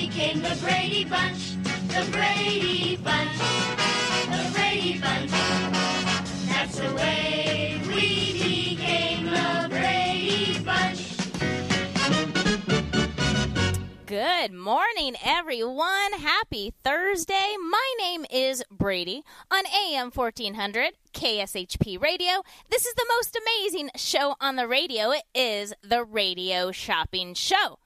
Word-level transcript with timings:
became 0.00 0.40
the 0.40 0.56
Brady 0.60 1.04
Bunch. 1.04 1.56
The 1.88 2.08
Brady 2.12 2.96
Bunch. 2.98 3.36
The 4.30 4.50
Brady 4.54 5.00
Bunch. 5.00 5.30
That's 6.46 6.78
the 6.78 6.94
way 6.94 7.80
we 7.88 8.76
became 8.76 9.24
the 9.24 9.66
Brady 9.68 10.60
Bunch. 10.60 11.16
Good 14.06 14.52
morning, 14.52 15.16
everyone. 15.24 16.12
Happy 16.12 16.72
Thursday. 16.84 17.56
My 17.68 17.94
name 17.98 18.24
is 18.30 18.62
Brady 18.70 19.24
on 19.50 19.64
AM 19.66 20.12
1400 20.12 20.92
KSHP 21.12 22.00
Radio. 22.00 22.44
This 22.70 22.86
is 22.86 22.94
the 22.94 23.06
most 23.16 23.36
amazing 23.36 23.90
show 23.96 24.36
on 24.40 24.54
the 24.54 24.68
radio. 24.68 25.10
It 25.10 25.24
is 25.34 25.74
the 25.82 26.04
Radio 26.04 26.70
Shopping 26.70 27.34
Show. 27.34 27.80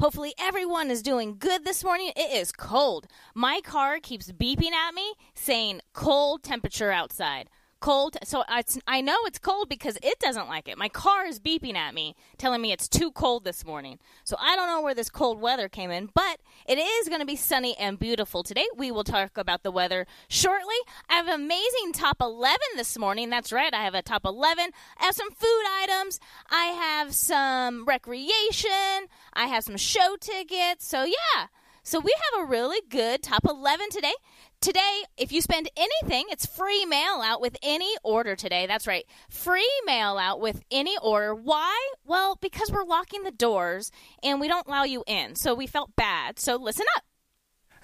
Hopefully, 0.00 0.32
everyone 0.38 0.92
is 0.92 1.02
doing 1.02 1.34
good 1.40 1.64
this 1.64 1.82
morning. 1.82 2.12
It 2.14 2.30
is 2.30 2.52
cold. 2.52 3.08
My 3.34 3.60
car 3.64 3.98
keeps 3.98 4.30
beeping 4.30 4.70
at 4.70 4.94
me 4.94 5.14
saying 5.34 5.80
cold 5.92 6.44
temperature 6.44 6.92
outside. 6.92 7.50
Cold. 7.80 8.16
So 8.24 8.42
it's, 8.50 8.78
I 8.86 9.00
know 9.00 9.16
it's 9.24 9.38
cold 9.38 9.68
because 9.68 9.98
it 10.02 10.18
doesn't 10.18 10.48
like 10.48 10.68
it. 10.68 10.76
My 10.76 10.88
car 10.88 11.26
is 11.26 11.38
beeping 11.38 11.76
at 11.76 11.94
me, 11.94 12.16
telling 12.36 12.60
me 12.60 12.72
it's 12.72 12.88
too 12.88 13.12
cold 13.12 13.44
this 13.44 13.64
morning. 13.64 13.98
So 14.24 14.36
I 14.40 14.56
don't 14.56 14.66
know 14.66 14.82
where 14.82 14.94
this 14.94 15.10
cold 15.10 15.40
weather 15.40 15.68
came 15.68 15.90
in, 15.90 16.10
but 16.12 16.38
it 16.66 16.78
is 16.78 17.08
going 17.08 17.20
to 17.20 17.26
be 17.26 17.36
sunny 17.36 17.76
and 17.78 17.98
beautiful 17.98 18.42
today. 18.42 18.66
We 18.76 18.90
will 18.90 19.04
talk 19.04 19.38
about 19.38 19.62
the 19.62 19.70
weather 19.70 20.06
shortly. 20.28 20.76
I 21.08 21.14
have 21.14 21.28
an 21.28 21.34
amazing 21.34 21.92
top 21.92 22.20
11 22.20 22.58
this 22.76 22.98
morning. 22.98 23.30
That's 23.30 23.52
right. 23.52 23.72
I 23.72 23.84
have 23.84 23.94
a 23.94 24.02
top 24.02 24.24
11. 24.24 24.70
I 25.00 25.04
have 25.04 25.14
some 25.14 25.30
food 25.30 25.64
items. 25.80 26.18
I 26.50 26.64
have 26.64 27.14
some 27.14 27.84
recreation. 27.84 29.06
I 29.32 29.46
have 29.46 29.62
some 29.64 29.76
show 29.76 30.16
tickets. 30.20 30.86
So 30.86 31.04
yeah. 31.04 31.46
So 31.88 32.00
we 32.00 32.14
have 32.32 32.44
a 32.44 32.50
really 32.50 32.82
good 32.90 33.22
top 33.22 33.46
11 33.48 33.88
today. 33.88 34.12
Today, 34.60 35.02
if 35.16 35.30
you 35.30 35.40
spend 35.40 35.70
anything, 35.76 36.24
it's 36.30 36.44
free 36.44 36.84
mail 36.84 37.22
out 37.22 37.40
with 37.40 37.56
any 37.62 37.94
order 38.02 38.34
today. 38.34 38.66
That's 38.66 38.88
right. 38.88 39.04
Free 39.30 39.70
mail 39.86 40.18
out 40.18 40.40
with 40.40 40.60
any 40.72 40.96
order. 41.00 41.32
Why? 41.32 41.90
Well, 42.04 42.36
because 42.40 42.72
we're 42.72 42.82
locking 42.82 43.22
the 43.22 43.30
doors 43.30 43.92
and 44.20 44.40
we 44.40 44.48
don't 44.48 44.66
allow 44.66 44.82
you 44.82 45.04
in. 45.06 45.36
So 45.36 45.54
we 45.54 45.68
felt 45.68 45.94
bad. 45.94 46.40
So 46.40 46.56
listen 46.56 46.86
up. 46.96 47.04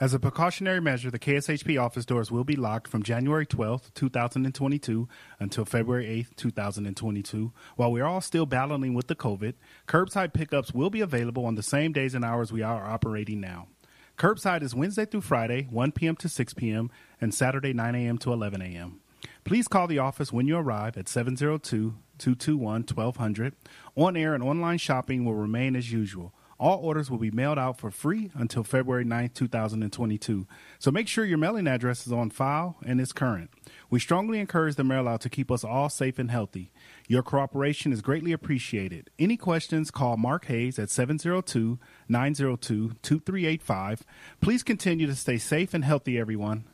As 0.01 0.15
a 0.15 0.19
precautionary 0.19 0.81
measure, 0.81 1.13
the 1.13 1.21
KSHP 1.21 1.81
office 1.81 2.05
doors 2.05 2.33
will 2.33 2.43
be 2.43 2.57
locked 2.57 2.89
from 2.89 3.05
January 3.05 3.47
12th, 3.47 3.95
2022 3.95 5.09
until 5.39 5.65
February 5.65 6.07
8th, 6.07 6.35
2022. 6.35 7.53
While 7.77 7.93
we 7.93 8.01
are 8.01 8.09
all 8.09 8.21
still 8.21 8.47
battling 8.47 8.95
with 8.95 9.07
the 9.07 9.15
COVID, 9.15 9.55
curbside 9.87 10.33
pickups 10.33 10.75
will 10.75 10.91
be 10.91 11.01
available 11.01 11.47
on 11.47 11.55
the 11.55 11.63
same 11.63 11.93
days 11.93 12.17
and 12.17 12.25
hours 12.25 12.53
we 12.53 12.63
are 12.63 12.85
operating 12.85 13.41
now. 13.41 13.69
Curbside 14.17 14.63
is 14.63 14.75
Wednesday 14.77 15.05
through 15.05 15.23
Friday, 15.23 15.67
1 15.71 15.93
p.m. 15.93 16.15
to 16.17 16.29
6 16.29 16.55
p.m., 16.55 16.91
and 17.21 17.35
Saturday, 17.35 17.73
9 17.73 17.95
a.m. 17.97 18.19
to 18.19 18.33
11 18.33 18.63
a.m. 18.63 19.01
Please 19.45 19.67
call 19.67 19.89
the 19.89 19.99
office 19.99 20.33
when 20.33 20.47
you 20.47 20.57
arrive 20.57 20.97
at 20.97 21.09
702 21.09 21.95
221 22.19 22.83
1200. 22.83 23.55
On 23.97 24.17
air 24.17 24.35
and 24.35 24.43
online 24.43 24.79
shopping 24.79 25.25
will 25.25 25.35
remain 25.35 25.75
as 25.75 25.91
usual. 25.91 26.33
All 26.59 26.79
orders 26.79 27.11
will 27.11 27.19
be 27.19 27.31
mailed 27.31 27.59
out 27.59 27.79
for 27.79 27.91
free 27.91 28.31
until 28.35 28.65
February 28.65 29.05
9th, 29.05 29.35
2022. 29.35 30.47
So 30.79 30.91
make 30.91 31.09
sure 31.09 31.25
your 31.25 31.39
mailing 31.39 31.67
address 31.67 32.07
is 32.07 32.13
on 32.13 32.31
file 32.31 32.77
and 32.85 33.01
is 33.01 33.13
current. 33.13 33.51
We 33.91 34.01
strongly 34.01 34.39
encourage 34.39 34.77
the 34.77 34.85
mail 34.85 35.09
out 35.09 35.21
to 35.23 35.29
keep 35.31 35.51
us 35.51 35.65
all 35.65 35.89
safe 35.89 36.19
and 36.19 36.31
healthy. 36.31 36.73
Your 37.09 37.23
cooperation 37.23 37.93
is 37.93 38.03
greatly 38.03 38.33
appreciated. 38.33 39.11
Any 39.19 39.37
questions, 39.37 39.91
call 39.91 40.17
Mark 40.17 40.47
Hayes 40.47 40.79
at 40.79 40.91
702 40.91 41.79
902 42.09 42.93
2385. 43.03 44.05
Please 44.41 44.63
continue 44.63 45.07
to 45.07 45.15
stay 45.15 45.39
safe 45.39 45.75
and 45.75 45.85
healthy, 45.85 46.19
everyone. 46.19 46.65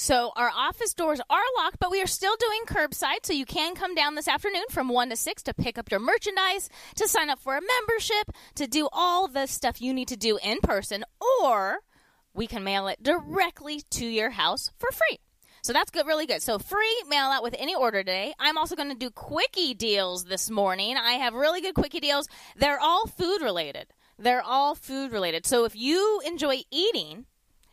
So 0.00 0.30
our 0.36 0.52
office 0.56 0.94
doors 0.94 1.20
are 1.28 1.42
locked, 1.56 1.80
but 1.80 1.90
we 1.90 2.00
are 2.00 2.06
still 2.06 2.36
doing 2.38 2.60
curbside. 2.68 3.24
So 3.24 3.32
you 3.32 3.44
can 3.44 3.74
come 3.74 3.96
down 3.96 4.14
this 4.14 4.28
afternoon 4.28 4.62
from 4.70 4.88
1 4.88 5.10
to 5.10 5.16
6 5.16 5.42
to 5.42 5.52
pick 5.52 5.76
up 5.76 5.90
your 5.90 5.98
merchandise, 5.98 6.70
to 6.94 7.08
sign 7.08 7.28
up 7.30 7.40
for 7.40 7.56
a 7.56 7.60
membership, 7.60 8.30
to 8.54 8.68
do 8.68 8.88
all 8.92 9.26
the 9.26 9.46
stuff 9.46 9.82
you 9.82 9.92
need 9.92 10.06
to 10.06 10.16
do 10.16 10.38
in 10.40 10.60
person, 10.60 11.04
or 11.42 11.78
we 12.32 12.46
can 12.46 12.62
mail 12.62 12.86
it 12.86 13.02
directly 13.02 13.82
to 13.90 14.06
your 14.06 14.30
house 14.30 14.70
for 14.78 14.92
free. 14.92 15.18
So 15.64 15.72
that's 15.72 15.90
good, 15.90 16.06
really 16.06 16.26
good. 16.26 16.42
So 16.42 16.60
free 16.60 17.02
mail 17.08 17.24
out 17.24 17.42
with 17.42 17.56
any 17.58 17.74
order 17.74 18.04
today. 18.04 18.34
I'm 18.38 18.56
also 18.56 18.76
going 18.76 18.90
to 18.90 18.94
do 18.94 19.10
quickie 19.10 19.74
deals 19.74 20.26
this 20.26 20.48
morning. 20.48 20.96
I 20.96 21.14
have 21.14 21.34
really 21.34 21.60
good 21.60 21.74
quickie 21.74 21.98
deals. 21.98 22.28
They're 22.54 22.78
all 22.78 23.08
food 23.08 23.42
related. 23.42 23.88
They're 24.16 24.44
all 24.44 24.76
food 24.76 25.10
related. 25.10 25.44
So 25.44 25.64
if 25.64 25.74
you 25.74 26.20
enjoy 26.24 26.62
eating, 26.70 27.26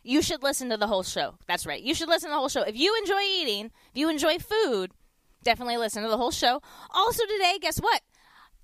you 0.06 0.22
should 0.22 0.42
listen 0.42 0.70
to 0.70 0.76
the 0.76 0.86
whole 0.86 1.02
show. 1.02 1.34
That's 1.46 1.66
right. 1.66 1.82
You 1.82 1.94
should 1.94 2.08
listen 2.08 2.30
to 2.30 2.34
the 2.34 2.38
whole 2.38 2.48
show. 2.48 2.62
If 2.62 2.76
you 2.76 2.96
enjoy 2.96 3.20
eating, 3.20 3.66
if 3.66 3.96
you 3.96 4.08
enjoy 4.08 4.38
food, 4.38 4.92
definitely 5.42 5.76
listen 5.76 6.02
to 6.02 6.08
the 6.08 6.16
whole 6.16 6.30
show. 6.30 6.60
Also 6.94 7.24
today, 7.26 7.58
guess 7.60 7.78
what? 7.78 8.00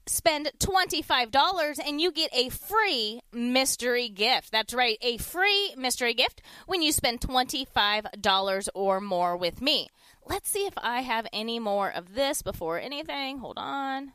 spend 0.06 0.50
$25 0.58 1.78
and 1.86 2.00
you 2.00 2.10
get 2.10 2.30
a 2.32 2.48
free 2.48 3.20
mystery 3.32 4.08
gift. 4.08 4.50
That's 4.50 4.74
right, 4.74 4.98
a 5.00 5.16
free 5.18 5.74
mystery 5.76 6.14
gift 6.14 6.42
when 6.66 6.82
you 6.82 6.92
spend 6.92 7.20
$25 7.20 8.68
or 8.74 9.00
more 9.00 9.36
with 9.36 9.60
me. 9.60 9.88
Let's 10.26 10.50
see 10.50 10.66
if 10.66 10.74
I 10.76 11.00
have 11.00 11.26
any 11.32 11.58
more 11.58 11.90
of 11.90 12.14
this 12.14 12.42
before 12.42 12.78
anything. 12.78 13.38
Hold 13.38 13.58
on. 13.58 14.12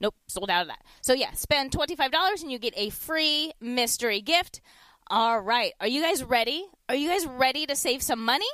Nope, 0.00 0.14
sold 0.26 0.50
out 0.50 0.62
of 0.62 0.68
that. 0.68 0.82
So 1.02 1.12
yeah, 1.12 1.32
spend 1.32 1.70
$25 1.70 2.42
and 2.42 2.50
you 2.50 2.58
get 2.58 2.74
a 2.76 2.90
free 2.90 3.52
mystery 3.60 4.20
gift. 4.20 4.60
All 5.08 5.38
right. 5.38 5.72
Are 5.80 5.86
you 5.86 6.00
guys 6.00 6.24
ready? 6.24 6.64
Are 6.88 6.94
you 6.94 7.10
guys 7.10 7.26
ready 7.26 7.66
to 7.66 7.76
save 7.76 8.02
some 8.02 8.24
money? 8.24 8.46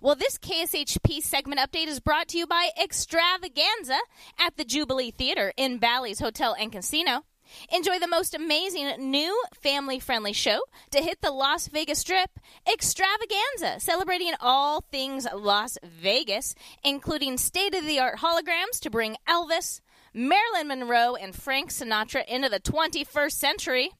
Well, 0.00 0.14
this 0.14 0.38
KSHP 0.38 1.22
segment 1.22 1.60
update 1.60 1.86
is 1.86 2.00
brought 2.00 2.28
to 2.28 2.38
you 2.38 2.46
by 2.46 2.70
Extravaganza 2.82 3.98
at 4.38 4.56
the 4.56 4.64
Jubilee 4.64 5.10
Theater 5.10 5.52
in 5.58 5.76
Bally's 5.78 6.18
Hotel 6.18 6.56
and 6.58 6.72
Casino. 6.72 7.24
Enjoy 7.70 7.98
the 7.98 8.08
most 8.08 8.34
amazing 8.34 9.10
new 9.10 9.42
family 9.60 9.98
friendly 9.98 10.32
show 10.32 10.60
to 10.92 11.02
hit 11.02 11.20
the 11.20 11.30
Las 11.30 11.68
Vegas 11.68 11.98
Strip 11.98 12.30
Extravaganza, 12.70 13.78
celebrating 13.78 14.32
all 14.40 14.80
things 14.90 15.26
Las 15.34 15.76
Vegas, 15.82 16.54
including 16.82 17.36
state 17.36 17.74
of 17.74 17.84
the 17.84 17.98
art 17.98 18.18
holograms 18.18 18.80
to 18.80 18.90
bring 18.90 19.16
Elvis, 19.28 19.80
Marilyn 20.14 20.68
Monroe, 20.68 21.16
and 21.16 21.34
Frank 21.34 21.70
Sinatra 21.70 22.24
into 22.26 22.48
the 22.48 22.60
21st 22.60 23.32
century. 23.32 23.90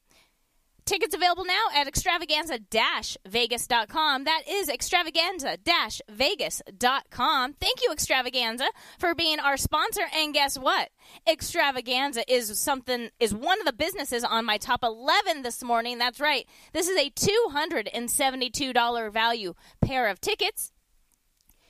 Tickets 0.89 1.13
available 1.13 1.45
now 1.45 1.67
at 1.75 1.85
extravaganza-vegas.com. 1.85 4.23
That 4.23 4.41
is 4.49 4.69
extravaganza-vegas.com. 4.69 7.53
Thank 7.53 7.83
you, 7.83 7.91
Extravaganza, 7.91 8.65
for 8.97 9.13
being 9.13 9.39
our 9.39 9.55
sponsor. 9.55 10.01
And 10.15 10.33
guess 10.33 10.57
what? 10.57 10.89
Extravaganza 11.27 12.23
is 12.27 12.59
something 12.59 13.11
is 13.19 13.35
one 13.35 13.59
of 13.59 13.67
the 13.67 13.73
businesses 13.73 14.23
on 14.23 14.45
my 14.45 14.57
top 14.57 14.83
11 14.83 15.43
this 15.43 15.63
morning. 15.63 15.99
That's 15.99 16.19
right. 16.19 16.47
This 16.73 16.89
is 16.89 16.97
a 16.97 17.11
$272 17.11 19.13
value 19.13 19.53
pair 19.81 20.07
of 20.07 20.19
tickets. 20.19 20.71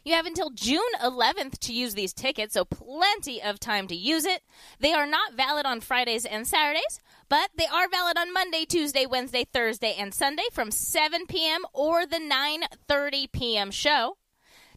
You 0.06 0.14
have 0.14 0.26
until 0.26 0.50
June 0.50 0.80
11th 1.04 1.60
to 1.60 1.74
use 1.74 1.94
these 1.94 2.14
tickets, 2.14 2.54
so 2.54 2.64
plenty 2.64 3.44
of 3.44 3.60
time 3.60 3.86
to 3.88 3.96
use 3.96 4.24
it. 4.24 4.44
They 4.80 4.94
are 4.94 5.06
not 5.06 5.34
valid 5.34 5.66
on 5.66 5.82
Fridays 5.82 6.24
and 6.24 6.48
Saturdays, 6.48 7.02
but 7.30 7.50
they 7.56 7.68
are 7.68 7.88
valid 7.88 8.18
on 8.18 8.34
Monday, 8.34 8.66
Tuesday, 8.66 9.06
Wednesday, 9.06 9.46
Thursday, 9.54 9.96
and 9.98 10.14
Sunday 10.14 10.44
from 10.52 10.72
7 10.72 11.28
p.m. 11.28 11.66
or 11.74 12.06
the 12.06 12.18
9:30 12.18 13.32
p.m. 13.32 13.72
show. 13.72 14.18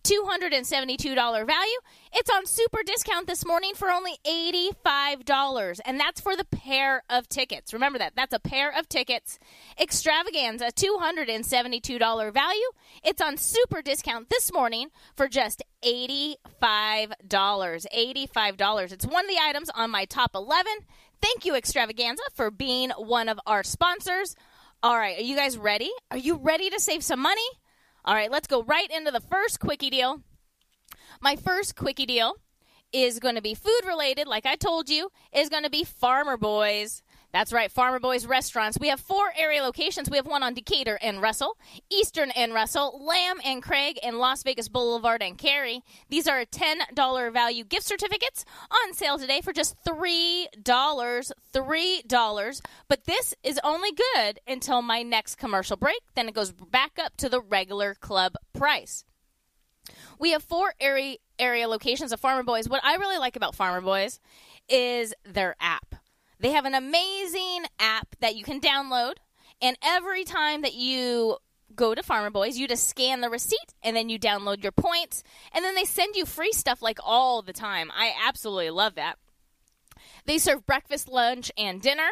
$272 0.02 1.46
value. 1.46 1.78
It's 2.12 2.30
on 2.30 2.46
super 2.46 2.82
discount 2.84 3.26
this 3.26 3.46
morning 3.46 3.72
for 3.74 3.90
only 3.90 4.18
$85, 4.26 5.80
and 5.84 5.98
that's 5.98 6.20
for 6.20 6.36
the 6.36 6.44
pair 6.44 7.02
of 7.08 7.28
tickets. 7.28 7.72
Remember 7.72 7.98
that. 7.98 8.12
That's 8.14 8.34
a 8.34 8.38
pair 8.38 8.72
of 8.76 8.88
tickets. 8.88 9.38
Extravaganza, 9.80 10.70
$272 10.72 12.32
value. 12.32 12.66
It's 13.02 13.22
on 13.22 13.36
super 13.36 13.82
discount 13.82 14.30
this 14.30 14.52
morning 14.52 14.90
for 15.16 15.28
just 15.28 15.62
$85. 15.84 16.36
$85. 16.60 18.92
It's 18.92 19.06
one 19.06 19.24
of 19.24 19.30
the 19.30 19.38
items 19.42 19.70
on 19.70 19.90
my 19.90 20.04
top 20.04 20.34
11. 20.34 20.72
Thank 21.20 21.44
you, 21.44 21.54
Extravaganza, 21.54 22.22
for 22.34 22.50
being 22.50 22.90
one 22.90 23.28
of 23.28 23.38
our 23.46 23.62
sponsors. 23.62 24.34
All 24.82 24.98
right, 24.98 25.18
are 25.18 25.22
you 25.22 25.36
guys 25.36 25.56
ready? 25.56 25.90
Are 26.10 26.16
you 26.16 26.36
ready 26.36 26.68
to 26.70 26.80
save 26.80 27.04
some 27.04 27.20
money? 27.20 27.46
All 28.04 28.14
right, 28.14 28.30
let's 28.30 28.48
go 28.48 28.64
right 28.64 28.90
into 28.90 29.12
the 29.12 29.20
first 29.20 29.60
quickie 29.60 29.90
deal. 29.90 30.22
My 31.20 31.36
first 31.36 31.76
quickie 31.76 32.06
deal 32.06 32.34
is 32.92 33.20
going 33.20 33.36
to 33.36 33.42
be 33.42 33.54
food 33.54 33.80
related, 33.86 34.26
like 34.26 34.44
I 34.44 34.56
told 34.56 34.88
you, 34.88 35.10
is 35.32 35.48
going 35.48 35.62
to 35.62 35.70
be 35.70 35.84
Farmer 35.84 36.36
Boys. 36.36 37.02
That's 37.32 37.50
right, 37.50 37.72
Farmer 37.72 37.98
Boys 37.98 38.26
restaurants. 38.26 38.78
We 38.78 38.88
have 38.88 39.00
four 39.00 39.32
area 39.38 39.62
locations. 39.62 40.10
We 40.10 40.18
have 40.18 40.26
one 40.26 40.42
on 40.42 40.52
Decatur 40.52 40.98
and 41.00 41.22
Russell, 41.22 41.56
Eastern 41.90 42.30
and 42.32 42.52
Russell, 42.52 43.00
Lamb 43.02 43.40
and 43.42 43.62
Craig, 43.62 43.98
and 44.02 44.18
Las 44.18 44.42
Vegas 44.42 44.68
Boulevard 44.68 45.22
and 45.22 45.38
Carey. 45.38 45.80
These 46.10 46.28
are 46.28 46.44
$10 46.44 47.32
value 47.32 47.64
gift 47.64 47.86
certificates 47.86 48.44
on 48.70 48.92
sale 48.92 49.16
today 49.16 49.40
for 49.40 49.54
just 49.54 49.82
$3. 49.84 50.46
$3. 50.62 52.60
But 52.88 53.04
this 53.04 53.34
is 53.42 53.60
only 53.64 53.90
good 54.14 54.40
until 54.46 54.82
my 54.82 55.02
next 55.02 55.36
commercial 55.36 55.78
break. 55.78 56.00
Then 56.14 56.28
it 56.28 56.34
goes 56.34 56.52
back 56.52 56.98
up 57.02 57.16
to 57.16 57.30
the 57.30 57.40
regular 57.40 57.94
club 57.94 58.34
price. 58.52 59.04
We 60.18 60.32
have 60.32 60.42
four 60.42 60.74
area 60.80 61.16
area 61.38 61.66
locations 61.66 62.12
of 62.12 62.20
Farmer 62.20 62.42
Boys. 62.42 62.68
What 62.68 62.84
I 62.84 62.96
really 62.96 63.18
like 63.18 63.36
about 63.36 63.54
Farmer 63.54 63.80
Boys 63.80 64.20
is 64.68 65.14
their 65.24 65.56
app. 65.60 66.01
They 66.42 66.50
have 66.50 66.64
an 66.64 66.74
amazing 66.74 67.66
app 67.78 68.16
that 68.20 68.34
you 68.34 68.42
can 68.42 68.60
download, 68.60 69.14
and 69.60 69.78
every 69.80 70.24
time 70.24 70.62
that 70.62 70.74
you 70.74 71.38
go 71.76 71.94
to 71.94 72.02
Farmer 72.02 72.30
Boys, 72.30 72.58
you 72.58 72.66
just 72.66 72.88
scan 72.88 73.20
the 73.20 73.30
receipt 73.30 73.74
and 73.82 73.96
then 73.96 74.08
you 74.08 74.18
download 74.18 74.62
your 74.62 74.72
points, 74.72 75.22
and 75.54 75.64
then 75.64 75.76
they 75.76 75.84
send 75.84 76.16
you 76.16 76.26
free 76.26 76.52
stuff 76.52 76.82
like 76.82 76.98
all 77.02 77.42
the 77.42 77.52
time. 77.52 77.92
I 77.94 78.12
absolutely 78.26 78.70
love 78.70 78.96
that. 78.96 79.18
They 80.26 80.38
serve 80.38 80.66
breakfast, 80.66 81.08
lunch, 81.08 81.52
and 81.56 81.80
dinner, 81.80 82.08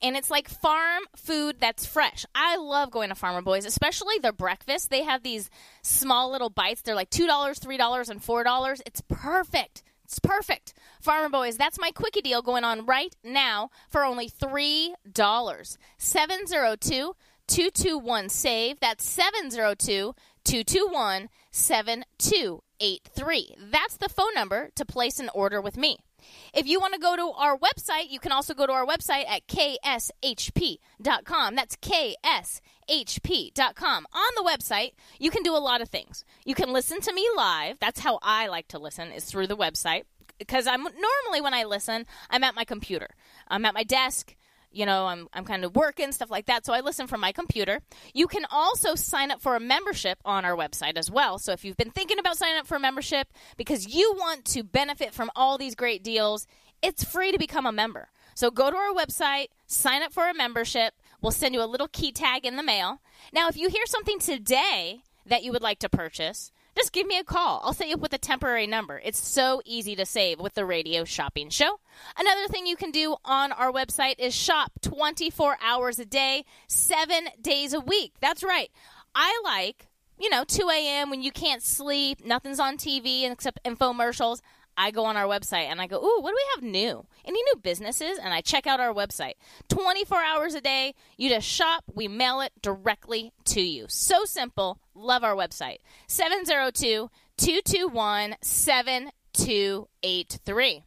and 0.00 0.16
it's 0.16 0.30
like 0.30 0.48
farm 0.48 1.02
food 1.14 1.56
that's 1.60 1.84
fresh. 1.84 2.24
I 2.34 2.56
love 2.56 2.90
going 2.90 3.10
to 3.10 3.14
Farmer 3.14 3.42
Boys, 3.42 3.66
especially 3.66 4.18
their 4.18 4.32
breakfast. 4.32 4.88
They 4.88 5.02
have 5.02 5.22
these 5.22 5.50
small 5.82 6.32
little 6.32 6.50
bites. 6.50 6.80
They're 6.80 6.94
like 6.94 7.10
$2, 7.10 7.26
$3, 7.28 8.10
and 8.10 8.22
$4. 8.22 8.80
It's 8.86 9.02
perfect. 9.08 9.82
It's 10.04 10.18
perfect. 10.18 10.74
Farmer 11.00 11.28
Boys, 11.28 11.56
that's 11.56 11.80
my 11.80 11.90
quickie 11.90 12.20
deal 12.20 12.42
going 12.42 12.64
on 12.64 12.84
right 12.84 13.14
now 13.24 13.70
for 13.88 14.04
only 14.04 14.28
$3. 14.28 15.76
702 15.98 17.16
221 17.46 18.28
SAVE. 18.28 18.80
That's 18.80 19.06
702 19.06 20.14
221 20.44 21.28
7283. 21.50 23.56
That's 23.70 23.96
the 23.96 24.08
phone 24.08 24.34
number 24.34 24.70
to 24.74 24.84
place 24.84 25.20
an 25.20 25.30
order 25.34 25.60
with 25.60 25.76
me. 25.76 25.98
If 26.54 26.66
you 26.66 26.80
want 26.80 26.94
to 26.94 27.00
go 27.00 27.16
to 27.16 27.32
our 27.36 27.58
website, 27.58 28.10
you 28.10 28.18
can 28.18 28.32
also 28.32 28.54
go 28.54 28.66
to 28.66 28.72
our 28.72 28.86
website 28.86 29.28
at 29.28 29.46
kshp.com. 29.46 30.78
That's 31.54 31.76
kshp.com. 32.88 34.06
On 34.12 34.30
the 34.36 34.48
website, 34.48 34.92
you 35.18 35.30
can 35.30 35.42
do 35.42 35.56
a 35.56 35.58
lot 35.58 35.80
of 35.80 35.88
things. 35.88 36.24
You 36.44 36.54
can 36.54 36.72
listen 36.72 37.00
to 37.00 37.12
me 37.12 37.26
live. 37.36 37.78
That's 37.80 38.00
how 38.00 38.18
I 38.22 38.48
like 38.48 38.68
to 38.68 38.78
listen 38.78 39.12
is 39.12 39.24
through 39.24 39.46
the 39.46 39.56
website 39.56 40.02
because 40.38 40.66
I'm 40.66 40.82
normally 40.82 41.40
when 41.40 41.54
I 41.54 41.64
listen, 41.64 42.06
I'm 42.30 42.44
at 42.44 42.54
my 42.54 42.64
computer. 42.64 43.08
I'm 43.48 43.64
at 43.64 43.74
my 43.74 43.84
desk 43.84 44.34
you 44.74 44.84
know, 44.84 45.06
I'm, 45.06 45.28
I'm 45.32 45.44
kind 45.44 45.64
of 45.64 45.76
working, 45.76 46.12
stuff 46.12 46.30
like 46.30 46.46
that. 46.46 46.66
So 46.66 46.72
I 46.72 46.80
listen 46.80 47.06
from 47.06 47.20
my 47.20 47.32
computer. 47.32 47.80
You 48.12 48.26
can 48.26 48.44
also 48.50 48.94
sign 48.94 49.30
up 49.30 49.40
for 49.40 49.56
a 49.56 49.60
membership 49.60 50.18
on 50.24 50.44
our 50.44 50.56
website 50.56 50.96
as 50.96 51.10
well. 51.10 51.38
So 51.38 51.52
if 51.52 51.64
you've 51.64 51.76
been 51.76 51.90
thinking 51.92 52.18
about 52.18 52.36
signing 52.36 52.58
up 52.58 52.66
for 52.66 52.76
a 52.76 52.80
membership 52.80 53.28
because 53.56 53.94
you 53.94 54.14
want 54.18 54.44
to 54.46 54.64
benefit 54.64 55.14
from 55.14 55.30
all 55.36 55.56
these 55.56 55.74
great 55.74 56.02
deals, 56.02 56.46
it's 56.82 57.04
free 57.04 57.32
to 57.32 57.38
become 57.38 57.66
a 57.66 57.72
member. 57.72 58.08
So 58.34 58.50
go 58.50 58.70
to 58.70 58.76
our 58.76 58.92
website, 58.92 59.46
sign 59.66 60.02
up 60.02 60.12
for 60.12 60.28
a 60.28 60.34
membership. 60.34 60.94
We'll 61.24 61.30
send 61.30 61.54
you 61.54 61.62
a 61.62 61.64
little 61.64 61.88
key 61.88 62.12
tag 62.12 62.44
in 62.44 62.56
the 62.56 62.62
mail. 62.62 63.00
Now, 63.32 63.48
if 63.48 63.56
you 63.56 63.70
hear 63.70 63.86
something 63.86 64.18
today 64.18 65.00
that 65.24 65.42
you 65.42 65.52
would 65.52 65.62
like 65.62 65.78
to 65.78 65.88
purchase, 65.88 66.52
just 66.76 66.92
give 66.92 67.06
me 67.06 67.16
a 67.16 67.24
call. 67.24 67.62
I'll 67.64 67.72
set 67.72 67.88
you 67.88 67.94
up 67.94 68.00
with 68.00 68.12
a 68.12 68.18
temporary 68.18 68.66
number. 68.66 69.00
It's 69.02 69.26
so 69.26 69.62
easy 69.64 69.96
to 69.96 70.04
save 70.04 70.38
with 70.38 70.52
the 70.52 70.66
radio 70.66 71.04
shopping 71.04 71.48
show. 71.48 71.80
Another 72.18 72.46
thing 72.48 72.66
you 72.66 72.76
can 72.76 72.90
do 72.90 73.16
on 73.24 73.52
our 73.52 73.72
website 73.72 74.16
is 74.18 74.34
shop 74.34 74.72
24 74.82 75.56
hours 75.62 75.98
a 75.98 76.04
day, 76.04 76.44
seven 76.68 77.28
days 77.40 77.72
a 77.72 77.80
week. 77.80 78.12
That's 78.20 78.44
right. 78.44 78.70
I 79.14 79.40
like, 79.42 79.86
you 80.18 80.28
know, 80.28 80.44
2 80.44 80.68
a.m. 80.68 81.08
when 81.08 81.22
you 81.22 81.32
can't 81.32 81.62
sleep, 81.62 82.22
nothing's 82.22 82.60
on 82.60 82.76
TV 82.76 83.30
except 83.30 83.64
infomercials. 83.64 84.42
I 84.76 84.90
go 84.90 85.04
on 85.04 85.16
our 85.16 85.26
website 85.26 85.66
and 85.66 85.80
I 85.80 85.86
go, 85.86 85.96
ooh, 85.96 86.20
what 86.20 86.30
do 86.30 86.36
we 86.36 86.44
have 86.54 86.62
new? 86.62 87.06
Any 87.24 87.42
new 87.42 87.54
businesses? 87.62 88.18
And 88.18 88.34
I 88.34 88.40
check 88.40 88.66
out 88.66 88.80
our 88.80 88.92
website. 88.92 89.34
24 89.68 90.20
hours 90.22 90.54
a 90.54 90.60
day. 90.60 90.94
You 91.16 91.28
just 91.28 91.46
shop, 91.46 91.84
we 91.92 92.08
mail 92.08 92.40
it 92.40 92.52
directly 92.60 93.32
to 93.46 93.60
you. 93.60 93.86
So 93.88 94.24
simple. 94.24 94.80
Love 94.94 95.22
our 95.24 95.34
website. 95.34 95.78
702 96.08 97.10
221 97.36 98.36
7283. 98.42 100.84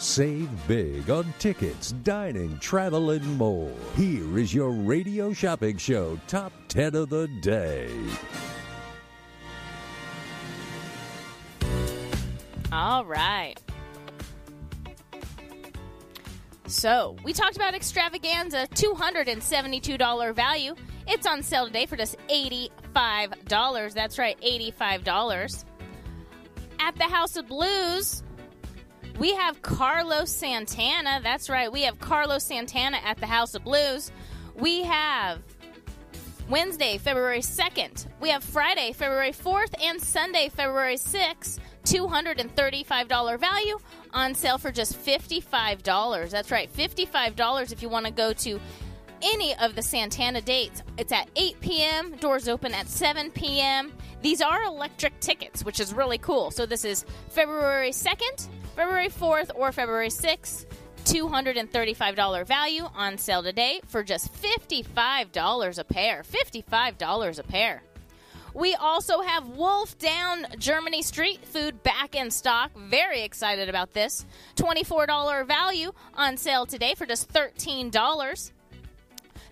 Save 0.00 0.48
big 0.66 1.10
on 1.10 1.30
tickets, 1.38 1.92
dining, 1.92 2.58
travel, 2.58 3.10
and 3.10 3.36
more. 3.36 3.70
Here 3.96 4.38
is 4.38 4.54
your 4.54 4.70
radio 4.70 5.34
shopping 5.34 5.76
show 5.76 6.18
top 6.26 6.54
10 6.68 6.94
of 6.94 7.10
the 7.10 7.28
day. 7.42 7.90
All 12.72 13.04
right. 13.04 13.56
So, 16.66 17.14
we 17.22 17.34
talked 17.34 17.56
about 17.56 17.74
extravaganza, 17.74 18.68
$272 18.68 20.34
value. 20.34 20.74
It's 21.08 21.26
on 21.26 21.42
sale 21.42 21.66
today 21.66 21.84
for 21.84 21.98
just 21.98 22.16
$85. 22.28 23.92
That's 23.92 24.18
right, 24.18 24.40
$85. 24.40 25.64
At 26.78 26.96
the 26.96 27.04
House 27.04 27.36
of 27.36 27.46
Blues, 27.46 28.22
we 29.20 29.34
have 29.34 29.60
Carlos 29.62 30.30
Santana. 30.30 31.20
That's 31.22 31.48
right. 31.48 31.70
We 31.70 31.82
have 31.82 32.00
Carlos 32.00 32.42
Santana 32.42 32.96
at 33.04 33.18
the 33.18 33.26
House 33.26 33.54
of 33.54 33.62
Blues. 33.62 34.10
We 34.56 34.82
have 34.82 35.40
Wednesday, 36.48 36.96
February 36.98 37.40
2nd. 37.40 38.06
We 38.18 38.30
have 38.30 38.42
Friday, 38.42 38.92
February 38.92 39.32
4th, 39.32 39.74
and 39.80 40.00
Sunday, 40.00 40.48
February 40.48 40.96
6th. 40.96 41.58
$235 41.84 43.38
value 43.38 43.78
on 44.12 44.34
sale 44.34 44.58
for 44.58 44.70
just 44.70 44.98
$55. 44.98 46.30
That's 46.30 46.50
right, 46.50 46.70
$55 46.72 47.72
if 47.72 47.82
you 47.82 47.88
want 47.88 48.06
to 48.06 48.12
go 48.12 48.32
to 48.34 48.60
any 49.22 49.56
of 49.56 49.74
the 49.74 49.82
Santana 49.82 50.40
dates. 50.40 50.82
It's 50.98 51.12
at 51.12 51.28
8 51.36 51.60
p.m., 51.60 52.12
doors 52.16 52.48
open 52.48 52.74
at 52.74 52.88
7 52.88 53.30
p.m. 53.30 53.92
These 54.22 54.42
are 54.42 54.62
electric 54.64 55.18
tickets, 55.20 55.64
which 55.64 55.80
is 55.80 55.94
really 55.94 56.18
cool. 56.18 56.50
So 56.50 56.66
this 56.66 56.84
is 56.84 57.04
February 57.30 57.90
2nd, 57.90 58.48
February 58.76 59.08
4th, 59.08 59.50
or 59.54 59.72
February 59.72 60.08
6th. 60.08 60.66
$235 61.04 62.46
value 62.46 62.88
on 62.94 63.16
sale 63.16 63.42
today 63.42 63.80
for 63.88 64.02
just 64.02 64.32
$55 64.34 65.78
a 65.78 65.84
pair. 65.84 66.22
$55 66.22 67.38
a 67.38 67.42
pair. 67.42 67.82
We 68.52 68.74
also 68.74 69.20
have 69.20 69.48
Wolf 69.48 69.96
Down 69.98 70.46
Germany 70.58 71.02
street 71.02 71.44
food 71.44 71.82
back 71.82 72.14
in 72.14 72.30
stock. 72.30 72.72
Very 72.76 73.22
excited 73.22 73.68
about 73.68 73.92
this. 73.92 74.26
$24 74.56 75.46
value 75.46 75.92
on 76.14 76.36
sale 76.36 76.66
today 76.66 76.94
for 76.94 77.06
just 77.06 77.32
$13. 77.32 78.52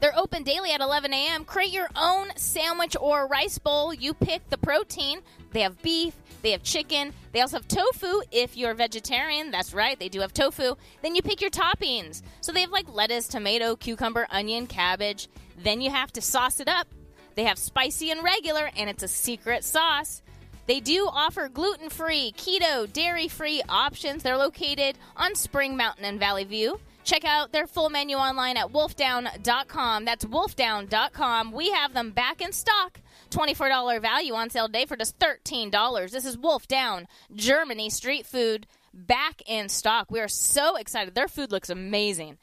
They're 0.01 0.17
open 0.17 0.43
daily 0.45 0.73
at 0.73 0.81
11 0.81 1.13
a.m. 1.13 1.45
Create 1.45 1.73
your 1.73 1.89
own 1.97 2.29
sandwich 2.37 2.97
or 3.01 3.27
rice 3.27 3.59
bowl. 3.59 3.93
You 3.93 4.15
pick 4.15 4.49
the 4.49 4.59
protein. 4.59 5.21
They 5.53 5.63
have 5.63 5.81
beef, 5.83 6.15
they 6.43 6.53
have 6.53 6.63
chicken, 6.63 7.13
they 7.33 7.41
also 7.41 7.57
have 7.57 7.69
tofu 7.69 8.23
if 8.31 8.57
you're 8.57 8.75
vegetarian. 8.75 9.51
That's 9.51 9.75
right, 9.75 9.99
they 9.99 10.09
do 10.09 10.21
have 10.21 10.33
tofu. 10.33 10.75
Then 11.03 11.15
you 11.15 11.23
pick 11.23 11.41
your 11.41 11.51
toppings. 11.51 12.23
So 12.41 12.53
they 12.53 12.63
have 12.63 12.71
like 12.71 12.93
lettuce, 12.93 13.29
tomato, 13.29 13.77
cucumber, 13.77 14.27
onion, 14.31 14.67
cabbage. 14.67 15.29
Then 15.63 15.81
you 15.81 15.91
have 15.91 16.13
to 16.13 16.21
sauce 16.21 16.61
it 16.61 16.69
up. 16.69 16.89
They 17.35 17.45
have 17.45 17.59
spicy 17.59 18.11
and 18.11 18.23
regular, 18.23 18.71
and 18.77 18.91
it's 18.91 19.03
a 19.03 19.09
secret 19.09 19.65
sauce. 19.65 20.23
They 20.67 20.81
do 20.81 21.09
offer 21.11 21.49
gluten 21.49 21.89
free, 21.89 22.35
keto, 22.37 22.93
dairy 22.93 23.29
free 23.29 23.63
options. 23.69 24.23
They're 24.23 24.37
located 24.37 24.99
on 25.17 25.35
Spring 25.35 25.77
Mountain 25.77 26.05
and 26.05 26.21
Valley 26.21 26.45
View. 26.45 26.79
Check 27.05 27.25
out 27.25 27.53
their 27.53 27.67
full 27.67 27.89
menu 27.89 28.17
online 28.17 28.59
at 28.59 28.69
wolfdown.com. 28.69 30.05
That's 30.05 30.27
wolfdown.com. 30.27 31.53
We 31.53 31.71
have 31.71 31.95
them 31.95 32.11
back 32.11 32.43
in 32.43 32.53
stock. 32.53 33.01
$24 33.31 34.01
value 34.01 34.35
on 34.35 34.51
sale 34.51 34.67
today 34.67 34.87
for 34.87 34.97
just 34.97 35.19
$13. 35.19 36.11
This 36.11 36.25
is 36.25 36.39
Wolf 36.39 36.67
Down, 36.69 37.07
Germany 37.35 37.91
street 37.91 38.27
food 38.27 38.67
back 38.93 39.43
in 39.47 39.69
stock. 39.69 40.11
We 40.11 40.21
are 40.21 40.29
so 40.29 40.77
excited. 40.77 41.15
Their 41.15 41.29
food 41.29 41.53
looks 41.53 41.71
amazing. 41.71 42.39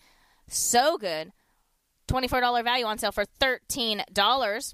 So 0.47 0.97
good. 0.97 1.31
$24 2.07 2.63
value 2.63 2.85
on 2.85 2.97
sale 2.97 3.11
for 3.11 3.25
$13. 3.39 4.73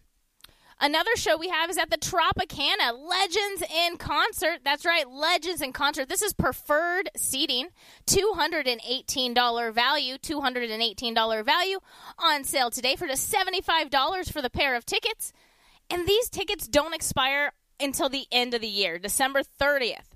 Another 0.83 1.15
show 1.15 1.37
we 1.37 1.49
have 1.49 1.69
is 1.69 1.77
at 1.77 1.91
the 1.91 1.97
Tropicana 1.97 2.97
Legends 3.07 3.61
in 3.61 3.97
Concert. 3.97 4.61
That's 4.65 4.83
right, 4.83 5.07
Legends 5.07 5.61
in 5.61 5.73
Concert. 5.73 6.09
This 6.09 6.23
is 6.23 6.33
preferred 6.33 7.11
seating, 7.15 7.67
$218 8.07 9.73
value, 9.73 10.17
$218 10.17 11.45
value 11.45 11.79
on 12.17 12.43
sale 12.43 12.71
today 12.71 12.95
for 12.95 13.05
just 13.05 13.31
$75 13.31 14.33
for 14.33 14.41
the 14.41 14.49
pair 14.49 14.75
of 14.75 14.83
tickets. 14.83 15.33
And 15.91 16.07
these 16.07 16.29
tickets 16.29 16.67
don't 16.67 16.95
expire 16.95 17.51
until 17.79 18.07
the 18.07 18.25
end 18.31 18.53
of 18.53 18.61
the 18.61 18.67
year, 18.67 18.97
December 18.97 19.41
30th. 19.43 20.15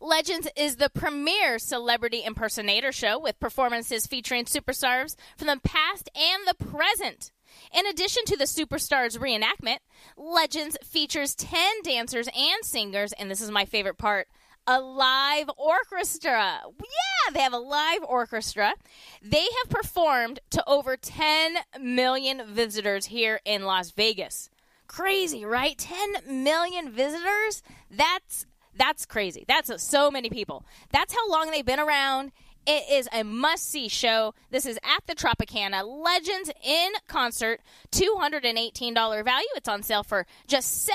Legends 0.00 0.48
is 0.56 0.76
the 0.76 0.90
premier 0.90 1.58
celebrity 1.58 2.22
impersonator 2.24 2.92
show 2.92 3.18
with 3.18 3.40
performances 3.40 4.06
featuring 4.06 4.44
superstars 4.44 5.16
from 5.36 5.48
the 5.48 5.60
past 5.64 6.08
and 6.14 6.46
the 6.46 6.54
present. 6.54 7.32
In 7.72 7.86
addition 7.86 8.24
to 8.26 8.36
the 8.36 8.44
Superstars 8.44 9.18
reenactment, 9.18 9.78
Legends 10.16 10.76
features 10.84 11.34
10 11.34 11.82
dancers 11.82 12.28
and 12.28 12.64
singers, 12.64 13.12
and 13.12 13.30
this 13.30 13.40
is 13.40 13.50
my 13.50 13.64
favorite 13.64 13.98
part 13.98 14.28
a 14.66 14.80
live 14.80 15.50
orchestra. 15.56 16.60
Yeah, 16.78 17.32
they 17.32 17.40
have 17.40 17.52
a 17.52 17.58
live 17.58 18.02
orchestra. 18.04 18.74
They 19.20 19.46
have 19.58 19.70
performed 19.70 20.40
to 20.50 20.68
over 20.68 20.96
10 20.96 21.56
million 21.80 22.42
visitors 22.46 23.06
here 23.06 23.40
in 23.44 23.64
Las 23.64 23.90
Vegas. 23.90 24.50
Crazy, 24.92 25.44
right? 25.46 25.78
10 25.78 26.44
million 26.44 26.92
visitors? 26.92 27.62
That's 27.90 28.44
that's 28.76 29.06
crazy. 29.06 29.46
That's 29.48 29.82
so 29.82 30.10
many 30.10 30.28
people. 30.28 30.66
That's 30.92 31.14
how 31.14 31.30
long 31.30 31.50
they've 31.50 31.64
been 31.64 31.80
around. 31.80 32.32
It 32.66 32.84
is 32.90 33.08
a 33.10 33.22
must 33.22 33.70
see 33.70 33.88
show. 33.88 34.34
This 34.50 34.66
is 34.66 34.78
at 34.82 35.06
the 35.06 35.14
Tropicana 35.14 35.82
Legends 35.82 36.50
in 36.62 36.92
Concert, 37.08 37.60
$218 37.90 39.24
value. 39.24 39.46
It's 39.56 39.68
on 39.68 39.82
sale 39.82 40.02
for 40.02 40.26
just 40.46 40.88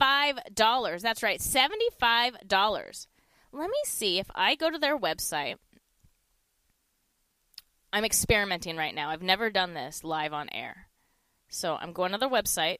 $75. 0.00 1.02
That's 1.02 1.22
right, 1.22 1.40
$75. 1.40 3.06
Let 3.52 3.70
me 3.70 3.76
see 3.84 4.18
if 4.18 4.30
I 4.34 4.54
go 4.54 4.70
to 4.70 4.78
their 4.78 4.98
website. 4.98 5.56
I'm 7.92 8.04
experimenting 8.04 8.76
right 8.76 8.94
now. 8.94 9.10
I've 9.10 9.22
never 9.22 9.50
done 9.50 9.74
this 9.74 10.04
live 10.04 10.32
on 10.32 10.48
air. 10.50 10.88
So 11.48 11.76
I'm 11.80 11.92
going 11.92 12.12
to 12.12 12.18
their 12.18 12.28
website. 12.28 12.78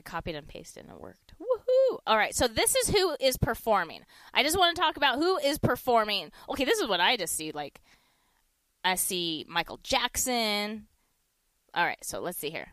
I 0.00 0.02
copied 0.02 0.34
and 0.34 0.48
pasted 0.48 0.84
and 0.84 0.92
it 0.94 1.00
worked. 1.00 1.34
Woohoo! 1.38 1.98
All 2.06 2.16
right, 2.16 2.34
so 2.34 2.48
this 2.48 2.74
is 2.74 2.88
who 2.88 3.16
is 3.20 3.36
performing. 3.36 4.00
I 4.32 4.42
just 4.42 4.58
want 4.58 4.74
to 4.74 4.80
talk 4.80 4.96
about 4.96 5.18
who 5.18 5.36
is 5.36 5.58
performing. 5.58 6.30
Okay, 6.48 6.64
this 6.64 6.78
is 6.78 6.88
what 6.88 7.00
I 7.00 7.18
just 7.18 7.36
see. 7.36 7.52
Like, 7.52 7.82
I 8.82 8.94
see 8.94 9.44
Michael 9.46 9.78
Jackson. 9.82 10.86
All 11.74 11.84
right, 11.84 12.02
so 12.02 12.20
let's 12.20 12.38
see 12.38 12.48
here. 12.48 12.68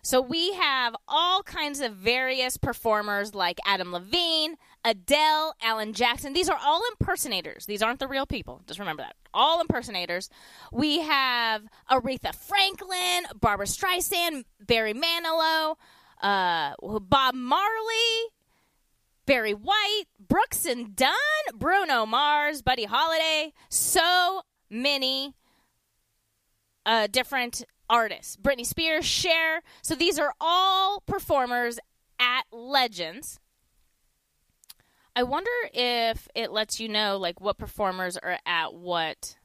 So 0.00 0.22
we 0.22 0.54
have 0.54 0.96
all 1.06 1.42
kinds 1.42 1.80
of 1.80 1.96
various 1.96 2.56
performers 2.56 3.34
like 3.34 3.58
Adam 3.66 3.92
Levine, 3.92 4.56
Adele, 4.86 5.54
Alan 5.62 5.92
Jackson. 5.92 6.32
These 6.32 6.48
are 6.48 6.58
all 6.62 6.82
impersonators. 6.92 7.66
These 7.66 7.82
aren't 7.82 8.00
the 8.00 8.08
real 8.08 8.24
people. 8.24 8.62
Just 8.66 8.80
remember 8.80 9.02
that. 9.02 9.16
All 9.34 9.60
impersonators. 9.60 10.30
We 10.72 11.00
have 11.00 11.64
Aretha 11.90 12.34
Franklin, 12.34 13.24
Barbara 13.38 13.66
Streisand, 13.66 14.44
Barry 14.66 14.94
Manilow, 14.94 15.76
uh, 16.22 16.74
Bob 16.80 17.34
Marley, 17.34 18.30
Barry 19.26 19.54
White, 19.54 20.04
Brooks 20.18 20.64
and 20.64 20.94
Dunn, 20.96 21.16
Bruno 21.54 22.06
Mars, 22.06 22.62
Buddy 22.62 22.84
Holliday. 22.84 23.52
So 23.68 24.42
many 24.70 25.34
uh, 26.86 27.06
different 27.08 27.64
artists. 27.88 28.36
Britney 28.36 28.66
Spears, 28.66 29.04
Cher. 29.04 29.62
So 29.82 29.94
these 29.94 30.18
are 30.18 30.34
all 30.40 31.00
performers 31.00 31.78
at 32.18 32.44
Legends. 32.52 33.38
I 35.14 35.24
wonder 35.24 35.50
if 35.74 36.26
it 36.34 36.52
lets 36.52 36.80
you 36.80 36.88
know 36.88 37.18
like 37.18 37.40
what 37.40 37.58
performers 37.58 38.16
are 38.16 38.38
at 38.46 38.74
what. 38.74 39.36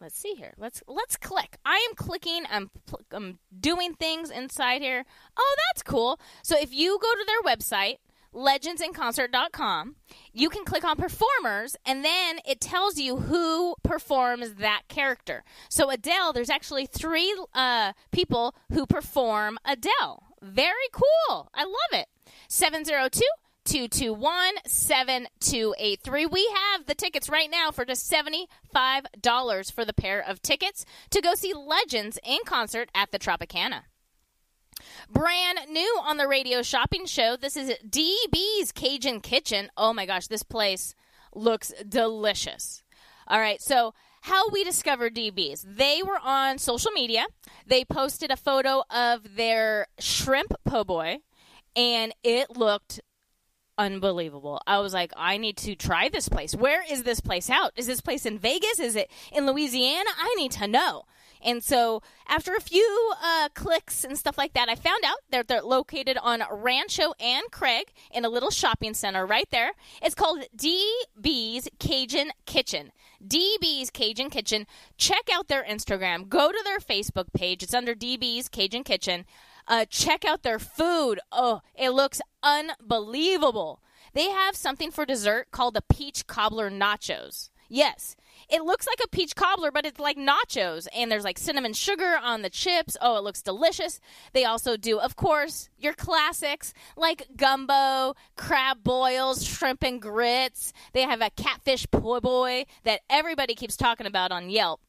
Let's 0.00 0.16
see 0.16 0.34
here. 0.34 0.54
Let's 0.56 0.82
let's 0.86 1.16
click. 1.16 1.56
I 1.64 1.84
am 1.88 1.96
clicking. 1.96 2.44
I'm 2.50 2.70
pl- 2.86 3.00
I'm 3.10 3.40
doing 3.58 3.94
things 3.94 4.30
inside 4.30 4.80
here. 4.80 5.04
Oh, 5.36 5.56
that's 5.66 5.82
cool. 5.82 6.20
So 6.42 6.56
if 6.58 6.72
you 6.72 6.98
go 7.02 7.12
to 7.12 7.24
their 7.26 7.42
website, 7.42 7.96
legendsinconcert.com, 8.32 9.96
you 10.32 10.48
can 10.50 10.64
click 10.64 10.84
on 10.84 10.96
performers 10.96 11.76
and 11.84 12.04
then 12.04 12.38
it 12.46 12.60
tells 12.60 12.98
you 12.98 13.16
who 13.16 13.74
performs 13.82 14.54
that 14.54 14.82
character. 14.88 15.42
So 15.68 15.90
Adele, 15.90 16.32
there's 16.32 16.50
actually 16.50 16.86
three 16.86 17.34
uh, 17.52 17.92
people 18.12 18.54
who 18.72 18.86
perform 18.86 19.58
Adele. 19.64 20.22
Very 20.40 20.88
cool. 20.92 21.50
I 21.54 21.64
love 21.64 21.92
it. 21.92 22.06
702 22.48 23.22
221 23.68 24.54
7283. 24.64 26.24
We 26.24 26.50
have 26.72 26.86
the 26.86 26.94
tickets 26.94 27.28
right 27.28 27.50
now 27.50 27.70
for 27.70 27.84
just 27.84 28.10
$75 28.10 29.72
for 29.72 29.84
the 29.84 29.92
pair 29.92 30.24
of 30.26 30.40
tickets 30.40 30.86
to 31.10 31.20
go 31.20 31.34
see 31.34 31.52
Legends 31.52 32.18
in 32.24 32.38
concert 32.46 32.88
at 32.94 33.12
the 33.12 33.18
Tropicana. 33.18 33.82
Brand 35.10 35.58
new 35.68 36.00
on 36.02 36.16
the 36.16 36.26
radio 36.26 36.62
shopping 36.62 37.04
show. 37.04 37.36
This 37.36 37.58
is 37.58 37.74
DB's 37.86 38.72
Cajun 38.72 39.20
Kitchen. 39.20 39.68
Oh 39.76 39.92
my 39.92 40.06
gosh, 40.06 40.28
this 40.28 40.42
place 40.42 40.94
looks 41.34 41.74
delicious. 41.86 42.82
All 43.26 43.38
right, 43.38 43.60
so 43.60 43.92
how 44.22 44.48
we 44.48 44.64
discovered 44.64 45.14
DB's. 45.14 45.66
They 45.68 46.02
were 46.02 46.18
on 46.24 46.56
social 46.56 46.92
media. 46.92 47.26
They 47.66 47.84
posted 47.84 48.30
a 48.30 48.36
photo 48.36 48.82
of 48.88 49.36
their 49.36 49.88
shrimp 49.98 50.54
po' 50.64 50.84
boy, 50.84 51.18
and 51.76 52.14
it 52.24 52.56
looked 52.56 53.00
unbelievable. 53.78 54.60
I 54.66 54.80
was 54.80 54.92
like, 54.92 55.12
I 55.16 55.38
need 55.38 55.56
to 55.58 55.74
try 55.74 56.08
this 56.08 56.28
place. 56.28 56.54
Where 56.54 56.82
is 56.90 57.04
this 57.04 57.20
place 57.20 57.48
out? 57.48 57.72
Is 57.76 57.86
this 57.86 58.00
place 58.00 58.26
in 58.26 58.38
Vegas? 58.38 58.78
Is 58.78 58.96
it 58.96 59.10
in 59.32 59.46
Louisiana? 59.46 60.10
I 60.20 60.34
need 60.36 60.52
to 60.52 60.66
know. 60.66 61.04
And 61.40 61.62
so, 61.62 62.02
after 62.26 62.54
a 62.54 62.60
few 62.60 63.12
uh, 63.22 63.48
clicks 63.54 64.04
and 64.04 64.18
stuff 64.18 64.36
like 64.36 64.54
that, 64.54 64.68
I 64.68 64.74
found 64.74 65.04
out 65.04 65.18
that 65.30 65.46
they're 65.46 65.62
located 65.62 66.18
on 66.20 66.42
Rancho 66.50 67.12
and 67.20 67.44
Craig 67.52 67.92
in 68.12 68.24
a 68.24 68.28
little 68.28 68.50
shopping 68.50 68.94
center 68.94 69.24
right 69.24 69.48
there. 69.50 69.70
It's 70.02 70.16
called 70.16 70.44
DB's 70.56 71.68
Cajun 71.78 72.32
Kitchen. 72.44 72.90
DB's 73.26 73.90
Cajun 73.90 74.30
Kitchen. 74.30 74.66
Check 74.96 75.28
out 75.32 75.48
their 75.48 75.64
Instagram. 75.64 76.28
Go 76.28 76.50
to 76.50 76.60
their 76.64 76.78
Facebook 76.78 77.32
page. 77.32 77.62
It's 77.62 77.74
under 77.74 77.94
DB's 77.94 78.48
Cajun 78.48 78.84
Kitchen. 78.84 79.24
Uh, 79.68 79.84
check 79.84 80.24
out 80.24 80.42
their 80.42 80.58
food. 80.58 81.20
Oh, 81.30 81.60
it 81.76 81.90
looks 81.90 82.20
unbelievable. 82.42 83.82
They 84.14 84.30
have 84.30 84.56
something 84.56 84.90
for 84.90 85.04
dessert 85.04 85.50
called 85.50 85.74
the 85.74 85.82
peach 85.82 86.26
cobbler 86.26 86.70
nachos. 86.70 87.50
Yes, 87.68 88.16
it 88.48 88.64
looks 88.64 88.86
like 88.86 89.00
a 89.04 89.08
peach 89.08 89.36
cobbler, 89.36 89.70
but 89.70 89.84
it's 89.84 90.00
like 90.00 90.16
nachos, 90.16 90.88
and 90.96 91.12
there's 91.12 91.24
like 91.24 91.36
cinnamon 91.36 91.74
sugar 91.74 92.18
on 92.22 92.40
the 92.40 92.48
chips. 92.48 92.96
Oh, 93.02 93.18
it 93.18 93.24
looks 93.24 93.42
delicious. 93.42 94.00
They 94.32 94.46
also 94.46 94.78
do, 94.78 94.98
of 94.98 95.16
course, 95.16 95.68
your 95.76 95.92
classics 95.92 96.72
like 96.96 97.28
gumbo, 97.36 98.14
crab 98.36 98.82
boils, 98.82 99.44
shrimp 99.44 99.84
and 99.84 100.00
grits. 100.00 100.72
They 100.94 101.02
have 101.02 101.20
a 101.20 101.28
catfish 101.30 101.86
po' 101.90 102.20
boy 102.20 102.64
that 102.84 103.02
everybody 103.10 103.54
keeps 103.54 103.76
talking 103.76 104.06
about 104.06 104.32
on 104.32 104.48
Yelp. 104.48 104.80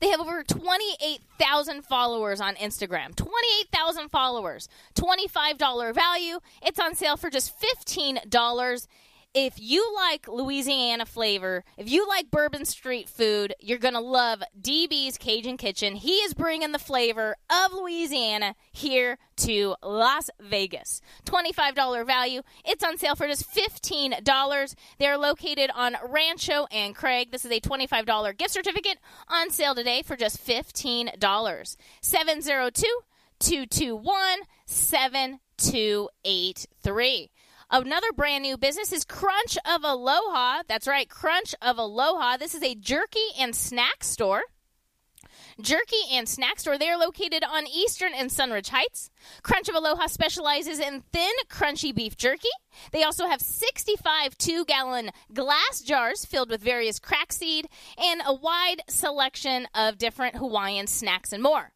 They 0.00 0.08
have 0.08 0.20
over 0.20 0.42
28,000 0.42 1.82
followers 1.84 2.40
on 2.40 2.54
Instagram. 2.56 3.14
28,000 3.14 4.08
followers. 4.10 4.68
$25 4.94 5.94
value. 5.94 6.38
It's 6.62 6.80
on 6.80 6.94
sale 6.94 7.16
for 7.16 7.30
just 7.30 7.54
$15 7.60 8.86
if 9.34 9.54
you 9.58 9.92
like 9.94 10.28
Louisiana 10.28 11.04
flavor, 11.04 11.64
if 11.76 11.90
you 11.90 12.06
like 12.06 12.30
bourbon 12.30 12.64
street 12.64 13.08
food, 13.08 13.52
you're 13.60 13.78
going 13.78 13.94
to 13.94 14.00
love 14.00 14.44
DB's 14.60 15.18
Cajun 15.18 15.56
Kitchen. 15.56 15.96
He 15.96 16.12
is 16.18 16.34
bringing 16.34 16.70
the 16.70 16.78
flavor 16.78 17.34
of 17.50 17.72
Louisiana 17.72 18.54
here 18.72 19.18
to 19.38 19.74
Las 19.82 20.30
Vegas. 20.40 21.00
$25 21.26 22.06
value. 22.06 22.42
It's 22.64 22.84
on 22.84 22.96
sale 22.96 23.16
for 23.16 23.26
just 23.26 23.52
$15. 23.52 24.74
They're 24.98 25.18
located 25.18 25.70
on 25.74 25.96
Rancho 26.08 26.68
and 26.70 26.94
Craig. 26.94 27.32
This 27.32 27.44
is 27.44 27.50
a 27.50 27.58
$25 27.60 28.38
gift 28.38 28.52
certificate 28.52 28.98
on 29.28 29.50
sale 29.50 29.74
today 29.74 30.02
for 30.02 30.14
just 30.16 30.46
$15. 30.46 31.76
702 32.00 32.86
221 33.40 34.38
7283. 34.66 37.30
Another 37.76 38.12
brand 38.12 38.42
new 38.42 38.56
business 38.56 38.92
is 38.92 39.04
Crunch 39.04 39.58
of 39.68 39.82
Aloha. 39.82 40.62
That's 40.68 40.86
right, 40.86 41.08
Crunch 41.08 41.56
of 41.60 41.76
Aloha. 41.76 42.36
This 42.36 42.54
is 42.54 42.62
a 42.62 42.76
jerky 42.76 43.26
and 43.36 43.52
snack 43.52 44.04
store. 44.04 44.42
Jerky 45.60 45.96
and 46.12 46.28
Snack 46.28 46.60
Store. 46.60 46.78
They 46.78 46.88
are 46.88 46.98
located 46.98 47.42
on 47.42 47.66
Eastern 47.66 48.12
and 48.14 48.30
Sunridge 48.30 48.68
Heights. 48.68 49.10
Crunch 49.42 49.68
of 49.68 49.74
Aloha 49.74 50.06
specializes 50.06 50.78
in 50.78 51.02
thin, 51.12 51.32
crunchy 51.48 51.92
beef 51.92 52.16
jerky. 52.16 52.48
They 52.92 53.02
also 53.02 53.26
have 53.26 53.40
65 53.40 54.38
two 54.38 54.64
gallon 54.64 55.10
glass 55.32 55.80
jars 55.80 56.24
filled 56.24 56.50
with 56.50 56.62
various 56.62 57.00
crack 57.00 57.32
seed 57.32 57.66
and 57.98 58.22
a 58.24 58.34
wide 58.34 58.82
selection 58.88 59.66
of 59.74 59.98
different 59.98 60.36
Hawaiian 60.36 60.86
snacks 60.86 61.32
and 61.32 61.42
more. 61.42 61.73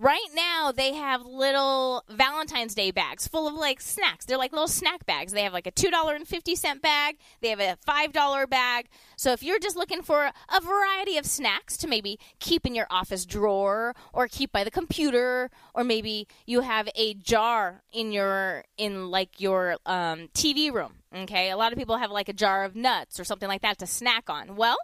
Right 0.00 0.28
now, 0.32 0.70
they 0.70 0.94
have 0.94 1.26
little 1.26 2.04
Valentine's 2.08 2.72
Day 2.72 2.92
bags 2.92 3.26
full 3.26 3.48
of 3.48 3.54
like 3.54 3.80
snacks. 3.80 4.24
They're 4.24 4.38
like 4.38 4.52
little 4.52 4.68
snack 4.68 5.04
bags. 5.06 5.32
They 5.32 5.42
have 5.42 5.52
like 5.52 5.66
a 5.66 5.72
$2.50 5.72 6.80
bag, 6.80 7.16
they 7.40 7.48
have 7.48 7.58
a 7.58 7.76
$5 7.84 8.48
bag. 8.48 8.86
So 9.16 9.32
if 9.32 9.42
you're 9.42 9.58
just 9.58 9.74
looking 9.74 10.02
for 10.02 10.30
a 10.54 10.60
variety 10.60 11.16
of 11.16 11.26
snacks 11.26 11.76
to 11.78 11.88
maybe 11.88 12.20
keep 12.38 12.64
in 12.64 12.76
your 12.76 12.86
office 12.90 13.26
drawer 13.26 13.96
or 14.12 14.28
keep 14.28 14.52
by 14.52 14.62
the 14.62 14.70
computer, 14.70 15.50
or 15.74 15.82
maybe 15.82 16.28
you 16.46 16.60
have 16.60 16.88
a 16.94 17.14
jar 17.14 17.82
in 17.92 18.12
your, 18.12 18.62
in 18.76 19.10
like 19.10 19.40
your 19.40 19.78
um, 19.84 20.28
TV 20.32 20.72
room. 20.72 20.92
Okay. 21.12 21.50
A 21.50 21.56
lot 21.56 21.72
of 21.72 21.78
people 21.78 21.96
have 21.96 22.12
like 22.12 22.28
a 22.28 22.32
jar 22.32 22.64
of 22.64 22.76
nuts 22.76 23.18
or 23.18 23.24
something 23.24 23.48
like 23.48 23.62
that 23.62 23.78
to 23.78 23.86
snack 23.86 24.30
on. 24.30 24.54
Well, 24.54 24.76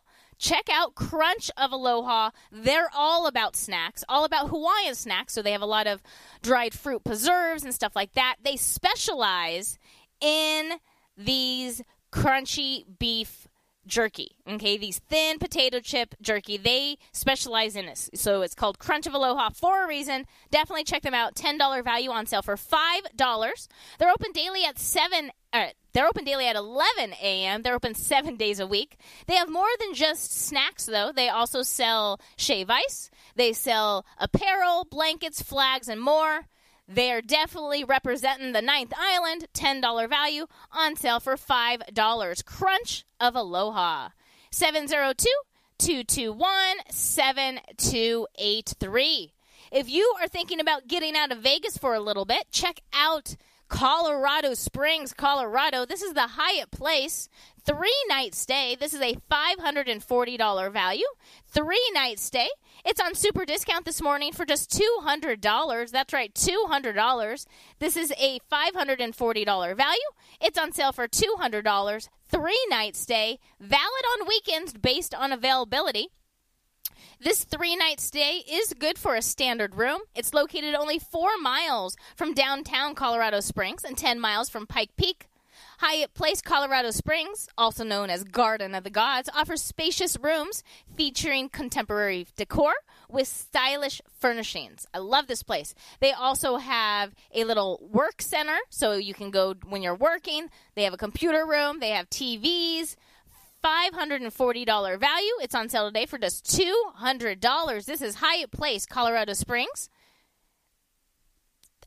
check 0.45 0.69
out 0.71 0.95
Crunch 0.95 1.51
of 1.57 1.73
Aloha. 1.73 2.31
They're 2.53 2.91
all 2.95 3.27
about 3.27 3.57
snacks, 3.57 4.05
all 4.09 4.25
about 4.25 4.51
Hawaiian 4.51 4.95
snacks. 4.95 5.33
So 5.33 5.41
they 5.41 5.53
have 5.53 5.63
a 5.63 5.67
lot 5.67 5.87
of 5.87 6.03
dried 6.43 6.75
fruit 6.75 7.03
preserves 7.03 7.65
and 7.65 7.75
stuff 7.75 7.97
like 7.97 8.13
that. 8.13 8.37
They 8.43 8.57
specialize 8.57 9.79
in 10.21 10.73
these 11.17 11.83
crunchy 12.13 12.85
beef 12.99 13.49
jerky. 13.87 14.37
Okay, 14.47 14.77
these 14.77 14.99
thin 14.99 15.39
potato 15.39 15.81
chip 15.81 16.15
jerky. 16.21 16.59
They 16.59 16.99
specialize 17.13 17.75
in 17.75 17.87
this. 17.87 18.11
So 18.15 18.43
it's 18.43 18.55
called 18.55 18.79
Crunch 18.79 19.07
of 19.07 19.15
Aloha 19.15 19.51
for 19.51 19.85
a 19.85 19.89
reason. 19.89 20.27
Definitely 20.51 20.85
check 20.85 21.03
them 21.03 21.15
out. 21.15 21.35
$10 21.35 21.85
value 21.85 22.11
on 22.11 22.27
sale 22.27 22.43
for 22.43 22.57
$5. 22.57 23.69
They're 23.99 24.11
open 24.11 24.33
daily 24.33 24.65
at 24.65 24.79
7 24.79 25.31
uh, 25.55 25.69
they're 25.93 26.09
open 26.09 26.25
daily 26.25 26.49
at 26.49 26.57
11 26.57 27.13
a.m. 27.23 27.63
They're 27.63 27.77
open 27.77 27.95
seven 27.95 28.35
days 28.35 28.59
a 28.59 28.67
week. 28.67 28.97
They 29.29 29.37
have 29.37 29.49
more 29.49 29.69
than 29.79 29.95
just 29.95 30.33
snacks, 30.33 30.87
though. 30.87 31.13
They 31.15 31.29
also 31.29 31.63
sell 31.63 32.21
shave 32.37 32.69
ice. 32.69 33.09
They 33.37 33.53
sell 33.53 34.05
apparel, 34.19 34.85
blankets, 34.91 35.41
flags, 35.41 35.87
and 35.89 36.01
more. 36.01 36.49
They 36.89 37.13
are 37.13 37.23
definitely 37.23 37.85
representing 37.85 38.51
the 38.53 38.61
Ninth 38.61 38.93
Island. 38.99 39.47
$10 39.55 40.09
value 40.09 40.49
on 40.73 40.97
sale 40.97 41.21
for 41.21 41.37
$5. 41.37 42.45
Crunch 42.45 43.05
of 43.21 43.37
Aloha. 43.37 44.09
702 44.51 45.29
221 45.79 46.51
7283. 46.91 49.33
If 49.73 49.89
you 49.89 50.15
are 50.21 50.29
thinking 50.29 50.61
about 50.61 50.89
getting 50.89 51.17
out 51.17 51.33
of 51.33 51.39
Vegas 51.39 51.79
for 51.79 51.95
a 51.95 52.01
little 52.01 52.25
bit, 52.25 52.51
check 52.51 52.81
out 52.93 53.37
Colorado 53.69 54.55
Springs, 54.55 55.13
Colorado. 55.13 55.85
This 55.87 56.03
is 56.03 56.13
the 56.13 56.29
Hyatt 56.29 56.71
Place. 56.71 57.29
Three 57.65 57.97
night 58.09 58.35
stay. 58.35 58.77
This 58.79 58.93
is 58.93 59.01
a 59.01 59.17
$540 59.31 60.73
value. 60.73 61.07
Three 61.47 61.91
night 61.95 62.19
stay. 62.19 62.49
It's 62.85 63.01
on 63.01 63.15
super 63.15 63.45
discount 63.47 63.87
this 63.87 64.03
morning 64.03 64.33
for 64.33 64.45
just 64.45 64.71
$200. 64.71 65.91
That's 65.91 66.13
right, 66.13 66.35
$200. 66.35 67.47
This 67.79 67.97
is 67.97 68.13
a 68.19 68.39
$540 68.53 69.77
value. 69.77 70.01
It's 70.41 70.59
on 70.59 70.73
sale 70.73 70.93
for 70.93 71.09
$200. 71.09 72.09
Three 72.29 72.67
night 72.69 72.97
stay. 72.97 73.39
Valid 73.61 74.05
on 74.21 74.29
weekends 74.29 74.75
based 74.75 75.15
on 75.15 75.33
availability. 75.33 76.09
This 77.25 77.43
three 77.43 77.75
night 77.75 78.01
stay 78.01 78.45
is 78.47 78.75
good 78.79 78.99
for 78.99 79.15
a 79.15 79.23
standard 79.23 79.77
room. 79.77 80.03
It's 80.15 80.35
located 80.35 80.75
only 80.75 80.99
four 80.99 81.31
miles 81.41 81.97
from 82.17 82.35
downtown 82.35 82.95
Colorado 82.95 83.41
Springs 83.41 83.83
and 83.83 83.97
10 83.97 84.21
miles 84.21 84.51
from 84.51 84.67
Pike 84.67 84.91
Peak. 84.99 85.27
Hyatt 85.79 86.13
Place, 86.13 86.43
Colorado 86.43 86.91
Springs, 86.91 87.49
also 87.57 87.83
known 87.83 88.11
as 88.11 88.25
Garden 88.25 88.75
of 88.75 88.85
the 88.85 88.91
Gods, 88.91 89.31
offers 89.35 89.63
spacious 89.63 90.19
rooms 90.21 90.63
featuring 90.97 91.49
contemporary 91.49 92.27
decor 92.37 92.75
with 93.09 93.27
stylish 93.27 94.03
furnishings. 94.21 94.87
I 94.93 94.99
love 94.99 95.27
this 95.27 95.43
place. 95.43 95.75
They 96.01 96.13
also 96.13 96.59
have 96.59 97.15
a 97.35 97.45
little 97.45 97.81
work 97.91 98.21
center, 98.21 98.59
so 98.69 98.93
you 98.93 99.15
can 99.15 99.31
go 99.31 99.55
when 99.67 99.81
you're 99.81 99.95
working. 99.95 100.49
They 100.75 100.85
have 100.85 100.93
a 100.93 100.99
computer 100.99 101.47
room, 101.47 101.81
they 101.81 101.91
have 101.91 102.11
TVs, 102.11 102.97
$540 103.65 105.01
value. 105.01 105.33
It's 105.41 105.55
on 105.55 105.69
sale 105.69 105.87
today 105.87 106.05
for 106.07 106.19
just 106.19 106.45
$200. 106.45 107.85
This 107.87 108.03
is 108.03 108.17
Hyatt 108.17 108.51
Place, 108.51 108.85
Colorado 108.85 109.33
Springs. 109.33 109.89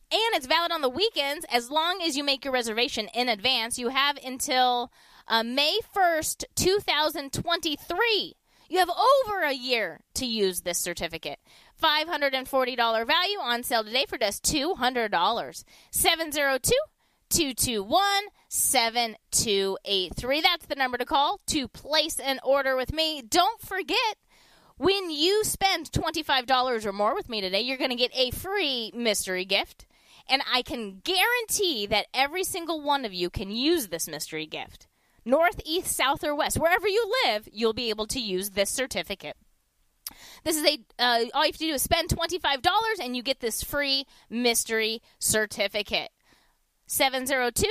And 0.09 0.35
it's 0.35 0.47
valid 0.47 0.71
on 0.71 0.81
the 0.81 0.89
weekends 0.89 1.45
as 1.51 1.69
long 1.69 2.01
as 2.01 2.17
you 2.17 2.23
make 2.23 2.45
your 2.45 2.53
reservation 2.53 3.09
in 3.13 3.29
advance. 3.29 3.77
You 3.77 3.89
have 3.89 4.17
until 4.25 4.91
uh, 5.27 5.43
May 5.43 5.79
1st, 5.95 6.45
2023. 6.55 8.33
You 8.69 8.79
have 8.79 8.89
over 8.89 9.41
a 9.43 9.53
year 9.53 10.01
to 10.15 10.25
use 10.25 10.61
this 10.61 10.79
certificate. 10.79 11.39
$540 11.81 13.05
value 13.05 13.37
on 13.39 13.63
sale 13.63 13.83
today 13.83 14.05
for 14.07 14.17
just 14.17 14.43
$200. 14.43 15.63
702 15.91 16.71
221 17.29 18.03
7283. 18.49 20.41
That's 20.41 20.65
the 20.65 20.75
number 20.75 20.97
to 20.97 21.05
call 21.05 21.39
to 21.47 21.67
place 21.67 22.19
an 22.19 22.39
order 22.43 22.75
with 22.75 22.93
me. 22.93 23.21
Don't 23.21 23.62
forget, 23.62 24.17
when 24.77 25.10
you 25.10 25.43
spend 25.43 25.91
$25 25.91 26.86
or 26.86 26.93
more 26.93 27.15
with 27.15 27.29
me 27.29 27.41
today, 27.41 27.62
you're 27.62 27.77
going 27.77 27.89
to 27.89 27.95
get 27.95 28.15
a 28.15 28.31
free 28.31 28.91
mystery 28.93 29.45
gift. 29.45 29.86
And 30.29 30.41
I 30.51 30.62
can 30.62 31.01
guarantee 31.03 31.86
that 31.88 32.07
every 32.13 32.43
single 32.43 32.81
one 32.81 33.05
of 33.05 33.13
you 33.13 33.29
can 33.29 33.49
use 33.49 33.88
this 33.88 34.07
mystery 34.07 34.45
gift. 34.45 34.88
North, 35.23 35.62
east, 35.65 35.95
south, 35.95 36.23
or 36.23 36.36
west, 36.36 36.57
wherever 36.57 36.88
you 36.88 37.12
live, 37.25 37.47
you'll 37.51 37.73
be 37.73 37.89
able 37.89 38.07
to 38.07 38.19
use 38.19 38.51
this 38.51 38.69
certificate. 38.69 39.38
This 40.43 40.55
is 40.55 40.65
a 40.65 40.79
uh, 40.99 41.25
all 41.33 41.43
you 41.43 41.51
have 41.51 41.57
to 41.57 41.65
do 41.65 41.73
is 41.73 41.81
spend 41.81 42.10
twenty 42.10 42.39
five 42.39 42.62
dollars 42.62 42.99
and 43.01 43.13
you 43.13 43.21
get 43.21 43.41
this 43.41 43.62
free 43.62 44.05
mystery 44.29 45.01
certificate. 45.19 46.12
702 46.86 47.67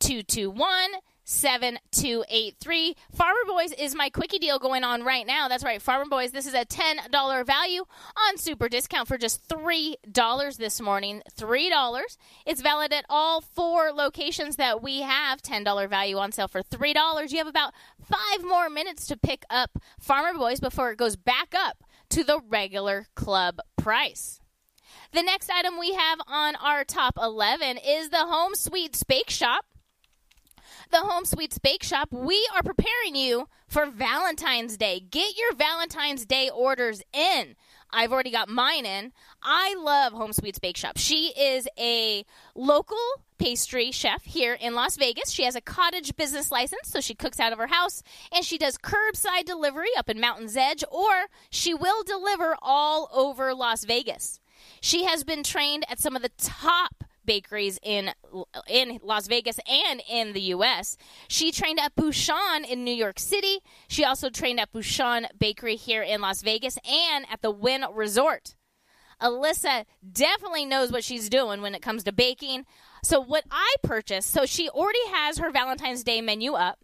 221 0.00 1.00
7283. 1.30 2.96
Farmer 3.12 3.40
Boys 3.46 3.72
is 3.74 3.94
my 3.94 4.10
quickie 4.10 4.40
deal 4.40 4.58
going 4.58 4.82
on 4.82 5.04
right 5.04 5.24
now. 5.24 5.46
That's 5.46 5.62
right, 5.62 5.80
Farmer 5.80 6.06
Boys. 6.06 6.32
This 6.32 6.46
is 6.46 6.54
a 6.54 6.64
$10 6.64 7.46
value 7.46 7.84
on 8.28 8.36
super 8.36 8.68
discount 8.68 9.06
for 9.06 9.16
just 9.16 9.48
$3 9.48 10.56
this 10.56 10.80
morning. 10.80 11.22
$3. 11.38 12.02
It's 12.46 12.60
valid 12.60 12.92
at 12.92 13.04
all 13.08 13.40
four 13.40 13.92
locations 13.92 14.56
that 14.56 14.82
we 14.82 15.02
have. 15.02 15.40
$10 15.40 15.88
value 15.88 16.18
on 16.18 16.32
sale 16.32 16.48
for 16.48 16.62
$3. 16.62 17.30
You 17.30 17.38
have 17.38 17.46
about 17.46 17.74
five 18.02 18.42
more 18.42 18.68
minutes 18.68 19.06
to 19.06 19.16
pick 19.16 19.44
up 19.50 19.78
Farmer 20.00 20.36
Boys 20.36 20.58
before 20.58 20.90
it 20.90 20.98
goes 20.98 21.14
back 21.14 21.54
up 21.54 21.84
to 22.08 22.24
the 22.24 22.40
regular 22.40 23.06
club 23.14 23.60
price. 23.76 24.40
The 25.12 25.22
next 25.22 25.48
item 25.48 25.78
we 25.78 25.94
have 25.94 26.18
on 26.26 26.56
our 26.56 26.82
top 26.84 27.18
11 27.20 27.78
is 27.78 28.10
the 28.10 28.26
Home 28.26 28.54
Sweets 28.54 29.04
Bake 29.04 29.30
Shop 29.30 29.64
the 30.90 31.00
Home 31.00 31.24
Sweets 31.24 31.58
Bake 31.58 31.82
Shop, 31.82 32.08
we 32.10 32.48
are 32.54 32.62
preparing 32.62 33.14
you 33.14 33.48
for 33.68 33.86
Valentine's 33.86 34.76
Day. 34.76 35.00
Get 35.00 35.38
your 35.38 35.54
Valentine's 35.54 36.26
Day 36.26 36.50
orders 36.52 37.02
in. 37.12 37.54
I've 37.92 38.12
already 38.12 38.30
got 38.30 38.48
mine 38.48 38.86
in. 38.86 39.12
I 39.42 39.74
love 39.78 40.12
Home 40.12 40.32
Sweets 40.32 40.58
Bake 40.58 40.76
Shop. 40.76 40.96
She 40.96 41.32
is 41.38 41.68
a 41.78 42.24
local 42.54 42.98
pastry 43.38 43.92
chef 43.92 44.24
here 44.24 44.54
in 44.54 44.74
Las 44.74 44.96
Vegas. 44.96 45.30
She 45.30 45.44
has 45.44 45.54
a 45.54 45.60
cottage 45.60 46.16
business 46.16 46.50
license, 46.50 46.88
so 46.88 47.00
she 47.00 47.14
cooks 47.14 47.38
out 47.38 47.52
of 47.52 47.58
her 47.58 47.68
house 47.68 48.02
and 48.32 48.44
she 48.44 48.58
does 48.58 48.76
curbside 48.76 49.44
delivery 49.44 49.90
up 49.96 50.10
in 50.10 50.20
Mountain's 50.20 50.56
Edge, 50.56 50.82
or 50.90 51.26
she 51.50 51.72
will 51.72 52.02
deliver 52.02 52.56
all 52.60 53.08
over 53.12 53.54
Las 53.54 53.84
Vegas. 53.84 54.40
She 54.80 55.04
has 55.04 55.24
been 55.24 55.42
trained 55.42 55.84
at 55.88 56.00
some 56.00 56.16
of 56.16 56.22
the 56.22 56.32
top 56.36 57.04
bakeries 57.24 57.78
in 57.82 58.12
in 58.68 59.00
Las 59.02 59.26
Vegas 59.26 59.58
and 59.68 60.02
in 60.08 60.32
the 60.32 60.40
U.S. 60.40 60.96
She 61.28 61.52
trained 61.52 61.80
at 61.80 61.94
Bouchon 61.94 62.64
in 62.64 62.84
New 62.84 62.94
York 62.94 63.18
City. 63.18 63.58
She 63.88 64.04
also 64.04 64.30
trained 64.30 64.60
at 64.60 64.72
Bouchon 64.72 65.26
Bakery 65.38 65.76
here 65.76 66.02
in 66.02 66.20
Las 66.20 66.42
Vegas 66.42 66.78
and 66.88 67.26
at 67.30 67.42
the 67.42 67.50
Wynn 67.50 67.84
Resort. 67.92 68.54
Alyssa 69.20 69.84
definitely 70.10 70.64
knows 70.64 70.90
what 70.90 71.04
she's 71.04 71.28
doing 71.28 71.60
when 71.60 71.74
it 71.74 71.82
comes 71.82 72.04
to 72.04 72.12
baking. 72.12 72.64
So 73.02 73.20
what 73.20 73.44
I 73.50 73.74
purchased, 73.82 74.30
so 74.30 74.46
she 74.46 74.70
already 74.70 75.06
has 75.12 75.38
her 75.38 75.50
Valentine's 75.50 76.04
Day 76.04 76.20
menu 76.20 76.52
up. 76.54 76.78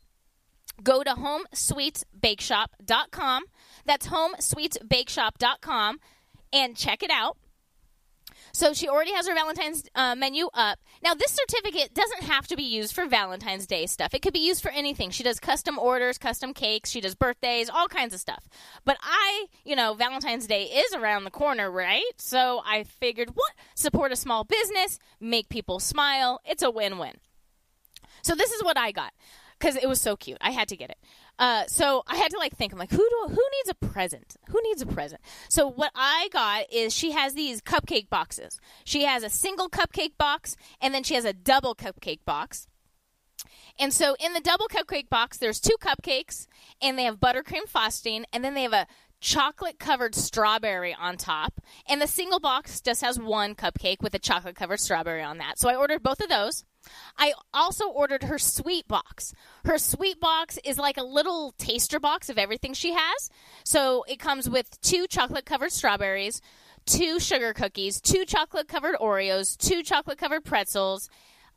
Go 0.83 1.03
to 1.03 1.11
homesweetsbakeshop.com. 1.11 3.45
That's 3.87 4.09
homesweetsbakeshop.com 4.09 6.01
and 6.53 6.77
check 6.77 7.03
it 7.03 7.11
out. 7.11 7.39
So 8.57 8.73
she 8.73 8.89
already 8.89 9.13
has 9.13 9.29
her 9.29 9.35
Valentine's 9.35 9.85
uh, 9.95 10.15
menu 10.15 10.49
up. 10.55 10.79
Now, 11.03 11.13
this 11.13 11.31
certificate 11.31 11.93
doesn't 11.93 12.23
have 12.23 12.47
to 12.47 12.57
be 12.57 12.63
used 12.63 12.95
for 12.95 13.05
Valentine's 13.05 13.67
Day 13.67 13.85
stuff. 13.85 14.15
It 14.15 14.23
could 14.23 14.33
be 14.33 14.39
used 14.39 14.63
for 14.63 14.71
anything. 14.71 15.11
She 15.11 15.23
does 15.23 15.39
custom 15.39 15.79
orders, 15.79 16.17
custom 16.17 16.55
cakes, 16.55 16.91
she 16.91 17.03
does 17.03 17.15
birthdays, 17.15 17.69
all 17.69 17.87
kinds 17.87 18.15
of 18.15 18.21
stuff. 18.21 18.49
But 18.87 18.97
I, 19.03 19.45
you 19.67 19.77
know, 19.77 19.93
Valentine's 19.93 20.47
Day 20.47 20.63
is 20.63 20.95
around 20.95 21.25
the 21.25 21.31
corner, 21.31 21.71
right? 21.71 22.03
So 22.17 22.63
I 22.65 22.85
figured, 22.85 23.33
what? 23.35 23.53
Support 23.75 24.13
a 24.13 24.17
small 24.17 24.43
business, 24.43 24.99
make 25.21 25.51
people 25.51 25.79
smile. 25.79 26.41
It's 26.47 26.63
a 26.63 26.71
win 26.71 26.97
win. 26.97 27.19
So 28.23 28.35
this 28.35 28.53
is 28.53 28.65
what 28.65 28.79
I 28.79 28.91
got 28.91 29.13
because 29.59 29.77
it 29.77 29.87
was 29.87 30.01
so 30.01 30.17
cute. 30.17 30.39
I 30.41 30.51
had 30.51 30.69
to 30.69 30.77
get 30.77 30.89
it. 30.89 30.99
Uh, 31.39 31.67
so 31.67 32.03
I 32.07 32.17
had 32.17 32.31
to 32.31 32.39
like 32.39 32.57
think. 32.57 32.73
I'm 32.73 32.79
like, 32.79 32.91
who 32.91 32.97
do 32.97 33.27
who 33.29 33.31
needs 33.59 33.69
a 33.69 33.75
present? 33.75 34.37
Who 34.49 34.61
needs 34.63 34.81
a 34.83 34.87
present? 34.87 35.21
So 35.49 35.71
what 35.71 35.93
I 35.95 36.29
got 36.33 36.73
is 36.73 36.95
she 36.95 37.13
has 37.13 37.35
these 37.35 37.61
cupcake 37.61 38.09
boxes. 38.09 38.59
She 38.85 39.05
has 39.05 39.23
a 39.23 39.29
single 39.29 39.69
cupcake 39.69 40.17
box, 40.19 40.57
and 40.81 40.95
then 40.95 41.03
she 41.03 41.15
has 41.15 41.25
a 41.25 41.33
double 41.33 41.75
cupcake 41.75 42.25
box. 42.25 42.67
And 43.79 43.93
so 43.93 44.17
in 44.19 44.33
the 44.33 44.41
double 44.41 44.69
cupcake 44.69 45.11
box, 45.11 45.37
there's 45.37 45.61
two 45.61 45.77
cupcakes, 45.81 46.47
and 46.81 46.99
they 46.99 47.05
have 47.05 47.21
buttercream 47.21 47.69
frosting, 47.69 48.25
and 48.33 48.43
then 48.43 48.55
they 48.55 48.63
have 48.63 48.73
a 48.73 48.87
chocolate 49.21 49.79
covered 49.79 50.15
strawberry 50.15 50.95
on 50.99 51.17
top. 51.17 51.61
And 51.87 52.01
the 52.01 52.07
single 52.07 52.41
box 52.41 52.81
just 52.81 53.03
has 53.03 53.19
one 53.19 53.55
cupcake 53.55 54.03
with 54.03 54.15
a 54.15 54.19
chocolate 54.19 54.57
covered 54.57 54.81
strawberry 54.81 55.23
on 55.23 55.39
that. 55.39 55.59
So 55.59 55.69
I 55.69 55.77
ordered 55.77 56.03
both 56.03 56.21
of 56.21 56.29
those. 56.29 56.65
I 57.17 57.33
also 57.53 57.89
ordered 57.89 58.25
her 58.25 58.39
sweet 58.39 58.87
box. 58.89 59.35
Her 59.65 59.79
sweet 59.79 60.21
box 60.21 60.59
is 60.65 60.79
like 60.79 60.97
a 60.97 61.03
little 61.03 61.53
taster 61.59 62.01
box 62.01 62.29
of 62.29 62.39
everything 62.39 62.75
she 62.75 62.93
has. 62.93 63.31
So 63.65 64.05
it 64.09 64.19
comes 64.19 64.49
with 64.49 64.81
two 64.81 65.07
chocolate 65.07 65.47
covered 65.47 65.73
strawberries, 65.73 66.41
two 66.87 67.19
sugar 67.21 67.53
cookies, 67.53 68.01
two 68.01 68.25
chocolate 68.25 68.69
covered 68.69 68.97
Oreos, 68.97 69.57
two 69.57 69.83
chocolate 69.83 70.19
covered 70.19 70.45
pretzels. 70.45 71.09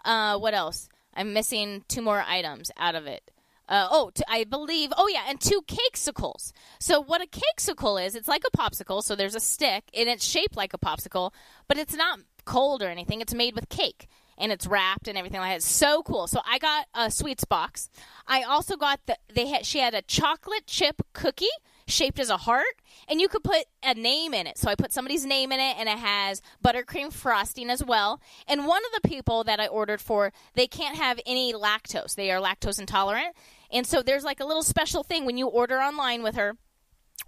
Uh, 0.03 0.37
what 0.37 0.53
else? 0.53 0.89
I'm 1.13 1.33
missing 1.33 1.83
two 1.87 2.01
more 2.01 2.23
items 2.25 2.71
out 2.77 2.95
of 2.95 3.05
it. 3.05 3.31
Uh, 3.67 3.87
oh, 3.91 4.09
t- 4.13 4.23
I 4.27 4.45
believe. 4.45 4.91
Oh, 4.97 5.07
yeah, 5.07 5.25
and 5.27 5.39
two 5.39 5.61
cakesicles. 5.67 6.53
So, 6.79 6.99
what 6.99 7.21
a 7.21 7.27
cakesicle 7.27 8.03
is, 8.03 8.15
it's 8.15 8.27
like 8.27 8.43
a 8.43 8.57
popsicle. 8.57 9.03
So, 9.03 9.15
there's 9.15 9.35
a 9.35 9.39
stick, 9.39 9.83
and 9.93 10.09
it's 10.09 10.25
shaped 10.25 10.57
like 10.57 10.73
a 10.73 10.79
popsicle, 10.79 11.31
but 11.67 11.77
it's 11.77 11.95
not 11.95 12.19
cold 12.45 12.81
or 12.81 12.87
anything. 12.87 13.21
It's 13.21 13.33
made 13.33 13.53
with 13.53 13.69
cake 13.69 14.07
and 14.39 14.51
it's 14.51 14.65
wrapped 14.65 15.07
and 15.07 15.17
everything 15.17 15.39
like 15.39 15.51
that. 15.51 15.57
It's 15.57 15.67
so 15.67 16.01
cool. 16.03 16.27
So 16.27 16.41
I 16.49 16.57
got 16.57 16.87
a 16.93 17.11
sweets 17.11 17.43
box. 17.43 17.89
I 18.27 18.43
also 18.43 18.77
got 18.77 18.99
the 19.05 19.17
they 19.33 19.47
had 19.47 19.65
she 19.65 19.79
had 19.79 19.93
a 19.93 20.01
chocolate 20.01 20.65
chip 20.65 21.01
cookie 21.13 21.47
shaped 21.87 22.19
as 22.19 22.29
a 22.29 22.37
heart 22.37 22.81
and 23.07 23.19
you 23.19 23.27
could 23.27 23.43
put 23.43 23.65
a 23.83 23.93
name 23.93 24.33
in 24.33 24.47
it. 24.47 24.57
So 24.57 24.69
I 24.69 24.75
put 24.75 24.93
somebody's 24.93 25.25
name 25.25 25.51
in 25.51 25.59
it 25.59 25.75
and 25.77 25.89
it 25.89 25.97
has 25.97 26.41
buttercream 26.63 27.11
frosting 27.11 27.69
as 27.69 27.83
well. 27.83 28.21
And 28.47 28.67
one 28.67 28.81
of 28.85 29.01
the 29.01 29.09
people 29.09 29.43
that 29.45 29.59
I 29.59 29.67
ordered 29.67 30.01
for, 30.01 30.31
they 30.53 30.67
can't 30.67 30.97
have 30.97 31.19
any 31.25 31.53
lactose. 31.53 32.15
They 32.15 32.31
are 32.31 32.41
lactose 32.41 32.79
intolerant. 32.79 33.35
And 33.71 33.85
so 33.85 34.01
there's 34.01 34.23
like 34.23 34.39
a 34.39 34.45
little 34.45 34.63
special 34.63 35.03
thing 35.03 35.25
when 35.25 35.37
you 35.37 35.47
order 35.47 35.79
online 35.79 36.23
with 36.23 36.35
her 36.35 36.55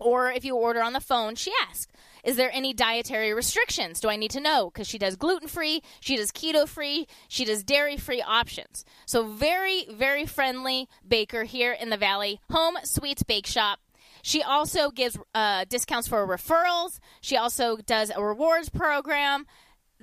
or 0.01 0.31
if 0.31 0.43
you 0.43 0.55
order 0.55 0.81
on 0.81 0.93
the 0.93 0.99
phone, 0.99 1.35
she 1.35 1.51
asks, 1.61 1.87
Is 2.23 2.35
there 2.35 2.51
any 2.51 2.73
dietary 2.73 3.33
restrictions? 3.33 3.99
Do 3.99 4.09
I 4.09 4.15
need 4.15 4.31
to 4.31 4.39
know? 4.39 4.71
Because 4.73 4.87
she 4.87 4.97
does 4.97 5.15
gluten 5.15 5.47
free, 5.47 5.81
she 5.99 6.17
does 6.17 6.31
keto 6.31 6.67
free, 6.67 7.07
she 7.27 7.45
does 7.45 7.63
dairy 7.63 7.97
free 7.97 8.21
options. 8.21 8.83
So, 9.05 9.23
very, 9.27 9.85
very 9.89 10.25
friendly 10.25 10.89
baker 11.07 11.43
here 11.43 11.71
in 11.71 11.89
the 11.89 11.97
Valley. 11.97 12.41
Home 12.49 12.75
Sweets 12.83 13.23
Bake 13.23 13.45
Shop. 13.45 13.79
She 14.23 14.43
also 14.43 14.89
gives 14.89 15.17
uh, 15.33 15.65
discounts 15.69 16.07
for 16.07 16.27
referrals. 16.27 16.99
She 17.21 17.37
also 17.37 17.77
does 17.77 18.11
a 18.15 18.23
rewards 18.23 18.69
program. 18.69 19.45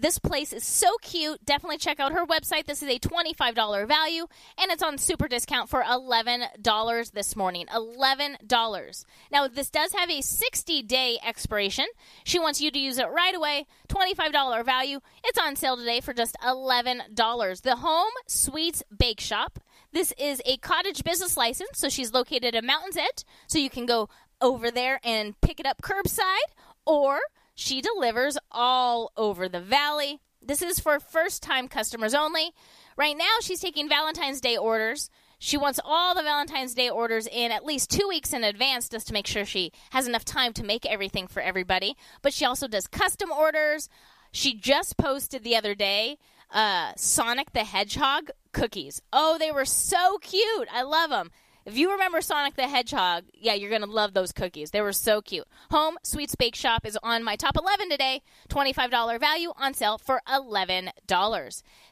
This 0.01 0.19
place 0.19 0.53
is 0.53 0.65
so 0.65 0.97
cute. 1.03 1.45
Definitely 1.45 1.79
check 1.79 1.99
out 1.99 2.13
her 2.13 2.25
website. 2.25 2.67
This 2.67 2.83
is 2.83 2.89
a 2.89 3.01
$25 3.01 3.89
value, 3.89 4.27
and 4.57 4.71
it's 4.71 4.83
on 4.83 4.97
super 4.97 5.27
discount 5.27 5.69
for 5.69 5.83
$11 5.83 7.13
this 7.13 7.35
morning. 7.35 7.67
$11. 7.67 9.05
Now, 9.33 9.49
this 9.49 9.71
does 9.71 9.93
have 9.95 10.09
a 10.09 10.21
60 10.21 10.83
day 10.83 11.19
expiration. 11.27 11.87
She 12.25 12.39
wants 12.39 12.61
you 12.61 12.71
to 12.71 12.79
use 12.79 12.99
it 12.99 13.09
right 13.11 13.35
away. 13.35 13.67
$25 13.89 14.65
value. 14.65 15.01
It's 15.25 15.39
on 15.39 15.57
sale 15.57 15.77
today 15.77 16.01
for 16.01 16.15
just 16.15 16.37
$11. 16.45 17.63
The 17.63 17.77
Home 17.77 18.13
Sweets 18.27 18.85
Bake 18.97 19.21
Shop. 19.21 19.59
This 19.93 20.13
is 20.19 20.41
a 20.45 20.59
cottage 20.59 21.03
business 21.03 21.37
license, 21.37 21.71
so 21.75 21.89
she's 21.89 22.13
located 22.13 22.55
at 22.55 22.63
Mountain's 22.63 22.97
Edge, 22.97 23.25
so 23.47 23.59
you 23.59 23.71
can 23.71 23.87
go 23.87 24.09
over 24.41 24.71
there 24.71 25.01
and 25.03 25.41
pick 25.41 25.59
it 25.59 25.67
up 25.67 25.83
curbside 25.83 26.53
or 26.87 27.19
she 27.59 27.81
delivers 27.81 28.39
all 28.53 29.11
over 29.17 29.49
the 29.49 29.61
valley. 29.61 30.21
This 30.41 30.63
is 30.63 30.79
for 30.79 31.01
first 31.01 31.43
time 31.43 31.67
customers 31.67 32.15
only. 32.15 32.53
Right 32.97 33.17
now, 33.19 33.39
she's 33.41 33.59
taking 33.59 33.89
Valentine's 33.89 34.41
Day 34.41 34.57
orders. 34.57 35.11
She 35.41 35.57
wants 35.57 35.81
all 35.85 36.15
the 36.15 36.23
Valentine's 36.23 36.73
Day 36.73 36.89
orders 36.89 37.27
in 37.27 37.51
at 37.51 37.65
least 37.65 37.91
two 37.91 38.07
weeks 38.07 38.33
in 38.33 38.45
advance 38.45 38.89
just 38.89 39.09
to 39.09 39.13
make 39.13 39.27
sure 39.27 39.45
she 39.45 39.73
has 39.91 40.07
enough 40.07 40.25
time 40.25 40.53
to 40.53 40.63
make 40.63 40.87
everything 40.87 41.27
for 41.27 41.41
everybody. 41.41 41.97
But 42.23 42.33
she 42.33 42.45
also 42.45 42.69
does 42.69 42.87
custom 42.87 43.33
orders. 43.33 43.89
She 44.31 44.55
just 44.55 44.97
posted 44.97 45.43
the 45.43 45.57
other 45.57 45.75
day 45.75 46.19
uh, 46.53 46.93
Sonic 46.97 47.55
the 47.55 47.65
Hedgehog 47.65 48.31
cookies. 48.53 49.03
Oh, 49.13 49.37
they 49.37 49.51
were 49.51 49.65
so 49.65 50.19
cute. 50.19 50.69
I 50.73 50.83
love 50.83 51.11
them. 51.11 51.33
If 51.69 51.77
you 51.77 51.93
remember 51.93 52.23
Sonic 52.23 52.57
the 52.57 52.67
Hedgehog, 52.67 53.25
yeah, 53.35 53.53
you're 53.53 53.69
going 53.69 53.83
to 53.83 53.87
love 53.87 54.15
those 54.15 54.33
cookies. 54.33 54.71
They 54.71 54.81
were 54.81 54.95
so 54.95 55.21
cute. 55.21 55.47
Home 55.71 55.99
Sweets 56.03 56.35
Bake 56.35 56.55
Shop 56.55 56.87
is 56.87 56.99
on 57.03 57.23
my 57.23 57.37
top 57.37 57.59
11 57.59 57.91
today. 57.91 58.23
$25 58.49 59.21
value 59.21 59.53
on 59.55 59.75
sale 59.75 59.99
for 59.99 60.23
$11. 60.27 60.91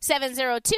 702 0.01 0.77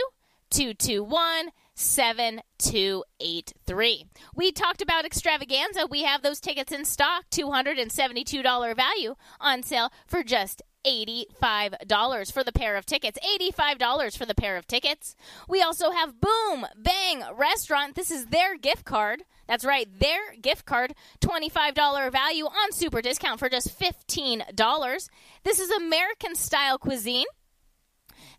221 0.50 1.50
7283. 1.76 4.04
We 4.34 4.50
talked 4.50 4.82
about 4.82 5.04
extravaganza. 5.04 5.86
We 5.88 6.02
have 6.02 6.22
those 6.22 6.40
tickets 6.40 6.72
in 6.72 6.84
stock, 6.84 7.26
$272 7.30 8.74
value 8.74 9.14
on 9.38 9.62
sale 9.62 9.92
for 10.08 10.24
just 10.24 10.60
$85 10.86 12.32
for 12.32 12.44
the 12.44 12.52
pair 12.52 12.76
of 12.76 12.86
tickets. 12.86 13.18
$85 13.40 14.16
for 14.16 14.26
the 14.26 14.34
pair 14.34 14.56
of 14.56 14.66
tickets. 14.66 15.14
We 15.48 15.62
also 15.62 15.90
have 15.90 16.20
Boom 16.20 16.66
Bang 16.76 17.22
Restaurant. 17.36 17.94
This 17.94 18.10
is 18.10 18.26
their 18.26 18.56
gift 18.56 18.84
card. 18.84 19.24
That's 19.46 19.64
right, 19.64 19.88
their 19.98 20.34
gift 20.40 20.66
card, 20.66 20.94
$25 21.20 22.12
value 22.12 22.44
on 22.44 22.72
super 22.72 23.00
discount 23.00 23.38
for 23.38 23.48
just 23.48 23.78
$15. 23.80 25.08
This 25.42 25.58
is 25.58 25.70
American 25.70 26.34
style 26.34 26.76
cuisine. 26.78 27.24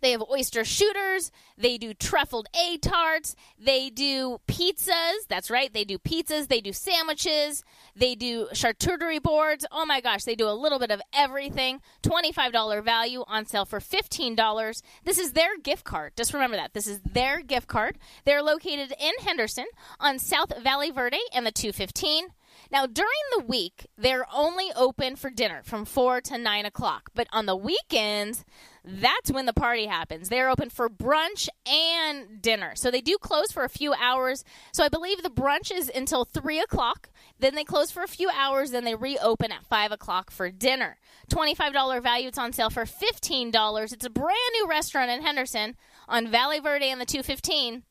They 0.01 0.11
have 0.11 0.23
oyster 0.29 0.63
shooters. 0.63 1.31
They 1.57 1.77
do 1.77 1.93
truffled 1.93 2.47
egg 2.55 2.81
tarts. 2.81 3.35
They 3.57 3.89
do 3.89 4.39
pizzas. 4.47 5.27
That's 5.27 5.49
right. 5.49 5.71
They 5.73 5.83
do 5.83 5.97
pizzas. 5.97 6.47
They 6.47 6.61
do 6.61 6.73
sandwiches. 6.73 7.63
They 7.95 8.15
do 8.15 8.47
charcuterie 8.53 9.21
boards. 9.21 9.65
Oh 9.71 9.85
my 9.85 10.01
gosh, 10.01 10.23
they 10.23 10.35
do 10.35 10.47
a 10.47 10.53
little 10.53 10.79
bit 10.79 10.91
of 10.91 11.01
everything. 11.13 11.81
$25 12.03 12.83
value 12.83 13.23
on 13.27 13.45
sale 13.45 13.65
for 13.65 13.79
$15. 13.79 14.81
This 15.03 15.19
is 15.19 15.33
their 15.33 15.57
gift 15.57 15.83
card. 15.83 16.13
Just 16.15 16.33
remember 16.33 16.57
that. 16.57 16.73
This 16.73 16.87
is 16.87 16.99
their 17.01 17.41
gift 17.41 17.67
card. 17.67 17.97
They're 18.25 18.43
located 18.43 18.93
in 18.99 19.13
Henderson 19.21 19.67
on 19.99 20.19
South 20.19 20.53
Valley 20.61 20.91
Verde 20.91 21.19
and 21.33 21.45
the 21.45 21.51
215. 21.51 22.27
Now, 22.71 22.85
during 22.85 23.09
the 23.35 23.45
week, 23.45 23.87
they're 23.97 24.27
only 24.31 24.71
open 24.75 25.15
for 25.15 25.31
dinner 25.31 25.61
from 25.63 25.85
4 25.85 26.21
to 26.21 26.37
9 26.37 26.65
o'clock. 26.65 27.09
But 27.15 27.27
on 27.31 27.47
the 27.47 27.55
weekends, 27.55 28.45
that's 28.83 29.31
when 29.31 29.47
the 29.47 29.53
party 29.53 29.87
happens. 29.87 30.29
They're 30.29 30.49
open 30.49 30.69
for 30.69 30.87
brunch 30.87 31.49
and 31.65 32.41
dinner. 32.41 32.73
So 32.75 32.91
they 32.91 33.01
do 33.01 33.17
close 33.19 33.51
for 33.51 33.63
a 33.63 33.69
few 33.69 33.93
hours. 33.93 34.43
So 34.71 34.83
I 34.83 34.89
believe 34.89 35.23
the 35.23 35.29
brunch 35.29 35.71
is 35.71 35.91
until 35.93 36.25
3 36.25 36.59
o'clock. 36.59 37.09
Then 37.39 37.55
they 37.55 37.63
close 37.63 37.89
for 37.89 38.03
a 38.03 38.07
few 38.07 38.29
hours. 38.29 38.69
Then 38.69 38.83
they 38.83 38.95
reopen 38.95 39.51
at 39.51 39.65
5 39.65 39.91
o'clock 39.91 40.29
for 40.29 40.51
dinner. 40.51 40.97
$25 41.31 42.03
value. 42.03 42.27
It's 42.27 42.37
on 42.37 42.53
sale 42.53 42.69
for 42.69 42.85
$15. 42.85 43.93
It's 43.93 44.05
a 44.05 44.09
brand 44.11 44.37
new 44.53 44.67
restaurant 44.67 45.09
in 45.09 45.23
Henderson 45.23 45.75
on 46.07 46.27
Valley 46.27 46.59
Verde 46.59 46.89
and 46.89 47.01
the 47.01 47.05
215 47.05 47.83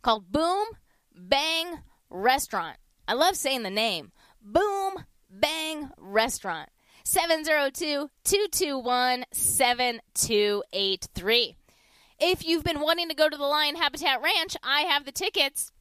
called 0.00 0.32
Boom 0.32 0.66
Bang 1.14 1.80
Restaurant. 2.08 2.76
I 3.06 3.14
love 3.14 3.36
saying 3.36 3.62
the 3.62 3.70
name. 3.70 4.12
Boom 4.40 5.04
Bang 5.30 5.90
Restaurant. 5.98 6.68
702 7.04 8.08
221 8.24 9.24
7283. 9.32 11.56
If 12.20 12.46
you've 12.46 12.62
been 12.62 12.80
wanting 12.80 13.08
to 13.08 13.14
go 13.14 13.28
to 13.28 13.36
the 13.36 13.44
Lion 13.44 13.76
Habitat 13.76 14.22
Ranch, 14.22 14.56
I 14.62 14.82
have 14.82 15.04
the 15.04 15.12
tickets. 15.12 15.72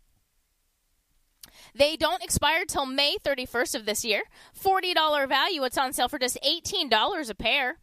They 1.75 1.95
don't 1.95 2.23
expire 2.23 2.65
till 2.65 2.85
May 2.85 3.15
31st 3.23 3.75
of 3.75 3.85
this 3.85 4.03
year. 4.03 4.23
$40 4.59 5.29
value. 5.29 5.63
It's 5.63 5.77
on 5.77 5.93
sale 5.93 6.09
for 6.09 6.19
just 6.19 6.37
$18 6.43 7.29
a 7.29 7.35
pair. 7.35 7.77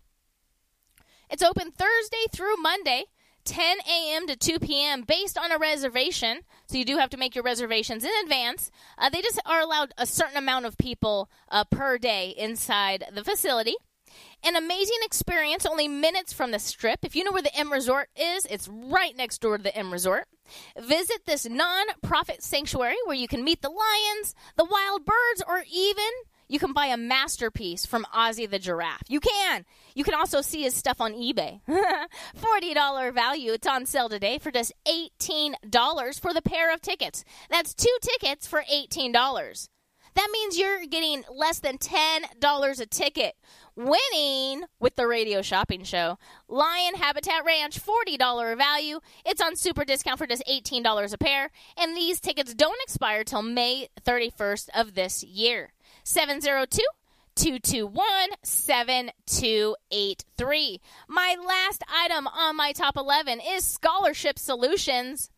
It's 1.31 1.43
open 1.43 1.71
Thursday 1.71 2.25
through 2.33 2.57
Monday, 2.57 3.05
10 3.49 3.79
a.m. 3.91 4.27
to 4.27 4.37
2 4.37 4.59
p.m. 4.59 5.03
based 5.03 5.39
on 5.39 5.51
a 5.51 5.59
reservation. 5.59 6.41
So 6.67 6.77
you 6.77 6.85
do 6.85 6.99
have 6.99 7.11
to 7.11 7.17
make 7.17 7.35
your 7.35 7.45
reservations 7.45 8.05
in 8.05 8.11
advance. 8.23 8.71
Uh, 8.99 9.09
they 9.09 9.23
just 9.23 9.41
are 9.47 9.61
allowed 9.61 9.95
a 9.97 10.05
certain 10.07 10.37
amount 10.37 10.67
of 10.67 10.77
people 10.77 11.31
uh, 11.51 11.65
per 11.65 11.97
day 11.97 12.35
inside 12.37 13.05
the 13.13 13.25
facility. 13.25 13.75
An 14.45 14.55
amazing 14.55 14.99
experience, 15.03 15.67
only 15.67 15.89
minutes 15.89 16.33
from 16.33 16.51
the 16.51 16.59
strip. 16.59 17.01
If 17.05 17.17
you 17.17 17.25
know 17.25 17.33
where 17.33 17.43
the 17.43 17.55
M 17.57 17.73
Resort 17.73 18.09
is, 18.17 18.47
it's 18.47 18.69
right 18.69 19.17
next 19.17 19.41
door 19.41 19.57
to 19.57 19.63
the 19.63 19.77
M 19.77 19.93
Resort. 19.93 20.27
Visit 20.79 21.27
this 21.27 21.49
non 21.49 21.87
profit 22.03 22.43
sanctuary 22.43 22.97
where 23.07 23.17
you 23.17 23.29
can 23.29 23.45
meet 23.45 23.63
the 23.63 23.71
lions, 23.71 24.35
the 24.57 24.65
wild 24.65 25.05
birds, 25.05 25.43
or 25.47 25.65
even 25.71 26.05
you 26.49 26.59
can 26.59 26.73
buy 26.73 26.87
a 26.87 26.97
masterpiece 26.97 27.87
from 27.87 28.07
Ozzy 28.15 28.49
the 28.49 28.59
Giraffe. 28.59 29.05
You 29.09 29.21
can. 29.21 29.65
You 29.95 30.05
can 30.05 30.15
also 30.15 30.41
see 30.41 30.63
his 30.63 30.75
stuff 30.75 31.01
on 31.01 31.13
eBay. 31.13 31.61
$40 31.69 33.15
value. 33.15 33.53
It's 33.53 33.67
on 33.67 33.87
sale 33.87 34.09
today 34.09 34.39
for 34.39 34.51
just 34.51 34.73
$18 34.87 36.21
for 36.21 36.33
the 36.33 36.43
pair 36.43 36.73
of 36.73 36.81
tickets. 36.81 37.25
That's 37.51 37.75
two 37.75 37.97
tickets 38.03 38.47
for 38.47 38.63
$18. 38.63 39.69
That 40.15 40.31
means 40.33 40.59
you're 40.59 40.85
getting 40.87 41.23
less 41.33 41.61
than 41.61 41.79
$10 41.79 42.81
a 42.81 42.87
ticket. 42.87 43.35
Winning 43.77 44.65
with 44.81 44.97
the 44.97 45.07
radio 45.07 45.43
shopping 45.43 45.85
show. 45.85 46.19
Lion 46.49 46.97
Habitat 46.97 47.45
Ranch, 47.45 47.81
$40 47.81 48.57
value. 48.57 48.99
It's 49.25 49.41
on 49.41 49.55
super 49.55 49.85
discount 49.85 50.19
for 50.19 50.27
just 50.27 50.43
$18 50.51 51.13
a 51.13 51.19
pair. 51.19 51.51
And 51.77 51.97
these 51.97 52.19
tickets 52.19 52.55
don't 52.55 52.83
expire 52.83 53.23
till 53.23 53.43
May 53.43 53.91
31st 54.05 54.71
of 54.75 54.95
this 54.95 55.23
year. 55.23 55.73
702 56.09 56.81
221 57.35 58.03
7283. 58.43 60.81
My 61.07 61.37
last 61.47 61.85
item 61.87 62.27
on 62.27 62.57
my 62.57 62.73
top 62.73 62.97
11 62.97 63.43
is 63.47 63.63
Scholarship 63.63 64.39
Solutions. 64.39 65.29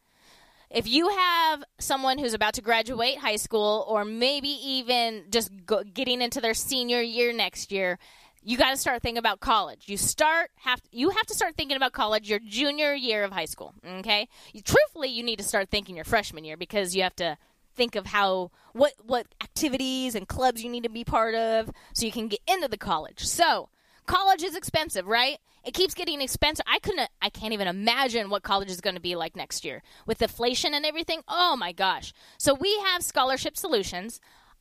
If 0.71 0.87
you 0.87 1.09
have 1.09 1.65
someone 1.81 2.19
who's 2.19 2.35
about 2.35 2.55
to 2.55 2.63
graduate 2.63 3.19
high 3.19 3.35
school 3.35 3.85
or 3.89 4.05
maybe 4.05 4.49
even 4.49 5.25
just 5.31 5.51
go, 5.67 5.83
getting 5.83 6.23
into 6.23 6.41
their 6.41 6.55
senior 6.55 7.01
year 7.01 7.33
next 7.33 7.73
year, 7.73 7.99
you 8.45 8.57
got 8.57 8.71
to 8.71 8.77
start 8.77 9.03
thinking 9.03 9.19
about 9.19 9.41
college. 9.41 9.87
You 9.87 9.97
start 9.97 10.53
have 10.55 10.81
you 10.93 11.11
have 11.11 11.27
to 11.27 11.35
start 11.35 11.57
thinking 11.57 11.77
about 11.77 11.91
college 11.93 12.31
your 12.31 12.39
junior 12.39 12.95
year 12.95 13.25
of 13.25 13.33
high 13.33 13.47
school, 13.47 13.75
okay? 13.85 14.29
You, 14.53 14.63
truthfully, 14.63 15.09
you 15.09 15.25
need 15.25 15.41
to 15.41 15.45
start 15.45 15.69
thinking 15.69 15.97
your 15.97 16.05
freshman 16.05 16.45
year 16.45 16.57
because 16.57 16.95
you 16.95 17.03
have 17.03 17.17
to 17.17 17.37
think 17.81 17.97
of 17.97 18.05
how 18.05 18.51
what 18.75 18.93
what 19.03 19.27
activities 19.43 20.15
and 20.15 20.29
clubs 20.29 20.63
you 20.63 20.69
need 20.69 20.83
to 20.83 20.91
be 20.91 21.03
part 21.03 21.35
of 21.35 21.71
so 21.95 22.05
you 22.05 22.13
can 22.13 22.29
get 22.29 22.41
into 22.47 22.69
the 22.69 22.77
college. 22.77 23.25
So, 23.25 23.71
college 24.05 24.43
is 24.43 24.55
expensive, 24.55 25.07
right? 25.07 25.39
It 25.65 25.73
keeps 25.73 25.95
getting 25.95 26.21
expensive. 26.21 26.67
I 26.69 26.79
couldn't 26.79 27.09
I 27.23 27.31
can't 27.31 27.55
even 27.55 27.69
imagine 27.69 28.29
what 28.29 28.43
college 28.43 28.71
is 28.71 28.83
going 28.83 28.97
to 28.97 29.01
be 29.01 29.17
like 29.17 29.35
next 29.35 29.65
year 29.65 29.83
with 30.05 30.21
inflation 30.21 30.75
and 30.75 30.85
everything. 30.85 31.23
Oh 31.27 31.57
my 31.57 31.73
gosh. 31.73 32.13
So 32.37 32.53
we 32.53 32.79
have 32.85 33.03
scholarship 33.03 33.57
solutions. 33.57 34.21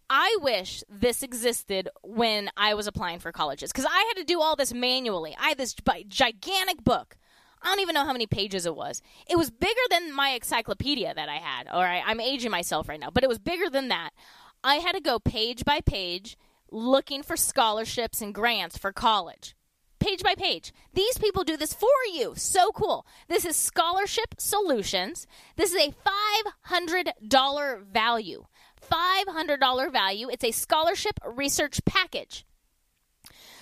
I 0.10 0.38
wish 0.42 0.82
this 0.90 1.22
existed 1.22 1.90
when 2.02 2.50
I 2.56 2.74
was 2.74 2.88
applying 2.88 3.20
for 3.20 3.34
colleges 3.34 3.70
because 3.72 3.86
I 3.86 4.06
had 4.08 4.22
to 4.22 4.24
do 4.24 4.40
all 4.40 4.56
this 4.56 4.74
manually. 4.74 5.36
I 5.38 5.50
had 5.50 5.58
this 5.58 5.76
gigantic 6.08 6.86
book. 6.86 7.18
I 7.62 7.68
don't 7.68 7.82
even 7.82 7.94
know 7.94 8.06
how 8.06 8.14
many 8.14 8.28
pages 8.28 8.66
it 8.66 8.76
was. 8.76 9.02
It 9.30 9.38
was 9.38 9.50
bigger 9.50 9.76
than 9.90 10.14
my 10.14 10.30
encyclopedia 10.30 11.14
that 11.14 11.30
I 11.30 11.38
had. 11.38 11.68
All 11.68 11.82
right, 11.82 12.04
I'm 12.06 12.20
aging 12.20 12.52
myself 12.52 12.88
right 12.88 13.00
now, 13.00 13.10
but 13.12 13.24
it 13.24 13.30
was 13.30 13.40
bigger 13.40 13.70
than 13.70 13.90
that. 13.90 14.12
I 14.64 14.76
had 14.76 14.94
to 14.94 15.02
go 15.02 15.20
page 15.20 15.66
by 15.66 15.80
page 15.82 16.38
looking 16.72 17.24
for 17.24 17.38
scholarships 17.38 18.22
and 18.22 18.34
grants 18.34 18.78
for 18.78 18.92
college. 18.92 19.56
Page 20.00 20.24
by 20.24 20.36
page. 20.36 20.72
These 20.94 21.18
people 21.18 21.44
do 21.44 21.58
this 21.58 21.74
for 21.74 21.88
you. 22.14 22.34
So 22.36 22.72
cool. 22.72 23.06
This 23.28 23.44
is 23.44 23.58
Scholarship 23.58 24.36
Solutions. 24.38 25.28
This 25.58 25.74
is 25.74 25.88
a 25.88 25.94
$500 26.72 27.86
value. 27.86 28.46
$500 28.90 29.92
value. 29.92 30.30
It's 30.30 30.46
a 30.46 30.52
scholarship 30.52 31.20
research 31.26 31.82
package. 31.86 32.46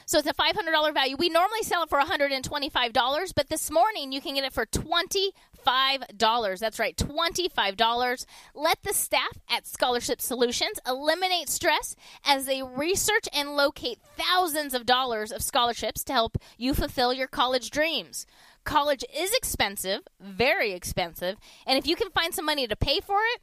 So 0.07 0.17
it's 0.19 0.27
a 0.29 0.33
$500 0.33 0.93
value. 0.93 1.17
We 1.17 1.27
normally 1.27 1.63
sell 1.63 1.83
it 1.83 1.89
for 1.89 1.99
$125, 1.99 3.33
but 3.35 3.49
this 3.49 3.69
morning 3.69 4.13
you 4.13 4.21
can 4.21 4.35
get 4.35 4.45
it 4.45 4.53
for 4.53 4.65
$25. 4.65 6.59
That's 6.59 6.79
right, 6.79 6.95
$25. 6.95 8.25
Let 8.55 8.83
the 8.83 8.93
staff 8.93 9.37
at 9.49 9.67
Scholarship 9.67 10.21
Solutions 10.21 10.79
eliminate 10.87 11.49
stress 11.49 11.97
as 12.25 12.45
they 12.45 12.63
research 12.63 13.27
and 13.33 13.57
locate 13.57 13.99
thousands 14.15 14.73
of 14.73 14.85
dollars 14.85 15.33
of 15.33 15.43
scholarships 15.43 16.05
to 16.05 16.13
help 16.13 16.37
you 16.57 16.73
fulfill 16.73 17.11
your 17.11 17.27
college 17.27 17.69
dreams. 17.69 18.25
College 18.63 19.03
is 19.13 19.33
expensive, 19.33 20.03
very 20.21 20.71
expensive, 20.71 21.35
and 21.65 21.77
if 21.77 21.85
you 21.85 21.97
can 21.97 22.11
find 22.11 22.33
some 22.33 22.45
money 22.45 22.65
to 22.65 22.77
pay 22.77 23.01
for 23.01 23.19
it, 23.35 23.41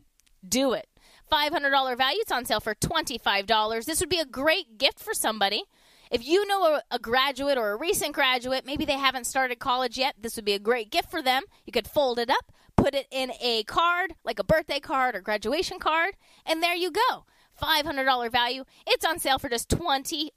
do 0.48 0.72
it. 0.72 0.88
$500 1.30 1.98
value. 1.98 2.20
It's 2.20 2.32
on 2.32 2.46
sale 2.46 2.60
for 2.60 2.74
$25. 2.74 3.84
This 3.84 4.00
would 4.00 4.08
be 4.08 4.20
a 4.20 4.24
great 4.24 4.78
gift 4.78 4.98
for 4.98 5.12
somebody. 5.12 5.64
If 6.14 6.24
you 6.24 6.46
know 6.46 6.62
a, 6.76 6.82
a, 6.92 6.98
graduate 7.00 7.58
or 7.58 7.72
a 7.72 7.76
recent 7.76 8.12
graduate, 8.12 8.64
maybe 8.64 8.84
they 8.84 8.96
haven't 8.96 9.24
started 9.24 9.58
college 9.58 9.98
yet, 9.98 10.14
this 10.16 10.36
would 10.36 10.44
be 10.44 10.52
a 10.52 10.60
great 10.60 10.92
gift 10.92 11.10
for 11.10 11.20
them. 11.20 11.42
You 11.66 11.72
could 11.72 11.88
fold 11.88 12.20
it 12.20 12.30
up, 12.30 12.52
put 12.76 12.94
it 12.94 13.08
in 13.10 13.32
a 13.42 13.64
card, 13.64 14.14
like 14.24 14.38
a 14.38 14.44
birthday 14.44 14.78
card 14.78 15.16
or 15.16 15.20
graduation 15.20 15.80
card, 15.80 16.14
and 16.46 16.62
there 16.62 16.76
you 16.76 16.92
go. 16.92 17.24
$500 17.60 18.30
value. 18.30 18.62
It's 18.86 19.04
on 19.04 19.18
sale 19.18 19.40
for 19.40 19.48
just 19.48 19.68
$25. 19.70 20.30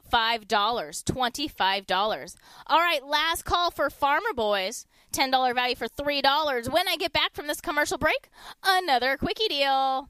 $25. 0.48 2.36
All 2.66 2.80
right, 2.80 3.06
last 3.06 3.46
call 3.46 3.70
for 3.70 3.92
Farmer 3.92 4.34
Boys. 4.36 4.88
$10 5.13 5.54
value 5.54 5.76
for 5.76 5.88
$3. 5.88 6.74
When 6.74 6.88
I 6.88 6.98
get 6.98 7.13
back 7.13 7.36
from 7.36 7.46
this 7.46 7.62
commercial 7.62 8.00
break, 8.00 8.30
another 8.66 9.16
quickie 9.16 9.48
deal. 9.48 10.10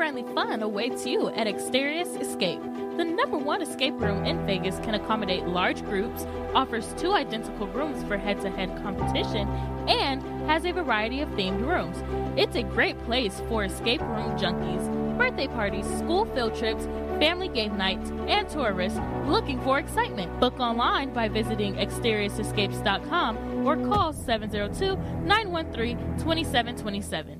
Friendly 0.00 0.24
fun 0.34 0.62
awaits 0.62 1.04
you 1.04 1.28
at 1.28 1.46
Exterius 1.46 2.18
Escape, 2.18 2.62
the 2.96 3.04
number 3.04 3.36
one 3.36 3.60
escape 3.60 4.00
room 4.00 4.24
in 4.24 4.46
Vegas 4.46 4.78
can 4.78 4.94
accommodate 4.94 5.44
large 5.44 5.84
groups, 5.84 6.24
offers 6.54 6.94
two 6.94 7.12
identical 7.12 7.66
rooms 7.66 8.02
for 8.04 8.16
head 8.16 8.40
to 8.40 8.48
head 8.48 8.74
competition, 8.82 9.46
and 9.90 10.22
has 10.48 10.64
a 10.64 10.72
variety 10.72 11.20
of 11.20 11.28
themed 11.32 11.66
rooms. 11.66 12.02
It's 12.34 12.56
a 12.56 12.62
great 12.62 12.98
place 13.04 13.42
for 13.46 13.62
escape 13.62 14.00
room 14.00 14.38
junkies, 14.38 15.18
birthday 15.18 15.48
parties, 15.48 15.84
school 15.98 16.24
field 16.34 16.56
trips, 16.56 16.86
family 17.18 17.48
game 17.48 17.76
nights, 17.76 18.10
and 18.26 18.48
tourists 18.48 18.98
looking 19.26 19.60
for 19.60 19.78
excitement. 19.78 20.40
Book 20.40 20.58
online 20.58 21.12
by 21.12 21.28
visiting 21.28 21.74
exteriorsescapes.com 21.74 23.66
or 23.66 23.76
call 23.76 24.14
702 24.14 24.96
913 25.26 25.98
2727. 26.16 27.39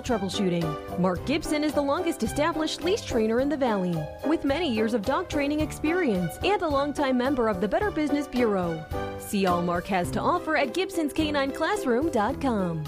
troubleshooting. 0.03 0.99
Mark 0.99 1.25
Gibson 1.25 1.63
is 1.63 1.73
the 1.73 1.81
longest 1.81 2.23
established 2.23 2.83
leash 2.83 3.03
trainer 3.03 3.39
in 3.39 3.49
the 3.49 3.57
Valley, 3.57 3.95
with 4.25 4.43
many 4.43 4.73
years 4.73 4.93
of 4.93 5.03
dog 5.03 5.29
training 5.29 5.59
experience 5.59 6.37
and 6.43 6.61
a 6.61 6.67
longtime 6.67 7.17
member 7.17 7.47
of 7.47 7.61
the 7.61 7.67
Better 7.67 7.91
Business 7.91 8.27
Bureau. 8.27 8.83
See 9.19 9.45
all 9.45 9.61
Mark 9.61 9.85
has 9.87 10.09
to 10.11 10.19
offer 10.19 10.57
at 10.57 10.73
Gibson'sCanineClassroom.com. 10.73 12.83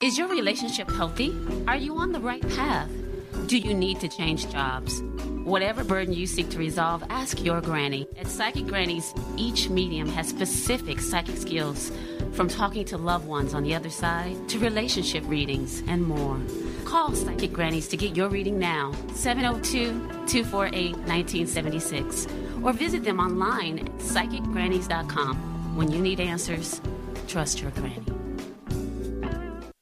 Is 0.00 0.18
your 0.18 0.28
relationship 0.28 0.90
healthy? 0.90 1.34
Are 1.66 1.76
you 1.76 1.96
on 1.96 2.12
the 2.12 2.20
right 2.20 2.46
path? 2.50 2.90
Do 3.46 3.58
you 3.58 3.72
need 3.72 4.00
to 4.00 4.08
change 4.08 4.50
jobs? 4.50 5.02
Whatever 5.44 5.84
burden 5.84 6.14
you 6.14 6.26
seek 6.26 6.48
to 6.50 6.58
resolve, 6.58 7.04
ask 7.10 7.44
your 7.44 7.60
granny. 7.60 8.08
At 8.18 8.26
Psychic 8.26 8.66
Grannies, 8.66 9.14
each 9.36 9.68
medium 9.68 10.08
has 10.08 10.28
specific 10.28 11.00
psychic 11.00 11.36
skills, 11.36 11.92
from 12.34 12.48
talking 12.48 12.84
to 12.86 12.98
loved 12.98 13.26
ones 13.26 13.54
on 13.54 13.62
the 13.62 13.74
other 13.74 13.90
side 13.90 14.48
to 14.48 14.58
relationship 14.58 15.24
readings 15.26 15.82
and 15.86 16.04
more. 16.04 16.38
Call 16.84 17.14
Psychic 17.14 17.52
Grannies 17.52 17.88
to 17.88 17.96
get 17.96 18.16
your 18.16 18.28
reading 18.28 18.58
now, 18.58 18.92
702 19.14 19.92
248 20.26 20.96
1976, 21.06 22.26
or 22.62 22.72
visit 22.72 23.04
them 23.04 23.20
online 23.20 23.78
at 23.78 23.86
psychicgrannies.com. 23.98 25.76
When 25.76 25.90
you 25.90 26.00
need 26.00 26.20
answers, 26.20 26.80
trust 27.26 27.62
your 27.62 27.70
granny. 27.72 28.13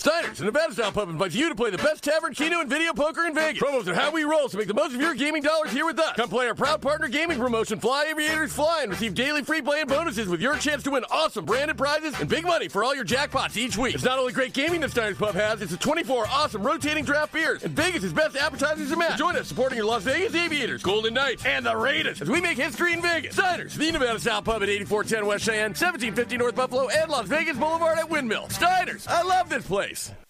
Steiner's, 0.00 0.38
the 0.38 0.46
Nevada 0.46 0.72
Style 0.72 0.92
Pub 0.92 1.10
invites 1.10 1.34
you 1.34 1.50
to 1.50 1.54
play 1.54 1.68
the 1.68 1.76
best 1.76 2.02
tavern, 2.02 2.32
keno, 2.32 2.62
and 2.62 2.70
video 2.70 2.94
poker 2.94 3.26
in 3.26 3.34
Vegas. 3.34 3.62
Promos 3.62 3.86
are 3.86 3.92
how 3.92 4.10
we 4.10 4.24
roll, 4.24 4.48
so 4.48 4.56
make 4.56 4.66
the 4.66 4.72
most 4.72 4.94
of 4.94 5.00
your 5.02 5.14
gaming 5.14 5.42
dollars 5.42 5.72
here 5.72 5.84
with 5.84 5.98
us. 5.98 6.16
Come 6.16 6.30
play 6.30 6.48
our 6.48 6.54
proud 6.54 6.80
partner 6.80 7.06
gaming 7.06 7.38
promotion, 7.38 7.78
Fly 7.78 8.06
Aviators 8.10 8.50
Fly, 8.50 8.80
and 8.80 8.92
receive 8.92 9.14
daily 9.14 9.42
free 9.42 9.60
play 9.60 9.82
and 9.82 9.90
bonuses 9.90 10.26
with 10.26 10.40
your 10.40 10.56
chance 10.56 10.82
to 10.84 10.92
win 10.92 11.04
awesome 11.10 11.44
branded 11.44 11.76
prizes 11.76 12.18
and 12.18 12.30
big 12.30 12.46
money 12.46 12.66
for 12.66 12.82
all 12.82 12.94
your 12.94 13.04
jackpots 13.04 13.58
each 13.58 13.76
week. 13.76 13.94
It's 13.94 14.02
not 14.02 14.18
only 14.18 14.32
great 14.32 14.54
gaming 14.54 14.80
that 14.80 14.90
Steiner's 14.90 15.18
Pub 15.18 15.34
has, 15.34 15.60
it's 15.60 15.74
a 15.74 15.76
24 15.76 16.28
awesome 16.28 16.62
rotating 16.62 17.04
draft 17.04 17.34
beers 17.34 17.62
and 17.62 17.76
Vegas' 17.76 18.10
best 18.10 18.36
appetizers 18.36 18.90
and 18.90 19.00
maps. 19.00 19.18
Join 19.18 19.36
us 19.36 19.48
supporting 19.48 19.76
your 19.76 19.86
Las 19.86 20.04
Vegas 20.04 20.34
Aviators, 20.34 20.82
Golden 20.82 21.12
Knights, 21.12 21.44
and 21.44 21.66
the 21.66 21.76
Raiders 21.76 22.22
as 22.22 22.30
we 22.30 22.40
make 22.40 22.56
history 22.56 22.94
in 22.94 23.02
Vegas. 23.02 23.34
Steiner's, 23.34 23.74
the 23.74 23.92
Nevada 23.92 24.18
Style 24.18 24.40
Pub 24.40 24.62
at 24.62 24.70
8410 24.70 25.26
West 25.26 25.44
Cheyenne, 25.44 25.72
1750 25.72 26.38
North 26.38 26.54
Buffalo, 26.54 26.88
and 26.88 27.10
Las 27.10 27.26
Vegas 27.26 27.58
Boulevard 27.58 27.98
at 27.98 28.08
Windmill. 28.08 28.48
Steiner's, 28.48 29.06
I 29.06 29.20
love 29.20 29.50
this 29.50 29.66
place 29.66 29.89
nice. 29.90 30.29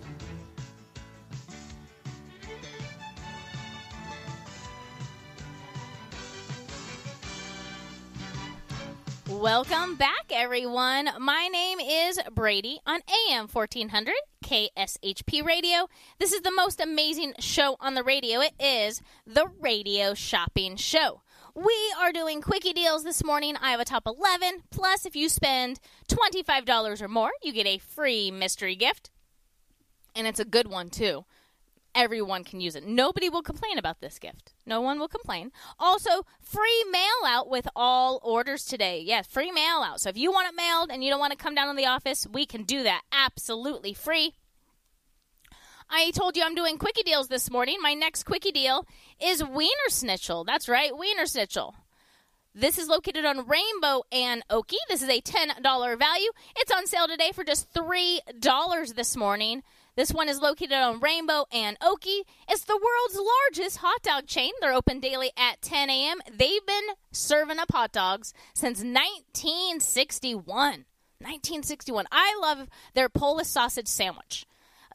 Welcome 9.41 9.95
back, 9.95 10.25
everyone. 10.29 11.09
My 11.19 11.49
name 11.51 11.79
is 11.79 12.19
Brady 12.35 12.79
on 12.85 12.99
AM 13.27 13.47
1400 13.47 14.13
KSHP 14.45 15.43
Radio. 15.43 15.89
This 16.19 16.31
is 16.31 16.41
the 16.41 16.51
most 16.55 16.79
amazing 16.79 17.33
show 17.39 17.75
on 17.79 17.95
the 17.95 18.03
radio. 18.03 18.41
It 18.41 18.53
is 18.59 19.01
the 19.25 19.47
Radio 19.59 20.13
Shopping 20.13 20.75
Show. 20.75 21.23
We 21.55 21.75
are 21.99 22.11
doing 22.11 22.43
quickie 22.43 22.73
deals 22.73 23.03
this 23.03 23.23
morning. 23.23 23.55
I 23.59 23.71
have 23.71 23.79
a 23.79 23.85
top 23.85 24.03
11. 24.05 24.61
Plus, 24.69 25.07
if 25.07 25.15
you 25.15 25.27
spend 25.27 25.79
$25 26.07 27.01
or 27.01 27.07
more, 27.07 27.31
you 27.41 27.51
get 27.51 27.65
a 27.65 27.79
free 27.79 28.29
mystery 28.29 28.75
gift. 28.75 29.09
And 30.15 30.27
it's 30.27 30.39
a 30.39 30.45
good 30.45 30.67
one, 30.67 30.91
too 30.91 31.25
everyone 31.95 32.43
can 32.43 32.61
use 32.61 32.75
it. 32.75 32.85
Nobody 32.85 33.29
will 33.29 33.41
complain 33.41 33.77
about 33.77 34.01
this 34.01 34.19
gift. 34.19 34.50
No 34.65 34.81
one 34.81 34.99
will 34.99 35.07
complain. 35.07 35.51
Also, 35.79 36.25
free 36.39 36.85
mail 36.91 37.25
out 37.25 37.49
with 37.49 37.67
all 37.75 38.19
orders 38.23 38.63
today. 38.65 39.01
Yes, 39.05 39.27
free 39.27 39.51
mail 39.51 39.81
out. 39.83 39.99
So 39.99 40.09
if 40.09 40.17
you 40.17 40.31
want 40.31 40.49
it 40.49 40.55
mailed 40.55 40.91
and 40.91 41.03
you 41.03 41.09
don't 41.09 41.19
want 41.19 41.31
to 41.31 41.37
come 41.37 41.55
down 41.55 41.67
to 41.67 41.77
the 41.77 41.87
office, 41.87 42.27
we 42.31 42.45
can 42.45 42.63
do 42.63 42.83
that 42.83 43.01
absolutely 43.11 43.93
free. 43.93 44.35
I 45.89 46.11
told 46.11 46.37
you 46.37 46.43
I'm 46.43 46.55
doing 46.55 46.77
quickie 46.77 47.03
deals 47.03 47.27
this 47.27 47.51
morning. 47.51 47.77
My 47.81 47.93
next 47.93 48.23
quickie 48.23 48.51
deal 48.51 48.85
is 49.21 49.43
Wiener 49.43 49.89
Schnitzel. 49.89 50.45
That's 50.45 50.69
right, 50.69 50.95
Wiener 50.97 51.25
Schnitzel. 51.25 51.75
This 52.53 52.77
is 52.77 52.87
located 52.87 53.25
on 53.25 53.47
Rainbow 53.47 54.03
and 54.11 54.43
Oakey. 54.49 54.77
This 54.89 55.01
is 55.01 55.09
a 55.09 55.21
$10 55.21 55.99
value. 55.99 56.29
It's 56.57 56.71
on 56.71 56.85
sale 56.85 57.07
today 57.07 57.31
for 57.33 57.43
just 57.43 57.73
$3 57.73 58.95
this 58.95 59.17
morning. 59.17 59.63
This 59.97 60.13
one 60.13 60.29
is 60.29 60.39
located 60.39 60.71
on 60.71 61.01
Rainbow 61.01 61.45
and 61.51 61.75
Oakey. 61.81 62.23
It's 62.47 62.63
the 62.63 62.79
world's 62.81 63.19
largest 63.19 63.77
hot 63.77 64.01
dog 64.01 64.25
chain. 64.25 64.51
They're 64.61 64.73
open 64.73 65.01
daily 65.01 65.31
at 65.35 65.61
10 65.61 65.89
a.m. 65.89 66.19
They've 66.31 66.65
been 66.65 66.87
serving 67.11 67.59
up 67.59 67.71
hot 67.71 67.91
dogs 67.91 68.33
since 68.53 68.79
1961. 68.79 70.45
1961. 70.45 72.05
I 72.09 72.39
love 72.41 72.69
their 72.93 73.09
Polish 73.09 73.47
sausage 73.47 73.87
sandwich. 73.87 74.45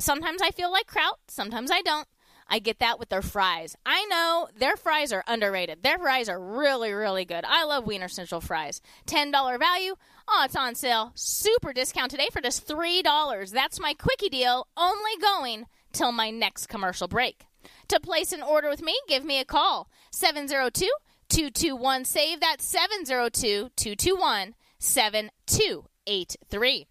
Sometimes 0.01 0.41
I 0.43 0.51
feel 0.51 0.73
like 0.73 0.87
kraut, 0.87 1.19
sometimes 1.29 1.71
I 1.71 1.83
don't. 1.83 2.09
I 2.49 2.59
get 2.59 2.79
that 2.79 2.99
with 2.99 3.09
their 3.09 3.23
fries. 3.23 3.77
I 3.85 4.05
know 4.07 4.49
their 4.57 4.77
fries 4.77 5.13
are 5.13 5.25
underrated. 5.27 5.83
Their 5.83 5.99
fries 5.99 6.29
are 6.29 6.41
really, 6.41 6.93
really 6.93 7.25
good. 7.25 7.45
I 7.45 7.65
love 7.65 7.87
Wiener 7.87 8.09
Schnitzel 8.09 8.41
fries. 8.41 8.81
$10 9.07 9.59
value. 9.59 9.97
Oh, 10.29 10.43
it's 10.45 10.57
on 10.57 10.74
sale. 10.74 11.12
Super 11.14 11.72
discount 11.72 12.11
today 12.11 12.29
for 12.33 12.41
just 12.41 12.66
$3. 12.66 13.53
That's 13.53 13.81
my 13.81 13.95
quickie 13.95 14.29
deal, 14.29 14.66
only 14.77 15.12
going 15.20 15.66
till 15.93 16.12
my 16.12 16.31
next 16.31 16.66
commercial 16.66 17.09
break. 17.09 17.47
To 17.89 18.01
place 18.01 18.33
an 18.33 18.43
order 18.43 18.68
with 18.68 18.83
me, 18.83 18.99
give 19.09 19.24
me 19.24 19.39
a 19.39 19.45
call. 19.45 19.89
702 20.11 20.91
221 21.29 22.05
SAVE. 22.05 22.41
That's 22.41 22.66
702 22.66 23.70
221 23.77 24.55
7283. 24.79 26.87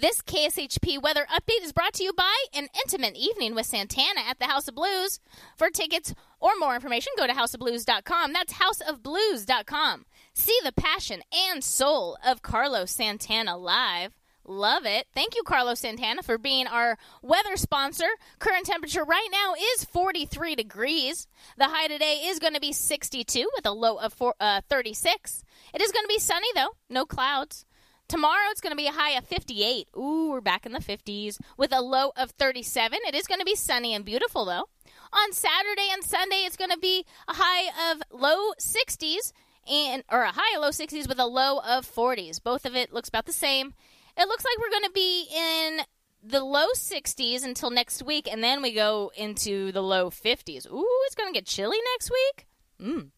This 0.00 0.22
KSHP 0.22 1.02
weather 1.02 1.26
update 1.28 1.64
is 1.64 1.72
brought 1.72 1.94
to 1.94 2.04
you 2.04 2.12
by 2.12 2.36
an 2.54 2.68
intimate 2.84 3.16
evening 3.16 3.54
with 3.54 3.66
Santana 3.66 4.20
at 4.28 4.38
the 4.38 4.46
House 4.46 4.68
of 4.68 4.76
Blues. 4.76 5.18
For 5.56 5.70
tickets 5.70 6.14
or 6.38 6.52
more 6.58 6.76
information, 6.76 7.12
go 7.16 7.26
to 7.26 7.32
houseofblues.com. 7.32 8.32
That's 8.32 8.54
houseofblues.com. 8.54 10.06
See 10.38 10.56
the 10.62 10.70
passion 10.70 11.22
and 11.50 11.64
soul 11.64 12.16
of 12.24 12.42
Carlos 12.42 12.92
Santana 12.92 13.56
live. 13.56 14.12
Love 14.44 14.86
it. 14.86 15.08
Thank 15.12 15.34
you, 15.34 15.42
Carlos 15.42 15.80
Santana, 15.80 16.22
for 16.22 16.38
being 16.38 16.68
our 16.68 16.96
weather 17.22 17.56
sponsor. 17.56 18.06
Current 18.38 18.64
temperature 18.64 19.02
right 19.02 19.28
now 19.32 19.54
is 19.74 19.84
43 19.86 20.54
degrees. 20.54 21.26
The 21.56 21.64
high 21.64 21.88
today 21.88 22.22
is 22.26 22.38
going 22.38 22.54
to 22.54 22.60
be 22.60 22.72
62 22.72 23.50
with 23.56 23.66
a 23.66 23.72
low 23.72 23.96
of 23.96 24.12
four, 24.12 24.36
uh, 24.38 24.60
36. 24.70 25.42
It 25.74 25.82
is 25.82 25.90
going 25.90 26.04
to 26.04 26.08
be 26.08 26.20
sunny, 26.20 26.46
though, 26.54 26.76
no 26.88 27.04
clouds. 27.04 27.66
Tomorrow 28.06 28.46
it's 28.52 28.60
going 28.60 28.70
to 28.70 28.76
be 28.76 28.86
a 28.86 28.92
high 28.92 29.18
of 29.18 29.26
58. 29.26 29.88
Ooh, 29.96 30.30
we're 30.30 30.40
back 30.40 30.64
in 30.64 30.70
the 30.70 30.78
50s 30.78 31.40
with 31.56 31.72
a 31.72 31.82
low 31.82 32.12
of 32.16 32.30
37. 32.30 33.00
It 33.08 33.16
is 33.16 33.26
going 33.26 33.40
to 33.40 33.44
be 33.44 33.56
sunny 33.56 33.92
and 33.92 34.04
beautiful 34.04 34.44
though. 34.44 34.68
On 35.12 35.32
Saturday 35.32 35.88
and 35.92 36.04
Sunday 36.04 36.44
it's 36.46 36.56
going 36.56 36.70
to 36.70 36.78
be 36.78 37.04
a 37.26 37.34
high 37.34 37.92
of 37.92 38.02
low 38.12 38.52
60s 38.60 39.32
and 39.68 40.04
or 40.10 40.22
a 40.22 40.32
high 40.32 40.58
low 40.58 40.70
60s 40.70 41.08
with 41.08 41.18
a 41.18 41.26
low 41.26 41.58
of 41.58 41.86
40s. 41.86 42.42
Both 42.42 42.64
of 42.64 42.74
it 42.74 42.92
looks 42.92 43.08
about 43.08 43.26
the 43.26 43.32
same. 43.32 43.74
It 44.16 44.28
looks 44.28 44.44
like 44.44 44.58
we're 44.58 44.70
going 44.70 44.84
to 44.84 44.90
be 44.90 45.28
in 45.34 45.80
the 46.22 46.42
low 46.42 46.68
60s 46.74 47.44
until 47.44 47.70
next 47.70 48.02
week 48.02 48.28
and 48.30 48.42
then 48.42 48.62
we 48.62 48.72
go 48.72 49.12
into 49.16 49.70
the 49.72 49.82
low 49.82 50.10
50s. 50.10 50.70
Ooh, 50.70 51.02
it's 51.06 51.14
going 51.14 51.32
to 51.32 51.36
get 51.36 51.46
chilly 51.46 51.78
next 51.94 52.10
week. 52.10 52.46
Mm. 52.80 53.10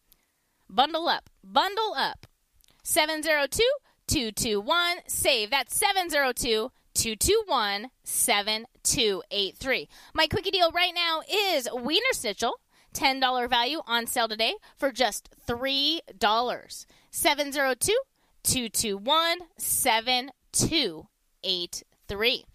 Bundle 0.69 1.07
up. 1.07 1.29
Bundle 1.43 1.93
up. 1.95 2.27
702 2.83 3.63
221 4.07 4.97
save. 5.07 5.49
That's 5.49 5.75
702 5.75 6.71
221 6.93 7.89
7283. 8.03 9.89
My 10.13 10.27
quickie 10.27 10.51
deal 10.51 10.71
right 10.71 10.93
now 10.93 11.21
is 11.29 11.67
Wiener 11.73 12.01
Schnitzel, 12.13 12.59
$10 12.93 13.49
value 13.49 13.79
on 13.87 14.07
sale 14.07 14.27
today 14.27 14.55
for 14.77 14.91
just 14.91 15.29
$3. 15.47 16.85
702 17.11 17.97
221 18.43 19.37
7283. 19.57 22.45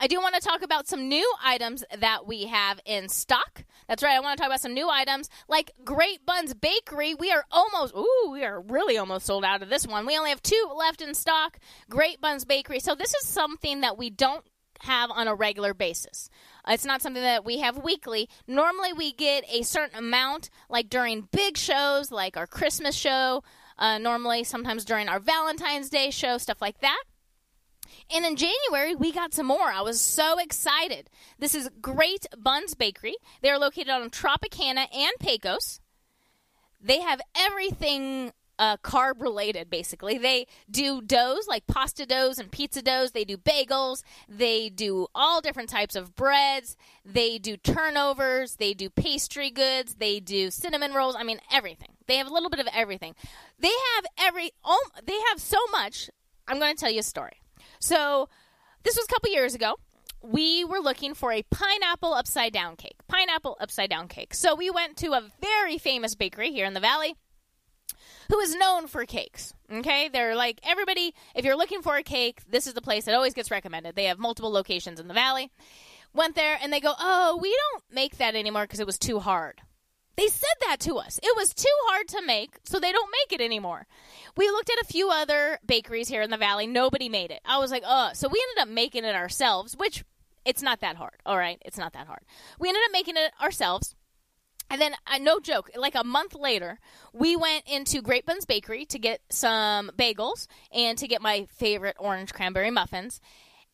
I 0.00 0.06
do 0.06 0.20
want 0.20 0.34
to 0.34 0.40
talk 0.40 0.62
about 0.62 0.88
some 0.88 1.08
new 1.08 1.34
items 1.42 1.84
that 1.98 2.26
we 2.26 2.46
have 2.46 2.80
in 2.84 3.08
stock. 3.08 3.64
That's 3.88 4.02
right, 4.02 4.16
I 4.16 4.20
want 4.20 4.36
to 4.36 4.42
talk 4.42 4.48
about 4.48 4.60
some 4.60 4.74
new 4.74 4.90
items 4.90 5.30
like 5.48 5.70
Great 5.84 6.26
Buns 6.26 6.52
Bakery. 6.52 7.14
We 7.14 7.30
are 7.30 7.44
almost, 7.50 7.94
ooh, 7.94 8.30
we 8.32 8.44
are 8.44 8.60
really 8.60 8.98
almost 8.98 9.26
sold 9.26 9.44
out 9.44 9.62
of 9.62 9.68
this 9.68 9.86
one. 9.86 10.04
We 10.04 10.18
only 10.18 10.30
have 10.30 10.42
two 10.42 10.68
left 10.76 11.00
in 11.00 11.14
stock. 11.14 11.58
Great 11.88 12.20
Buns 12.20 12.44
Bakery. 12.44 12.80
So 12.80 12.94
this 12.94 13.14
is 13.14 13.26
something 13.26 13.80
that 13.82 13.96
we 13.96 14.10
don't 14.10 14.44
have 14.80 15.10
on 15.10 15.28
a 15.28 15.34
regular 15.34 15.74
basis. 15.74 16.28
It's 16.66 16.84
not 16.84 17.02
something 17.02 17.22
that 17.22 17.44
we 17.44 17.58
have 17.58 17.78
weekly. 17.78 18.28
Normally, 18.46 18.92
we 18.92 19.12
get 19.12 19.44
a 19.50 19.62
certain 19.62 19.98
amount, 19.98 20.50
like 20.68 20.88
during 20.88 21.28
big 21.30 21.56
shows, 21.56 22.10
like 22.10 22.36
our 22.36 22.46
Christmas 22.46 22.94
show, 22.94 23.42
uh, 23.78 23.98
normally, 23.98 24.44
sometimes 24.44 24.84
during 24.84 25.08
our 25.08 25.20
Valentine's 25.20 25.90
Day 25.90 26.10
show, 26.10 26.38
stuff 26.38 26.62
like 26.62 26.80
that. 26.80 27.02
And 28.14 28.24
in 28.24 28.36
January, 28.36 28.94
we 28.94 29.12
got 29.12 29.34
some 29.34 29.46
more. 29.46 29.70
I 29.70 29.80
was 29.80 30.00
so 30.00 30.38
excited. 30.38 31.10
This 31.38 31.54
is 31.54 31.70
Great 31.80 32.26
Buns 32.38 32.74
Bakery. 32.74 33.16
They 33.42 33.50
are 33.50 33.58
located 33.58 33.90
on 33.90 34.10
Tropicana 34.10 34.86
and 34.94 35.12
Pecos. 35.20 35.80
They 36.80 37.00
have 37.00 37.20
everything 37.34 38.32
uh, 38.58 38.76
carb 38.78 39.20
related, 39.20 39.70
basically. 39.70 40.18
They 40.18 40.46
do 40.70 41.00
doughs 41.02 41.46
like 41.48 41.66
pasta 41.66 42.06
doughs 42.06 42.38
and 42.38 42.50
pizza 42.50 42.82
doughs. 42.82 43.12
They 43.12 43.24
do 43.24 43.36
bagels. 43.36 44.02
They 44.28 44.68
do 44.68 45.06
all 45.14 45.40
different 45.40 45.68
types 45.68 45.96
of 45.96 46.14
breads. 46.14 46.76
They 47.04 47.38
do 47.38 47.56
turnovers. 47.56 48.56
They 48.56 48.74
do 48.74 48.90
pastry 48.90 49.50
goods. 49.50 49.96
They 49.96 50.20
do 50.20 50.50
cinnamon 50.50 50.92
rolls. 50.92 51.16
I 51.18 51.24
mean, 51.24 51.40
everything. 51.52 51.90
They 52.06 52.16
have 52.16 52.26
a 52.26 52.32
little 52.32 52.50
bit 52.50 52.60
of 52.60 52.68
everything. 52.72 53.14
They 53.58 53.68
have 53.68 54.06
every. 54.18 54.52
Oh, 54.64 54.88
they 55.04 55.18
have 55.30 55.40
so 55.40 55.58
much. 55.70 56.10
I'm 56.46 56.58
going 56.58 56.74
to 56.74 56.80
tell 56.80 56.90
you 56.90 57.00
a 57.00 57.04
story. 57.04 57.40
So, 57.80 58.28
this 58.82 58.96
was 58.96 59.06
a 59.06 59.12
couple 59.12 59.30
years 59.30 59.54
ago. 59.54 59.76
We 60.22 60.64
were 60.64 60.78
looking 60.78 61.14
for 61.14 61.32
a 61.32 61.42
pineapple 61.42 62.12
upside 62.12 62.52
down 62.52 62.76
cake. 62.76 62.96
Pineapple 63.08 63.56
upside 63.60 63.90
down 63.90 64.08
cake. 64.08 64.34
So, 64.34 64.54
we 64.54 64.70
went 64.70 64.96
to 64.98 65.12
a 65.12 65.22
very 65.40 65.78
famous 65.78 66.14
bakery 66.14 66.50
here 66.50 66.66
in 66.66 66.74
the 66.74 66.80
valley 66.80 67.14
who 68.30 68.38
is 68.40 68.54
known 68.54 68.86
for 68.86 69.04
cakes. 69.04 69.54
Okay? 69.72 70.08
They're 70.08 70.36
like 70.36 70.60
everybody, 70.64 71.14
if 71.34 71.44
you're 71.44 71.56
looking 71.56 71.82
for 71.82 71.96
a 71.96 72.02
cake, 72.02 72.42
this 72.48 72.66
is 72.66 72.74
the 72.74 72.82
place 72.82 73.04
that 73.04 73.14
always 73.14 73.34
gets 73.34 73.50
recommended. 73.50 73.94
They 73.94 74.04
have 74.04 74.18
multiple 74.18 74.50
locations 74.50 75.00
in 75.00 75.08
the 75.08 75.14
valley. 75.14 75.50
Went 76.12 76.36
there 76.36 76.58
and 76.62 76.72
they 76.72 76.80
go, 76.80 76.94
"Oh, 76.98 77.38
we 77.42 77.56
don't 77.72 77.84
make 77.92 78.18
that 78.18 78.36
anymore 78.36 78.64
because 78.64 78.80
it 78.80 78.86
was 78.86 78.98
too 78.98 79.18
hard." 79.18 79.60
They 80.16 80.28
said 80.28 80.54
that 80.60 80.78
to 80.80 80.98
us. 80.98 81.18
It 81.24 81.36
was 81.36 81.52
too 81.52 81.76
hard 81.88 82.06
to 82.08 82.22
make, 82.22 82.58
so 82.62 82.78
they 82.78 82.92
don't 82.92 83.10
make 83.10 83.40
it 83.40 83.44
anymore. 83.44 83.88
We 84.36 84.48
looked 84.48 84.70
at 84.70 84.80
a 84.80 84.86
few 84.86 85.10
other 85.10 85.58
bakeries 85.66 86.06
here 86.06 86.22
in 86.22 86.30
the 86.30 86.36
valley. 86.36 86.68
Nobody 86.68 87.08
made 87.08 87.32
it. 87.32 87.40
I 87.44 87.58
was 87.58 87.72
like, 87.72 87.82
"Oh," 87.84 88.10
So 88.14 88.28
we 88.28 88.40
ended 88.48 88.62
up 88.62 88.72
making 88.72 89.04
it 89.04 89.16
ourselves, 89.16 89.76
which 89.76 90.04
it's 90.44 90.62
not 90.62 90.78
that 90.80 90.96
hard. 90.96 91.20
All 91.26 91.36
right, 91.36 91.60
it's 91.64 91.78
not 91.78 91.94
that 91.94 92.06
hard. 92.06 92.22
We 92.60 92.68
ended 92.68 92.84
up 92.84 92.92
making 92.92 93.16
it 93.16 93.32
ourselves. 93.40 93.96
And 94.70 94.80
then, 94.80 94.94
uh, 95.06 95.18
no 95.18 95.40
joke, 95.40 95.70
like 95.76 95.94
a 95.94 96.04
month 96.04 96.34
later, 96.34 96.80
we 97.12 97.36
went 97.36 97.64
into 97.68 98.00
Great 98.02 98.26
Buns 98.26 98.44
Bakery 98.44 98.84
to 98.86 98.98
get 98.98 99.20
some 99.28 99.90
bagels 99.96 100.46
and 100.72 100.98
to 100.98 101.06
get 101.06 101.22
my 101.22 101.46
favorite 101.50 101.96
orange 101.98 102.32
cranberry 102.32 102.70
muffins. 102.70 103.20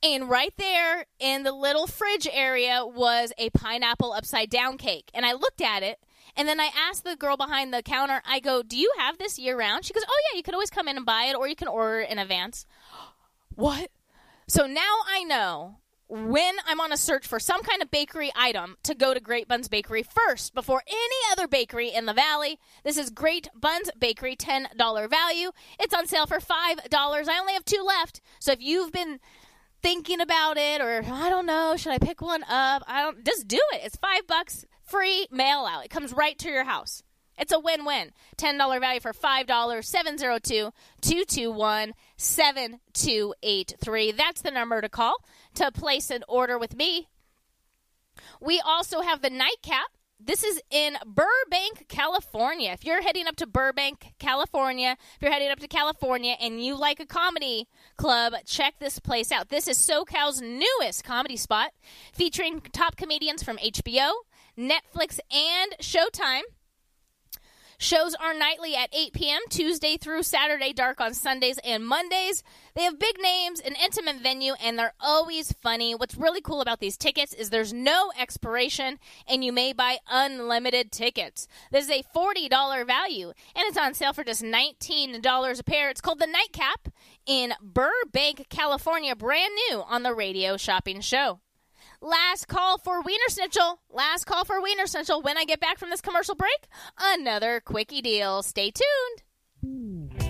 And 0.03 0.31
right 0.31 0.53
there 0.57 1.07
in 1.19 1.43
the 1.43 1.53
little 1.53 1.87
fridge 1.87 2.27
area 2.31 2.85
was 2.85 3.33
a 3.39 3.51
pineapple 3.51 4.13
upside 4.13 4.51
down 4.51 4.79
cake. 4.79 5.11
And 5.15 5.27
I 5.27 5.33
looked 5.33 5.61
at 5.61 5.83
it 5.83 6.01
and 6.37 6.49
then 6.49 6.61
I 6.61 6.71
asked 6.75 7.05
the 7.05 7.17
girl 7.17 7.37
behind 7.37 7.73
the 7.73 7.83
counter, 7.83 8.23
I 8.27 8.41
go, 8.41 8.63
Do 8.63 8.79
you 8.79 8.91
have 8.99 9.19
this 9.19 9.39
year 9.39 9.59
round? 9.59 9.85
She 9.85 9.93
goes, 9.93 10.05
Oh, 10.09 10.21
yeah, 10.31 10.37
you 10.39 10.43
could 10.43 10.55
always 10.55 10.71
come 10.71 10.89
in 10.89 10.97
and 10.97 11.05
buy 11.05 11.25
it 11.25 11.37
or 11.37 11.47
you 11.49 11.57
can 11.57 11.69
order 11.69 12.01
it 12.01 12.11
in 12.11 12.19
advance. 12.19 12.67
what? 13.55 13.91
So 14.47 14.67
now 14.67 14.97
I 15.09 15.23
know 15.25 15.77
when 16.11 16.57
I'm 16.67 16.81
on 16.81 16.93
a 16.93 16.97
search 16.97 17.27
for 17.27 17.39
some 17.39 17.63
kind 17.63 17.83
of 17.83 17.91
bakery 17.91 18.33
item 18.35 18.77
to 18.83 18.95
go 18.97 19.15
to 19.15 19.21
Great 19.21 19.47
Buns 19.47 19.69
Bakery 19.69 20.03
first 20.03 20.55
before 20.55 20.83
any 20.89 21.33
other 21.33 21.47
bakery 21.47 21.93
in 21.93 22.07
the 22.07 22.13
valley. 22.13 22.59
This 22.83 22.99
is 22.99 23.11
Great 23.11 23.49
Buns 23.55 23.91
Bakery, 23.97 24.35
$10 24.35 25.09
value. 25.09 25.53
It's 25.79 25.95
on 25.95 26.09
sale 26.09 26.27
for 26.27 26.39
$5. 26.39 26.49
I 26.93 27.39
only 27.39 27.53
have 27.53 27.65
two 27.65 27.85
left. 27.87 28.21
So 28.41 28.51
if 28.51 28.61
you've 28.61 28.91
been 28.91 29.21
thinking 29.83 30.21
about 30.21 30.57
it 30.57 30.81
or 30.81 31.05
I 31.07 31.31
don't 31.31 31.47
know, 31.47 31.77
should 31.77 31.93
I 31.93 31.99
pick 31.99 32.21
one 32.21 32.43
up? 32.43 32.83
I 32.89 33.03
don't 33.03 33.25
just 33.25 33.47
do 33.47 33.61
it. 33.73 33.83
It's 33.85 33.97
5 33.97 34.27
bucks 34.27 34.67
free 34.83 35.29
mail 35.31 35.65
out. 35.71 35.85
It 35.85 35.91
comes 35.91 36.13
right 36.13 36.37
to 36.41 36.49
your 36.49 36.65
house. 36.65 37.05
It's 37.39 37.53
a 37.53 37.59
win 37.59 37.87
win. 37.87 38.11
$10 38.37 38.81
value 38.81 39.01
for 39.01 39.15
$5. 39.15 39.85
702 39.85 40.73
221 41.01 41.95
7283. 42.21 44.13
That's 44.13 44.43
the 44.43 44.51
number 44.51 44.81
to 44.81 44.89
call 44.89 45.25
to 45.55 45.73
place 45.73 46.11
an 46.11 46.23
order 46.29 46.59
with 46.59 46.77
me. 46.77 47.09
We 48.41 48.61
also 48.61 49.01
have 49.01 49.23
the 49.23 49.31
nightcap. 49.31 49.89
This 50.23 50.45
is 50.45 50.61
in 50.71 50.99
Burbank, 51.07 51.87
California. 51.89 52.73
If 52.73 52.85
you're 52.85 53.01
heading 53.01 53.27
up 53.27 53.37
to 53.37 53.47
Burbank, 53.47 54.13
California, 54.19 54.99
if 55.17 55.23
you're 55.23 55.33
heading 55.33 55.49
up 55.49 55.61
to 55.61 55.69
California 55.69 56.37
and 56.39 56.63
you 56.63 56.77
like 56.79 57.01
a 57.01 57.07
comedy 57.07 57.69
club, 57.97 58.35
check 58.45 58.75
this 58.79 58.99
place 58.99 59.33
out. 59.33 59.49
This 59.49 59.67
is 59.67 59.79
SoCal's 59.79 60.43
newest 60.43 61.05
comedy 61.05 61.39
spot 61.39 61.71
featuring 62.13 62.61
top 62.61 62.97
comedians 62.97 63.43
from 63.43 63.57
HBO, 63.57 64.13
Netflix, 64.59 65.21
and 65.33 65.73
Showtime. 65.81 66.43
Shows 67.83 68.15
are 68.17 68.35
nightly 68.35 68.77
at 68.77 68.95
8 68.95 69.15
p.m., 69.15 69.41
Tuesday 69.49 69.97
through 69.97 70.23
Saturday, 70.25 70.75
dark 70.75 71.01
on 71.01 71.15
Sundays 71.15 71.59
and 71.65 71.87
Mondays. 71.87 72.43
They 72.75 72.83
have 72.83 72.99
big 72.99 73.17
names, 73.19 73.59
an 73.59 73.75
intimate 73.83 74.17
venue, 74.17 74.53
and 74.63 74.79
they're 74.79 74.93
always 75.01 75.55
funny. 75.63 75.95
What's 75.95 76.15
really 76.15 76.43
cool 76.43 76.61
about 76.61 76.81
these 76.81 76.99
tickets 76.99 77.33
is 77.33 77.49
there's 77.49 77.73
no 77.73 78.13
expiration, 78.21 78.99
and 79.27 79.43
you 79.43 79.51
may 79.51 79.73
buy 79.73 79.97
unlimited 80.11 80.93
tickets. 80.93 81.49
This 81.73 81.87
is 81.87 81.91
a 81.91 82.05
$40 82.15 82.87
value, 82.87 83.29
and 83.29 83.65
it's 83.67 83.79
on 83.79 83.95
sale 83.95 84.13
for 84.13 84.25
just 84.25 84.43
$19 84.43 85.59
a 85.59 85.65
pair. 85.65 85.89
It's 85.89 86.03
called 86.03 86.19
the 86.19 86.27
Nightcap 86.27 86.91
in 87.25 87.55
Burbank, 87.63 88.51
California, 88.51 89.17
brand 89.17 89.55
new 89.71 89.83
on 89.89 90.03
the 90.03 90.15
Radio 90.15 90.59
Shopping 90.59 91.01
Show. 91.01 91.41
Last 92.03 92.49
call 92.49 92.79
for 92.79 93.03
Wiener 93.03 93.29
Schnitzel. 93.29 93.79
Last 93.91 94.25
call 94.25 94.47
for 94.47 94.63
Wiener 94.63 94.87
Schnitzel. 94.87 95.21
When 95.21 95.37
I 95.37 95.45
get 95.45 95.61
back 95.61 95.79
from 95.79 95.91
this 95.91 96.01
commercial 96.01 96.35
break, 96.35 96.67
another 96.99 97.61
quickie 97.61 98.01
deal. 98.01 98.43
Stay 98.43 98.71
tuned. 98.71 100.30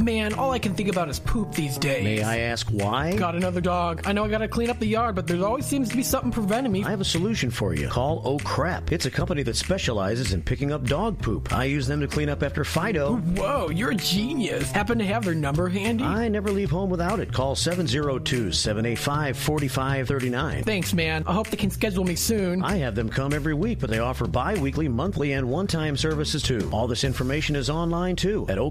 Man, 0.00 0.34
all 0.34 0.50
I 0.50 0.58
can 0.58 0.74
think 0.74 0.88
about 0.88 1.08
is 1.08 1.20
poop 1.20 1.52
these 1.52 1.78
days. 1.78 2.02
May 2.02 2.20
I 2.20 2.38
ask 2.38 2.68
why? 2.68 3.14
Got 3.14 3.36
another 3.36 3.60
dog. 3.60 4.02
I 4.04 4.12
know 4.12 4.24
I 4.24 4.28
gotta 4.28 4.48
clean 4.48 4.68
up 4.68 4.80
the 4.80 4.88
yard, 4.88 5.14
but 5.14 5.28
there 5.28 5.40
always 5.44 5.66
seems 5.66 5.88
to 5.90 5.96
be 5.96 6.02
something 6.02 6.32
preventing 6.32 6.72
me. 6.72 6.82
I 6.82 6.90
have 6.90 7.00
a 7.00 7.04
solution 7.04 7.48
for 7.48 7.74
you. 7.74 7.88
Call 7.88 8.20
Oh 8.24 8.38
Crap. 8.38 8.90
It's 8.90 9.06
a 9.06 9.10
company 9.10 9.44
that 9.44 9.54
specializes 9.54 10.32
in 10.32 10.42
picking 10.42 10.72
up 10.72 10.84
dog 10.84 11.22
poop. 11.22 11.52
I 11.52 11.66
use 11.66 11.86
them 11.86 12.00
to 12.00 12.08
clean 12.08 12.28
up 12.28 12.42
after 12.42 12.64
Fido. 12.64 13.18
Whoa, 13.18 13.68
you're 13.70 13.92
a 13.92 13.94
genius. 13.94 14.68
Happen 14.72 14.98
to 14.98 15.04
have 15.04 15.24
their 15.24 15.34
number 15.36 15.68
handy? 15.68 16.02
I 16.02 16.26
never 16.26 16.50
leave 16.50 16.70
home 16.70 16.90
without 16.90 17.20
it. 17.20 17.32
Call 17.32 17.54
702 17.54 18.50
785 18.50 19.38
4539. 19.38 20.64
Thanks, 20.64 20.92
man. 20.92 21.22
I 21.24 21.32
hope 21.32 21.50
they 21.50 21.56
can 21.56 21.70
schedule 21.70 22.02
me 22.02 22.16
soon. 22.16 22.64
I 22.64 22.78
have 22.78 22.96
them 22.96 23.08
come 23.08 23.32
every 23.32 23.54
week, 23.54 23.78
but 23.78 23.90
they 23.90 24.00
offer 24.00 24.26
bi 24.26 24.54
weekly, 24.54 24.88
monthly, 24.88 25.34
and 25.34 25.48
one 25.48 25.68
time 25.68 25.96
services 25.96 26.42
too. 26.42 26.68
All 26.72 26.88
this 26.88 27.04
information 27.04 27.54
is 27.54 27.70
online 27.70 28.16
too 28.16 28.44
at 28.48 28.58
oh 28.58 28.70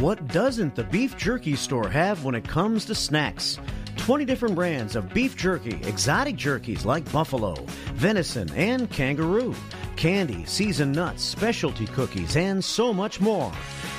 What 0.00 0.28
doesn't 0.28 0.76
the 0.76 0.84
beef 0.84 1.16
jerky 1.16 1.56
store 1.56 1.88
have 1.88 2.22
when 2.22 2.36
it 2.36 2.46
comes 2.46 2.84
to 2.84 2.94
snacks? 2.94 3.58
20 3.96 4.24
different 4.24 4.54
brands 4.54 4.94
of 4.94 5.12
beef 5.12 5.36
jerky, 5.36 5.74
exotic 5.88 6.36
jerkies 6.36 6.84
like 6.84 7.10
buffalo, 7.10 7.54
venison, 7.94 8.48
and 8.54 8.88
kangaroo, 8.92 9.56
candy, 9.96 10.44
seasoned 10.44 10.94
nuts, 10.94 11.24
specialty 11.24 11.86
cookies, 11.86 12.36
and 12.36 12.64
so 12.64 12.92
much 12.92 13.20
more. 13.20 13.50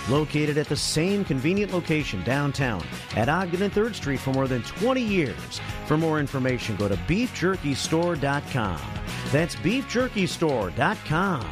Located 0.08 0.58
at 0.58 0.70
the 0.70 0.76
same 0.78 1.26
convenient 1.26 1.74
location 1.74 2.24
downtown 2.24 2.82
at 3.18 3.28
Ogden 3.28 3.62
and 3.62 3.74
3rd 3.74 3.94
Street 3.94 4.22
for 4.22 4.32
more 4.32 4.48
than 4.48 4.64
20 4.64 5.02
years. 5.02 5.60
For 5.86 5.98
more 5.98 6.22
information, 6.22 6.78
go 6.78 6.88
to 6.88 6.96
beefjerkystore.com. 6.96 8.80
That's 9.34 9.56
beefjerkystore.com. 9.58 11.52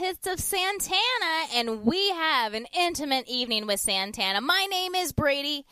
Hits 0.00 0.26
of 0.26 0.40
Santana, 0.40 0.96
and 1.54 1.84
we 1.84 2.08
have 2.08 2.54
an 2.54 2.64
intimate 2.72 3.28
evening 3.28 3.66
with 3.66 3.80
Santana. 3.80 4.40
My 4.40 4.66
name 4.70 4.94
is 4.94 5.12
Brady 5.12 5.66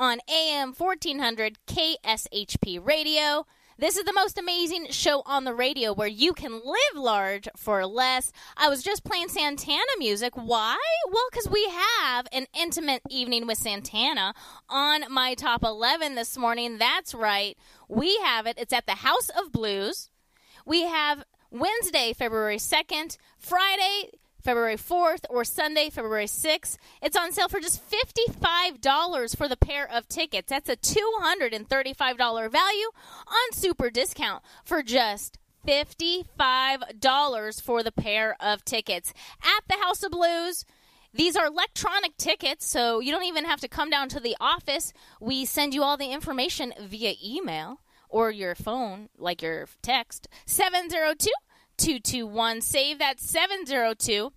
on 0.00 0.18
AM 0.28 0.72
1400 0.72 1.58
KSHP 1.64 2.84
Radio. 2.84 3.46
This 3.78 3.96
is 3.96 4.04
the 4.04 4.12
most 4.12 4.36
amazing 4.36 4.88
show 4.90 5.22
on 5.24 5.44
the 5.44 5.54
radio 5.54 5.92
where 5.92 6.08
you 6.08 6.32
can 6.32 6.54
live 6.54 6.96
large 6.96 7.46
for 7.56 7.86
less. 7.86 8.32
I 8.56 8.68
was 8.68 8.82
just 8.82 9.04
playing 9.04 9.28
Santana 9.28 9.78
music. 10.00 10.32
Why? 10.34 10.76
Well, 11.12 11.28
because 11.30 11.48
we 11.48 11.64
have 11.68 12.26
an 12.32 12.46
intimate 12.60 13.02
evening 13.08 13.46
with 13.46 13.58
Santana 13.58 14.34
on 14.68 15.04
my 15.08 15.34
top 15.34 15.62
11 15.62 16.16
this 16.16 16.36
morning. 16.36 16.78
That's 16.78 17.14
right. 17.14 17.56
We 17.88 18.18
have 18.24 18.48
it. 18.48 18.58
It's 18.58 18.72
at 18.72 18.86
the 18.86 18.96
House 18.96 19.28
of 19.28 19.52
Blues. 19.52 20.10
We 20.66 20.82
have 20.82 21.22
Wednesday, 21.50 22.12
February 22.12 22.58
2nd, 22.58 23.16
Friday, 23.38 24.10
February 24.42 24.76
4th, 24.76 25.24
or 25.30 25.44
Sunday, 25.44 25.90
February 25.90 26.26
6th. 26.26 26.76
It's 27.02 27.16
on 27.16 27.32
sale 27.32 27.48
for 27.48 27.60
just 27.60 27.82
$55 27.90 29.36
for 29.36 29.48
the 29.48 29.56
pair 29.56 29.90
of 29.90 30.08
tickets. 30.08 30.50
That's 30.50 30.68
a 30.68 30.76
$235 30.76 32.50
value 32.50 32.86
on 33.26 33.52
super 33.52 33.90
discount 33.90 34.42
for 34.64 34.82
just 34.82 35.38
$55 35.66 37.62
for 37.62 37.82
the 37.82 37.92
pair 37.92 38.36
of 38.40 38.64
tickets 38.64 39.12
at 39.42 39.64
the 39.68 39.82
House 39.82 40.02
of 40.02 40.12
Blues. 40.12 40.64
These 41.12 41.36
are 41.36 41.46
electronic 41.46 42.16
tickets, 42.16 42.66
so 42.66 43.00
you 43.00 43.10
don't 43.10 43.24
even 43.24 43.44
have 43.46 43.60
to 43.60 43.68
come 43.68 43.90
down 43.90 44.08
to 44.10 44.20
the 44.20 44.36
office. 44.40 44.92
We 45.20 45.44
send 45.44 45.74
you 45.74 45.82
all 45.82 45.96
the 45.96 46.12
information 46.12 46.72
via 46.80 47.14
email 47.24 47.80
or 48.08 48.30
your 48.30 48.54
phone, 48.54 49.08
like 49.16 49.42
your 49.42 49.66
text. 49.82 50.28
702 50.46 51.28
221 51.76 52.60
save 52.60 52.98
that 52.98 53.20
702 53.20 54.32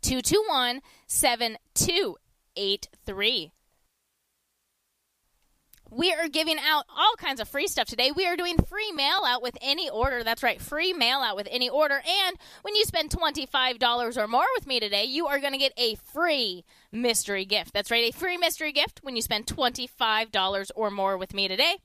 221 0.00 0.80
7283. 1.06 3.52
We 5.90 6.12
are 6.12 6.28
giving 6.28 6.58
out 6.58 6.84
all 6.94 7.14
kinds 7.16 7.40
of 7.40 7.48
free 7.48 7.66
stuff 7.66 7.88
today. 7.88 8.12
We 8.14 8.26
are 8.26 8.36
doing 8.36 8.58
free 8.58 8.92
mail 8.92 9.22
out 9.26 9.42
with 9.42 9.56
any 9.62 9.88
order. 9.88 10.22
That's 10.22 10.42
right, 10.42 10.60
free 10.60 10.92
mail 10.92 11.20
out 11.20 11.34
with 11.34 11.48
any 11.50 11.70
order. 11.70 11.94
And 11.94 12.36
when 12.60 12.76
you 12.76 12.84
spend 12.84 13.08
$25 13.10 14.18
or 14.18 14.28
more 14.28 14.44
with 14.54 14.66
me 14.66 14.80
today, 14.80 15.04
you 15.04 15.28
are 15.28 15.40
going 15.40 15.54
to 15.54 15.58
get 15.58 15.72
a 15.78 15.94
free 15.94 16.66
mystery 16.92 17.46
gift. 17.46 17.72
That's 17.72 17.90
right, 17.90 18.12
a 18.12 18.16
free 18.16 18.36
mystery 18.36 18.72
gift 18.72 19.00
when 19.02 19.16
you 19.16 19.22
spend 19.22 19.46
$25 19.46 20.70
or 20.76 20.90
more 20.90 21.16
with 21.16 21.32
me 21.32 21.48
today. 21.48 21.78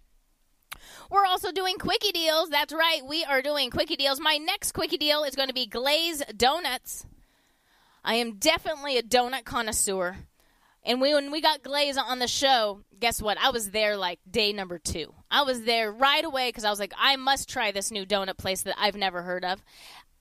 We're 1.10 1.26
also 1.26 1.52
doing 1.52 1.78
quickie 1.78 2.12
deals. 2.12 2.50
That's 2.50 2.74
right, 2.74 3.02
we 3.08 3.24
are 3.24 3.42
doing 3.42 3.70
quickie 3.70 3.96
deals. 3.96 4.20
My 4.20 4.38
next 4.38 4.74
quickie 4.74 4.98
deal 4.98 5.24
is 5.24 5.36
going 5.36 5.50
to 5.50 5.54
be 5.54 5.66
Glaze 5.66 6.24
Donuts. 6.36 7.06
I 8.04 8.16
am 8.16 8.34
definitely 8.34 8.98
a 8.98 9.04
donut 9.04 9.46
connoisseur. 9.46 10.18
And 10.86 11.00
we, 11.00 11.14
when 11.14 11.32
we 11.32 11.40
got 11.40 11.64
Glaze 11.64 11.98
on 11.98 12.20
the 12.20 12.28
show, 12.28 12.82
guess 13.00 13.22
what? 13.22 13.38
I 13.38 13.52
was 13.52 13.72
there 13.72 13.96
like 13.96 14.20
day 14.30 14.52
number 14.52 14.78
two. 14.78 15.14
I 15.32 15.44
was 15.44 15.64
there 15.64 15.92
right 15.92 16.26
away 16.26 16.50
because 16.50 16.66
I 16.66 16.70
was 16.70 16.80
like, 16.80 16.94
I 17.00 17.16
must 17.16 17.48
try 17.48 17.72
this 17.72 17.90
new 17.90 18.06
donut 18.06 18.38
place 18.38 18.64
that 18.64 18.76
I've 18.78 18.96
never 18.96 19.22
heard 19.22 19.46
of. 19.46 19.64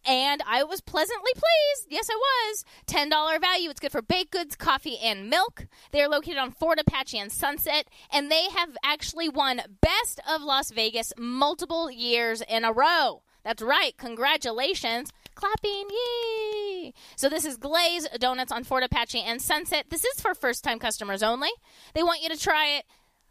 And 0.04 0.42
I 0.46 0.64
was 0.64 0.80
pleasantly 0.80 1.32
pleased. 1.32 1.86
Yes, 1.88 2.08
I 2.10 2.14
was. 2.14 2.64
$10 2.86 3.40
value. 3.40 3.70
It's 3.70 3.80
good 3.80 3.92
for 3.92 4.02
baked 4.02 4.32
goods, 4.32 4.56
coffee, 4.56 4.98
and 4.98 5.30
milk. 5.30 5.66
They 5.92 6.02
are 6.02 6.08
located 6.08 6.38
on 6.38 6.50
Fort 6.50 6.80
Apache 6.80 7.18
and 7.18 7.30
Sunset, 7.30 7.88
and 8.12 8.30
they 8.30 8.48
have 8.50 8.76
actually 8.84 9.28
won 9.28 9.62
Best 9.80 10.20
of 10.28 10.42
Las 10.42 10.70
Vegas 10.70 11.12
multiple 11.16 11.90
years 11.90 12.42
in 12.48 12.64
a 12.64 12.72
row. 12.72 13.22
That's 13.44 13.62
right. 13.62 13.96
Congratulations. 13.96 15.10
Clapping. 15.34 15.88
Yay. 15.90 16.92
So 17.16 17.28
this 17.28 17.44
is 17.44 17.56
Glaze 17.56 18.08
Donuts 18.18 18.52
on 18.52 18.64
Fort 18.64 18.84
Apache 18.84 19.20
and 19.20 19.40
Sunset. 19.40 19.86
This 19.88 20.04
is 20.04 20.20
for 20.20 20.34
first 20.34 20.62
time 20.62 20.78
customers 20.78 21.22
only. 21.22 21.50
They 21.94 22.02
want 22.02 22.22
you 22.22 22.28
to 22.28 22.38
try 22.38 22.68
it. 22.68 22.84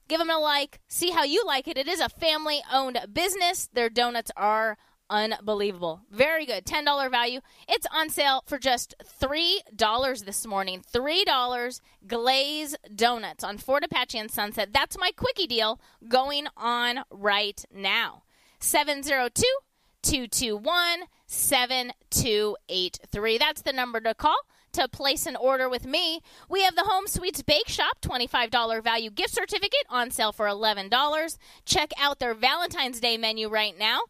Give 0.08 0.20
them 0.20 0.30
a 0.30 0.40
like. 0.40 0.80
See 0.88 1.12
how 1.12 1.24
you 1.24 1.44
like 1.46 1.68
it. 1.68 1.78
It 1.78 1.88
is 1.88 2.02
a 2.02 2.10
family 2.10 2.62
owned 2.72 3.00
business. 3.14 3.70
Their 3.72 3.90
donuts 3.90 4.32
are 4.36 4.78
unbelievable. 5.12 6.02
Very 6.10 6.48
good. 6.48 6.66
$10 6.66 7.12
value. 7.12 7.42
It's 7.68 7.86
on 7.94 8.10
sale 8.10 8.44
for 8.48 8.58
just 8.58 8.96
$3 9.22 10.26
this 10.26 10.48
morning. 10.48 10.82
$3 10.92 11.82
Glaze 12.08 12.76
Donuts 12.96 13.44
on 13.44 13.60
Fort 13.60 13.84
Apache 13.84 14.18
and 14.18 14.32
Sunset. 14.32 14.74
That's 14.74 14.98
my 14.98 15.12
quickie 15.12 15.46
deal 15.46 15.80
going 16.08 16.48
on 16.58 17.02
right 17.12 17.64
now. 17.72 18.24
702 18.60 19.44
221 20.02 21.02
7283. 21.28 23.38
That's 23.38 23.62
the 23.62 23.74
number 23.74 24.02
to 24.02 24.16
call 24.16 24.40
to 24.74 24.88
place 24.88 25.26
an 25.26 25.36
order 25.36 25.70
with 25.70 25.86
me. 25.86 26.22
We 26.50 26.64
have 26.64 26.76
the 26.76 26.84
Home 26.84 27.08
Sweets 27.08 27.42
Bake 27.42 27.68
Shop 27.68 28.00
$25 28.02 28.84
value 28.84 29.10
gift 29.10 29.34
certificate 29.34 29.86
on 29.90 30.12
sale 30.12 30.32
for 30.32 30.48
$11. 30.48 31.38
Check 31.66 31.92
out 32.00 32.20
their 32.20 32.34
Valentine's 32.34 33.00
Day 33.00 33.18
menu 33.18 33.50
right 33.50 33.78
now. 33.78 34.02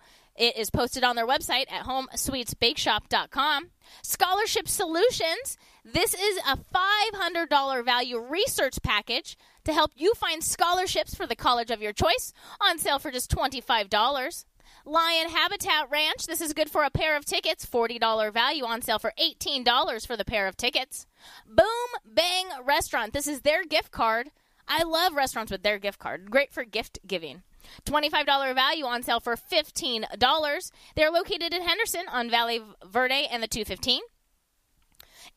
It 0.42 0.58
is 0.58 0.72
posted 0.72 1.04
on 1.04 1.16
their 1.16 1.28
website 1.28 1.72
at 1.72 1.86
homesweetsbakeshop.com. 1.86 3.70
Scholarship 4.02 4.68
Solutions. 4.68 5.56
This 5.86 6.16
is 6.16 6.39
a 6.39 6.58
$500 6.58 7.86
value 7.86 8.18
research 8.20 8.82
package 8.82 9.38
to 9.66 9.72
help 9.72 9.92
you 9.96 10.16
find 10.16 10.44
scholarships 10.44 11.14
for 11.14 11.28
the 11.28 11.36
college 11.36 11.70
of 11.70 11.80
your 11.80 11.94
choice 11.94 12.34
on 12.60 12.80
sale 12.80 12.98
for 12.98 13.12
just 13.12 13.30
$25. 13.30 14.46
Lion 14.84 15.30
Habitat 15.30 15.92
Ranch. 15.92 16.26
This 16.26 16.42
is 16.42 16.54
good 16.54 16.72
for 16.72 16.86
a 16.86 16.89
pair 16.89 17.16
of 17.16 17.24
tickets. 17.24 17.64
$40 17.64 18.34
value 18.34 18.66
on 18.66 18.82
sale 18.82 18.98
for 18.98 19.14
$18 19.22 20.08
for 20.08 20.18
the 20.18 20.26
pair 20.26 20.48
of 20.48 20.58
tickets. 20.58 21.06
Boom 21.46 21.68
Bang 22.04 22.48
Restaurant. 22.66 23.14
This 23.14 23.28
is 23.28 23.42
their 23.42 23.64
gift 23.64 23.92
card. 23.92 24.32
I 24.68 24.82
love 24.82 25.14
restaurants 25.14 25.52
with 25.52 25.62
their 25.62 25.78
gift 25.78 26.00
card. 26.00 26.32
Great 26.32 26.52
for 26.52 26.66
gift 26.66 26.98
giving. 27.06 27.44
$25 27.86 28.55
value 28.55 28.86
on 28.86 29.03
sale 29.03 29.20
for 29.20 29.36
$15. 29.36 30.72
They're 30.95 31.12
located 31.12 31.53
in 31.53 31.62
Henderson 31.62 32.05
on 32.12 32.30
Valle 32.30 32.76
Verde 32.86 33.28
and 33.32 33.41
the 33.41 33.47
215. 33.47 34.01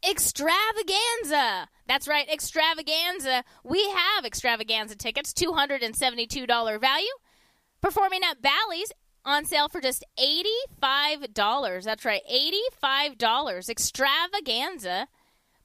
Extravaganza. 0.08 1.68
That's 1.86 2.08
right, 2.08 2.28
extravaganza. 2.28 3.44
We 3.62 3.82
have 3.90 4.24
extravaganza 4.24 4.96
tickets, 4.96 5.32
$272 5.32 6.80
value. 6.80 7.06
Performing 7.80 8.20
at 8.22 8.42
Bally's 8.42 8.92
on 9.24 9.44
sale 9.44 9.68
for 9.68 9.80
just 9.80 10.04
$85. 10.18 11.84
That's 11.84 12.04
right, 12.04 12.22
$85. 12.82 13.68
Extravaganza 13.68 15.08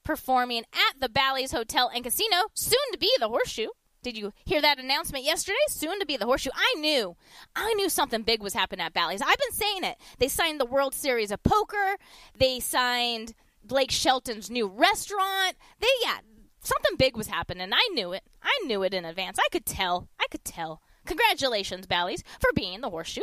performing 0.04 0.64
at 0.72 1.00
the 1.00 1.08
Bally's 1.08 1.52
Hotel 1.52 1.90
and 1.94 2.04
Casino, 2.04 2.48
soon 2.54 2.78
to 2.92 2.98
be 2.98 3.12
the 3.18 3.28
Horseshoe. 3.28 3.68
Did 4.02 4.16
you 4.16 4.32
hear 4.44 4.62
that 4.62 4.78
announcement 4.78 5.24
yesterday? 5.24 5.58
Soon 5.68 6.00
to 6.00 6.06
be 6.06 6.16
the 6.16 6.24
Horseshoe. 6.24 6.50
I 6.54 6.78
knew. 6.78 7.16
I 7.54 7.72
knew 7.74 7.88
something 7.88 8.22
big 8.22 8.42
was 8.42 8.54
happening 8.54 8.84
at 8.84 8.94
Bally's. 8.94 9.20
I've 9.20 9.38
been 9.38 9.52
saying 9.52 9.84
it. 9.84 9.98
They 10.18 10.28
signed 10.28 10.58
the 10.58 10.66
World 10.66 10.94
Series 10.94 11.30
of 11.30 11.42
Poker. 11.42 11.96
They 12.36 12.60
signed 12.60 13.34
Blake 13.62 13.90
Shelton's 13.90 14.50
new 14.50 14.66
restaurant. 14.66 15.56
They 15.80 15.88
yeah, 16.02 16.18
something 16.60 16.96
big 16.96 17.16
was 17.16 17.26
happening. 17.26 17.72
I 17.72 17.88
knew 17.92 18.12
it. 18.12 18.22
I 18.42 18.58
knew 18.64 18.82
it 18.82 18.94
in 18.94 19.04
advance. 19.04 19.38
I 19.38 19.48
could 19.52 19.66
tell. 19.66 20.08
I 20.18 20.26
could 20.30 20.44
tell. 20.44 20.80
Congratulations, 21.04 21.86
Bally's, 21.86 22.22
for 22.40 22.50
being 22.54 22.80
the 22.80 22.90
Horseshoe. 22.90 23.22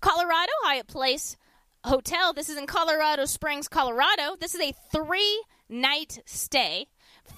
Colorado 0.00 0.52
Hyatt 0.64 0.88
Place 0.88 1.36
Hotel. 1.84 2.32
This 2.32 2.48
is 2.48 2.56
in 2.56 2.66
Colorado 2.66 3.26
Springs, 3.26 3.68
Colorado. 3.68 4.36
This 4.38 4.54
is 4.54 4.60
a 4.60 4.74
three 4.92 5.44
night 5.68 6.20
stay. 6.26 6.86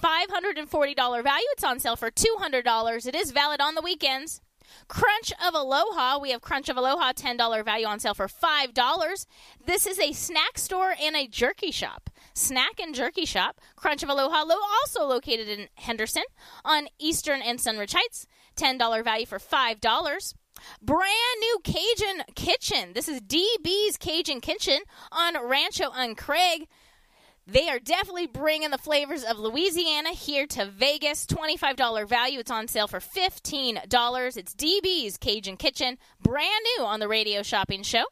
$540 0.01 1.23
value. 1.23 1.45
It's 1.51 1.63
on 1.63 1.79
sale 1.79 1.95
for 1.95 2.11
$200. 2.11 3.07
It 3.07 3.15
is 3.15 3.31
valid 3.31 3.61
on 3.61 3.75
the 3.75 3.81
weekends. 3.81 4.41
Crunch 4.87 5.31
of 5.45 5.53
Aloha. 5.53 6.19
We 6.19 6.31
have 6.31 6.41
Crunch 6.41 6.69
of 6.69 6.77
Aloha, 6.77 7.13
$10 7.13 7.65
value 7.65 7.85
on 7.85 7.99
sale 7.99 8.13
for 8.13 8.27
$5. 8.27 9.25
This 9.65 9.85
is 9.85 9.99
a 9.99 10.13
snack 10.13 10.57
store 10.57 10.95
and 10.99 11.15
a 11.15 11.27
jerky 11.27 11.71
shop. 11.71 12.09
Snack 12.33 12.79
and 12.79 12.95
jerky 12.95 13.25
shop. 13.25 13.59
Crunch 13.75 14.03
of 14.03 14.09
Aloha, 14.09 14.45
also 14.81 15.05
located 15.05 15.47
in 15.47 15.67
Henderson 15.75 16.23
on 16.65 16.87
Eastern 16.99 17.41
and 17.41 17.59
Sunridge 17.59 17.93
Heights. 17.93 18.25
$10 18.55 19.03
value 19.03 19.25
for 19.25 19.39
$5. 19.39 20.33
Brand 20.81 21.39
new 21.39 21.59
Cajun 21.63 22.23
Kitchen. 22.35 22.93
This 22.93 23.07
is 23.07 23.21
DB's 23.21 23.97
Cajun 23.97 24.39
Kitchen 24.39 24.79
on 25.11 25.35
Rancho 25.47 25.89
on 25.89 26.15
Craig. 26.15 26.67
They 27.45 27.67
are 27.67 27.79
definitely 27.79 28.27
bringing 28.27 28.71
the 28.71 28.77
flavors 28.77 29.23
of 29.23 29.37
Louisiana 29.37 30.11
here 30.11 30.47
to 30.47 30.65
Vegas. 30.65 31.25
$25 31.25 32.07
value. 32.07 32.39
It's 32.39 32.49
on 32.49 32.69
sale 32.69 32.87
for 32.87 33.01
$15. 33.01 34.37
It's 34.37 34.55
DB's 34.55 35.17
Cajun 35.17 35.57
Kitchen, 35.57 35.97
brand 36.21 36.65
new 36.77 36.85
on 36.85 37.01
the 37.01 37.07
radio 37.09 37.43
shopping 37.43 37.83
show. 37.83 38.05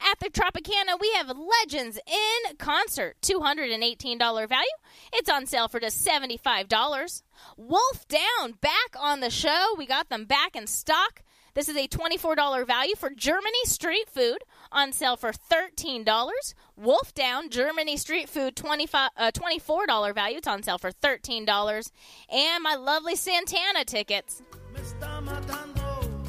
At 0.00 0.18
the 0.18 0.30
Tropicana, 0.30 0.98
we 0.98 1.12
have 1.12 1.28
Legends 1.28 1.98
in 2.06 2.56
Concert, 2.56 3.16
$218 3.22 4.48
value. 4.48 4.66
It's 5.12 5.30
on 5.30 5.46
sale 5.46 5.68
for 5.68 5.78
just 5.78 6.04
$75. 6.04 7.22
Wolf 7.56 8.08
Down, 8.08 8.52
back 8.60 8.96
on 8.98 9.20
the 9.20 9.30
show. 9.30 9.74
We 9.76 9.86
got 9.86 10.08
them 10.08 10.24
back 10.24 10.56
in 10.56 10.66
stock. 10.66 11.22
This 11.54 11.68
is 11.68 11.76
a 11.76 11.88
$24 11.88 12.66
value 12.66 12.94
for 12.94 13.10
Germany 13.10 13.64
street 13.64 14.08
food 14.08 14.38
on 14.70 14.92
sale 14.92 15.16
for 15.16 15.32
$13. 15.32 16.54
Wolf 16.80 17.12
Down 17.12 17.50
Germany 17.50 17.98
street 17.98 18.26
food 18.28 18.56
25 18.56 19.10
uh, 19.14 19.30
$24 19.32 20.14
value. 20.14 20.38
It's 20.38 20.48
on 20.48 20.62
sale 20.62 20.78
for 20.78 20.90
$13. 20.90 21.90
And 22.30 22.62
my 22.62 22.74
lovely 22.74 23.16
Santana 23.16 23.84
tickets. 23.84 24.42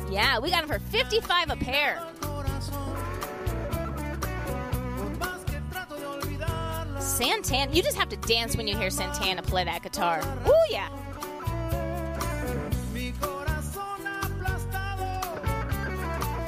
Yeah, 0.10 0.40
we 0.40 0.50
got 0.50 0.68
them 0.68 0.68
for 0.68 0.80
55 0.92 1.52
a 1.52 1.56
pair. 1.56 2.02
Santana, 7.00 7.72
you 7.72 7.82
just 7.82 7.98
have 7.98 8.10
to 8.10 8.18
dance 8.18 8.58
when 8.58 8.68
you 8.68 8.78
hear 8.78 8.90
Santana 8.90 9.42
play 9.42 9.64
that 9.64 9.84
guitar. 9.84 10.22
Ooh, 10.48 10.54
yeah. 10.70 10.90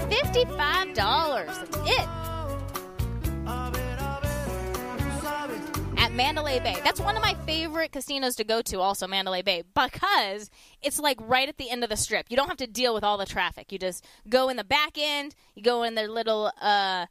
Fifty-five 0.10 0.94
dollars. 0.94 1.58
That's 1.58 1.78
it. 1.90 2.10
Mandalay 6.14 6.60
Bay. 6.60 6.78
That's 6.84 7.00
one 7.00 7.18
of 7.18 7.24
my 7.24 7.34
favorite 7.46 7.92
casinos 7.92 8.36
to 8.36 8.44
go 8.44 8.62
to, 8.62 8.80
also 8.80 9.08
Mandalay 9.08 9.42
Bay, 9.42 9.64
because 9.74 10.52
it's 10.82 11.00
like 11.00 11.18
right 11.22 11.50
at 11.50 11.58
the 11.58 11.72
end 11.72 11.84
of 11.84 11.90
the 11.90 11.98
strip. 11.98 12.28
You 12.30 12.38
don't 12.38 12.48
have 12.48 12.58
to 12.58 12.68
deal 12.68 12.94
with 12.94 13.04
all 13.04 13.18
the 13.18 13.26
traffic. 13.26 13.72
You 13.72 13.80
just 13.80 14.06
go 14.30 14.48
in 14.50 14.58
the 14.58 14.64
back 14.64 14.96
end, 14.96 15.34
you 15.56 15.64
go 15.64 15.82
in 15.82 15.96
their 15.96 16.08
little 16.08 16.52
uh 16.62 17.08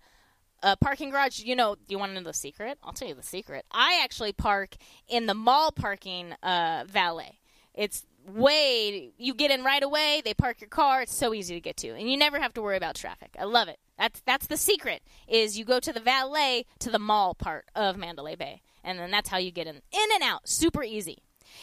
uh, 0.63 0.77
parking 0.77 1.11
garage. 1.11 1.41
You 1.41 1.57
know, 1.57 1.75
you 1.89 1.99
want 1.99 2.11
to 2.11 2.21
know 2.21 2.25
the 2.25 2.33
secret? 2.33 2.79
I'll 2.85 2.93
tell 2.93 3.09
you 3.09 3.15
the 3.15 3.23
secret. 3.25 3.65
I 3.73 4.01
actually 4.05 4.33
park 4.33 4.77
in 5.09 5.27
the 5.27 5.35
mall 5.35 5.73
parking 5.73 6.35
uh, 6.43 6.85
valet. 6.87 7.41
It's 7.75 8.07
way 8.25 9.11
you 9.19 9.35
get 9.35 9.51
in 9.51 9.65
right 9.65 9.83
away. 9.83 10.23
They 10.25 10.35
park 10.35 10.61
your 10.61 10.69
car. 10.69 11.03
It's 11.03 11.17
so 11.17 11.35
easy 11.35 11.55
to 11.55 11.61
get 11.61 11.77
to, 11.79 11.89
and 11.89 12.09
you 12.09 12.17
never 12.17 12.39
have 12.39 12.55
to 12.55 12.63
worry 12.63 12.77
about 12.77 12.95
traffic. 12.95 13.35
I 13.39 13.45
love 13.45 13.67
it. 13.67 13.79
That's 13.99 14.23
that's 14.25 14.47
the 14.47 14.57
secret. 14.57 15.03
Is 15.27 15.59
you 15.59 15.65
go 15.65 15.81
to 15.81 15.93
the 15.93 16.01
valet 16.01 16.67
to 16.79 16.91
the 16.91 17.01
mall 17.01 17.35
part 17.35 17.65
of 17.75 17.97
Mandalay 17.97 18.37
Bay, 18.37 18.63
and 18.85 18.99
then 18.99 19.11
that's 19.11 19.29
how 19.29 19.39
you 19.39 19.51
get 19.51 19.67
in 19.67 19.77
in 19.77 20.09
and 20.15 20.23
out. 20.23 20.49
Super 20.49 20.83
easy. 20.83 21.19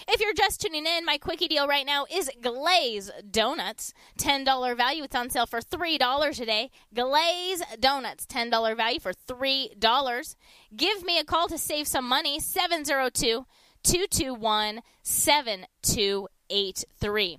If 0.08 0.22
you're 0.22 0.34
just 0.34 0.62
tuning 0.62 0.86
in, 0.86 1.06
my 1.06 1.18
quickie 1.18 1.48
deal 1.48 1.68
right 1.68 1.86
now 1.86 2.06
is 2.12 2.30
Glaze 2.42 3.12
Donuts. 3.30 3.94
$10 4.18 4.78
value. 4.78 5.04
It's 5.04 5.16
on 5.16 5.30
sale 5.30 5.46
for 5.46 5.62
$3 5.62 6.36
today. 6.36 6.72
Glaze 6.94 7.62
Donuts, 7.80 8.26
$10 8.26 8.78
value 8.78 9.00
for 9.00 9.14
$3. 9.14 10.36
Give 10.76 11.04
me 11.04 11.20
a 11.20 11.24
call 11.24 11.48
to 11.48 11.58
save 11.58 11.88
some 11.88 12.08
money. 12.08 12.40
702 12.40 13.46
221 13.84 14.82
7283. 15.04 17.38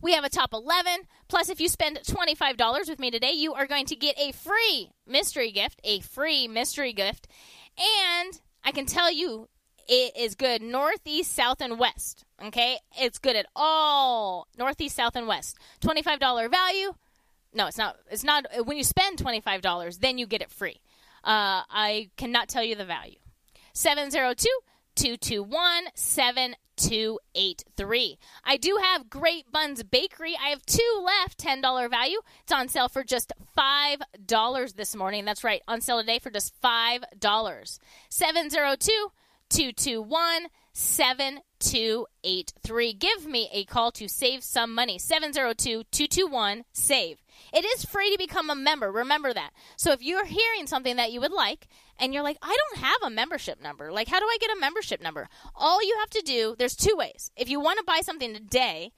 We 0.00 0.14
have 0.14 0.24
a 0.24 0.28
top 0.28 0.52
11. 0.52 1.02
Plus, 1.28 1.48
if 1.48 1.60
you 1.60 1.68
spend 1.68 2.00
$25 2.04 2.88
with 2.88 2.98
me 2.98 3.10
today, 3.10 3.32
you 3.32 3.54
are 3.54 3.66
going 3.66 3.86
to 3.86 3.96
get 3.96 4.18
a 4.18 4.32
free 4.32 4.90
mystery 5.06 5.52
gift. 5.52 5.80
A 5.84 6.00
free 6.00 6.48
mystery 6.48 6.92
gift. 6.92 7.28
And 7.78 8.40
I 8.64 8.72
can 8.72 8.86
tell 8.86 9.10
you, 9.10 9.48
it 9.88 10.16
is 10.16 10.34
good 10.34 10.62
northeast, 10.62 11.34
south, 11.34 11.60
and 11.60 11.78
west. 11.78 12.24
Okay, 12.42 12.78
it's 12.98 13.18
good 13.18 13.36
at 13.36 13.46
all 13.56 14.46
northeast, 14.58 14.96
south, 14.96 15.16
and 15.16 15.26
west. 15.26 15.56
Twenty-five 15.80 16.18
dollar 16.18 16.48
value. 16.48 16.94
No, 17.54 17.66
it's 17.66 17.78
not. 17.78 17.96
It's 18.10 18.24
not. 18.24 18.46
When 18.64 18.76
you 18.76 18.84
spend 18.84 19.18
twenty-five 19.18 19.60
dollars, 19.60 19.98
then 19.98 20.18
you 20.18 20.26
get 20.26 20.42
it 20.42 20.50
free. 20.50 20.80
Uh, 21.24 21.62
I 21.70 22.10
cannot 22.16 22.48
tell 22.48 22.64
you 22.64 22.74
the 22.74 22.84
value. 22.84 23.18
702 23.74 24.48
221 24.96 25.84
7283. 26.82 28.18
I 28.44 28.56
do 28.56 28.78
have 28.82 29.08
Great 29.08 29.50
Buns 29.50 29.82
Bakery. 29.82 30.36
I 30.42 30.48
have 30.48 30.66
two 30.66 31.04
left, 31.04 31.38
$10 31.38 31.90
value. 31.90 32.20
It's 32.42 32.52
on 32.52 32.68
sale 32.68 32.88
for 32.88 33.04
just 33.04 33.32
$5 33.56 34.74
this 34.74 34.96
morning. 34.96 35.24
That's 35.24 35.44
right, 35.44 35.62
on 35.68 35.80
sale 35.80 36.00
today 36.00 36.18
for 36.18 36.30
just 36.30 36.60
$5. 36.60 37.78
702 38.10 39.12
221 39.48 40.48
7283. 40.72 42.92
Give 42.94 43.26
me 43.26 43.48
a 43.52 43.64
call 43.64 43.92
to 43.92 44.08
save 44.08 44.42
some 44.42 44.74
money. 44.74 44.98
702 44.98 45.84
221 45.90 46.64
SAVE. 46.72 47.18
It 47.52 47.64
is 47.64 47.84
free 47.84 48.10
to 48.10 48.18
become 48.18 48.48
a 48.48 48.54
member. 48.54 48.90
Remember 48.90 49.34
that. 49.34 49.50
So 49.76 49.92
if 49.92 50.02
you're 50.02 50.24
hearing 50.24 50.66
something 50.66 50.96
that 50.96 51.12
you 51.12 51.20
would 51.20 51.32
like 51.32 51.68
and 51.98 52.12
you're 52.12 52.22
like, 52.22 52.38
I 52.42 52.56
don't 52.56 52.84
have 52.84 53.02
a 53.04 53.10
membership 53.10 53.60
number, 53.62 53.92
like, 53.92 54.08
how 54.08 54.18
do 54.20 54.26
I 54.26 54.36
get 54.40 54.56
a 54.56 54.60
membership 54.60 55.02
number? 55.02 55.28
All 55.54 55.82
you 55.82 55.96
have 56.00 56.10
to 56.10 56.22
do, 56.22 56.54
there's 56.58 56.76
two 56.76 56.94
ways. 56.96 57.30
If 57.36 57.48
you 57.48 57.60
want 57.60 57.78
to 57.78 57.84
buy 57.84 58.00
something 58.02 58.34
today, 58.34 58.92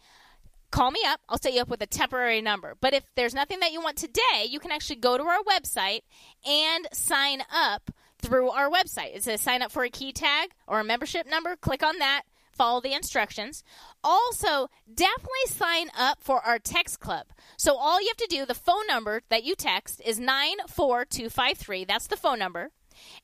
call 0.70 0.90
me 0.90 1.01
up. 1.07 1.20
I'll 1.28 1.38
set 1.38 1.55
you 1.55 1.61
up 1.61 1.68
with 1.68 1.82
a 1.82 1.86
temporary 1.86 2.42
number. 2.42 2.74
But 2.80 2.95
if 2.95 3.05
there's 3.14 3.34
nothing 3.34 3.61
that 3.61 3.72
you 3.72 3.80
want 3.80 3.97
today, 3.97 4.47
you 4.49 4.59
can 4.59 4.72
actually 4.72 4.97
go 4.97 5.16
to 5.16 5.24
our 5.24 5.42
website 5.42 6.01
and 6.45 6.88
sign 6.92 7.42
up 7.53 7.90
through 8.20 8.51
our 8.51 8.68
website. 8.68 9.14
It 9.14 9.22
says 9.22 9.40
sign 9.40 9.62
up 9.62 9.70
for 9.70 9.84
a 9.84 9.90
key 9.90 10.12
tag 10.12 10.51
or 10.66 10.80
a 10.80 10.84
membership 10.84 11.28
number. 11.28 11.57
Click 11.57 11.82
on 11.82 11.99
that. 11.99 12.22
Follow 12.53 12.80
the 12.80 12.92
instructions. 12.92 13.64
Also, 14.03 14.68
definitely 14.92 15.47
sign 15.47 15.88
up 15.97 16.22
for 16.22 16.40
our 16.40 16.59
text 16.59 17.01
club. 17.01 17.26
So, 17.57 17.76
all 17.76 18.01
you 18.01 18.09
have 18.09 18.28
to 18.28 18.36
do, 18.36 18.47
the 18.47 18.55
phone 18.55 18.86
number 18.86 19.22
that 19.28 19.42
you 19.42 19.57
text 19.57 20.01
is 20.05 20.20
94253. 20.20 21.84
That's 21.84 22.07
the 22.07 22.16
phone 22.16 22.38
number. 22.38 22.70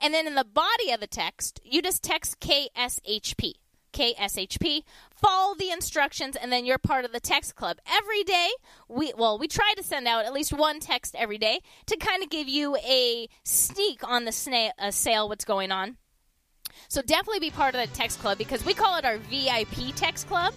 And 0.00 0.12
then 0.14 0.26
in 0.26 0.34
the 0.34 0.44
body 0.44 0.92
of 0.92 1.00
the 1.00 1.06
text, 1.06 1.60
you 1.64 1.82
just 1.82 2.02
text 2.02 2.40
KSHP. 2.40 3.54
KSHP. 3.92 4.82
Follow 5.14 5.54
the 5.54 5.70
instructions, 5.70 6.36
and 6.36 6.50
then 6.52 6.64
you're 6.64 6.78
part 6.78 7.04
of 7.04 7.12
the 7.12 7.20
text 7.20 7.54
club. 7.56 7.78
Every 7.86 8.22
day, 8.22 8.50
we 8.88 9.12
well, 9.16 9.38
we 9.38 9.48
try 9.48 9.74
to 9.76 9.82
send 9.82 10.06
out 10.06 10.24
at 10.24 10.32
least 10.32 10.52
one 10.52 10.80
text 10.80 11.14
every 11.18 11.38
day 11.38 11.60
to 11.86 11.96
kind 11.96 12.22
of 12.22 12.30
give 12.30 12.48
you 12.48 12.76
a 12.76 13.28
sneak 13.44 14.06
on 14.06 14.24
the 14.24 14.30
sna- 14.30 14.72
uh, 14.78 14.90
sale, 14.90 15.28
what's 15.28 15.44
going 15.44 15.72
on. 15.72 15.96
So 16.88 17.02
definitely 17.02 17.40
be 17.40 17.50
part 17.50 17.74
of 17.74 17.80
the 17.80 17.94
text 17.94 18.20
club 18.20 18.38
because 18.38 18.64
we 18.64 18.74
call 18.74 18.96
it 18.96 19.04
our 19.04 19.18
VIP 19.18 19.94
text 19.94 20.28
club. 20.28 20.54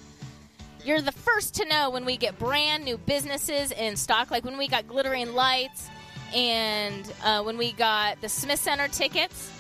You're 0.86 1.02
the 1.02 1.12
first 1.12 1.56
to 1.56 1.66
know 1.66 1.90
when 1.90 2.06
we 2.06 2.18
get 2.18 2.38
brand 2.38 2.84
new 2.84 2.98
businesses 2.98 3.72
in 3.72 3.96
stock, 3.96 4.32
like 4.32 4.44
when 4.44 4.58
we 4.58 4.68
got 4.68 4.88
glittering 4.88 5.34
lights 5.34 5.90
and 6.34 7.12
uh, 7.24 7.42
when 7.44 7.58
we 7.58 7.72
got 7.74 8.20
the 8.22 8.30
Smith 8.30 8.60
Center 8.60 8.88
tickets. 8.88 9.52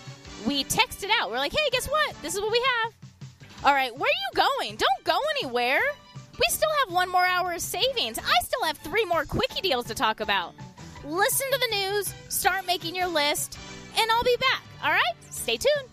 We 0.45 0.65
texted 0.65 1.09
out. 1.21 1.32
We're 1.32 1.38
like, 1.38 1.53
hey, 1.53 1.69
guess 1.71 1.88
what? 1.88 2.21
This 2.21 2.36
is 2.36 2.41
what 2.41 2.51
we 2.51 2.61
have. 2.84 2.93
All 3.63 3.74
right, 3.74 3.95
where 3.97 4.09
are 4.09 4.41
you 4.41 4.49
going? 4.59 4.76
Don't 4.76 5.03
go 5.05 5.17
anywhere. 5.39 5.80
We 6.34 6.45
still 6.49 6.69
have 6.84 6.93
one 6.93 7.09
more 7.09 7.26
hour 7.26 7.53
of 7.53 7.61
savings. 7.61 8.19
I 8.19 8.43
still 8.43 8.63
have 8.65 8.78
three 8.80 9.05
more 9.05 9.24
quickie 9.24 9.61
deals 9.61 9.86
to 9.86 9.95
talk 9.95 10.19
about. 10.19 10.53
Listen 11.05 11.47
to 11.51 11.59
the 11.69 11.76
news, 11.78 12.13
start 12.30 12.67
making 12.67 12.95
your 12.95 13.07
list, 13.07 13.57
and 13.97 14.11
I'll 14.11 14.24
be 14.24 14.36
back. 14.38 14.63
All 14.84 14.91
right? 14.91 15.13
Stay 15.30 15.57
tuned. 15.57 15.89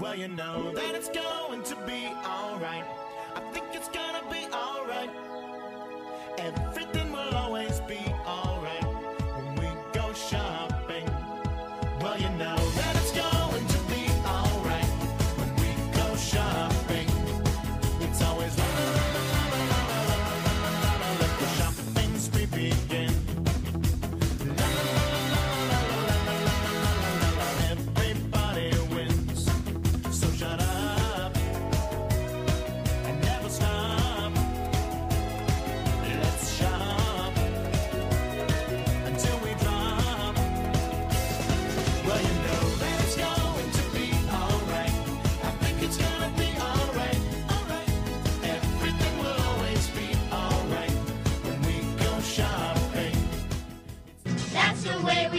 Well, 0.00 0.16
you 0.16 0.28
know 0.28 0.72
that 0.74 0.94
it's 0.94 1.08
going 1.08 1.62
to 1.62 1.76
be 1.86 2.06
alright. 2.26 2.84
I 3.36 3.40
think 3.52 3.66
it's 3.72 3.88
gonna 3.88 4.28
be 4.30 4.44
alright. 4.52 5.10
Everything 6.38 7.03
always 7.34 7.80
be 7.80 8.13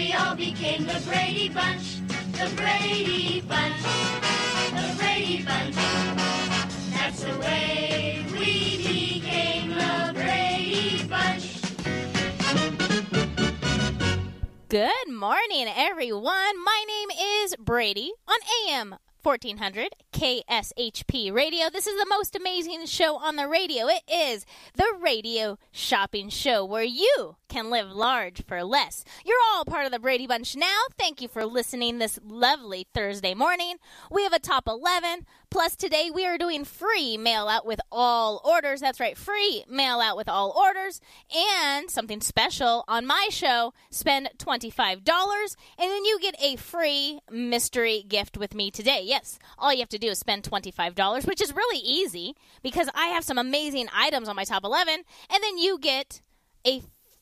we 0.06 0.14
all 0.14 0.36
became 0.36 0.86
the 0.86 1.02
Brady 1.08 1.50
Bunch. 1.50 2.00
The 2.34 2.52
Brady 2.56 3.42
Bunch. 3.42 3.82
The 4.72 4.96
Brady 4.98 5.44
Bunch. 5.44 5.76
That's 6.94 7.24
the 7.24 7.40
way 7.40 8.24
we 8.32 8.78
became 9.20 9.70
the 9.70 10.12
Brady 10.14 11.08
Bunch. 11.08 11.60
Good 14.70 15.10
morning, 15.10 15.68
everyone. 15.76 16.64
My 16.64 16.86
name 16.88 17.10
is 17.44 17.56
Brady 17.56 18.12
on 18.28 18.38
AM 18.70 18.96
1400 19.26 19.90
KSHP 20.14 21.34
Radio. 21.34 21.72
This 21.72 21.88
is 21.88 22.00
the 22.00 22.06
most 22.08 22.36
amazing 22.36 22.86
show 22.86 23.18
on 23.18 23.38
the 23.38 23.48
radio. 23.48 23.88
It 23.88 24.04
is 24.08 24.46
the 24.76 24.86
Radio 25.02 25.58
Shopping 25.72 26.30
Show 26.30 26.64
where 26.64 26.84
you 26.84 27.36
can 27.50 27.72
live 27.72 27.90
large 27.90 28.46
for 28.46 28.64
less. 28.64 29.04
You're 29.26 29.40
all 29.52 29.66
part 29.66 29.88
of 29.88 29.92
the 29.92 29.98
Brady 29.98 30.28
Bunch 30.28 30.56
now. 30.56 30.80
Thank 31.00 31.24
you 31.24 31.28
for 31.28 31.44
listening 31.44 31.98
this 31.98 32.20
lovely 32.24 32.86
Thursday 32.94 33.34
morning. 33.34 33.78
We 34.12 34.22
have 34.22 34.34
a 34.34 34.38
top 34.38 34.68
11. 34.68 35.26
Plus, 35.56 35.78
today 35.78 36.12
we 36.14 36.26
are 36.26 36.38
doing 36.38 36.66
free 36.66 37.16
mail 37.16 37.48
out 37.48 37.66
with 37.66 37.80
all 37.90 38.42
orders. 38.44 38.82
That's 38.82 39.00
right, 39.00 39.18
free 39.18 39.64
mail 39.70 40.02
out 40.02 40.18
with 40.18 40.28
all 40.28 40.52
orders. 40.52 41.00
And 41.34 41.90
something 41.90 42.20
special 42.20 42.84
on 42.90 43.06
my 43.06 43.30
show 43.32 43.74
spend 43.90 44.32
$25 44.38 44.76
and 45.80 45.90
then 45.90 46.04
you 46.04 46.20
get 46.20 46.36
a 46.44 46.58
free 46.58 47.20
mystery 47.32 48.04
gift 48.06 48.38
with 48.38 48.54
me 48.54 48.70
today. 48.70 49.00
Yes, 49.06 49.40
all 49.58 49.72
you 49.72 49.80
have 49.80 49.88
to 49.88 49.98
do 49.98 50.10
is 50.10 50.20
spend 50.20 50.44
$25, 50.44 51.26
which 51.26 51.42
is 51.42 51.56
really 51.56 51.80
easy 51.80 52.36
because 52.62 52.90
I 52.94 53.06
have 53.06 53.24
some 53.24 53.38
amazing 53.38 53.88
items 53.96 54.28
on 54.28 54.36
my 54.36 54.44
top 54.44 54.66
11. 54.66 55.04
And 55.30 55.42
then 55.42 55.58
you 55.58 55.80
get 55.80 56.22
a 56.68 56.82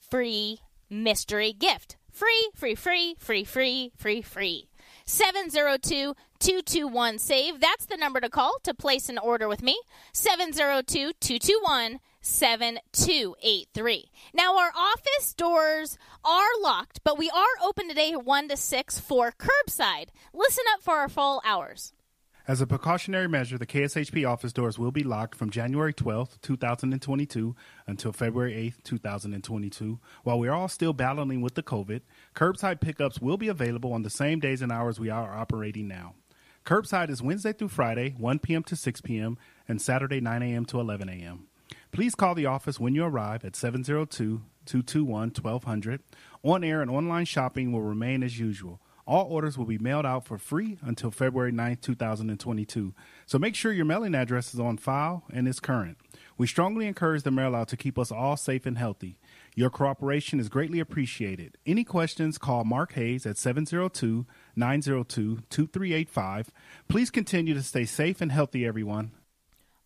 free 0.09 0.57
mystery 0.89 1.53
gift. 1.53 1.97
Free, 2.11 2.49
free, 2.55 2.73
free, 2.73 3.15
free, 3.19 3.43
free, 3.43 3.91
free, 3.95 4.23
free. 4.23 4.69
702 5.05 6.15
221 6.43 7.19
SAVE. 7.19 7.61
That's 7.61 7.85
the 7.85 7.95
number 7.95 8.19
to 8.19 8.29
call 8.29 8.57
to 8.63 8.73
place 8.73 9.07
an 9.07 9.17
order 9.17 9.47
with 9.47 9.63
me. 9.63 9.79
702 10.11 11.13
221 11.21 12.01
7283. 12.19 14.11
Now, 14.33 14.57
our 14.57 14.73
office 14.75 15.33
doors 15.33 15.97
are 16.25 16.49
locked, 16.61 16.99
but 17.05 17.17
we 17.17 17.29
are 17.29 17.65
open 17.65 17.87
today 17.87 18.11
1 18.17 18.49
to 18.49 18.57
6 18.57 18.99
for 18.99 19.31
curbside. 19.31 20.09
Listen 20.33 20.65
up 20.73 20.83
for 20.83 20.95
our 20.95 21.07
full 21.07 21.41
hours. 21.45 21.93
As 22.45 22.59
a 22.59 22.67
precautionary 22.67 23.29
measure, 23.29 23.57
the 23.57 23.65
KSHP 23.65 24.29
office 24.29 24.51
doors 24.51 24.77
will 24.77 24.91
be 24.91 25.03
locked 25.03 25.35
from 25.35 25.49
January 25.49 25.93
12th, 25.93 26.41
2022 26.41 27.55
until 27.87 28.11
February 28.11 28.51
8th, 28.53 28.83
2022. 28.83 29.97
While 30.23 30.39
we're 30.39 30.51
all 30.51 30.67
still 30.67 30.91
battling 30.91 31.39
with 31.39 31.55
the 31.55 31.63
COVID, 31.63 32.01
curbside 32.35 32.81
pickups 32.81 33.21
will 33.21 33.37
be 33.37 33.47
available 33.47 33.93
on 33.93 34.01
the 34.01 34.09
same 34.09 34.41
days 34.41 34.61
and 34.61 34.73
hours 34.73 34.99
we 34.99 35.09
are 35.09 35.33
operating 35.33 35.87
now. 35.87 36.15
Curbside 36.65 37.09
is 37.09 37.21
Wednesday 37.21 37.51
through 37.51 37.67
Friday, 37.67 38.15
1 38.17 38.39
p.m. 38.39 38.63
to 38.63 38.77
6 38.77 39.01
p.m., 39.01 39.37
and 39.67 39.81
Saturday, 39.81 40.21
9 40.21 40.41
a.m. 40.41 40.65
to 40.65 40.79
11 40.79 41.09
a.m. 41.09 41.47
Please 41.91 42.15
call 42.15 42.35
the 42.35 42.45
office 42.45 42.79
when 42.79 42.95
you 42.95 43.03
arrive 43.03 43.43
at 43.43 43.55
702 43.55 44.41
221 44.65 45.31
1200. 45.41 46.01
On 46.43 46.63
air 46.63 46.81
and 46.81 46.89
online 46.89 47.25
shopping 47.25 47.73
will 47.73 47.81
remain 47.81 48.23
as 48.23 48.39
usual. 48.39 48.79
All 49.05 49.25
orders 49.25 49.57
will 49.57 49.65
be 49.65 49.77
mailed 49.77 50.05
out 50.05 50.25
for 50.25 50.37
free 50.37 50.77
until 50.81 51.11
February 51.11 51.51
9th, 51.51 51.81
2022. 51.81 52.93
So 53.25 53.37
make 53.37 53.55
sure 53.55 53.73
your 53.73 53.83
mailing 53.83 54.15
address 54.15 54.53
is 54.53 54.59
on 54.61 54.77
file 54.77 55.23
and 55.33 55.45
is 55.49 55.59
current. 55.59 55.97
We 56.37 56.47
strongly 56.47 56.87
encourage 56.87 57.23
the 57.23 57.31
mail 57.31 57.53
out 57.53 57.67
to 57.69 57.77
keep 57.77 57.99
us 57.99 58.11
all 58.11 58.37
safe 58.37 58.65
and 58.65 58.77
healthy. 58.77 59.17
Your 59.55 59.69
cooperation 59.69 60.39
is 60.39 60.47
greatly 60.47 60.79
appreciated. 60.79 61.57
Any 61.65 61.83
questions, 61.83 62.37
call 62.37 62.63
Mark 62.63 62.93
Hayes 62.93 63.25
at 63.25 63.37
702 63.37 64.25
902 64.55 65.43
2385. 65.49 66.51
Please 66.87 67.09
continue 67.09 67.53
to 67.53 67.63
stay 67.63 67.85
safe 67.85 68.21
and 68.21 68.31
healthy, 68.31 68.65
everyone. 68.65 69.11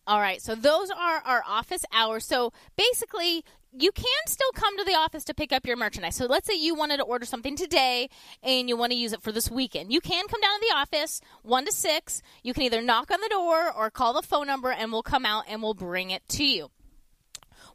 All 0.06 0.20
right, 0.20 0.40
so 0.40 0.54
those 0.54 0.90
are 0.90 1.22
our 1.24 1.42
office 1.46 1.84
hours. 1.92 2.24
So 2.24 2.52
basically, 2.76 3.44
you 3.76 3.92
can 3.92 4.06
still 4.26 4.50
come 4.54 4.78
to 4.78 4.84
the 4.84 4.94
office 4.94 5.24
to 5.24 5.34
pick 5.34 5.52
up 5.52 5.66
your 5.66 5.76
merchandise. 5.76 6.16
So 6.16 6.24
let's 6.24 6.46
say 6.46 6.54
you 6.54 6.74
wanted 6.74 6.96
to 6.96 7.02
order 7.02 7.26
something 7.26 7.56
today 7.56 8.08
and 8.42 8.68
you 8.68 8.76
want 8.76 8.92
to 8.92 8.98
use 8.98 9.12
it 9.12 9.22
for 9.22 9.32
this 9.32 9.50
weekend. 9.50 9.92
You 9.92 10.00
can 10.00 10.26
come 10.26 10.40
down 10.40 10.58
to 10.58 10.66
the 10.66 10.76
office 10.76 11.20
1 11.42 11.66
to 11.66 11.72
6. 11.72 12.22
You 12.42 12.54
can 12.54 12.62
either 12.62 12.80
knock 12.80 13.10
on 13.10 13.20
the 13.20 13.28
door 13.28 13.70
or 13.70 13.90
call 13.90 14.14
the 14.14 14.22
phone 14.22 14.46
number 14.46 14.70
and 14.70 14.90
we'll 14.90 15.02
come 15.02 15.26
out 15.26 15.44
and 15.46 15.62
we'll 15.62 15.74
bring 15.74 16.10
it 16.10 16.26
to 16.30 16.44
you. 16.44 16.70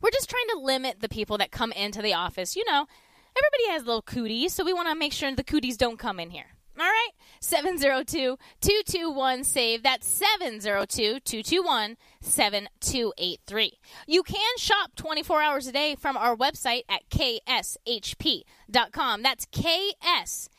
We're 0.02 0.10
just 0.10 0.30
trying 0.30 0.48
to 0.54 0.60
limit 0.60 1.02
the 1.02 1.10
people 1.10 1.38
that 1.38 1.52
come 1.52 1.72
into 1.72 2.02
the 2.02 2.16
office. 2.16 2.56
You 2.56 2.66
know, 2.66 2.88
everybody 3.38 3.72
has 3.72 3.86
little 3.86 4.02
cooties, 4.02 4.54
so 4.54 4.66
we 4.66 4.74
want 4.74 4.89
to 4.89 4.96
make 4.96 5.14
sure 5.14 5.34
the 5.34 5.44
cooties 5.44 5.78
don't 5.78 6.00
come 6.00 6.20
in 6.20 6.32
here. 6.32 6.48
All 6.80 6.86
right? 6.86 7.10
702 7.40 8.38
221 8.62 9.44
SAVE. 9.44 9.84
That's 9.84 10.08
702 10.08 11.20
221 11.20 11.98
7283. 12.22 13.80
You 14.08 14.24
can 14.24 14.58
shop 14.58 14.96
24 14.96 15.42
hours 15.42 15.68
a 15.68 15.72
day 15.72 15.96
from 15.96 16.18
our 16.18 16.36
website 16.36 16.84
at 16.90 17.08
kshp.com. 17.10 18.44
That's 19.22 19.46
kshp.com. 19.46 20.50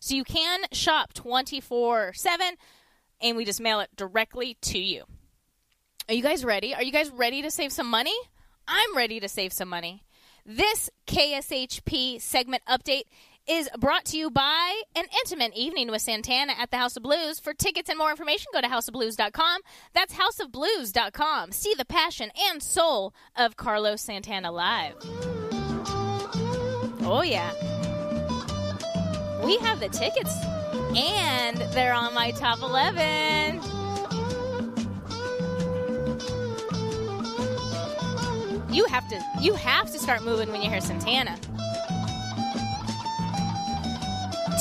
So 0.00 0.14
you 0.14 0.24
can 0.24 0.60
shop 0.72 1.12
24 1.12 2.12
7 2.14 2.54
and 3.22 3.36
we 3.36 3.44
just 3.44 3.60
mail 3.60 3.80
it 3.80 3.90
directly 3.96 4.56
to 4.62 4.78
you. 4.78 5.04
Are 6.08 6.14
you 6.14 6.22
guys 6.22 6.44
ready? 6.44 6.74
Are 6.74 6.82
you 6.82 6.90
guys 6.90 7.10
ready 7.10 7.42
to 7.42 7.50
save 7.50 7.70
some 7.70 7.88
money? 7.88 8.16
I'm 8.66 8.96
ready 8.96 9.20
to 9.20 9.28
save 9.28 9.52
some 9.52 9.68
money. 9.68 10.02
This 10.46 10.90
KSHP 11.06 12.20
segment 12.20 12.62
update 12.68 13.04
is 13.50 13.68
brought 13.80 14.04
to 14.04 14.16
you 14.16 14.30
by 14.30 14.80
an 14.94 15.04
intimate 15.24 15.52
evening 15.56 15.90
with 15.90 16.00
Santana 16.00 16.52
at 16.56 16.70
the 16.70 16.76
House 16.76 16.96
of 16.96 17.02
Blues. 17.02 17.40
For 17.40 17.52
tickets 17.52 17.88
and 17.88 17.98
more 17.98 18.10
information, 18.10 18.46
go 18.52 18.60
to 18.60 18.68
houseofblues.com. 18.68 19.60
That's 19.92 20.14
houseofblues.com. 20.14 21.50
See 21.50 21.74
the 21.76 21.84
passion 21.84 22.30
and 22.48 22.62
soul 22.62 23.12
of 23.36 23.56
Carlos 23.56 24.02
Santana 24.02 24.52
live. 24.52 24.94
Oh, 27.02 27.22
yeah. 27.26 27.50
We 29.44 29.58
have 29.58 29.80
the 29.80 29.88
tickets, 29.88 30.32
and 30.96 31.56
they're 31.72 31.92
on 31.92 32.14
my 32.14 32.30
top 32.30 32.60
11. 32.60 33.60
You 38.72 38.84
have 38.84 39.08
to 39.08 39.20
you 39.40 39.54
have 39.54 39.90
to 39.90 39.98
start 39.98 40.22
moving 40.22 40.52
when 40.52 40.62
you 40.62 40.70
hear 40.70 40.80
Santana. 40.80 41.36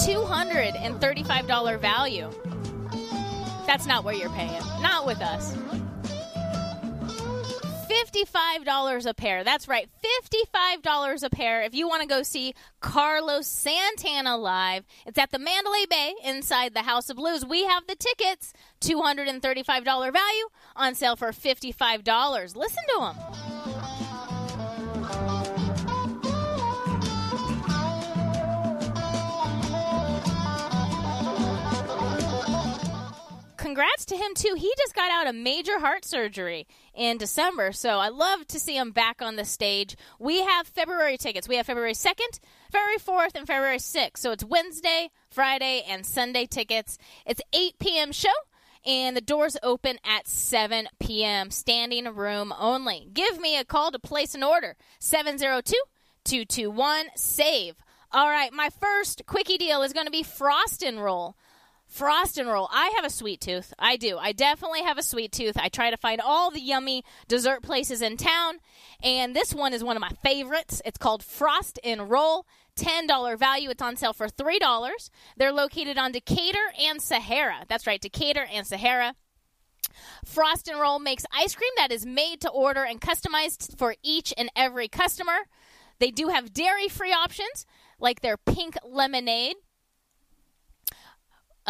$235 0.06 1.80
value. 1.80 2.30
That's 3.68 3.86
not 3.86 4.04
what 4.04 4.18
you're 4.18 4.30
paying. 4.30 4.62
Not 4.82 5.06
with 5.06 5.22
us. 5.22 5.54
$55 7.90 9.06
a 9.06 9.14
pair. 9.14 9.44
That's 9.44 9.68
right. 9.68 9.90
$55 10.54 11.24
a 11.24 11.30
pair 11.30 11.64
if 11.64 11.74
you 11.74 11.88
want 11.88 12.02
to 12.02 12.08
go 12.08 12.24
see 12.24 12.54
Carlos 12.80 13.46
Santana 13.48 14.38
live. 14.38 14.86
It's 15.06 15.18
at 15.18 15.32
the 15.32 15.40
Mandalay 15.40 15.86
Bay 15.90 16.14
inside 16.24 16.74
the 16.74 16.84
House 16.84 17.10
of 17.10 17.18
Blues. 17.18 17.46
We 17.46 17.66
have 17.66 17.86
the 17.88 17.96
tickets. 17.96 18.54
$235 18.82 19.84
value 19.84 20.50
on 20.76 20.96
sale 20.96 21.16
for 21.16 21.32
$55. 21.32 22.56
Listen 22.56 22.84
to 22.96 23.06
him. 23.06 23.16
Congrats 33.60 34.06
to 34.06 34.16
him 34.16 34.34
too. 34.34 34.56
He 34.58 34.74
just 34.78 34.96
got 34.96 35.12
out 35.12 35.28
a 35.28 35.34
major 35.34 35.80
heart 35.80 36.06
surgery 36.06 36.66
in 36.96 37.18
December, 37.18 37.72
so 37.72 38.00
I 38.00 38.08
love 38.08 38.48
to 38.48 38.60
see 38.60 38.78
him 38.78 38.92
back 38.92 39.22
on 39.22 39.36
the 39.36 39.46
stage. 39.46 39.96
We 40.18 40.42
have 40.44 40.68
February 40.68 41.18
tickets. 41.18 41.48
We 41.48 41.58
have 41.58 41.66
February 41.66 41.94
2nd, 41.94 42.40
February 42.72 42.98
4th, 42.98 43.36
and 43.36 43.46
February 43.46 43.78
6th. 43.78 44.18
So 44.18 44.32
it's 44.32 44.44
Wednesday, 44.44 45.10
Friday, 45.30 45.84
and 45.88 46.06
Sunday 46.06 46.46
tickets. 46.46 46.98
It's 47.26 47.42
8 47.54 47.78
p.m. 47.80 48.12
show 48.12 48.30
and 48.86 49.16
the 49.16 49.22
doors 49.22 49.58
open 49.62 49.98
at 50.06 50.26
7 50.26 50.88
p.m. 51.00 51.52
Standing 51.52 52.06
room 52.16 52.54
only. 52.58 53.10
Give 53.14 53.40
me 53.40 53.58
a 53.58 53.66
call 53.66 53.92
to 53.92 54.00
place 54.00 54.34
an 54.34 54.44
order 54.44 54.78
702 55.00 55.76
221 56.24 57.08
SAVE. 57.16 57.76
All 58.12 58.28
right, 58.28 58.52
my 58.52 58.70
first 58.70 59.24
quickie 59.28 59.58
deal 59.58 59.84
is 59.84 59.94
going 59.94 60.08
to 60.08 60.12
be 60.12 60.24
Frost 60.24 60.82
and 60.82 61.04
Roll. 61.04 61.36
Frost 61.90 62.38
and 62.38 62.48
roll. 62.48 62.70
I 62.72 62.94
have 62.96 63.04
a 63.04 63.10
sweet 63.10 63.42
tooth. 63.42 63.74
I 63.80 63.98
do. 63.98 64.20
I 64.20 64.32
definitely 64.32 64.84
have 64.84 65.00
a 65.00 65.04
sweet 65.04 65.32
tooth. 65.32 65.58
I 65.58 65.70
try 65.70 65.90
to 65.90 65.98
find 65.98 66.22
all 66.22 66.52
the 66.52 66.62
yummy 66.62 67.04
dessert 67.28 67.64
places 67.64 68.04
in 68.04 68.16
town, 68.16 68.60
and 69.02 69.36
this 69.36 69.56
one 69.56 69.74
is 69.74 69.84
one 69.84 69.98
of 69.98 70.02
my 70.02 70.12
favorites. 70.24 70.84
It's 70.86 71.00
called 71.00 71.24
Frost 71.24 71.80
and 71.84 72.10
Roll. 72.10 72.46
$10 72.78 73.38
value. 73.38 73.70
It's 73.72 73.82
on 73.82 73.98
sale 73.98 74.14
for 74.14 74.28
$3. 74.28 75.10
They're 75.36 75.52
located 75.52 75.98
on 75.98 76.14
Decatur 76.14 76.72
and 76.80 77.02
Sahara. 77.02 77.66
That's 77.68 77.86
right, 77.86 78.00
Decatur 78.00 78.46
and 78.50 78.66
Sahara. 78.66 79.16
Frost 80.24 80.70
and 80.70 80.80
Roll 80.80 81.00
makes 81.00 81.26
ice 81.34 81.56
cream 81.56 81.74
that 81.76 81.92
is 81.92 82.06
made 82.06 82.40
to 82.42 82.50
order 82.50 82.86
and 82.86 83.02
customized 83.02 83.78
for 83.78 83.96
each 84.02 84.34
and 84.38 84.50
every 84.56 84.88
customer. 84.88 85.40
They 86.00 86.12
do 86.12 86.30
have 86.30 86.54
dairy 86.54 86.88
free 86.88 87.12
options 87.12 87.66
like 88.00 88.22
their 88.22 88.38
pink 88.38 88.78
lemonade 88.86 89.58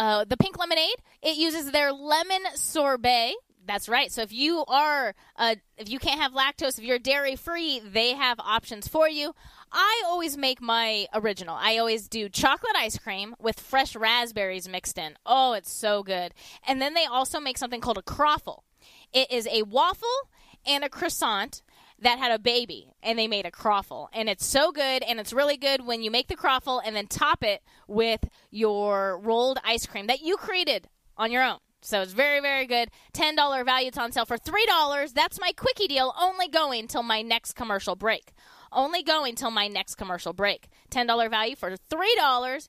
uh, 0.00 0.24
the 0.24 0.36
pink 0.38 0.58
lemonade, 0.58 0.96
it 1.20 1.36
uses 1.36 1.70
their 1.70 1.92
lemon 1.92 2.42
sorbet. 2.54 3.34
That's 3.66 3.86
right. 3.86 4.10
So 4.10 4.22
if 4.22 4.32
you 4.32 4.64
are, 4.66 5.14
uh, 5.36 5.56
if 5.76 5.90
you 5.90 5.98
can't 5.98 6.18
have 6.18 6.32
lactose, 6.32 6.78
if 6.78 6.84
you're 6.84 6.98
dairy 6.98 7.36
free, 7.36 7.80
they 7.80 8.14
have 8.14 8.40
options 8.40 8.88
for 8.88 9.06
you. 9.06 9.34
I 9.70 10.02
always 10.06 10.38
make 10.38 10.62
my 10.62 11.06
original. 11.12 11.54
I 11.54 11.76
always 11.76 12.08
do 12.08 12.30
chocolate 12.30 12.74
ice 12.76 12.96
cream 12.96 13.34
with 13.38 13.60
fresh 13.60 13.94
raspberries 13.94 14.66
mixed 14.66 14.96
in. 14.96 15.18
Oh, 15.26 15.52
it's 15.52 15.70
so 15.70 16.02
good. 16.02 16.32
And 16.66 16.80
then 16.80 16.94
they 16.94 17.04
also 17.04 17.38
make 17.38 17.58
something 17.58 17.82
called 17.82 17.98
a 17.98 18.02
croffle. 18.02 18.62
It 19.12 19.30
is 19.30 19.46
a 19.48 19.64
waffle 19.64 20.08
and 20.66 20.82
a 20.82 20.88
croissant 20.88 21.60
that 22.00 22.18
had 22.18 22.32
a 22.32 22.38
baby 22.38 22.92
and 23.02 23.18
they 23.18 23.28
made 23.28 23.46
a 23.46 23.50
croffle. 23.50 24.08
And 24.12 24.28
it's 24.28 24.46
so 24.46 24.72
good 24.72 25.02
and 25.02 25.20
it's 25.20 25.32
really 25.32 25.56
good 25.56 25.86
when 25.86 26.02
you 26.02 26.10
make 26.10 26.28
the 26.28 26.36
croffle 26.36 26.80
and 26.84 26.96
then 26.96 27.06
top 27.06 27.42
it 27.42 27.62
with 27.86 28.28
your 28.50 29.18
rolled 29.18 29.58
ice 29.64 29.86
cream 29.86 30.06
that 30.06 30.20
you 30.22 30.36
created 30.36 30.88
on 31.16 31.30
your 31.30 31.42
own. 31.42 31.58
So 31.82 32.02
it's 32.02 32.12
very 32.12 32.40
very 32.40 32.66
good. 32.66 32.90
$10 33.14 33.64
value 33.64 33.88
it's 33.88 33.98
on 33.98 34.12
sale 34.12 34.26
for 34.26 34.38
$3 34.38 35.12
that's 35.14 35.40
my 35.40 35.52
quickie 35.52 35.88
deal 35.88 36.14
only 36.20 36.48
going 36.48 36.88
till 36.88 37.02
my 37.02 37.22
next 37.22 37.54
commercial 37.54 37.96
break. 37.96 38.32
Only 38.72 39.02
going 39.02 39.34
till 39.34 39.50
my 39.50 39.66
next 39.66 39.96
commercial 39.96 40.32
break. 40.32 40.68
$10 40.90 41.30
value 41.30 41.56
for 41.56 41.76
$3 41.76 42.68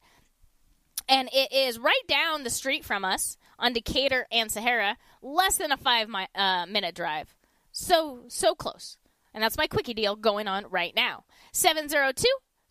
and 1.07 1.29
it 1.34 1.51
is 1.51 1.79
right 1.79 2.07
down 2.07 2.43
the 2.43 2.49
street 2.49 2.86
from 2.86 3.03
us 3.03 3.38
on 3.59 3.73
Decatur 3.73 4.27
and 4.32 4.51
Sahara, 4.51 4.97
less 5.21 5.57
than 5.57 5.71
a 5.71 5.77
five 5.77 6.09
mi- 6.09 6.27
uh, 6.36 6.65
minute 6.65 6.95
drive. 6.95 7.34
So, 7.71 8.23
so 8.27 8.55
close. 8.55 8.97
And 9.34 9.43
that's 9.43 9.57
my 9.57 9.67
quickie 9.67 9.93
deal 9.93 10.15
going 10.15 10.47
on 10.47 10.65
right 10.69 10.93
now. 10.95 11.25
702 11.53 12.27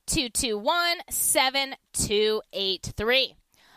221 0.07 0.99
7283. 1.09 3.35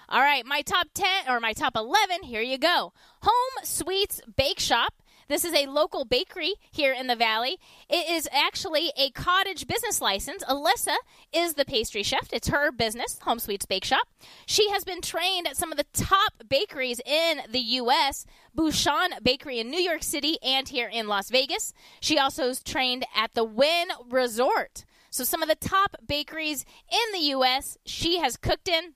All 0.10 0.22
right, 0.22 0.46
my 0.46 0.62
top 0.62 0.88
10 0.94 1.30
or 1.30 1.40
my 1.40 1.54
top 1.54 1.76
11, 1.76 2.24
here 2.24 2.42
you 2.42 2.58
go. 2.58 2.94
Home 3.22 3.64
Sweets 3.64 4.22
Bake 4.36 4.60
Shop. 4.60 4.94
This 5.28 5.46
is 5.46 5.54
a 5.54 5.68
local 5.68 6.06
bakery 6.06 6.56
here 6.72 6.94
in 6.94 7.08
the 7.08 7.16
valley. 7.16 7.58
It 7.90 8.10
is 8.10 8.28
actually 8.32 8.92
a 8.98 9.12
cottage 9.12 9.68
business 9.68 10.02
license. 10.02 10.44
Alyssa 10.44 10.96
is 11.32 11.54
the 11.54 11.66
pastry 11.66 12.04
chef. 12.04 12.30
It's 12.32 12.50
her 12.50 12.72
business, 12.72 13.20
Home 13.24 13.40
Sweets 13.40 13.66
Bake 13.66 13.86
Shop. 13.86 14.08
She 14.46 14.70
has 14.72 14.84
been 14.84 15.02
trained 15.02 15.48
at 15.48 15.58
some 15.58 15.72
of 15.72 15.78
the 15.78 15.86
top 15.94 16.34
bakeries 16.48 17.00
in 17.06 17.42
the 17.50 17.60
U.S. 17.60 18.26
Bouchon 18.56 19.12
Bakery 19.24 19.60
in 19.60 19.70
New 19.70 19.82
York 19.82 20.04
City 20.04 20.38
and 20.44 20.68
here 20.68 20.90
in 20.92 21.08
Las 21.08 21.30
Vegas. 21.30 21.74
She 22.00 22.18
also 22.18 22.50
is 22.50 22.62
trained 22.62 23.06
at 23.16 23.34
the 23.34 23.44
Wynn 23.44 23.88
Resort. 24.10 24.86
So 25.10 25.24
some 25.24 25.44
of 25.44 25.50
the 25.50 25.56
top 25.56 25.96
bakeries 26.08 26.66
in 26.92 27.12
the 27.14 27.28
U.S. 27.28 27.78
she 27.86 28.18
has 28.20 28.36
cooked 28.36 28.68
in 28.68 28.94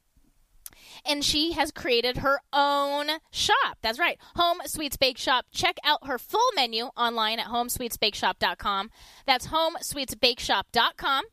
and 1.08 1.24
she 1.24 1.54
has 1.54 1.72
created 1.72 2.18
her 2.18 2.40
own 2.54 3.08
shop. 3.32 3.78
That's 3.82 4.00
right, 4.00 4.18
Home 4.36 4.60
Sweets 4.66 4.98
Bake 4.98 5.18
Shop. 5.18 5.46
Check 5.52 5.78
out 5.84 6.08
her 6.08 6.18
full 6.18 6.52
menu 6.56 6.86
online 6.98 7.40
at 7.40 7.48
homesweetsbakeshop.com. 7.48 8.90
That's 9.26 9.48
homesweetsbakeshop.com. 9.48 11.26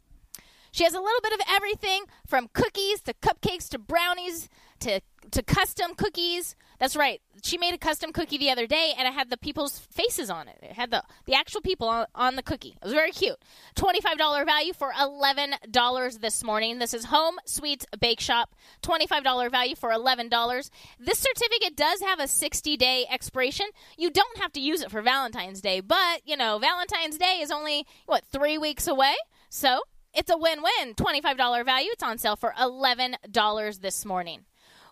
She 0.72 0.82
has 0.82 0.94
a 0.94 1.00
little 1.00 1.20
bit 1.22 1.32
of 1.32 1.40
everything 1.48 2.04
from 2.26 2.48
cookies 2.52 3.00
to 3.02 3.14
cupcakes 3.14 3.68
to 3.68 3.78
brownies 3.78 4.48
to 4.80 5.00
to 5.30 5.42
custom 5.42 5.94
cookies. 5.94 6.56
That's 6.78 6.96
right. 6.96 7.20
She 7.42 7.56
made 7.58 7.74
a 7.74 7.78
custom 7.78 8.12
cookie 8.12 8.38
the 8.38 8.50
other 8.50 8.66
day 8.66 8.92
and 8.98 9.06
it 9.06 9.14
had 9.14 9.30
the 9.30 9.36
people's 9.36 9.78
faces 9.90 10.30
on 10.30 10.48
it. 10.48 10.58
It 10.62 10.72
had 10.72 10.90
the 10.90 11.02
the 11.26 11.34
actual 11.34 11.60
people 11.60 11.88
on, 11.88 12.06
on 12.14 12.36
the 12.36 12.42
cookie. 12.42 12.76
It 12.80 12.84
was 12.84 12.92
very 12.92 13.10
cute. 13.10 13.36
$25 13.76 14.44
value 14.44 14.72
for 14.72 14.92
$11 14.92 16.20
this 16.20 16.42
morning. 16.42 16.78
This 16.78 16.94
is 16.94 17.06
Home 17.06 17.36
Sweets 17.46 17.86
Bake 18.00 18.20
Shop. 18.20 18.54
$25 18.82 19.50
value 19.50 19.76
for 19.76 19.90
$11. 19.90 20.70
This 20.98 21.18
certificate 21.18 21.76
does 21.76 22.00
have 22.00 22.18
a 22.18 22.24
60-day 22.24 23.06
expiration. 23.10 23.66
You 23.96 24.10
don't 24.10 24.38
have 24.38 24.52
to 24.52 24.60
use 24.60 24.82
it 24.82 24.90
for 24.90 25.02
Valentine's 25.02 25.60
Day, 25.60 25.80
but, 25.80 26.22
you 26.24 26.36
know, 26.36 26.58
Valentine's 26.58 27.18
Day 27.18 27.40
is 27.40 27.50
only 27.50 27.86
what, 28.06 28.24
3 28.32 28.58
weeks 28.58 28.86
away. 28.86 29.14
So, 29.48 29.80
it's 30.12 30.30
a 30.30 30.36
win-win. 30.36 30.94
$25 30.94 31.64
value. 31.64 31.90
It's 31.92 32.02
on 32.02 32.18
sale 32.18 32.36
for 32.36 32.54
$11 32.58 33.80
this 33.80 34.04
morning. 34.04 34.44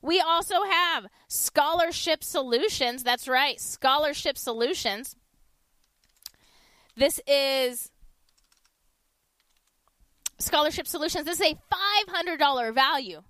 We 0.02 0.20
also 0.20 0.64
have 0.68 1.06
Scholarship 1.28 2.24
Solutions. 2.24 3.04
That's 3.04 3.28
right, 3.28 3.60
Scholarship 3.60 4.36
Solutions. 4.36 5.14
This 6.96 7.20
is 7.26 7.90
Scholarship 10.38 10.86
Solutions. 10.88 11.24
This 11.24 11.40
is 11.40 11.52
a 11.52 12.38
$500 12.38 12.74
value. 12.74 13.22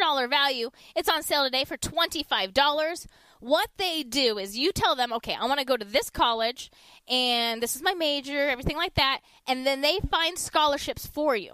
$500 0.00 0.30
value. 0.30 0.70
It's 0.96 1.08
on 1.08 1.22
sale 1.22 1.44
today 1.44 1.64
for 1.64 1.76
$25. 1.76 3.06
What 3.40 3.68
they 3.76 4.02
do 4.02 4.38
is 4.38 4.58
you 4.58 4.72
tell 4.72 4.96
them, 4.96 5.12
okay, 5.12 5.36
I 5.38 5.46
want 5.46 5.60
to 5.60 5.66
go 5.66 5.76
to 5.76 5.84
this 5.84 6.10
college 6.10 6.70
and 7.08 7.62
this 7.62 7.76
is 7.76 7.82
my 7.82 7.94
major, 7.94 8.48
everything 8.48 8.76
like 8.76 8.94
that, 8.94 9.20
and 9.46 9.64
then 9.66 9.80
they 9.80 10.00
find 10.10 10.38
scholarships 10.38 11.06
for 11.06 11.36
you. 11.36 11.52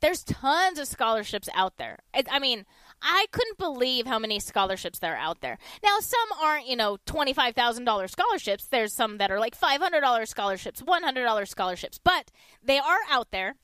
There's 0.00 0.24
tons 0.24 0.80
of 0.80 0.88
scholarships 0.88 1.48
out 1.54 1.76
there. 1.76 2.00
I, 2.12 2.24
I 2.28 2.38
mean, 2.40 2.64
I 3.02 3.26
couldn't 3.32 3.58
believe 3.58 4.06
how 4.06 4.18
many 4.18 4.38
scholarships 4.40 4.98
there 4.98 5.14
are 5.14 5.16
out 5.16 5.40
there. 5.40 5.58
Now, 5.82 5.98
some 6.00 6.28
aren't, 6.40 6.66
you 6.66 6.76
know, 6.76 6.98
$25,000 7.06 8.10
scholarships. 8.10 8.66
There's 8.66 8.92
some 8.92 9.18
that 9.18 9.30
are 9.30 9.40
like 9.40 9.58
$500 9.58 10.28
scholarships, 10.28 10.82
$100 10.82 11.48
scholarships, 11.48 11.98
but 12.02 12.30
they 12.62 12.78
are 12.78 13.00
out 13.10 13.30
there. 13.30 13.56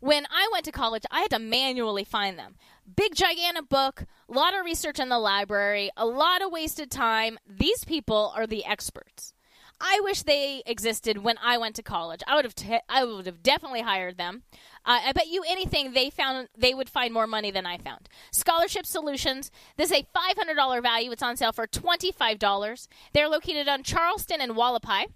When 0.00 0.26
I 0.30 0.48
went 0.52 0.64
to 0.66 0.72
college, 0.72 1.04
I 1.10 1.20
had 1.22 1.30
to 1.30 1.40
manually 1.40 2.04
find 2.04 2.38
them. 2.38 2.54
Big, 2.96 3.14
gigantic 3.14 3.68
book, 3.68 4.04
a 4.28 4.32
lot 4.32 4.54
of 4.54 4.64
research 4.64 5.00
in 5.00 5.08
the 5.08 5.18
library, 5.18 5.90
a 5.96 6.06
lot 6.06 6.40
of 6.40 6.52
wasted 6.52 6.90
time. 6.90 7.38
These 7.46 7.84
people 7.84 8.32
are 8.36 8.46
the 8.46 8.64
experts. 8.64 9.34
I 9.80 10.00
wish 10.02 10.22
they 10.22 10.62
existed 10.66 11.18
when 11.18 11.36
I 11.42 11.56
went 11.58 11.76
to 11.76 11.82
college. 11.82 12.20
I 12.26 12.34
would 12.34 12.44
have 12.44 12.80
I 12.88 13.04
would 13.04 13.26
have 13.26 13.42
definitely 13.42 13.82
hired 13.82 14.18
them. 14.18 14.42
Uh, 14.84 15.00
I 15.04 15.12
bet 15.12 15.28
you 15.28 15.44
anything 15.46 15.92
they 15.92 16.10
found 16.10 16.48
they 16.56 16.74
would 16.74 16.88
find 16.88 17.14
more 17.14 17.26
money 17.26 17.50
than 17.50 17.66
I 17.66 17.78
found. 17.78 18.08
Scholarship 18.32 18.86
Solutions. 18.86 19.50
This 19.76 19.90
is 19.90 19.98
a 19.98 20.06
five 20.12 20.36
hundred 20.36 20.56
dollar 20.56 20.80
value. 20.80 21.12
It's 21.12 21.22
on 21.22 21.36
sale 21.36 21.52
for 21.52 21.66
twenty 21.66 22.10
five 22.10 22.38
dollars. 22.38 22.88
They're 23.12 23.28
located 23.28 23.68
on 23.68 23.82
Charleston 23.82 24.40
and 24.40 24.52
Hualapai. 24.52 25.06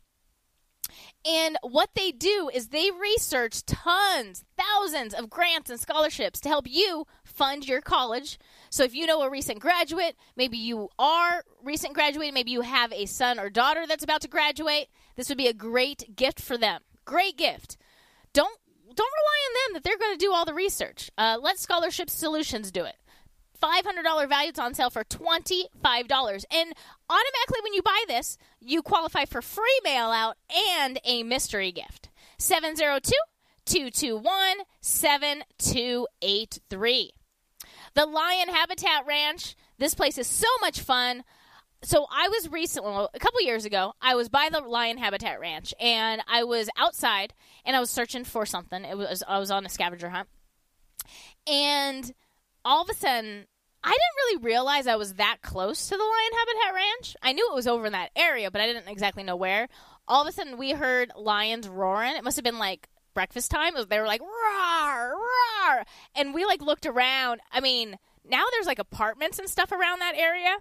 And 1.24 1.56
what 1.62 1.90
they 1.94 2.10
do 2.10 2.50
is 2.52 2.68
they 2.68 2.90
research 2.90 3.64
tons, 3.64 4.44
thousands 4.58 5.14
of 5.14 5.30
grants 5.30 5.70
and 5.70 5.80
scholarships 5.80 6.40
to 6.40 6.48
help 6.48 6.66
you 6.68 7.06
fund 7.24 7.66
your 7.66 7.80
college. 7.80 8.38
So 8.72 8.82
if 8.84 8.94
you 8.94 9.04
know 9.04 9.20
a 9.20 9.28
recent 9.28 9.58
graduate, 9.58 10.16
maybe 10.34 10.56
you 10.56 10.88
are 10.98 11.44
recent 11.62 11.92
graduate, 11.92 12.32
maybe 12.32 12.52
you 12.52 12.62
have 12.62 12.90
a 12.90 13.04
son 13.04 13.38
or 13.38 13.50
daughter 13.50 13.86
that's 13.86 14.02
about 14.02 14.22
to 14.22 14.28
graduate, 14.28 14.88
this 15.14 15.28
would 15.28 15.36
be 15.36 15.46
a 15.46 15.52
great 15.52 16.16
gift 16.16 16.40
for 16.40 16.56
them. 16.56 16.80
Great 17.04 17.36
gift. 17.36 17.76
Don't 18.32 18.58
don't 18.94 18.98
rely 18.98 19.38
on 19.46 19.52
them 19.52 19.74
that 19.74 19.84
they're 19.84 19.98
going 19.98 20.14
to 20.14 20.18
do 20.18 20.32
all 20.32 20.46
the 20.46 20.54
research. 20.54 21.10
Uh, 21.18 21.36
let 21.40 21.58
Scholarship 21.58 22.08
Solutions 22.08 22.70
do 22.70 22.84
it. 22.84 22.96
$500 23.62 24.28
value. 24.28 24.48
It's 24.48 24.58
on 24.58 24.72
sale 24.72 24.88
for 24.88 25.04
$25. 25.04 25.68
And 25.78 25.90
automatically, 25.90 27.60
when 27.62 27.74
you 27.74 27.82
buy 27.82 28.04
this, 28.08 28.38
you 28.58 28.80
qualify 28.82 29.26
for 29.26 29.42
free 29.42 29.80
mail 29.84 30.06
out 30.06 30.38
and 30.78 30.98
a 31.04 31.22
mystery 31.22 31.72
gift. 31.72 32.08
702 32.38 33.12
221 33.66 34.64
7283. 34.80 37.12
The 37.94 38.06
Lion 38.06 38.48
Habitat 38.48 39.06
Ranch. 39.06 39.54
This 39.78 39.94
place 39.94 40.18
is 40.18 40.26
so 40.26 40.48
much 40.60 40.80
fun. 40.80 41.24
So 41.84 42.06
I 42.10 42.28
was 42.28 42.48
recently, 42.50 43.06
a 43.12 43.18
couple 43.18 43.42
years 43.42 43.64
ago, 43.64 43.92
I 44.00 44.14
was 44.14 44.28
by 44.28 44.48
the 44.50 44.60
Lion 44.60 44.98
Habitat 44.98 45.40
Ranch, 45.40 45.74
and 45.80 46.22
I 46.28 46.44
was 46.44 46.70
outside, 46.76 47.34
and 47.64 47.74
I 47.74 47.80
was 47.80 47.90
searching 47.90 48.24
for 48.24 48.46
something. 48.46 48.84
It 48.84 48.96
was 48.96 49.24
I 49.26 49.38
was 49.40 49.50
on 49.50 49.66
a 49.66 49.68
scavenger 49.68 50.08
hunt, 50.08 50.28
and 51.46 52.14
all 52.64 52.82
of 52.82 52.88
a 52.88 52.94
sudden, 52.94 53.46
I 53.82 53.90
didn't 53.90 54.16
really 54.16 54.44
realize 54.44 54.86
I 54.86 54.94
was 54.94 55.14
that 55.14 55.38
close 55.42 55.88
to 55.88 55.96
the 55.96 56.02
Lion 56.02 56.38
Habitat 56.38 56.74
Ranch. 56.74 57.16
I 57.20 57.32
knew 57.32 57.50
it 57.50 57.54
was 57.54 57.66
over 57.66 57.86
in 57.86 57.92
that 57.92 58.12
area, 58.14 58.52
but 58.52 58.60
I 58.60 58.66
didn't 58.66 58.88
exactly 58.88 59.24
know 59.24 59.34
where. 59.34 59.68
All 60.06 60.22
of 60.22 60.28
a 60.28 60.32
sudden, 60.32 60.58
we 60.58 60.70
heard 60.70 61.10
lions 61.16 61.68
roaring. 61.68 62.14
It 62.14 62.22
must 62.22 62.36
have 62.36 62.44
been 62.44 62.60
like 62.60 62.88
breakfast 63.14 63.50
time. 63.50 63.74
They 63.88 63.98
were 63.98 64.06
like 64.06 64.20
roar, 64.20 65.14
roar, 65.14 65.84
and 66.14 66.34
we 66.34 66.44
like 66.44 66.62
looked 66.62 66.86
around. 66.86 67.40
I 67.50 67.60
mean, 67.60 67.98
now 68.28 68.44
there's 68.52 68.66
like 68.66 68.78
apartments 68.78 69.38
and 69.38 69.48
stuff 69.48 69.72
around 69.72 70.00
that 70.00 70.14
area. 70.16 70.56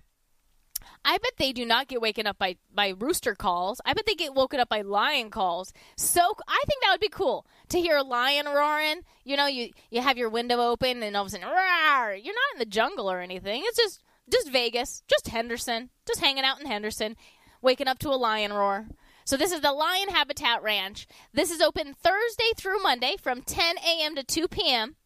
I 1.03 1.17
bet 1.17 1.33
they 1.37 1.51
do 1.51 1.65
not 1.65 1.87
get 1.87 2.01
waken 2.01 2.27
up 2.27 2.37
by, 2.37 2.57
by 2.73 2.89
rooster 2.97 3.35
calls. 3.35 3.81
I 3.85 3.93
bet 3.93 4.05
they 4.05 4.15
get 4.15 4.35
woken 4.35 4.59
up 4.59 4.69
by 4.69 4.81
lion 4.81 5.29
calls. 5.29 5.73
So 5.95 6.21
I 6.21 6.63
think 6.67 6.83
that 6.83 6.91
would 6.91 6.99
be 6.99 7.09
cool 7.09 7.45
to 7.69 7.79
hear 7.79 7.97
a 7.97 8.03
lion 8.03 8.45
roaring. 8.45 9.01
You 9.23 9.37
know, 9.37 9.47
you 9.47 9.71
you 9.89 10.01
have 10.01 10.17
your 10.17 10.29
window 10.29 10.59
open 10.59 11.03
and 11.03 11.15
all 11.15 11.23
of 11.23 11.27
a 11.27 11.31
sudden, 11.31 11.47
roar! 11.47 12.13
You're 12.13 12.35
not 12.35 12.53
in 12.53 12.59
the 12.59 12.65
jungle 12.65 13.11
or 13.11 13.19
anything. 13.19 13.63
It's 13.65 13.77
just 13.77 14.01
just 14.31 14.51
Vegas, 14.51 15.03
just 15.07 15.27
Henderson, 15.27 15.89
just 16.07 16.21
hanging 16.21 16.43
out 16.43 16.59
in 16.59 16.67
Henderson, 16.67 17.15
waking 17.61 17.87
up 17.87 17.99
to 17.99 18.09
a 18.09 18.15
lion 18.15 18.53
roar. 18.53 18.87
So 19.31 19.37
this 19.37 19.53
is 19.53 19.61
the 19.61 19.71
Lion 19.71 20.09
Habitat 20.09 20.61
Ranch. 20.61 21.07
This 21.33 21.51
is 21.51 21.61
open 21.61 21.93
Thursday 21.93 22.51
through 22.57 22.83
Monday 22.83 23.15
from 23.17 23.41
10 23.41 23.77
a.m. 23.77 24.13
to 24.15 24.25
2 24.25 24.49
p.m. 24.49 24.97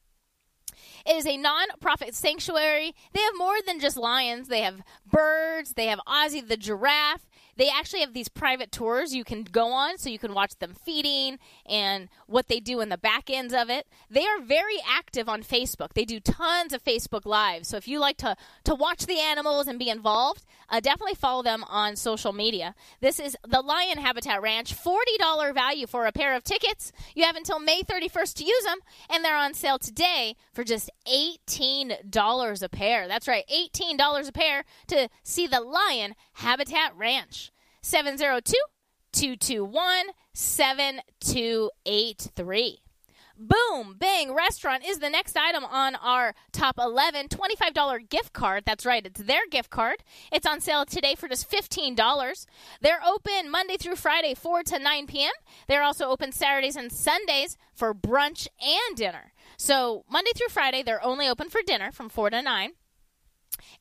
It 1.06 1.16
is 1.16 1.28
a 1.28 1.38
non-profit 1.38 2.16
sanctuary. 2.16 2.96
They 3.14 3.22
have 3.22 3.38
more 3.38 3.58
than 3.64 3.80
just 3.80 3.98
lions. 3.98 4.48
They 4.48 4.62
have 4.62 4.82
birds. 5.06 5.76
They 5.76 5.86
have 5.86 6.00
Ozzy 6.08 6.42
the 6.42 6.58
giraffe. 6.58 7.30
They 7.58 7.70
actually 7.70 8.02
have 8.02 8.14
these 8.14 8.28
private 8.28 8.72
tours 8.72 9.14
you 9.16 9.24
can 9.24 9.44
go 9.44 9.72
on 9.72 9.98
so 9.98 10.10
you 10.10 10.20
can 10.20 10.34
watch 10.34 10.58
them 10.60 10.74
feeding 10.74 11.40
and 11.66 12.10
what 12.28 12.48
they 12.48 12.60
do 12.60 12.82
in 12.82 12.90
the 12.90 12.98
back 12.98 13.30
ends 13.30 13.54
of 13.54 13.70
it. 13.70 13.88
They 14.10 14.26
are 14.26 14.42
very 14.42 14.78
active 14.88 15.30
on 15.30 15.44
Facebook. 15.44 15.94
They 15.94 16.06
do 16.06 16.20
tons 16.20 16.74
of 16.74 16.84
Facebook 16.84 17.26
lives. 17.26 17.70
So 17.70 17.78
if 17.78 17.88
you 17.88 18.00
like 18.00 18.18
to 18.18 18.36
to 18.66 18.76
watch 18.76 19.06
the 19.06 19.20
animals 19.20 19.68
and 19.68 19.80
be 19.80 19.90
involved, 19.90 20.44
uh, 20.70 20.80
definitely 20.80 21.16
follow 21.16 21.44
them 21.44 21.64
on 21.66 21.96
social 21.96 22.34
media. 22.34 22.76
This 23.00 23.20
is 23.20 23.38
the 23.48 23.62
Lion 23.62 24.00
Habitat 24.00 24.42
Ranch, 24.42 24.76
$40 24.76 25.54
value 25.54 25.88
for 25.88 26.06
a 26.06 26.12
pair 26.12 26.36
of 26.36 26.44
tickets. 26.44 26.92
You 27.14 27.24
have 27.24 27.36
until 27.36 27.60
May 27.60 27.84
31st 27.84 28.34
to 28.36 28.46
use 28.46 28.64
them 28.64 28.80
and 29.10 29.24
they're 29.24 29.36
on 29.36 29.54
sale 29.54 29.80
today 29.80 30.36
for 30.54 30.64
just 30.64 30.90
$18 31.08 32.64
a 32.64 32.70
pair. 32.70 33.08
That's 33.08 33.28
right, 33.28 33.46
$18 33.48 34.28
a 34.28 34.32
pair 34.32 34.66
to 34.88 35.10
see 35.24 35.48
the 35.48 35.62
Lion 35.62 36.16
Habitat 36.34 36.96
Ranch. 36.96 37.45
702 37.86 38.58
221 39.12 40.08
7283. 40.34 42.80
Boom 43.38 43.96
Bang 44.00 44.34
Restaurant 44.34 44.84
is 44.84 44.98
the 44.98 45.12
next 45.12 45.38
item 45.38 45.64
on 45.64 45.94
our 45.94 46.34
top 46.52 46.80
11. 46.80 47.28
$25 47.28 48.10
gift 48.10 48.34
card. 48.34 48.64
That's 48.66 48.88
right, 48.88 49.06
it's 49.06 49.22
their 49.22 49.46
gift 49.52 49.70
card. 49.70 49.98
It's 50.32 50.48
on 50.48 50.62
sale 50.62 50.86
today 50.86 51.14
for 51.14 51.28
just 51.28 51.48
$15. 51.52 52.48
They're 52.82 53.04
open 53.06 53.52
Monday 53.52 53.78
through 53.78 53.98
Friday, 53.98 54.34
4 54.34 54.64
to 54.64 54.80
9 54.80 55.06
p.m. 55.06 55.34
They're 55.68 55.84
also 55.84 56.06
open 56.06 56.32
Saturdays 56.32 56.76
and 56.76 56.92
Sundays 56.92 57.56
for 57.72 57.94
brunch 57.94 58.48
and 58.60 58.98
dinner. 58.98 59.34
So, 59.58 60.06
Monday 60.10 60.32
through 60.36 60.50
Friday, 60.50 60.82
they're 60.82 61.06
only 61.06 61.28
open 61.28 61.50
for 61.50 61.62
dinner 61.64 61.92
from 61.92 62.10
4 62.10 62.32
to 62.32 62.42
9. 62.42 62.72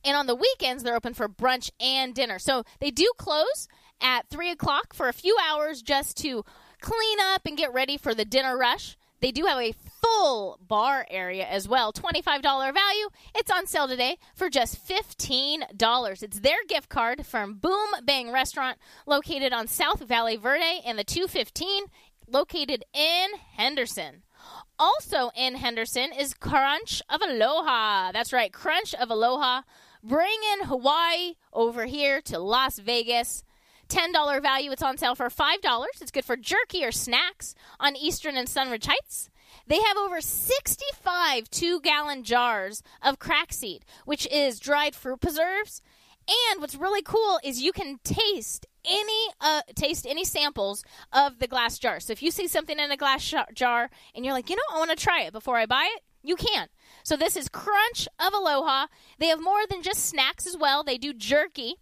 And 0.03 0.15
on 0.15 0.27
the 0.27 0.35
weekends, 0.35 0.83
they're 0.83 0.95
open 0.95 1.15
for 1.15 1.27
brunch 1.27 1.71
and 1.79 2.13
dinner. 2.13 2.37
So, 2.37 2.65
they 2.79 2.91
do 2.91 3.11
close 3.17 3.67
at 4.01 4.29
3 4.29 4.51
o'clock 4.51 4.93
for 4.93 5.07
a 5.07 5.13
few 5.13 5.37
hours 5.49 5.81
just 5.81 6.17
to 6.17 6.43
clean 6.81 7.17
up 7.19 7.41
and 7.45 7.57
get 7.57 7.73
ready 7.73 7.97
for 7.97 8.13
the 8.13 8.25
dinner 8.25 8.57
rush. 8.57 8.97
They 9.21 9.31
do 9.31 9.45
have 9.45 9.59
a 9.59 9.73
full 10.01 10.59
bar 10.61 11.07
area 11.09 11.45
as 11.45 11.67
well. 11.67 11.91
$25 11.91 12.43
value. 12.43 13.09
It's 13.33 13.49
on 13.49 13.65
sale 13.65 13.87
today 13.87 14.17
for 14.35 14.49
just 14.49 14.87
$15. 14.87 16.23
It's 16.23 16.39
their 16.41 16.63
gift 16.67 16.89
card 16.89 17.25
from 17.25 17.55
Boom 17.55 17.89
Bang 18.03 18.31
Restaurant 18.31 18.77
located 19.07 19.51
on 19.53 19.67
South 19.67 20.01
Valle 20.01 20.37
Verde 20.37 20.81
and 20.85 20.99
the 20.99 21.03
215 21.03 21.85
located 22.27 22.83
in 22.93 23.27
Henderson. 23.53 24.23
Also 24.77 25.31
in 25.35 25.55
Henderson 25.55 26.11
is 26.11 26.33
Crunch 26.33 27.01
of 27.09 27.21
Aloha. 27.21 28.11
That's 28.11 28.33
right, 28.33 28.51
Crunch 28.51 28.93
of 28.93 29.09
Aloha. 29.09 29.61
Bringing 30.03 30.65
Hawaii 30.65 31.33
over 31.51 31.85
here 31.85 32.21
to 32.21 32.37
Las 32.37 32.77
Vegas. 32.77 33.43
$10 33.89 34.41
value. 34.41 34.71
It's 34.71 34.83
on 34.83 34.97
sale 34.97 35.15
for 35.15 35.29
$5. 35.29 35.85
It's 36.01 36.11
good 36.11 36.25
for 36.25 36.35
jerky 36.35 36.83
or 36.83 36.91
snacks 36.91 37.55
on 37.79 37.95
Eastern 37.95 38.37
and 38.37 38.47
Sunridge 38.47 38.85
Heights. 38.85 39.29
They 39.67 39.81
have 39.81 39.97
over 39.97 40.21
65 40.21 41.49
two 41.49 41.79
gallon 41.81 42.23
jars 42.23 42.83
of 43.01 43.19
crack 43.19 43.51
seed, 43.53 43.85
which 44.05 44.27
is 44.31 44.59
dried 44.59 44.95
fruit 44.95 45.21
preserves. 45.21 45.81
And 46.27 46.61
what's 46.61 46.75
really 46.75 47.01
cool 47.01 47.39
is 47.43 47.61
you 47.61 47.71
can 47.71 47.99
taste 48.03 48.65
any 48.87 49.27
uh, 49.41 49.61
taste 49.75 50.05
any 50.07 50.23
samples 50.23 50.83
of 51.11 51.39
the 51.39 51.47
glass 51.47 51.79
jar. 51.79 51.99
So 51.99 52.13
if 52.13 52.21
you 52.21 52.31
see 52.31 52.47
something 52.47 52.79
in 52.79 52.91
a 52.91 52.97
glass 52.97 53.21
sh- 53.21 53.35
jar 53.53 53.89
and 54.13 54.25
you're 54.25 54.33
like, 54.33 54.49
you 54.49 54.55
know, 54.55 54.75
I 54.75 54.79
want 54.79 54.91
to 54.91 54.95
try 54.95 55.21
it 55.21 55.33
before 55.33 55.57
I 55.57 55.65
buy 55.65 55.89
it, 55.95 56.01
you 56.23 56.35
can. 56.35 56.67
So 57.03 57.15
this 57.15 57.35
is 57.35 57.49
Crunch 57.49 58.07
of 58.19 58.33
Aloha. 58.33 58.87
They 59.19 59.27
have 59.27 59.41
more 59.41 59.65
than 59.69 59.83
just 59.83 60.05
snacks 60.05 60.47
as 60.47 60.57
well. 60.57 60.83
They 60.83 60.97
do 60.97 61.13
jerky. 61.13 61.75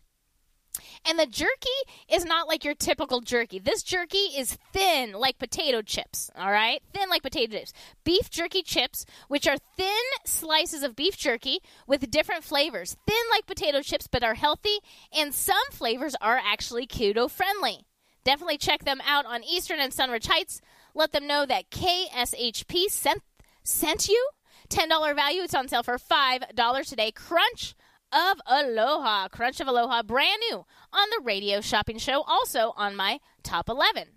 And 1.08 1.20
the 1.20 1.26
jerky 1.26 1.70
is 2.10 2.26
not 2.26 2.48
like 2.48 2.64
your 2.64 2.74
typical 2.74 3.22
jerky. 3.22 3.60
This 3.60 3.84
jerky 3.84 4.18
is 4.18 4.58
thin 4.72 5.14
like 5.14 5.38
potato 5.38 5.82
chips, 5.82 6.32
all 6.36 6.52
right? 6.52 6.82
Thin 6.94 7.10
like 7.10 7.22
potato 7.22 7.58
chips. 7.58 7.74
Beef 8.04 8.30
jerky 8.30 8.64
chips, 8.64 9.06
which 9.28 9.48
are 9.48 9.58
thin 9.78 10.02
slices 10.26 10.84
of 10.84 10.96
beef 10.96 11.18
jerky 11.18 11.60
with 11.88 12.10
different 12.10 12.44
flavors. 12.44 12.96
Thin 13.06 13.24
like 13.32 13.46
potato 13.46 13.82
chips, 13.82 14.08
but 14.08 14.24
are 14.24 14.36
healthy, 14.36 14.80
and 15.16 15.34
some 15.34 15.58
flavors 15.72 16.16
are 16.22 16.40
actually 16.44 16.88
keto 16.88 17.30
friendly. 17.30 17.86
Definitely 18.24 18.58
check 18.58 18.86
them 18.86 19.02
out 19.06 19.26
on 19.26 19.44
Eastern 19.44 19.80
and 19.80 19.92
Sunridge 19.92 20.28
Heights. 20.28 20.62
Let 20.96 21.12
them 21.12 21.28
know 21.28 21.46
that 21.46 21.70
KSHP 21.70 22.86
sent, 22.90 23.22
sent 23.64 24.08
you. 24.08 24.30
$10 24.70 25.16
value. 25.16 25.42
It's 25.44 25.54
on 25.54 25.68
sale 25.68 25.84
for 25.84 25.98
$5 25.98 26.88
today. 26.88 27.12
Crunch 27.12 27.76
of 28.14 28.40
Aloha. 28.46 29.28
Crunch 29.30 29.60
of 29.60 29.68
Aloha, 29.68 30.04
brand 30.04 30.42
new 30.50 30.66
on 30.92 31.10
the 31.10 31.22
radio 31.24 31.62
shopping 31.62 31.98
show, 31.98 32.22
also 32.28 32.74
on 32.78 32.96
my 32.96 33.20
top 33.42 33.70
11. 33.70 34.08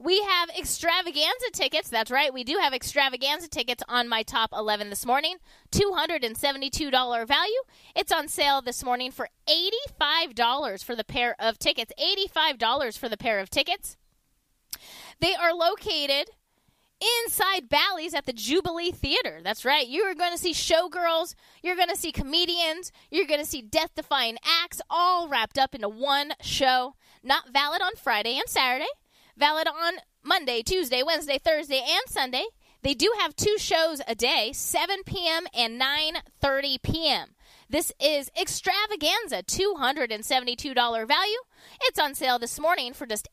We 0.00 0.22
have 0.22 0.48
extravaganza 0.50 1.50
tickets. 1.52 1.90
That's 1.90 2.10
right, 2.10 2.32
we 2.32 2.44
do 2.44 2.58
have 2.62 2.72
extravaganza 2.72 3.48
tickets 3.48 3.82
on 3.88 4.08
my 4.08 4.22
top 4.22 4.50
11 4.52 4.90
this 4.90 5.04
morning. 5.04 5.38
$272 5.72 7.26
value. 7.26 7.62
It's 7.96 8.12
on 8.12 8.28
sale 8.28 8.62
this 8.62 8.84
morning 8.84 9.10
for 9.10 9.28
$85 10.00 10.84
for 10.84 10.94
the 10.94 11.04
pair 11.04 11.34
of 11.40 11.58
tickets. 11.58 11.92
$85 12.00 12.96
for 12.96 13.08
the 13.08 13.16
pair 13.16 13.40
of 13.40 13.50
tickets. 13.50 13.96
They 15.20 15.34
are 15.34 15.52
located 15.52 16.30
inside 17.24 17.68
Bally's 17.68 18.14
at 18.14 18.26
the 18.26 18.32
Jubilee 18.32 18.90
Theater. 18.90 19.40
That's 19.42 19.64
right. 19.64 19.86
You 19.86 20.02
are 20.04 20.14
going 20.14 20.32
to 20.32 20.38
see 20.38 20.52
showgirls, 20.52 21.34
you're 21.62 21.76
going 21.76 21.88
to 21.88 21.96
see 21.96 22.12
comedians, 22.12 22.92
you're 23.10 23.26
going 23.26 23.40
to 23.40 23.46
see 23.46 23.62
death 23.62 23.90
defying 23.94 24.38
acts 24.62 24.80
all 24.90 25.28
wrapped 25.28 25.58
up 25.58 25.74
into 25.74 25.88
one 25.88 26.32
show. 26.40 26.94
Not 27.22 27.52
valid 27.52 27.82
on 27.82 27.96
Friday 27.96 28.38
and 28.38 28.48
Saturday, 28.48 28.88
valid 29.36 29.66
on 29.68 29.94
Monday, 30.22 30.62
Tuesday, 30.62 31.02
Wednesday, 31.02 31.38
Thursday, 31.38 31.82
and 31.86 32.02
Sunday. 32.08 32.44
They 32.82 32.94
do 32.94 33.12
have 33.18 33.34
two 33.34 33.56
shows 33.58 34.00
a 34.06 34.14
day, 34.14 34.52
7 34.52 35.02
p.m. 35.04 35.46
and 35.52 35.80
9:30 35.80 36.82
p.m. 36.82 37.34
This 37.68 37.92
is 38.00 38.30
extravaganza, 38.40 39.42
$272 39.42 41.06
value. 41.06 41.38
It's 41.82 41.98
on 41.98 42.14
sale 42.14 42.38
this 42.38 42.58
morning 42.58 42.92
for 42.92 43.06
just 43.06 43.28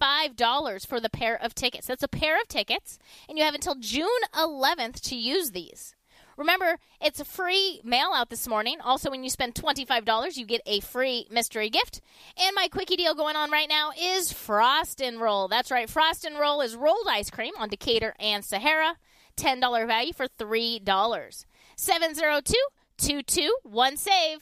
$85 0.00 0.86
for 0.86 1.00
the 1.00 1.10
pair 1.10 1.40
of 1.42 1.54
tickets. 1.54 1.86
That's 1.86 2.02
a 2.02 2.08
pair 2.08 2.40
of 2.40 2.48
tickets, 2.48 2.98
and 3.28 3.38
you 3.38 3.44
have 3.44 3.54
until 3.54 3.74
June 3.74 4.08
11th 4.34 5.00
to 5.08 5.16
use 5.16 5.50
these. 5.50 5.94
Remember, 6.36 6.78
it's 7.00 7.18
a 7.18 7.24
free 7.24 7.80
mail 7.82 8.12
out 8.14 8.30
this 8.30 8.46
morning. 8.46 8.78
Also, 8.80 9.10
when 9.10 9.24
you 9.24 9.30
spend 9.30 9.56
$25, 9.56 10.36
you 10.36 10.46
get 10.46 10.62
a 10.66 10.78
free 10.78 11.26
mystery 11.32 11.68
gift. 11.68 12.00
And 12.40 12.54
my 12.54 12.68
quickie 12.68 12.94
deal 12.94 13.16
going 13.16 13.34
on 13.34 13.50
right 13.50 13.68
now 13.68 13.90
is 14.00 14.32
Frost 14.32 15.02
and 15.02 15.20
Roll. 15.20 15.48
That's 15.48 15.72
right, 15.72 15.90
Frost 15.90 16.24
and 16.24 16.38
Roll 16.38 16.60
is 16.60 16.76
rolled 16.76 17.08
ice 17.10 17.28
cream 17.28 17.54
on 17.58 17.68
Decatur 17.68 18.14
and 18.20 18.44
Sahara. 18.44 18.96
$10 19.36 19.86
value 19.86 20.12
for 20.12 20.28
$3. 20.28 21.44
702 21.76 22.54
221 22.98 23.96
save. 23.96 24.38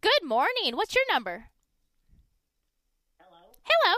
Good 0.00 0.24
morning. 0.24 0.76
What's 0.76 0.94
your 0.94 1.04
number? 1.12 1.49
Hello. 3.70 3.96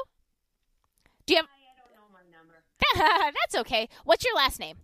Do 1.26 1.34
you 1.34 1.40
have 1.40 1.46
I 1.46 1.80
don't 1.80 1.92
know 1.96 2.08
my 2.12 2.24
number. 2.30 3.32
That's 3.34 3.54
okay. 3.54 3.88
What's 4.04 4.24
your 4.24 4.34
last 4.34 4.60
name? 4.60 4.76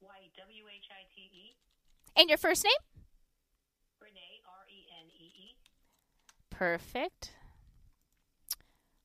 White, 0.00 0.32
W 0.38 0.64
H 0.74 0.88
I 0.90 1.04
T 1.14 1.20
E. 1.22 1.56
And 2.16 2.28
your 2.28 2.38
first 2.38 2.64
name? 2.64 2.72
Renee, 4.00 4.40
R 4.46 4.64
E 4.68 4.86
N 4.98 5.10
E 5.10 5.24
E. 5.24 5.56
Perfect. 6.48 7.32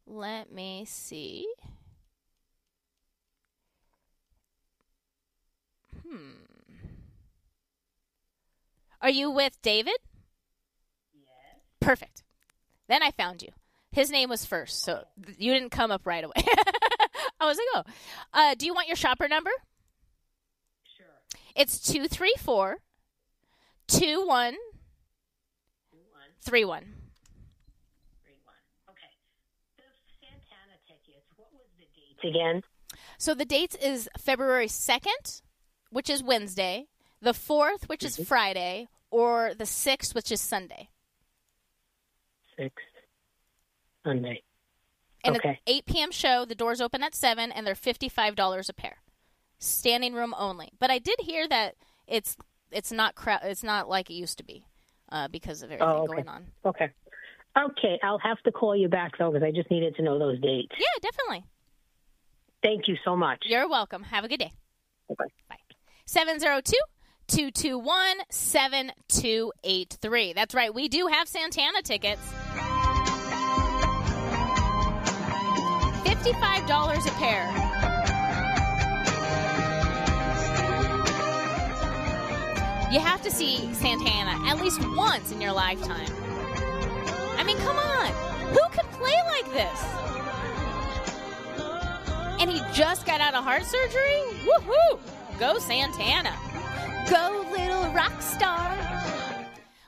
Let 0.06 0.52
me 0.52 0.86
see. 0.88 1.48
Hmm. 6.08 6.32
Are 9.02 9.10
you 9.10 9.32
with 9.32 9.62
David? 9.62 9.98
Yes. 11.14 11.62
Perfect. 11.80 12.24
Then 12.88 13.02
I 13.02 13.12
found 13.12 13.42
you. 13.42 13.50
His 13.92 14.10
name 14.10 14.30
was 14.30 14.46
first, 14.46 14.84
so 14.84 15.04
th- 15.26 15.38
you 15.38 15.54
didn't 15.54 15.72
come 15.72 15.92
up 15.92 16.06
right 16.06 16.24
away. 16.24 16.34
I 17.39 17.46
was 17.46 17.58
like, 17.58 17.68
oh. 17.86 17.92
Uh, 18.34 18.56
do 18.56 18.66
you 18.66 18.74
want 18.74 18.88
your 18.88 18.96
shopper 18.96 19.28
number? 19.28 19.52
Sure. 20.98 21.06
It's 21.56 21.80
234 21.80 22.78
21 23.88 24.56
Three 26.44 26.62
31. 26.64 26.84
one. 28.44 28.56
Okay. 28.89 29.02
The 29.78 29.84
Santana 30.22 30.78
tickets. 30.88 31.26
What 31.36 31.50
was 31.52 31.68
the 31.78 31.86
dates 31.94 32.24
again? 32.24 32.64
So 33.18 33.34
the 33.34 33.46
dates 33.46 33.76
is 33.76 34.10
February 34.18 34.68
2nd, 34.68 35.42
which 35.92 36.10
is 36.10 36.24
Wednesday, 36.24 36.88
the 37.22 37.34
4th, 37.34 37.89
which 37.89 38.04
is 38.04 38.18
Friday, 38.18 38.88
or 39.12 39.54
the 39.54 39.66
6th, 39.66 40.16
which 40.16 40.32
is 40.32 40.39
Sunday. 40.42 40.89
Sixth 42.58 42.86
Sunday. 44.06 44.41
And 45.24 45.36
Okay. 45.38 45.60
it's 45.66 45.78
8 45.78 45.86
p.m. 45.86 46.12
show. 46.12 46.45
The 46.45 46.56
doors 46.56 46.82
open 46.82 47.04
at 47.04 47.14
7, 47.14 47.52
and 47.52 47.66
they're 47.68 47.76
$55 47.76 48.70
a 48.70 48.74
pair. 48.74 48.97
Standing 49.59 50.13
room 50.13 50.34
only. 50.38 50.71
But 50.80 50.89
I 50.89 50.97
did 50.97 51.20
hear 51.21 51.47
that 51.47 51.76
it's 52.08 52.36
it's 52.71 52.92
not 52.92 53.13
crowd. 53.16 53.42
It's 53.43 53.63
not 53.63 53.88
like 53.89 54.09
it 54.09 54.13
used 54.16 54.38
to 54.39 54.43
be 54.43 54.66
uh, 55.12 55.28
because 55.28 55.62
of 55.62 55.71
everything 55.71 55.88
Oh, 55.88 56.04
okay. 56.04 56.08
going 56.16 56.28
on. 56.28 56.47
Okay. 56.66 56.89
Okay, 57.55 58.00
I'll 58.01 58.17
have 58.20 58.42
to 58.43 58.51
call 58.51 58.76
you 58.76 58.88
back 58.88 59.17
though 59.20 59.30
because 59.32 59.46
I 59.46 59.51
just 59.51 59.70
needed 59.70 59.96
to 59.97 60.01
know 60.01 60.17
those 60.17 60.39
dates. 60.39 60.71
Yeah, 60.80 60.86
definitely. 61.01 61.43
Thank 62.63 62.88
you 62.88 62.96
so 63.04 63.16
much. 63.16 63.43
You're 63.46 63.67
welcome. 63.70 64.04
Have 64.04 64.24
a 64.24 64.28
good 64.30 64.39
day. 64.39 64.54
Bye. 65.09 65.26
Bye. 65.50 65.58
702 66.05 66.74
221 67.28 68.17
7283. 68.30 70.34
That's 70.34 70.55
right. 70.55 70.74
We 70.74 70.88
do 70.88 71.08
have 71.08 71.28
Santana 71.28 71.82
tickets. 71.84 72.21
$55 76.22 77.08
a 77.08 77.12
pair. 77.12 77.48
You 82.92 83.00
have 83.00 83.24
to 83.24 83.32
see 83.32 83.74
Santana 83.74 84.38
at 84.48 84.62
least 84.62 84.82
once 84.96 85.32
in 85.32 85.42
your 85.42 85.54
lifetime. 85.54 86.14
I 87.38 87.43
mean, 87.43 87.58
come 87.58 87.78
on. 87.78 88.12
Who 88.54 88.62
can 88.72 88.86
play 88.92 89.16
like 89.30 89.52
this? 89.52 89.84
And 92.39 92.52
he 92.52 92.62
just 92.72 93.08
got 93.08 93.20
out 93.20 93.34
of 93.34 93.43
heart 93.43 93.64
surgery? 93.64 94.22
Woohoo! 94.46 95.00
Go 95.39 95.58
Santana. 95.58 96.36
Go 97.10 97.48
little 97.52 97.92
rock 97.93 98.22
star. 98.22 98.78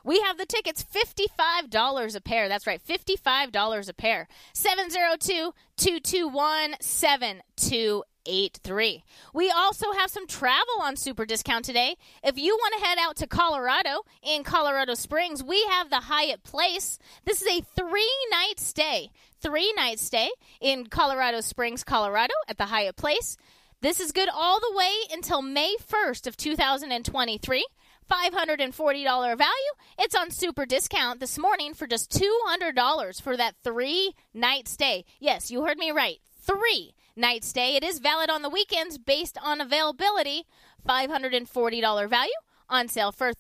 We 0.03 0.19
have 0.21 0.38
the 0.38 0.45
tickets 0.45 0.84
$55 0.84 2.15
a 2.15 2.21
pair. 2.21 2.49
That's 2.49 2.67
right, 2.67 2.81
$55 2.85 3.89
a 3.89 3.93
pair. 3.93 4.27
702 4.53 5.53
221 5.77 6.75
7283. 6.81 9.03
We 9.34 9.49
also 9.49 9.91
have 9.93 10.11
some 10.11 10.27
travel 10.27 10.81
on 10.81 10.97
super 10.97 11.25
discount 11.25 11.63
today. 11.65 11.95
If 12.23 12.38
you 12.38 12.53
want 12.55 12.75
to 12.77 12.85
head 12.85 12.97
out 12.99 13.15
to 13.17 13.27
Colorado 13.27 14.01
in 14.21 14.43
Colorado 14.43 14.93
Springs, 14.93 15.41
we 15.41 15.63
have 15.71 15.89
the 15.89 16.01
Hyatt 16.01 16.43
Place. 16.43 16.99
This 17.25 17.41
is 17.41 17.47
a 17.47 17.61
three 17.75 18.11
night 18.30 18.59
stay. 18.59 19.09
Three 19.39 19.71
night 19.73 19.99
stay 19.99 20.30
in 20.59 20.88
Colorado 20.88 21.39
Springs, 21.41 21.84
Colorado 21.84 22.34
at 22.47 22.57
the 22.57 22.65
Hyatt 22.65 22.97
Place. 22.97 23.38
This 23.81 23.99
is 23.99 24.11
good 24.13 24.30
all 24.34 24.59
the 24.61 24.71
way 24.75 24.91
until 25.11 25.41
May 25.41 25.75
1st 25.85 26.27
of 26.27 26.38
2023. 26.38 27.65
$540 28.14 29.38
value. 29.38 29.73
It's 29.98 30.15
on 30.15 30.30
super 30.30 30.65
discount 30.65 31.19
this 31.19 31.38
morning 31.38 31.73
for 31.73 31.88
just 31.88 32.11
$200 32.11 33.22
for 33.22 33.38
that 33.38 33.56
three 33.64 34.14
night 34.34 34.68
stay. 34.68 35.06
Yes, 35.19 35.49
you 35.49 35.65
heard 35.65 35.77
me 35.77 35.91
right. 35.91 36.19
Three 36.40 36.94
night 37.15 37.44
stay. 37.44 37.76
It 37.76 37.84
is 37.84 37.99
valid 37.99 38.30
on 38.30 38.44
the 38.44 38.49
weekends 38.49 38.98
based 38.98 39.38
on 39.44 39.61
availability. 39.61 40.45
$540 40.88 42.10
value 42.10 42.31
on 42.69 42.88
sale 42.88 43.11
for 43.11 43.34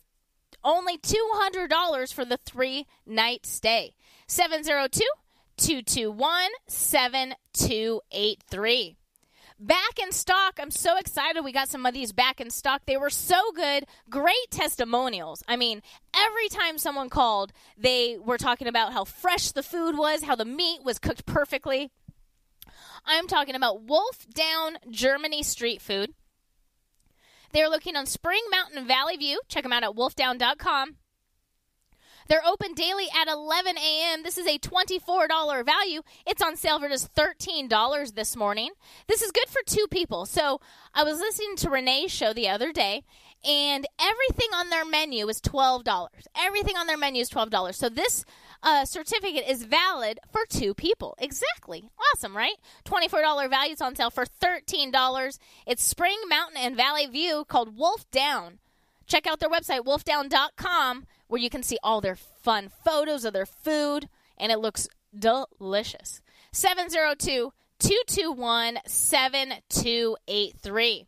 only 0.63 0.97
$200 0.97 2.13
for 2.13 2.25
the 2.25 2.37
three 2.37 2.87
night 3.05 3.45
stay. 3.45 3.93
702 4.27 5.03
221 5.57 6.49
7283 6.67 8.95
back 9.59 9.99
in 10.01 10.11
stock. 10.11 10.59
I'm 10.59 10.71
so 10.71 10.97
excited 10.97 11.43
we 11.43 11.51
got 11.51 11.69
some 11.69 11.85
of 11.85 11.93
these 11.93 12.11
back 12.11 12.41
in 12.41 12.49
stock. 12.49 12.83
They 12.85 12.97
were 12.97 13.09
so 13.09 13.51
good. 13.55 13.85
Great 14.09 14.51
testimonials. 14.51 15.43
I 15.47 15.55
mean, 15.55 15.81
every 16.15 16.49
time 16.49 16.77
someone 16.77 17.09
called, 17.09 17.53
they 17.77 18.17
were 18.23 18.37
talking 18.37 18.67
about 18.67 18.93
how 18.93 19.03
fresh 19.03 19.51
the 19.51 19.63
food 19.63 19.97
was, 19.97 20.23
how 20.23 20.35
the 20.35 20.45
meat 20.45 20.83
was 20.83 20.99
cooked 20.99 21.25
perfectly. 21.25 21.91
I'm 23.05 23.27
talking 23.27 23.55
about 23.55 23.83
Wolf 23.83 24.25
Down 24.33 24.77
Germany 24.89 25.43
street 25.43 25.81
food. 25.81 26.13
They're 27.51 27.69
looking 27.69 27.95
on 27.95 28.05
Spring 28.05 28.41
Mountain 28.49 28.87
Valley 28.87 29.17
View. 29.17 29.39
Check 29.47 29.63
them 29.63 29.73
out 29.73 29.83
at 29.83 29.91
wolfdown.com. 29.91 30.95
They're 32.27 32.45
open 32.45 32.73
daily 32.73 33.05
at 33.15 33.27
11 33.27 33.77
a.m. 33.77 34.23
This 34.23 34.37
is 34.37 34.47
a 34.47 34.57
$24 34.59 35.65
value. 35.65 36.01
It's 36.25 36.41
on 36.41 36.55
sale 36.55 36.79
for 36.79 36.89
just 36.89 37.13
$13 37.15 38.13
this 38.13 38.35
morning. 38.35 38.71
This 39.07 39.21
is 39.21 39.31
good 39.31 39.49
for 39.49 39.61
two 39.65 39.87
people. 39.89 40.25
So 40.25 40.61
I 40.93 41.03
was 41.03 41.19
listening 41.19 41.55
to 41.57 41.69
Renee's 41.69 42.11
show 42.11 42.33
the 42.33 42.49
other 42.49 42.71
day, 42.71 43.03
and 43.43 43.85
everything 43.99 44.49
on 44.53 44.69
their 44.69 44.85
menu 44.85 45.27
is 45.27 45.41
$12. 45.41 46.07
Everything 46.35 46.77
on 46.77 46.87
their 46.87 46.97
menu 46.97 47.21
is 47.21 47.29
$12. 47.29 47.75
So 47.75 47.89
this 47.89 48.23
uh, 48.61 48.85
certificate 48.85 49.43
is 49.47 49.63
valid 49.63 50.19
for 50.31 50.45
two 50.47 50.73
people. 50.73 51.15
Exactly. 51.19 51.89
Awesome, 52.13 52.35
right? 52.35 52.55
$24 52.85 53.49
value. 53.49 53.73
It's 53.73 53.81
on 53.81 53.95
sale 53.95 54.09
for 54.09 54.25
$13. 54.25 55.39
It's 55.67 55.83
Spring 55.83 56.17
Mountain 56.29 56.57
and 56.57 56.77
Valley 56.77 57.05
View 57.07 57.43
called 57.47 57.77
Wolf 57.77 58.09
Down. 58.11 58.59
Check 59.05 59.27
out 59.27 59.39
their 59.39 59.49
website, 59.49 59.81
wolfdown.com, 59.81 61.05
where 61.33 61.41
you 61.41 61.49
can 61.49 61.63
see 61.63 61.79
all 61.81 61.99
their 61.99 62.15
fun 62.15 62.69
photos 62.85 63.25
of 63.25 63.33
their 63.33 63.47
food, 63.47 64.07
and 64.37 64.51
it 64.51 64.59
looks 64.59 64.87
delicious. 65.17 66.21
702 66.51 67.51
221 67.79 68.77
7283. 68.85 71.05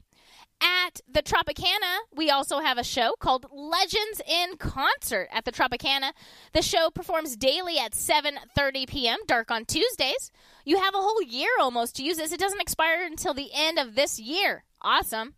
At 0.60 1.02
the 1.08 1.22
Tropicana, 1.22 1.98
we 2.12 2.32
also 2.32 2.58
have 2.58 2.80
a 2.80 2.84
show 2.84 3.14
called 3.20 3.46
Legends 3.52 4.20
in 4.28 4.58
Concert 4.58 5.28
at 5.32 5.46
the 5.46 5.52
Tropicana. 5.52 6.12
The 6.54 6.64
show 6.64 6.90
performs 6.90 7.38
daily 7.38 7.78
at 7.78 7.92
7:30 7.92 8.88
p.m. 8.88 9.20
dark 9.28 9.52
on 9.52 9.64
Tuesdays. 9.64 10.32
You 10.66 10.80
have 10.80 10.96
a 10.96 11.02
whole 11.02 11.22
year 11.22 11.52
almost 11.60 11.98
to 11.98 12.04
use 12.04 12.18
this. 12.18 12.32
It 12.32 12.40
doesn't 12.40 12.62
expire 12.62 13.04
until 13.04 13.36
the 13.36 13.52
end 13.54 13.78
of 13.78 13.94
this 13.94 14.20
year. 14.20 14.64
Awesome. 14.82 15.36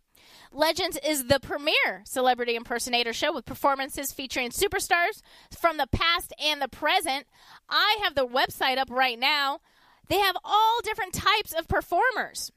Legends 0.52 0.98
is 1.04 1.26
the 1.26 1.40
premier 1.40 2.02
celebrity 2.04 2.56
impersonator 2.56 3.12
show 3.12 3.32
with 3.32 3.44
performances 3.44 4.12
featuring 4.12 4.50
superstars 4.50 5.20
from 5.56 5.76
the 5.76 5.86
past 5.86 6.32
and 6.42 6.60
the 6.60 6.68
present. 6.68 7.26
I 7.68 7.98
have 8.02 8.14
the 8.14 8.26
website 8.26 8.78
up 8.78 8.90
right 8.90 9.18
now. 9.18 9.60
They 10.08 10.18
have 10.18 10.36
all 10.44 10.80
different 10.82 11.12
types 11.12 11.52
of 11.52 11.68
performers. 11.68 12.50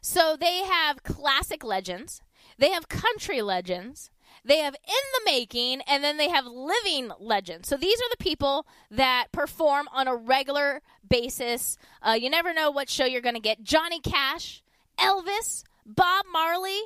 So 0.00 0.36
they 0.38 0.62
have 0.62 1.02
classic 1.02 1.64
legends, 1.64 2.22
they 2.56 2.70
have 2.70 2.88
country 2.88 3.42
legends, 3.42 4.10
they 4.44 4.58
have 4.58 4.74
in 4.74 5.24
the 5.24 5.30
making, 5.30 5.80
and 5.82 6.04
then 6.04 6.16
they 6.16 6.28
have 6.28 6.46
living 6.46 7.10
legends. 7.18 7.68
So 7.68 7.76
these 7.76 7.98
are 7.98 8.10
the 8.10 8.22
people 8.22 8.66
that 8.90 9.26
perform 9.32 9.88
on 9.92 10.06
a 10.06 10.14
regular 10.14 10.82
basis. 11.08 11.76
Uh, 12.00 12.12
you 12.12 12.30
never 12.30 12.54
know 12.54 12.70
what 12.70 12.88
show 12.88 13.04
you're 13.04 13.20
going 13.20 13.34
to 13.34 13.40
get. 13.40 13.62
Johnny 13.62 14.00
Cash, 14.00 14.62
Elvis, 14.98 15.64
Bob 15.88 16.26
Marley, 16.30 16.80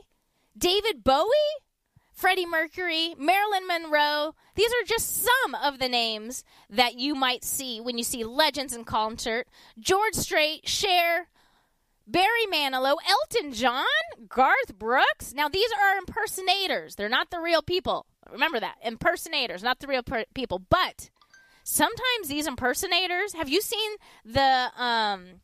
David 0.57 1.03
Bowie, 1.03 1.29
Freddie 2.13 2.47
Mercury, 2.47 3.15
Marilyn 3.19 3.67
Monroe. 3.67 4.35
These 4.55 4.71
are 4.71 4.87
just 4.87 5.25
some 5.25 5.55
of 5.57 5.81
the 5.81 5.89
names 5.89 6.45
that 6.71 6.95
you 6.95 7.17
might 7.17 7.43
see 7.43 7.81
when 7.81 7.99
you 7.99 8.05
see 8.05 8.23
Legends 8.23 8.75
in 8.75 8.85
Concert. 8.85 9.49
George 9.81 10.15
Strait, 10.15 10.69
Cher, 10.69 11.29
Barry 12.07 12.47
Manilow, 12.53 12.97
Elton 13.09 13.53
John, 13.53 13.85
Garth 14.29 14.79
Brooks. 14.79 15.33
Now, 15.35 15.49
these 15.49 15.71
are 15.73 15.99
impersonators. 15.99 16.95
They're 16.95 17.09
not 17.09 17.31
the 17.31 17.41
real 17.41 17.63
people. 17.63 18.07
Remember 18.31 18.61
that. 18.61 18.77
Impersonators, 18.85 19.63
not 19.63 19.81
the 19.81 19.89
real 19.89 20.03
per- 20.05 20.27
people. 20.35 20.61
But 20.71 21.11
sometimes 21.65 22.29
these 22.29 22.47
impersonators, 22.47 23.33
have 23.35 23.49
you 23.49 23.61
seen 23.61 23.93
the 24.25 24.71
um 24.77 25.41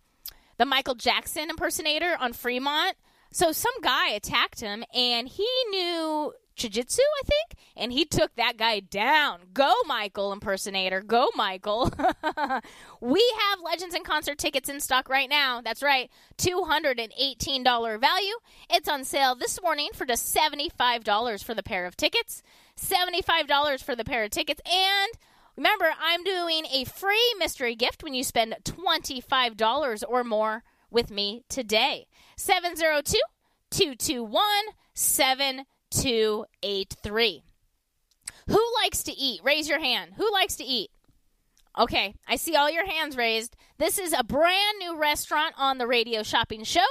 the 0.58 0.64
Michael 0.64 0.94
Jackson 0.94 1.50
impersonator 1.50 2.16
on 2.20 2.32
Fremont? 2.32 2.96
So 3.30 3.52
some 3.52 3.80
guy 3.82 4.10
attacked 4.10 4.60
him 4.60 4.84
and 4.94 5.28
he 5.28 5.46
knew 5.70 6.32
jiu-jitsu, 6.56 7.02
I 7.02 7.22
think, 7.24 7.60
and 7.76 7.92
he 7.92 8.04
took 8.04 8.34
that 8.34 8.56
guy 8.56 8.80
down. 8.80 9.40
Go 9.54 9.72
Michael 9.86 10.32
impersonator. 10.32 11.00
Go 11.02 11.28
Michael. 11.36 11.92
we 13.00 13.34
have 13.40 13.60
Legends 13.64 13.94
and 13.94 14.04
Concert 14.04 14.38
tickets 14.38 14.68
in 14.68 14.80
stock 14.80 15.08
right 15.08 15.30
now. 15.30 15.60
That's 15.60 15.82
right. 15.82 16.10
$218 16.38 18.00
value. 18.00 18.34
It's 18.70 18.88
on 18.88 19.04
sale 19.04 19.34
this 19.34 19.62
morning 19.62 19.90
for 19.94 20.04
just 20.04 20.34
$75 20.34 21.44
for 21.44 21.54
the 21.54 21.62
pair 21.62 21.86
of 21.86 21.96
tickets. 21.96 22.42
$75 22.76 23.82
for 23.82 23.94
the 23.94 24.04
pair 24.04 24.24
of 24.24 24.30
tickets 24.30 24.60
and 24.66 25.12
Remember, 25.56 25.92
I'm 26.00 26.22
doing 26.22 26.66
a 26.66 26.84
free 26.84 27.34
mystery 27.36 27.74
gift 27.74 28.04
when 28.04 28.14
you 28.14 28.22
spend 28.22 28.54
$25 28.62 30.04
or 30.08 30.22
more 30.22 30.62
with 30.88 31.10
me 31.10 31.42
today. 31.48 32.06
702 32.38 33.18
221 33.70 34.42
7283. 34.94 37.42
Who 38.46 38.66
likes 38.82 39.02
to 39.02 39.12
eat? 39.12 39.40
Raise 39.42 39.68
your 39.68 39.80
hand. 39.80 40.12
Who 40.16 40.32
likes 40.32 40.54
to 40.56 40.64
eat? 40.64 40.90
Okay, 41.76 42.14
I 42.26 42.36
see 42.36 42.54
all 42.54 42.70
your 42.70 42.86
hands 42.86 43.16
raised. 43.16 43.56
This 43.78 43.98
is 43.98 44.14
a 44.16 44.22
brand 44.22 44.78
new 44.78 44.96
restaurant 44.96 45.56
on 45.58 45.78
the 45.78 45.88
radio 45.88 46.22
shopping 46.22 46.62
show. 46.62 46.86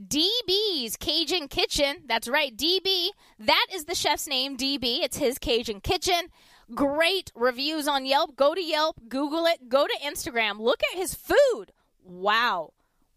DB's 0.00 0.96
Cajun 0.96 1.48
Kitchen. 1.48 2.04
That's 2.06 2.28
right, 2.28 2.56
DB. 2.56 3.08
That 3.40 3.66
is 3.72 3.86
the 3.86 3.96
chef's 3.96 4.28
name, 4.28 4.56
DB. 4.56 5.02
It's 5.02 5.18
his 5.18 5.38
Cajun 5.38 5.80
Kitchen. 5.80 6.28
Great 6.72 7.32
reviews 7.34 7.88
on 7.88 8.06
Yelp. 8.06 8.36
Go 8.36 8.54
to 8.54 8.62
Yelp, 8.62 9.00
Google 9.08 9.46
it, 9.46 9.68
go 9.68 9.88
to 9.88 9.98
Instagram. 10.04 10.60
Look 10.60 10.82
at 10.92 10.98
his 10.98 11.14
food. 11.14 11.72
Wow. 12.04 12.74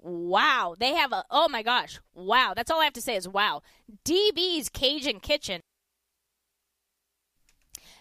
Wow. 0.07 0.75
They 0.79 0.93
have 0.95 1.11
a, 1.11 1.25
oh 1.29 1.49
my 1.49 1.63
gosh. 1.63 1.99
Wow. 2.13 2.53
That's 2.55 2.71
all 2.71 2.79
I 2.79 2.85
have 2.85 2.93
to 2.93 3.01
say 3.01 3.15
is 3.15 3.27
wow. 3.27 3.61
DB's 4.05 4.69
Cajun 4.69 5.19
Kitchen. 5.19 5.61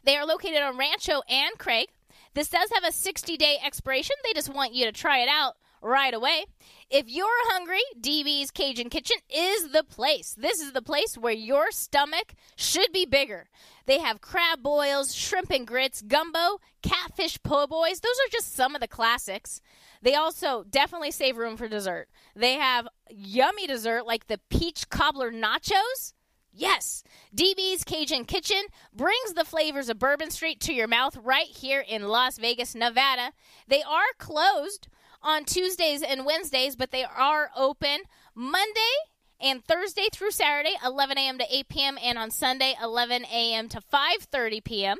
They 0.04 0.16
are 0.16 0.24
located 0.24 0.62
on 0.62 0.78
Rancho 0.78 1.22
and 1.28 1.58
Craig. 1.58 1.88
This 2.34 2.48
does 2.48 2.70
have 2.74 2.84
a 2.84 2.92
60 2.92 3.36
day 3.36 3.56
expiration. 3.64 4.14
They 4.22 4.32
just 4.34 4.54
want 4.54 4.72
you 4.72 4.84
to 4.84 4.92
try 4.92 5.18
it 5.18 5.28
out 5.28 5.54
right 5.82 6.14
away. 6.14 6.44
If 6.90 7.08
you're 7.08 7.26
hungry, 7.52 7.82
DB's 8.00 8.52
Cajun 8.52 8.88
Kitchen 8.88 9.16
is 9.28 9.72
the 9.72 9.82
place. 9.82 10.34
This 10.38 10.60
is 10.60 10.72
the 10.72 10.82
place 10.82 11.18
where 11.18 11.32
your 11.32 11.72
stomach 11.72 12.34
should 12.54 12.92
be 12.92 13.04
bigger. 13.04 13.48
They 13.86 13.98
have 13.98 14.20
crab 14.20 14.62
boils, 14.62 15.14
shrimp 15.14 15.50
and 15.50 15.66
grits, 15.66 16.02
gumbo, 16.02 16.60
catfish 16.82 17.42
po' 17.42 17.66
boys. 17.66 18.00
Those 18.00 18.16
are 18.26 18.30
just 18.30 18.54
some 18.54 18.74
of 18.74 18.80
the 18.80 18.88
classics. 18.88 19.60
They 20.06 20.14
also 20.14 20.64
definitely 20.70 21.10
save 21.10 21.36
room 21.36 21.56
for 21.56 21.66
dessert. 21.66 22.06
They 22.36 22.52
have 22.52 22.86
yummy 23.10 23.66
dessert 23.66 24.06
like 24.06 24.28
the 24.28 24.38
peach 24.50 24.88
cobbler 24.88 25.32
nachos. 25.32 26.12
Yes, 26.52 27.02
DB's 27.34 27.82
Cajun 27.82 28.24
Kitchen 28.24 28.66
brings 28.94 29.32
the 29.34 29.44
flavors 29.44 29.88
of 29.88 29.98
Bourbon 29.98 30.30
Street 30.30 30.60
to 30.60 30.72
your 30.72 30.86
mouth 30.86 31.16
right 31.24 31.48
here 31.48 31.80
in 31.80 32.06
Las 32.06 32.38
Vegas, 32.38 32.76
Nevada. 32.76 33.32
They 33.66 33.82
are 33.82 34.14
closed 34.16 34.86
on 35.22 35.44
Tuesdays 35.44 36.04
and 36.04 36.24
Wednesdays, 36.24 36.76
but 36.76 36.92
they 36.92 37.02
are 37.02 37.50
open 37.56 38.02
Monday 38.32 38.94
and 39.40 39.64
Thursday 39.64 40.06
through 40.12 40.30
Saturday, 40.30 40.76
11 40.84 41.18
a.m. 41.18 41.38
to 41.38 41.46
8 41.50 41.68
p.m., 41.68 41.98
and 42.00 42.16
on 42.16 42.30
Sunday, 42.30 42.76
11 42.80 43.24
a.m. 43.24 43.68
to 43.70 43.80
5:30 43.80 44.62
p.m. 44.62 44.98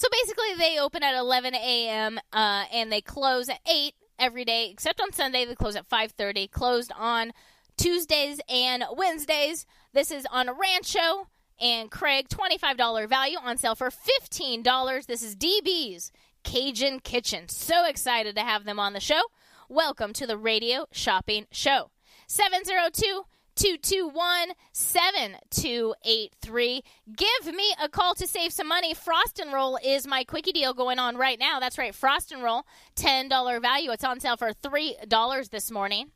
So 0.00 0.08
basically, 0.10 0.54
they 0.56 0.78
open 0.78 1.02
at 1.02 1.14
11 1.14 1.54
a.m. 1.54 2.18
Uh, 2.32 2.64
and 2.72 2.90
they 2.90 3.02
close 3.02 3.50
at 3.50 3.60
8 3.70 3.92
every 4.18 4.46
day, 4.46 4.70
except 4.70 4.98
on 4.98 5.12
Sunday. 5.12 5.44
They 5.44 5.54
close 5.54 5.76
at 5.76 5.90
5:30. 5.90 6.50
Closed 6.50 6.90
on 6.96 7.34
Tuesdays 7.76 8.40
and 8.48 8.82
Wednesdays. 8.96 9.66
This 9.92 10.10
is 10.10 10.26
on 10.32 10.48
Rancho 10.58 11.28
and 11.60 11.90
Craig, 11.90 12.30
$25 12.30 13.06
value 13.06 13.36
on 13.36 13.58
sale 13.58 13.74
for 13.74 13.90
$15. 13.90 15.04
This 15.04 15.22
is 15.22 15.36
DB's 15.36 16.12
Cajun 16.44 17.00
Kitchen. 17.00 17.50
So 17.50 17.84
excited 17.84 18.34
to 18.36 18.42
have 18.42 18.64
them 18.64 18.80
on 18.80 18.94
the 18.94 19.00
show. 19.00 19.20
Welcome 19.68 20.14
to 20.14 20.26
the 20.26 20.38
Radio 20.38 20.86
Shopping 20.92 21.46
Show. 21.52 21.90
702 22.26 23.24
221 23.56 24.52
7283. 24.72 26.82
Give 27.16 27.54
me 27.54 27.74
a 27.82 27.88
call 27.88 28.14
to 28.14 28.26
save 28.26 28.52
some 28.52 28.68
money. 28.68 28.94
Frost 28.94 29.38
and 29.38 29.52
Roll 29.52 29.78
is 29.84 30.06
my 30.06 30.24
quickie 30.24 30.52
deal 30.52 30.74
going 30.74 30.98
on 30.98 31.16
right 31.16 31.38
now. 31.38 31.60
That's 31.60 31.78
right, 31.78 31.94
Frost 31.94 32.32
and 32.32 32.42
Roll, 32.42 32.66
$10 32.96 33.62
value. 33.62 33.90
It's 33.90 34.04
on 34.04 34.20
sale 34.20 34.36
for 34.36 34.52
$3 34.52 35.50
this 35.50 35.70
morning. 35.70 36.10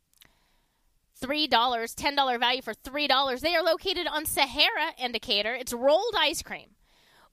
$3, 1.21 1.49
$10 1.49 2.39
value 2.39 2.61
for 2.61 2.73
$3. 2.73 3.39
They 3.39 3.55
are 3.55 3.63
located 3.63 4.07
on 4.07 4.25
Sahara 4.25 4.91
and 4.99 5.13
Decatur. 5.13 5.53
It's 5.53 5.73
rolled 5.73 6.13
ice 6.17 6.41
cream 6.41 6.75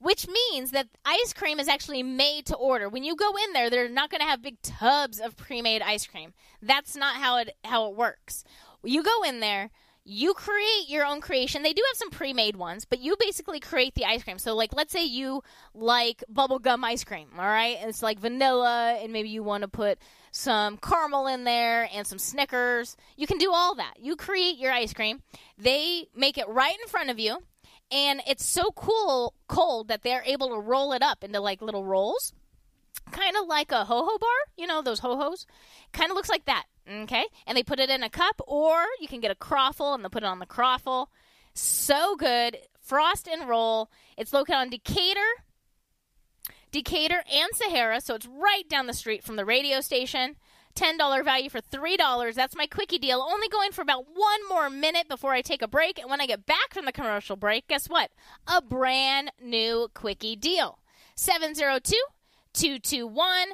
which 0.03 0.27
means 0.27 0.71
that 0.71 0.89
ice 1.05 1.33
cream 1.33 1.61
is 1.61 1.69
actually 1.69 2.03
made 2.03 2.45
to 2.45 2.55
order. 2.55 2.89
When 2.89 3.05
you 3.05 3.15
go 3.15 3.31
in 3.37 3.53
there, 3.53 3.69
they're 3.69 3.87
not 3.87 4.11
going 4.11 4.19
to 4.19 4.27
have 4.27 4.41
big 4.41 4.61
tubs 4.61 5.19
of 5.19 5.37
pre-made 5.37 5.81
ice 5.81 6.05
cream. 6.05 6.33
That's 6.61 6.97
not 6.97 7.15
how 7.15 7.37
it 7.37 7.55
how 7.63 7.89
it 7.89 7.95
works. 7.95 8.43
You 8.83 9.01
go 9.01 9.23
in 9.23 9.39
there, 9.39 9.71
you 10.05 10.33
create 10.33 10.89
your 10.89 11.05
own 11.05 11.21
creation. 11.21 11.63
They 11.63 11.73
do 11.73 11.81
have 11.89 11.97
some 11.97 12.09
pre-made 12.09 12.55
ones, 12.55 12.85
but 12.85 12.99
you 12.99 13.15
basically 13.19 13.59
create 13.59 13.95
the 13.95 14.05
ice 14.05 14.23
cream. 14.23 14.37
So 14.37 14.55
like 14.55 14.73
let's 14.73 14.91
say 14.91 15.05
you 15.05 15.43
like 15.73 16.23
bubblegum 16.31 16.83
ice 16.83 17.03
cream, 17.03 17.29
all 17.37 17.45
right? 17.45 17.77
And 17.79 17.89
it's 17.89 18.03
like 18.03 18.19
vanilla 18.19 18.97
and 19.01 19.13
maybe 19.13 19.29
you 19.29 19.43
want 19.43 19.61
to 19.61 19.67
put 19.67 19.99
some 20.31 20.77
caramel 20.77 21.27
in 21.27 21.45
there 21.45 21.87
and 21.93 22.05
some 22.05 22.19
Snickers. 22.19 22.97
You 23.15 23.27
can 23.27 23.37
do 23.37 23.51
all 23.53 23.75
that. 23.75 23.93
You 24.01 24.15
create 24.15 24.57
your 24.57 24.73
ice 24.73 24.93
cream. 24.93 25.21
They 25.57 26.07
make 26.15 26.37
it 26.37 26.47
right 26.49 26.75
in 26.81 26.87
front 26.87 27.09
of 27.09 27.19
you 27.19 27.39
and 27.91 28.21
it's 28.27 28.45
so 28.45 28.71
cool 28.75 29.33
cold 29.47 29.87
that 29.87 30.03
they're 30.03 30.23
able 30.25 30.49
to 30.49 30.59
roll 30.59 30.91
it 30.93 31.01
up 31.01 31.23
into 31.23 31.39
like 31.39 31.61
little 31.61 31.85
rolls 31.85 32.33
kind 33.11 33.35
of 33.37 33.47
like 33.47 33.71
a 33.71 33.85
ho-ho 33.85 34.17
bar 34.17 34.29
you 34.57 34.65
know 34.65 34.81
those 34.81 34.99
ho-hos 34.99 35.45
kind 35.91 36.09
of 36.09 36.15
looks 36.15 36.29
like 36.29 36.45
that 36.45 36.63
okay 36.89 37.25
and 37.47 37.57
they 37.57 37.63
put 37.63 37.79
it 37.79 37.89
in 37.89 38.03
a 38.03 38.09
cup 38.09 38.41
or 38.47 38.85
you 38.99 39.07
can 39.07 39.19
get 39.19 39.31
a 39.31 39.35
croffle 39.35 39.95
and 39.95 40.03
they 40.03 40.09
put 40.09 40.23
it 40.23 40.27
on 40.27 40.39
the 40.39 40.45
croffle 40.45 41.07
so 41.53 42.15
good 42.15 42.57
frost 42.79 43.27
and 43.27 43.47
roll 43.47 43.89
it's 44.17 44.33
located 44.33 44.55
on 44.55 44.69
decatur 44.69 45.19
decatur 46.71 47.23
and 47.31 47.49
sahara 47.53 48.01
so 48.01 48.15
it's 48.15 48.27
right 48.27 48.67
down 48.67 48.87
the 48.87 48.93
street 48.93 49.23
from 49.23 49.35
the 49.35 49.45
radio 49.45 49.79
station 49.79 50.35
$10 50.75 51.23
value 51.23 51.49
for 51.49 51.61
$3. 51.61 52.33
That's 52.33 52.55
my 52.55 52.65
quickie 52.65 52.97
deal. 52.97 53.21
Only 53.21 53.47
going 53.47 53.71
for 53.71 53.81
about 53.81 54.05
one 54.13 54.49
more 54.49 54.69
minute 54.69 55.07
before 55.07 55.33
I 55.33 55.41
take 55.41 55.61
a 55.61 55.67
break. 55.67 55.99
And 55.99 56.09
when 56.09 56.21
I 56.21 56.25
get 56.25 56.45
back 56.45 56.73
from 56.73 56.85
the 56.85 56.91
commercial 56.91 57.35
break, 57.35 57.67
guess 57.67 57.87
what? 57.87 58.11
A 58.47 58.61
brand 58.61 59.31
new 59.41 59.89
quickie 59.93 60.35
deal. 60.35 60.79
702 61.15 61.95
221 62.53 63.49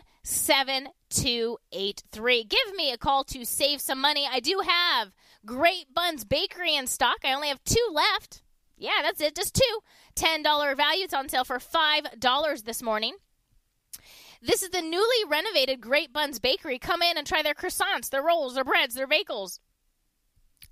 7283. 1.11 2.43
Give 2.43 2.75
me 2.75 2.91
a 2.91 2.97
call 2.97 3.23
to 3.25 3.45
save 3.45 3.81
some 3.81 3.99
money. 3.99 4.27
I 4.29 4.39
do 4.39 4.61
have 4.65 5.11
Great 5.45 5.93
Buns 5.93 6.23
Bakery 6.23 6.75
in 6.75 6.87
stock. 6.87 7.17
I 7.23 7.33
only 7.33 7.47
have 7.47 7.63
two 7.63 7.87
left. 7.91 8.43
Yeah, 8.77 9.01
that's 9.01 9.21
it. 9.21 9.35
Just 9.35 9.55
two. 9.55 9.79
$10 10.15 10.77
value. 10.77 11.03
It's 11.03 11.13
on 11.13 11.29
sale 11.29 11.43
for 11.43 11.59
$5 11.59 12.63
this 12.63 12.81
morning. 12.81 13.15
This 14.41 14.63
is 14.63 14.69
the 14.69 14.81
newly 14.81 15.25
renovated 15.27 15.81
Great 15.81 16.13
Buns 16.13 16.39
Bakery. 16.39 16.79
Come 16.79 17.01
in 17.01 17.17
and 17.17 17.27
try 17.27 17.41
their 17.41 17.53
croissants, 17.53 18.09
their 18.09 18.23
rolls, 18.23 18.55
their 18.55 18.63
breads, 18.63 18.95
their 18.95 19.07
bagels. 19.07 19.59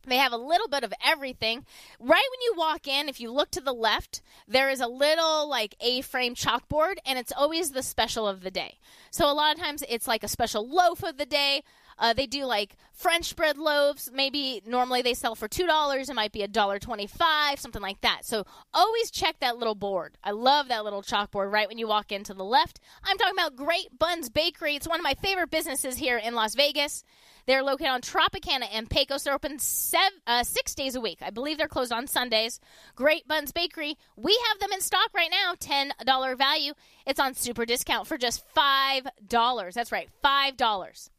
They 0.05 0.17
have 0.17 0.31
a 0.31 0.37
little 0.37 0.67
bit 0.69 0.83
of 0.83 0.93
everything. 1.05 1.65
Right 1.99 2.07
when 2.31 2.41
you 2.41 2.53
walk 2.57 2.87
in, 2.87 3.09
if 3.09 3.19
you 3.19 3.29
look 3.31 3.51
to 3.51 3.61
the 3.61 3.73
left, 3.73 4.21
there 4.47 4.69
is 4.69 4.79
a 4.79 4.87
little 4.87 5.49
like 5.49 5.75
A 5.81 6.01
frame 6.01 6.33
chalkboard, 6.33 6.95
and 7.05 7.19
it's 7.19 7.33
always 7.35 7.71
the 7.71 7.83
special 7.83 8.27
of 8.27 8.41
the 8.41 8.51
day. 8.51 8.77
So 9.11 9.29
a 9.29 9.33
lot 9.33 9.53
of 9.53 9.61
times 9.61 9.83
it's 9.89 10.07
like 10.07 10.23
a 10.23 10.29
special 10.29 10.67
loaf 10.67 11.03
of 11.03 11.17
the 11.17 11.25
day. 11.25 11.63
Uh, 11.99 12.13
they 12.13 12.27
do 12.27 12.45
like 12.45 12.75
French 12.93 13.35
bread 13.35 13.57
loaves. 13.57 14.09
Maybe 14.13 14.61
normally 14.65 15.01
they 15.01 15.13
sell 15.13 15.35
for 15.35 15.47
two 15.47 15.67
dollars. 15.67 16.09
It 16.09 16.15
might 16.15 16.31
be 16.31 16.43
a 16.43 16.47
dollar 16.47 16.79
twenty-five, 16.79 17.59
something 17.59 17.81
like 17.81 18.01
that. 18.01 18.25
So 18.25 18.45
always 18.73 19.11
check 19.11 19.39
that 19.39 19.57
little 19.57 19.75
board. 19.75 20.17
I 20.23 20.31
love 20.31 20.67
that 20.67 20.83
little 20.83 21.01
chalkboard 21.01 21.51
right 21.51 21.67
when 21.67 21.77
you 21.77 21.87
walk 21.87 22.11
into 22.11 22.33
the 22.33 22.43
left. 22.43 22.79
I'm 23.03 23.17
talking 23.17 23.35
about 23.37 23.55
Great 23.55 23.97
Buns 23.97 24.29
Bakery. 24.29 24.75
It's 24.75 24.87
one 24.87 24.99
of 24.99 25.03
my 25.03 25.15
favorite 25.15 25.51
businesses 25.51 25.97
here 25.97 26.17
in 26.17 26.35
Las 26.35 26.55
Vegas. 26.55 27.03
They're 27.47 27.63
located 27.63 27.87
on 27.87 28.01
Tropicana 28.01 28.67
and 28.73 28.89
Pecos. 28.89 29.23
They're 29.23 29.33
open 29.33 29.57
seven, 29.57 30.19
uh, 30.27 30.43
six 30.43 30.75
days 30.75 30.95
a 30.95 31.01
week. 31.01 31.19
I 31.21 31.29
believe 31.29 31.57
they're 31.57 31.69
closed 31.69 31.93
on 31.93 32.05
Sundays. 32.05 32.59
Great 32.93 33.25
Buns 33.25 33.53
Bakery. 33.53 33.97
We 34.17 34.37
have 34.49 34.59
them 34.59 34.73
in 34.73 34.81
stock 34.81 35.09
right 35.15 35.31
now, 35.31 35.53
$10 35.55 36.37
value. 36.37 36.73
It's 37.05 37.21
on 37.21 37.35
super 37.35 37.65
discount 37.65 38.05
for 38.05 38.17
just 38.17 38.43
$5. 38.53 39.73
That's 39.73 39.93
right, 39.93 40.09
$5. 40.21 41.09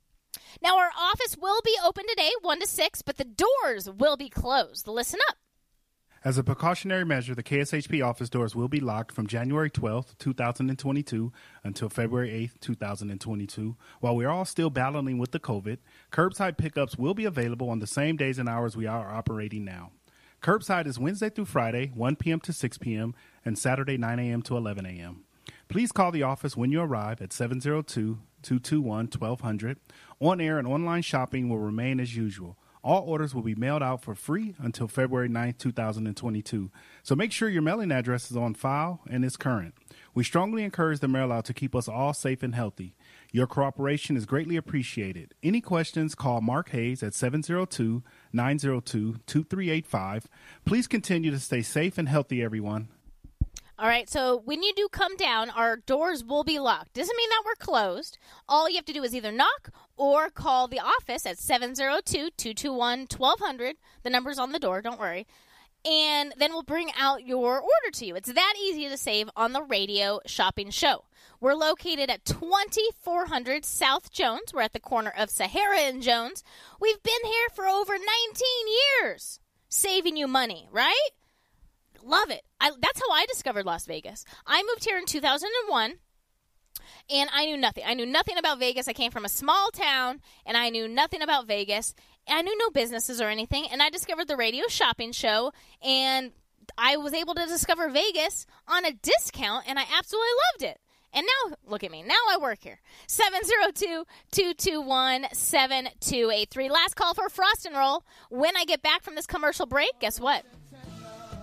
Now, 0.63 0.79
our 0.79 0.91
office 0.99 1.37
will 1.41 1.61
be 1.65 1.77
open 1.85 2.05
today, 2.09 2.31
1 2.43 2.61
to 2.61 2.67
6, 2.67 3.03
but 3.03 3.17
the 3.17 3.25
doors 3.25 3.89
will 3.89 4.17
be 4.17 4.29
closed. 4.29 4.87
Listen 4.87 5.21
up. 5.29 5.37
As 6.25 6.37
a 6.37 6.43
precautionary 6.43 7.05
measure, 7.05 7.35
the 7.35 7.45
KSHP 7.45 8.05
office 8.05 8.29
doors 8.29 8.57
will 8.57 8.67
be 8.67 8.81
locked 8.81 9.13
from 9.13 9.29
January 9.29 9.71
12th, 9.71 10.19
2022 10.19 11.33
until 11.63 11.89
February 11.89 12.31
8th, 12.31 12.61
2022. 12.61 13.77
While 14.01 14.17
we 14.17 14.25
are 14.25 14.31
all 14.31 14.45
still 14.45 14.69
battling 14.69 15.19
with 15.19 15.31
the 15.31 15.39
COVID, 15.39 15.79
curbside 16.11 16.59
pickups 16.59 16.99
will 16.99 17.15
be 17.15 17.25
available 17.25 17.71
on 17.71 17.79
the 17.79 17.87
same 17.87 18.17
days 18.17 18.39
and 18.39 18.49
hours 18.49 18.77
we 18.77 18.85
are 18.87 19.13
operating 19.13 19.65
now. 19.65 19.93
Curbside 20.43 20.89
is 20.89 20.99
Wednesday 20.99 21.31
through 21.31 21.45
Friday, 21.45 21.93
1 21.95 22.17
p.m. 22.17 22.41
to 22.41 22.53
6 22.53 22.79
p.m., 22.79 23.15
and 23.45 23.57
Saturday, 23.57 23.97
9 23.97 24.19
a.m. 24.19 24.43
to 24.43 24.57
11 24.57 24.87
a.m. 24.87 25.25
Please 25.69 25.93
call 25.93 26.11
the 26.11 26.25
office 26.25 26.57
when 26.57 26.73
you 26.73 26.81
arrive 26.81 27.23
at 27.23 27.33
702 27.33 28.19
221 28.43 29.07
1200. 29.07 29.79
On 30.21 30.41
air 30.41 30.59
and 30.59 30.67
online 30.67 31.03
shopping 31.03 31.49
will 31.49 31.59
remain 31.59 32.01
as 32.01 32.17
usual. 32.17 32.57
All 32.83 33.03
orders 33.03 33.35
will 33.35 33.43
be 33.43 33.55
mailed 33.55 33.83
out 33.83 34.03
for 34.03 34.15
free 34.15 34.55
until 34.59 34.89
February 34.89 35.29
9th, 35.29 35.59
2022. 35.59 36.71
So 37.03 37.15
make 37.15 37.33
sure 37.33 37.49
your 37.49 37.63
mailing 37.63 37.93
address 37.93 38.31
is 38.31 38.37
on 38.37 38.55
file 38.55 39.01
and 39.11 39.25
is 39.25 39.37
current. 39.37 39.75
We 40.15 40.25
strongly 40.25 40.65
encourage 40.65 41.01
the 41.01 41.09
mail 41.09 41.33
out 41.33 41.45
to 41.47 41.55
keep 41.55 41.75
us 41.75 41.89
all 41.89 42.15
safe 42.15 42.43
and 42.43 42.55
healthy. 42.55 42.95
Your 43.33 43.47
cooperation 43.47 44.17
is 44.17 44.27
greatly 44.27 44.57
appreciated. 44.57 45.35
Any 45.43 45.61
questions, 45.61 46.15
call 46.15 46.41
Mark 46.41 46.71
Hayes 46.71 47.03
at 47.03 47.15
702 47.15 48.03
902 48.33 49.17
2385. 49.27 50.29
Please 50.65 50.87
continue 50.87 51.31
to 51.31 51.39
stay 51.39 51.63
safe 51.63 51.99
and 51.99 52.09
healthy, 52.09 52.43
everyone. 52.43 52.89
All 53.81 53.87
right, 53.87 54.11
so 54.11 54.43
when 54.45 54.65
you 54.65 54.73
do 54.75 54.89
come 54.91 55.17
down, 55.17 55.51
our 55.51 55.77
doors 55.77 56.25
will 56.25 56.43
be 56.43 56.59
locked. 56.59 56.95
Doesn't 56.95 57.17
mean 57.17 57.31
that 57.31 57.45
we're 57.47 57.65
closed. 57.65 58.19
All 58.49 58.69
you 58.69 58.75
have 58.75 58.85
to 58.87 58.93
do 58.93 59.05
is 59.05 59.15
either 59.15 59.31
knock 59.31 59.71
or 59.97 60.31
call 60.31 60.67
the 60.67 60.81
office 60.81 61.25
at 61.25 61.39
702 61.39 62.31
221 62.37 63.07
1200. 63.17 63.77
The 64.03 64.11
number's 64.11 64.39
on 64.41 64.51
the 64.51 64.59
door, 64.59 64.83
don't 64.83 64.99
worry. 64.99 65.29
And 65.89 66.35
then 66.37 66.51
we'll 66.51 66.65
bring 66.65 66.91
out 66.99 67.25
your 67.25 67.61
order 67.61 67.91
to 67.93 68.05
you. 68.05 68.17
It's 68.17 68.33
that 68.33 68.55
easy 68.61 68.89
to 68.89 68.97
save 68.97 69.31
on 69.37 69.53
the 69.53 69.63
radio 69.63 70.19
shopping 70.27 70.71
show. 70.71 71.05
We're 71.41 71.55
located 71.55 72.11
at 72.11 72.25
2400 72.25 73.65
South 73.65 74.11
Jones. 74.11 74.53
We're 74.53 74.63
at 74.63 74.73
the 74.73 74.81
corner 74.81 75.13
of 75.17 75.31
Sahara 75.31 75.83
and 75.83 76.03
Jones. 76.03 76.43
We've 76.81 77.01
been 77.05 77.25
here 77.25 77.49
for 77.55 77.69
over 77.69 77.93
19 77.93 78.05
years, 79.05 79.39
saving 79.69 80.17
you 80.17 80.27
money, 80.27 80.69
right? 80.73 81.11
Love 82.03 82.31
it. 82.31 82.48
I, 82.61 82.71
that's 82.81 83.01
how 83.01 83.13
I 83.13 83.27
discovered 83.27 83.67
Las 83.67 83.87
Vegas. 83.87 84.25
I 84.47 84.63
moved 84.63 84.85
here 84.85 84.99
in 84.99 85.07
2001 85.07 85.95
and 87.11 87.31
I 87.33 87.47
knew 87.47 87.57
nothing. 87.57 87.85
I 87.87 87.95
knew 87.95 88.07
nothing 88.07 88.37
about 88.37 88.59
Vegas. 88.59 88.89
I 88.89 88.93
came 88.93 89.11
from 89.11 89.25
a 89.25 89.29
small 89.29 89.71
town 89.71 90.21
and 90.45 90.57
I 90.57 90.71
knew 90.71 90.89
nothing 90.89 91.23
about 91.23 91.47
Vegas. 91.47 91.95
I 92.29 92.43
knew 92.43 92.57
no 92.59 92.71
businesses 92.71 93.21
or 93.21 93.29
anything. 93.29 93.67
And 93.71 93.83
I 93.83 93.91
discovered 93.91 94.29
the 94.29 94.37
radio 94.37 94.67
shopping 94.69 95.13
show 95.13 95.53
and 95.83 96.33
I 96.77 96.97
was 96.97 97.15
able 97.15 97.35
to 97.35 97.47
discover 97.47 97.89
Vegas 97.89 98.47
on 98.67 98.85
a 98.85 98.93
discount 98.93 99.65
and 99.69 99.79
I 99.79 99.85
absolutely 99.97 100.31
loved 100.53 100.75
it. 100.75 100.81
And 101.15 101.27
now, 101.27 101.57
look 101.67 101.83
at 101.83 101.91
me. 101.91 102.03
Now 102.03 102.15
I 102.31 102.37
work 102.37 102.59
here. 102.61 102.81
702 103.07 104.05
221 104.31 105.27
7283. 105.33 106.69
Last 106.69 106.97
call 106.97 107.15
for 107.15 107.31
Frost 107.31 107.65
and 107.65 107.75
Roll. 107.75 108.05
When 108.29 108.57
I 108.59 108.67
get 108.67 108.83
back 108.83 109.03
from 109.03 109.15
this 109.15 109.27
commercial 109.27 109.65
break, 109.65 109.99
guess 110.01 110.21
what? 110.21 110.45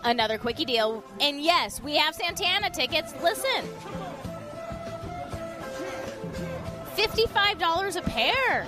Another 0.05 0.37
quickie 0.37 0.65
deal. 0.65 1.03
And 1.19 1.41
yes, 1.41 1.81
we 1.81 1.95
have 1.95 2.13
Santana 2.13 2.69
tickets. 2.69 3.11
Listen. 3.23 3.65
$55 6.95 7.95
a 7.95 8.01
pair. 8.01 8.67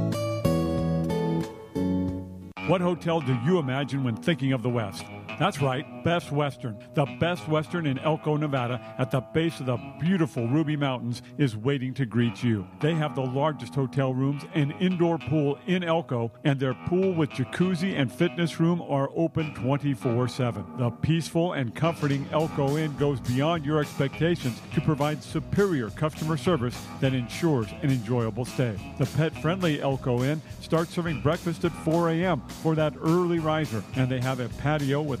What 2.67 2.79
hotel 2.79 3.21
do 3.21 3.33
you 3.43 3.57
imagine 3.57 4.03
when 4.03 4.15
thinking 4.15 4.53
of 4.53 4.61
the 4.61 4.69
West? 4.69 5.03
That's 5.39 5.61
right, 5.61 5.85
Best 6.03 6.31
Western. 6.31 6.77
The 6.93 7.05
Best 7.19 7.47
Western 7.47 7.85
in 7.85 7.99
Elko, 7.99 8.37
Nevada, 8.37 8.79
at 8.97 9.11
the 9.11 9.21
base 9.21 9.59
of 9.59 9.65
the 9.65 9.77
beautiful 9.99 10.47
Ruby 10.47 10.75
Mountains, 10.75 11.21
is 11.37 11.55
waiting 11.55 11.93
to 11.95 12.05
greet 12.05 12.43
you. 12.43 12.67
They 12.79 12.93
have 12.93 13.15
the 13.15 13.21
largest 13.25 13.75
hotel 13.75 14.13
rooms 14.13 14.43
and 14.53 14.73
indoor 14.79 15.17
pool 15.17 15.57
in 15.67 15.83
Elko, 15.83 16.31
and 16.43 16.59
their 16.59 16.73
pool 16.73 17.13
with 17.13 17.29
jacuzzi 17.31 17.99
and 17.99 18.11
fitness 18.11 18.59
room 18.59 18.81
are 18.81 19.09
open 19.15 19.53
24 19.55 20.27
7. 20.27 20.65
The 20.77 20.89
peaceful 20.89 21.53
and 21.53 21.73
comforting 21.73 22.27
Elko 22.31 22.77
Inn 22.77 22.95
goes 22.97 23.19
beyond 23.19 23.65
your 23.65 23.79
expectations 23.79 24.61
to 24.73 24.81
provide 24.81 25.23
superior 25.23 25.89
customer 25.89 26.37
service 26.37 26.79
that 26.99 27.13
ensures 27.13 27.67
an 27.81 27.91
enjoyable 27.91 28.45
stay. 28.45 28.75
The 28.97 29.05
pet 29.05 29.35
friendly 29.41 29.81
Elko 29.81 30.23
Inn 30.23 30.41
starts 30.59 30.91
serving 30.91 31.21
breakfast 31.21 31.65
at 31.65 31.71
4 31.71 32.09
a.m. 32.11 32.41
for 32.61 32.75
that 32.75 32.93
early 33.01 33.39
riser, 33.39 33.83
and 33.95 34.09
they 34.09 34.19
have 34.19 34.39
a 34.39 34.49
patio 34.49 35.01
with 35.01 35.20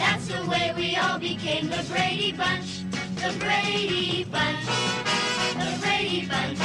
That's 0.00 0.28
the 0.28 0.48
way 0.48 0.72
we 0.74 0.96
all 0.96 1.18
became 1.18 1.68
the 1.68 1.84
Brady 1.90 2.32
Bunch. 2.32 2.84
The 3.16 3.36
Brady 3.38 4.24
Bunch. 4.24 4.64
The 5.56 5.78
Brady 5.82 6.26
Bunch. 6.26 6.58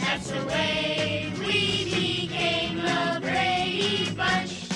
That's 0.00 0.30
the 0.30 0.46
way 0.46 1.30
we 1.38 1.84
became 1.84 2.76
the 2.76 3.20
Brady 3.20 4.10
Bunch. 4.16 4.70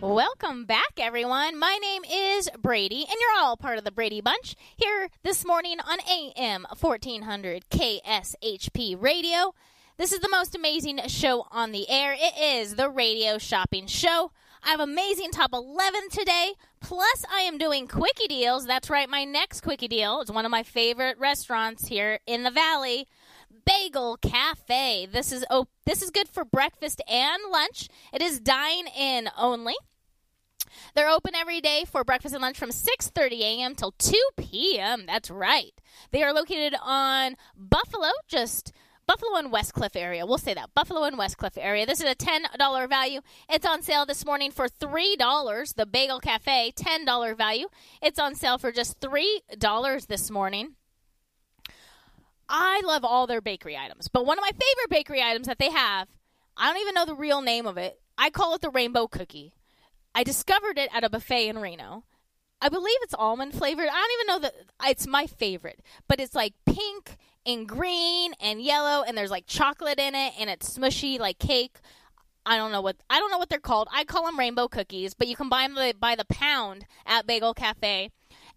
Welcome 0.00 0.64
back, 0.64 0.92
everyone. 0.98 1.58
My 1.58 1.76
name 1.82 2.04
is 2.04 2.48
Brady, 2.62 3.00
and 3.00 3.16
you're 3.20 3.42
all 3.42 3.56
part 3.56 3.78
of 3.78 3.84
the 3.84 3.90
Brady 3.90 4.20
Bunch 4.20 4.54
here 4.76 5.08
this 5.24 5.44
morning 5.44 5.80
on 5.80 5.98
AM 6.08 6.68
1400 6.78 7.68
KSHP 7.68 8.94
Radio. 9.02 9.54
This 9.96 10.12
is 10.12 10.20
the 10.20 10.28
most 10.28 10.54
amazing 10.54 11.00
show 11.08 11.48
on 11.50 11.72
the 11.72 11.90
air. 11.90 12.14
It 12.16 12.40
is 12.40 12.76
the 12.76 12.88
Radio 12.88 13.38
Shopping 13.38 13.88
Show. 13.88 14.30
I 14.62 14.70
have 14.70 14.80
amazing 14.80 15.30
top 15.30 15.52
11 15.52 16.10
today. 16.10 16.52
Plus, 16.80 17.24
I 17.32 17.40
am 17.40 17.58
doing 17.58 17.86
quickie 17.86 18.28
deals. 18.28 18.66
That's 18.66 18.90
right, 18.90 19.08
my 19.08 19.24
next 19.24 19.62
quickie 19.62 19.88
deal 19.88 20.20
is 20.20 20.30
one 20.30 20.44
of 20.44 20.50
my 20.50 20.62
favorite 20.62 21.18
restaurants 21.18 21.88
here 21.88 22.20
in 22.26 22.42
the 22.42 22.50
Valley. 22.50 23.06
Bagel 23.64 24.16
Cafe. 24.18 25.06
This 25.10 25.32
is 25.32 25.44
oh, 25.50 25.66
this 25.84 26.02
is 26.02 26.10
good 26.10 26.28
for 26.28 26.44
breakfast 26.44 27.02
and 27.08 27.42
lunch. 27.50 27.88
It 28.12 28.22
is 28.22 28.40
dine 28.40 28.86
in 28.86 29.28
only. 29.36 29.74
They're 30.94 31.08
open 31.08 31.34
every 31.34 31.60
day 31.60 31.84
for 31.86 32.04
breakfast 32.04 32.34
and 32.34 32.42
lunch 32.42 32.58
from 32.58 32.70
6:30 32.70 33.40
a.m. 33.40 33.74
till 33.74 33.92
2 33.92 34.14
p.m. 34.36 35.04
That's 35.06 35.30
right. 35.30 35.72
They 36.10 36.22
are 36.22 36.32
located 36.32 36.74
on 36.82 37.36
Buffalo, 37.56 38.10
just 38.26 38.72
Buffalo 39.08 39.36
and 39.36 39.50
Westcliff 39.50 39.96
area. 39.96 40.26
We'll 40.26 40.36
say 40.36 40.52
that. 40.52 40.74
Buffalo 40.74 41.04
and 41.04 41.16
Westcliff 41.16 41.56
area. 41.56 41.86
This 41.86 42.00
is 42.02 42.10
a 42.10 42.14
$10 42.14 42.88
value. 42.90 43.22
It's 43.48 43.66
on 43.66 43.80
sale 43.80 44.04
this 44.04 44.26
morning 44.26 44.50
for 44.50 44.68
$3. 44.68 45.74
The 45.74 45.86
Bagel 45.86 46.20
Cafe, 46.20 46.74
$10 46.76 47.34
value. 47.34 47.68
It's 48.02 48.18
on 48.18 48.34
sale 48.34 48.58
for 48.58 48.70
just 48.70 49.00
$3 49.00 50.06
this 50.06 50.30
morning. 50.30 50.74
I 52.50 52.82
love 52.84 53.02
all 53.02 53.26
their 53.26 53.40
bakery 53.40 53.78
items, 53.78 54.08
but 54.08 54.26
one 54.26 54.38
of 54.38 54.42
my 54.42 54.50
favorite 54.50 54.90
bakery 54.90 55.22
items 55.22 55.46
that 55.46 55.58
they 55.58 55.70
have, 55.70 56.08
I 56.56 56.70
don't 56.70 56.80
even 56.82 56.94
know 56.94 57.06
the 57.06 57.14
real 57.14 57.40
name 57.40 57.66
of 57.66 57.78
it. 57.78 57.98
I 58.18 58.28
call 58.28 58.54
it 58.54 58.60
the 58.60 58.68
rainbow 58.70 59.06
cookie. 59.06 59.54
I 60.14 60.22
discovered 60.22 60.76
it 60.76 60.90
at 60.94 61.04
a 61.04 61.08
buffet 61.08 61.48
in 61.48 61.58
Reno. 61.58 62.04
I 62.60 62.68
believe 62.68 62.98
it's 63.02 63.14
almond 63.14 63.54
flavored. 63.54 63.88
I 63.88 63.92
don't 63.92 64.12
even 64.12 64.26
know 64.26 64.38
that 64.40 64.54
it's 64.90 65.06
my 65.06 65.26
favorite, 65.26 65.80
but 66.08 66.20
it's 66.20 66.34
like 66.34 66.54
pink 66.66 67.16
and 67.46 67.68
green 67.68 68.32
and 68.40 68.60
yellow, 68.60 69.02
and 69.02 69.16
there's 69.16 69.30
like 69.30 69.46
chocolate 69.46 69.98
in 69.98 70.14
it, 70.14 70.34
and 70.38 70.50
it's 70.50 70.78
smushy 70.78 71.18
like 71.18 71.38
cake. 71.38 71.78
I 72.44 72.56
don't 72.56 72.72
know 72.72 72.80
what 72.80 72.96
I 73.10 73.18
don't 73.18 73.30
know 73.30 73.38
what 73.38 73.50
they're 73.50 73.58
called. 73.58 73.88
I 73.92 74.04
call 74.04 74.24
them 74.24 74.38
rainbow 74.38 74.68
cookies, 74.68 75.14
but 75.14 75.28
you 75.28 75.36
can 75.36 75.48
buy 75.48 75.68
them 75.68 75.92
by 76.00 76.14
the 76.14 76.24
pound 76.24 76.86
at 77.04 77.26
Bagel 77.26 77.54
Cafe. 77.54 78.10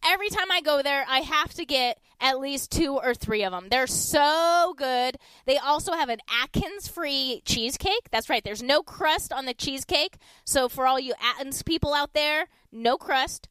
Every 0.04 0.30
time 0.30 0.52
I 0.52 0.62
go 0.62 0.82
there, 0.82 1.06
I 1.08 1.20
have 1.20 1.54
to 1.56 1.66
get 1.66 2.00
at 2.20 2.40
least 2.40 2.72
two 2.72 2.98
or 2.98 3.14
three 3.14 3.44
of 3.44 3.52
them. 3.52 3.68
They're 3.70 3.88
so 3.88 4.74
good. 4.78 5.18
They 5.46 5.58
also 5.58 5.94
have 5.94 6.10
an 6.10 6.20
Atkins 6.42 6.88
free 6.88 7.42
cheesecake. 7.46 8.10
That's 8.12 8.30
right. 8.30 8.44
There's 8.44 8.64
no 8.64 8.82
crust 8.82 9.32
on 9.32 9.46
the 9.46 9.54
cheesecake. 9.54 10.18
So 10.46 10.70
for 10.70 10.88
all 10.88 11.00
you 11.00 11.14
Atkins 11.22 11.62
people 11.62 11.94
out 11.94 12.14
there, 12.14 12.48
no 12.72 12.98
crust. 12.98 13.48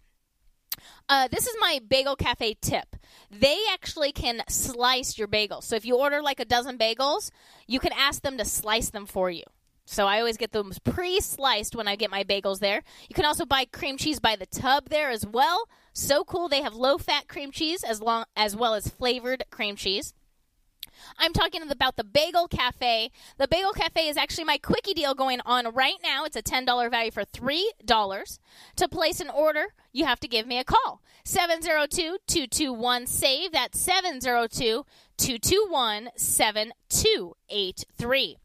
Uh, 1.08 1.28
this 1.28 1.46
is 1.46 1.54
my 1.60 1.80
bagel 1.86 2.16
cafe 2.16 2.56
tip. 2.60 2.96
They 3.30 3.58
actually 3.72 4.12
can 4.12 4.42
slice 4.48 5.16
your 5.16 5.28
bagels. 5.28 5.64
So 5.64 5.76
if 5.76 5.84
you 5.84 5.96
order 5.96 6.20
like 6.20 6.40
a 6.40 6.44
dozen 6.44 6.76
bagels, 6.76 7.30
you 7.66 7.78
can 7.78 7.92
ask 7.92 8.22
them 8.22 8.36
to 8.38 8.44
slice 8.44 8.90
them 8.90 9.06
for 9.06 9.30
you. 9.30 9.44
So 9.84 10.06
I 10.06 10.18
always 10.18 10.36
get 10.36 10.52
them 10.52 10.72
pre-sliced 10.84 11.74
when 11.74 11.88
I 11.88 11.96
get 11.96 12.10
my 12.10 12.22
bagels 12.22 12.60
there. 12.60 12.82
You 13.08 13.14
can 13.14 13.24
also 13.24 13.44
buy 13.44 13.64
cream 13.64 13.96
cheese 13.96 14.20
by 14.20 14.36
the 14.36 14.46
tub 14.46 14.88
there 14.88 15.10
as 15.10 15.26
well. 15.26 15.68
So 15.92 16.22
cool. 16.24 16.48
They 16.48 16.62
have 16.62 16.74
low-fat 16.74 17.28
cream 17.28 17.50
cheese 17.50 17.82
as 17.82 18.00
long 18.00 18.24
as 18.36 18.54
well 18.54 18.74
as 18.74 18.88
flavored 18.88 19.44
cream 19.50 19.74
cheese. 19.74 20.14
I'm 21.18 21.32
talking 21.32 21.62
about 21.62 21.96
the 21.96 22.04
Bagel 22.04 22.48
Cafe. 22.48 23.10
The 23.38 23.48
Bagel 23.48 23.72
Cafe 23.72 24.08
is 24.08 24.16
actually 24.16 24.44
my 24.44 24.58
quickie 24.58 24.94
deal 24.94 25.14
going 25.14 25.40
on 25.44 25.74
right 25.74 25.96
now. 26.02 26.24
It's 26.24 26.36
a 26.36 26.42
$10 26.42 26.90
value 26.90 27.10
for 27.10 27.24
$3. 27.24 28.38
To 28.76 28.88
place 28.88 29.20
an 29.20 29.30
order, 29.30 29.66
you 29.92 30.04
have 30.04 30.20
to 30.20 30.28
give 30.28 30.46
me 30.46 30.58
a 30.58 30.64
call. 30.64 31.02
702 31.24 32.18
221 32.26 33.06
SAVE. 33.06 33.52
That's 33.52 33.80
702 33.80 34.84
221 35.16 36.10
7283. 36.16 38.36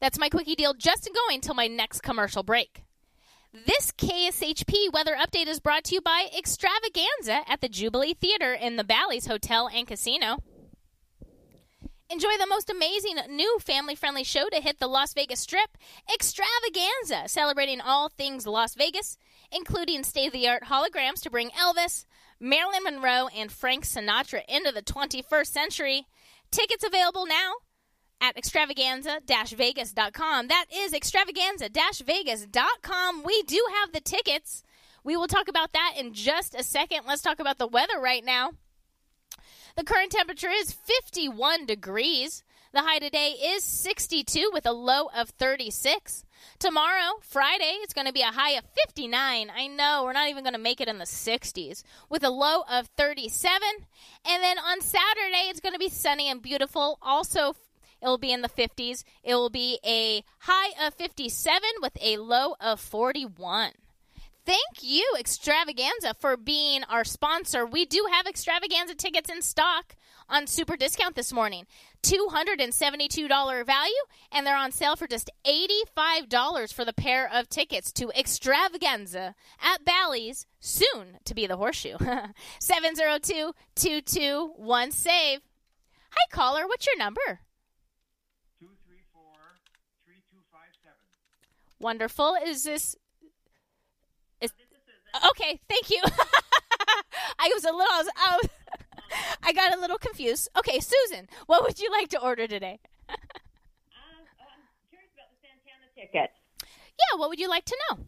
That's 0.00 0.18
my 0.18 0.28
quickie 0.28 0.54
deal 0.54 0.74
just 0.74 1.08
going 1.14 1.40
till 1.40 1.54
my 1.54 1.66
next 1.66 2.02
commercial 2.02 2.42
break. 2.42 2.82
This 3.66 3.92
KSHP 3.92 4.92
weather 4.92 5.14
update 5.14 5.46
is 5.46 5.60
brought 5.60 5.84
to 5.84 5.94
you 5.94 6.00
by 6.00 6.26
Extravaganza 6.36 7.48
at 7.48 7.60
the 7.60 7.68
Jubilee 7.68 8.14
Theater 8.14 8.52
in 8.52 8.74
the 8.74 8.82
Bally's 8.82 9.26
Hotel 9.26 9.70
and 9.72 9.86
Casino. 9.86 10.38
Enjoy 12.10 12.36
the 12.38 12.46
most 12.46 12.68
amazing 12.68 13.16
new 13.30 13.58
family 13.60 13.94
friendly 13.94 14.24
show 14.24 14.50
to 14.50 14.60
hit 14.60 14.78
the 14.78 14.86
Las 14.86 15.14
Vegas 15.14 15.40
Strip, 15.40 15.78
Extravaganza, 16.12 17.26
celebrating 17.28 17.80
all 17.80 18.10
things 18.10 18.46
Las 18.46 18.74
Vegas, 18.74 19.16
including 19.50 20.04
state 20.04 20.26
of 20.26 20.34
the 20.34 20.46
art 20.46 20.64
holograms 20.64 21.22
to 21.22 21.30
bring 21.30 21.48
Elvis, 21.50 22.04
Marilyn 22.38 22.84
Monroe, 22.84 23.28
and 23.34 23.50
Frank 23.50 23.84
Sinatra 23.84 24.42
into 24.46 24.70
the 24.70 24.82
21st 24.82 25.46
century. 25.46 26.06
Tickets 26.50 26.84
available 26.84 27.24
now 27.24 27.54
at 28.20 28.36
extravaganza-vegas.com. 28.36 30.48
That 30.48 30.66
is 30.72 30.92
extravaganza-vegas.com. 30.92 33.22
We 33.22 33.42
do 33.44 33.64
have 33.80 33.92
the 33.92 34.02
tickets. 34.02 34.62
We 35.04 35.16
will 35.16 35.26
talk 35.26 35.48
about 35.48 35.72
that 35.72 35.94
in 35.98 36.12
just 36.12 36.54
a 36.54 36.62
second. 36.62 37.06
Let's 37.06 37.22
talk 37.22 37.40
about 37.40 37.56
the 37.58 37.66
weather 37.66 37.98
right 37.98 38.22
now. 38.24 38.50
The 39.76 39.82
current 39.82 40.12
temperature 40.12 40.50
is 40.50 40.70
51 40.70 41.66
degrees. 41.66 42.44
The 42.72 42.82
high 42.82 43.00
today 43.00 43.30
is 43.30 43.64
62 43.64 44.50
with 44.52 44.66
a 44.66 44.72
low 44.72 45.08
of 45.16 45.30
36. 45.30 46.24
Tomorrow, 46.60 47.14
Friday, 47.22 47.78
it's 47.82 47.92
going 47.92 48.06
to 48.06 48.12
be 48.12 48.20
a 48.20 48.26
high 48.26 48.52
of 48.52 48.64
59. 48.86 49.50
I 49.50 49.66
know, 49.66 50.02
we're 50.04 50.12
not 50.12 50.28
even 50.28 50.44
going 50.44 50.54
to 50.54 50.60
make 50.60 50.80
it 50.80 50.86
in 50.86 50.98
the 50.98 51.04
60s 51.04 51.82
with 52.08 52.22
a 52.22 52.30
low 52.30 52.62
of 52.70 52.86
37. 52.96 53.60
And 54.24 54.42
then 54.44 54.58
on 54.58 54.80
Saturday, 54.80 55.48
it's 55.48 55.60
going 55.60 55.72
to 55.72 55.78
be 55.80 55.88
sunny 55.88 56.30
and 56.30 56.40
beautiful. 56.40 56.98
Also, 57.02 57.56
it'll 58.00 58.16
be 58.16 58.32
in 58.32 58.42
the 58.42 58.48
50s. 58.48 59.02
It 59.24 59.34
will 59.34 59.50
be 59.50 59.80
a 59.84 60.22
high 60.38 60.86
of 60.86 60.94
57 60.94 61.60
with 61.82 61.98
a 62.00 62.18
low 62.18 62.54
of 62.60 62.78
41. 62.78 63.72
Thank 64.46 64.82
you, 64.82 65.06
Extravaganza, 65.18 66.14
for 66.20 66.36
being 66.36 66.84
our 66.84 67.04
sponsor. 67.04 67.64
We 67.64 67.86
do 67.86 68.06
have 68.12 68.26
Extravaganza 68.26 68.94
tickets 68.94 69.30
in 69.30 69.40
stock 69.40 69.96
on 70.28 70.46
super 70.46 70.76
discount 70.76 71.16
this 71.16 71.32
morning. 71.32 71.66
$272 72.02 73.64
value, 73.64 73.94
and 74.30 74.46
they're 74.46 74.56
on 74.56 74.70
sale 74.70 74.96
for 74.96 75.06
just 75.06 75.30
$85 75.46 76.74
for 76.74 76.84
the 76.84 76.92
pair 76.92 77.30
of 77.32 77.48
tickets 77.48 77.90
to 77.92 78.10
Extravaganza 78.10 79.34
at 79.62 79.84
Bally's, 79.84 80.46
soon 80.60 81.18
to 81.24 81.34
be 81.34 81.46
the 81.46 81.56
Horseshoe. 81.56 81.96
702 82.60 83.54
221 83.74 84.92
SAVE. 84.92 85.40
Hi, 86.10 86.26
caller. 86.30 86.66
What's 86.66 86.86
your 86.86 86.98
number? 86.98 87.40
234 88.60 89.22
3257. 90.04 90.92
Wonderful. 91.80 92.36
Is 92.44 92.64
this. 92.64 92.94
Okay, 95.30 95.60
thank 95.68 95.90
you. 95.90 96.02
I 97.38 97.50
was 97.54 97.64
a 97.64 97.72
little. 97.72 97.86
I, 97.92 97.98
was, 97.98 98.08
I, 98.16 98.36
was, 98.36 98.50
I 99.42 99.52
got 99.52 99.76
a 99.76 99.80
little 99.80 99.98
confused. 99.98 100.48
Okay, 100.56 100.80
Susan, 100.80 101.28
what 101.46 101.62
would 101.62 101.78
you 101.78 101.90
like 101.90 102.08
to 102.10 102.20
order 102.20 102.46
today? 102.46 102.80
Um, 103.08 103.14
uh, 103.14 104.44
I'm 104.44 104.62
curious 104.90 105.10
about 105.14 105.28
the 105.30 105.48
Santana 105.48 105.86
ticket. 105.94 106.30
Yeah, 106.98 107.18
what 107.18 107.28
would 107.28 107.38
you 107.38 107.48
like 107.48 107.64
to 107.66 107.76
know? 107.90 107.98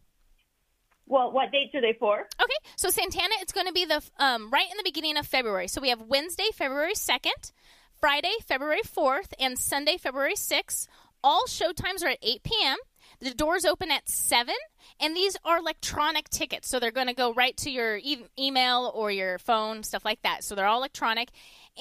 Well, 1.05 1.31
what 1.31 1.51
dates 1.51 1.73
are 1.73 1.81
they 1.81 1.95
for? 1.97 2.19
Okay, 2.19 2.71
so 2.75 2.89
Santana, 2.89 3.35
it's 3.39 3.53
going 3.53 3.67
to 3.67 3.73
be 3.73 3.85
the 3.85 4.01
um, 4.19 4.49
right 4.51 4.69
in 4.69 4.75
the 4.75 4.83
beginning 4.83 5.15
of 5.17 5.25
February. 5.25 5.69
So 5.69 5.79
we 5.81 5.89
have 5.89 6.01
Wednesday, 6.01 6.47
February 6.53 6.95
second, 6.95 7.53
Friday, 7.99 8.33
February 8.45 8.81
fourth, 8.83 9.33
and 9.39 9.57
Sunday, 9.57 9.97
February 9.97 10.35
sixth. 10.35 10.87
All 11.23 11.47
show 11.47 11.71
times 11.71 12.03
are 12.03 12.09
at 12.09 12.19
eight 12.21 12.43
p.m. 12.43 12.77
The 13.19 13.33
doors 13.33 13.65
open 13.65 13.89
at 13.89 14.07
7, 14.07 14.53
and 14.99 15.15
these 15.15 15.37
are 15.43 15.57
electronic 15.57 16.29
tickets. 16.29 16.67
So 16.67 16.79
they're 16.79 16.91
going 16.91 17.07
to 17.07 17.13
go 17.13 17.33
right 17.33 17.57
to 17.57 17.71
your 17.71 17.97
e- 17.97 18.25
email 18.37 18.91
or 18.93 19.09
your 19.09 19.39
phone, 19.39 19.81
stuff 19.83 20.05
like 20.05 20.21
that. 20.21 20.43
So 20.43 20.53
they're 20.53 20.67
all 20.67 20.77
electronic. 20.77 21.29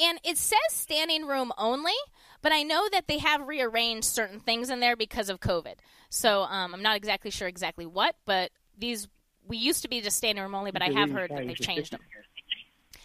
And 0.01 0.19
it 0.25 0.39
says 0.39 0.59
standing 0.71 1.27
room 1.27 1.53
only, 1.59 1.93
but 2.41 2.53
I 2.53 2.63
know 2.63 2.89
that 2.91 3.07
they 3.07 3.19
have 3.19 3.47
rearranged 3.47 4.07
certain 4.07 4.41
things 4.41 4.71
in 4.71 4.81
there 4.81 4.97
because 4.97 5.29
of 5.29 5.41
COVID. 5.41 5.75
So 6.09 6.43
um, 6.43 6.75
I'm 6.75 6.83
not 6.83 6.97
exactly 6.97 7.31
sure 7.31 7.49
exactly 7.49 7.87
what, 7.87 8.17
but 8.25 8.51
these 8.79 9.09
we 9.47 9.57
used 9.57 9.83
to 9.83 9.89
be 9.89 10.01
just 10.01 10.17
standing 10.17 10.43
room 10.43 10.55
only, 10.55 10.71
but 10.73 10.83
I 10.83 10.91
have 10.91 11.11
heard 11.11 11.31
that 11.31 11.47
they've 11.47 11.57
changed 11.57 11.93
them. 11.93 12.01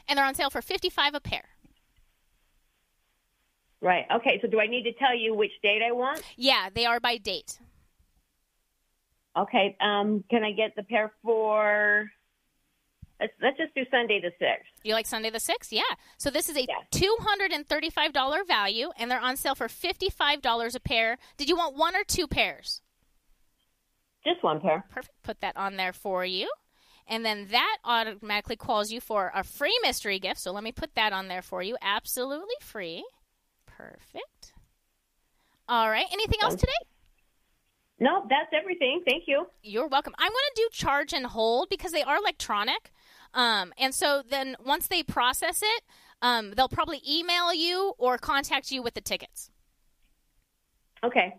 And 0.08 0.18
they're 0.18 0.26
on 0.26 0.34
sale 0.36 0.50
for 0.50 0.62
55 0.62 1.14
a 1.14 1.20
pair. 1.20 1.44
Right. 3.80 4.06
Okay. 4.16 4.40
So 4.42 4.48
do 4.48 4.60
I 4.60 4.68
need 4.68 4.84
to 4.84 4.94
tell 4.94 5.16
you 5.16 5.34
which 5.34 5.52
date 5.62 5.82
I 5.88 5.92
want? 5.92 6.22
Yeah, 6.38 6.70
they 6.74 6.86
are 6.86 7.00
by 7.00 7.18
date. 7.18 7.60
Okay. 9.38 9.78
Um, 9.80 10.24
can 10.30 10.44
I 10.44 10.52
get 10.52 10.76
the 10.76 10.84
pair 10.84 11.12
for? 11.24 12.10
Let's, 13.20 13.34
let's 13.42 13.58
just 13.58 13.76
do 13.76 13.84
Sunday 13.92 14.20
the 14.20 14.32
sixth. 14.40 14.72
You 14.84 14.94
like 14.94 15.06
Sunday 15.06 15.30
the 15.30 15.38
6th? 15.38 15.68
Yeah. 15.70 15.84
So 16.18 16.32
this 16.32 16.50
is 16.50 16.58
a 16.58 16.66
$235 16.92 18.48
value, 18.48 18.90
and 18.98 19.12
they're 19.12 19.20
on 19.20 19.38
sale 19.38 19.54
for 19.54 19.68
$55 19.68 20.76
a 20.76 20.80
pair. 20.80 21.18
Did 21.38 21.48
you 21.48 21.56
want 21.56 21.78
one 21.78 21.96
or 21.96 22.04
two 22.04 22.26
pairs? 22.26 22.82
Just 24.26 24.44
one 24.44 24.60
pair. 24.60 24.86
Perfect. 24.90 25.22
Put 25.22 25.42
that 25.42 25.56
on 25.56 25.78
there 25.78 25.94
for 25.94 26.26
you. 26.26 26.50
And 27.08 27.26
then 27.26 27.48
that 27.52 27.78
automatically 27.84 28.56
calls 28.56 28.92
you 28.92 29.02
for 29.02 29.32
a 29.36 29.44
free 29.44 29.78
mystery 29.84 30.18
gift. 30.18 30.40
So 30.40 30.52
let 30.52 30.64
me 30.64 30.72
put 30.72 30.96
that 30.96 31.14
on 31.14 31.28
there 31.28 31.42
for 31.42 31.62
you. 31.62 31.78
Absolutely 31.82 32.56
free. 32.60 33.04
Perfect. 33.66 34.54
All 35.68 35.90
right. 35.90 36.06
Anything 36.12 36.40
else 36.42 36.56
today? 36.56 36.72
No, 38.02 38.26
that's 38.28 38.50
everything. 38.52 39.04
Thank 39.08 39.26
you. 39.28 39.46
You're 39.62 39.88
welcome. 39.88 40.16
I'm 40.18 40.32
going 40.32 40.34
to 40.34 40.54
do 40.56 40.70
charge 40.72 41.14
and 41.14 41.28
hold 41.28 41.70
because 41.70 41.92
they 41.92 42.02
are 42.02 42.18
electronic. 42.18 42.92
Um, 43.36 43.74
and 43.78 43.94
so 43.94 44.24
then 44.28 44.56
once 44.66 44.88
they 44.88 45.04
process 45.04 45.62
it, 45.62 45.84
um, 46.20 46.52
they'll 46.58 46.68
probably 46.68 47.04
email 47.08 47.54
you 47.54 47.94
or 48.00 48.18
contact 48.18 48.72
you 48.72 48.82
with 48.82 48.96
the 48.96 49.02
tickets. 49.02 49.52
Okay. 51.04 51.36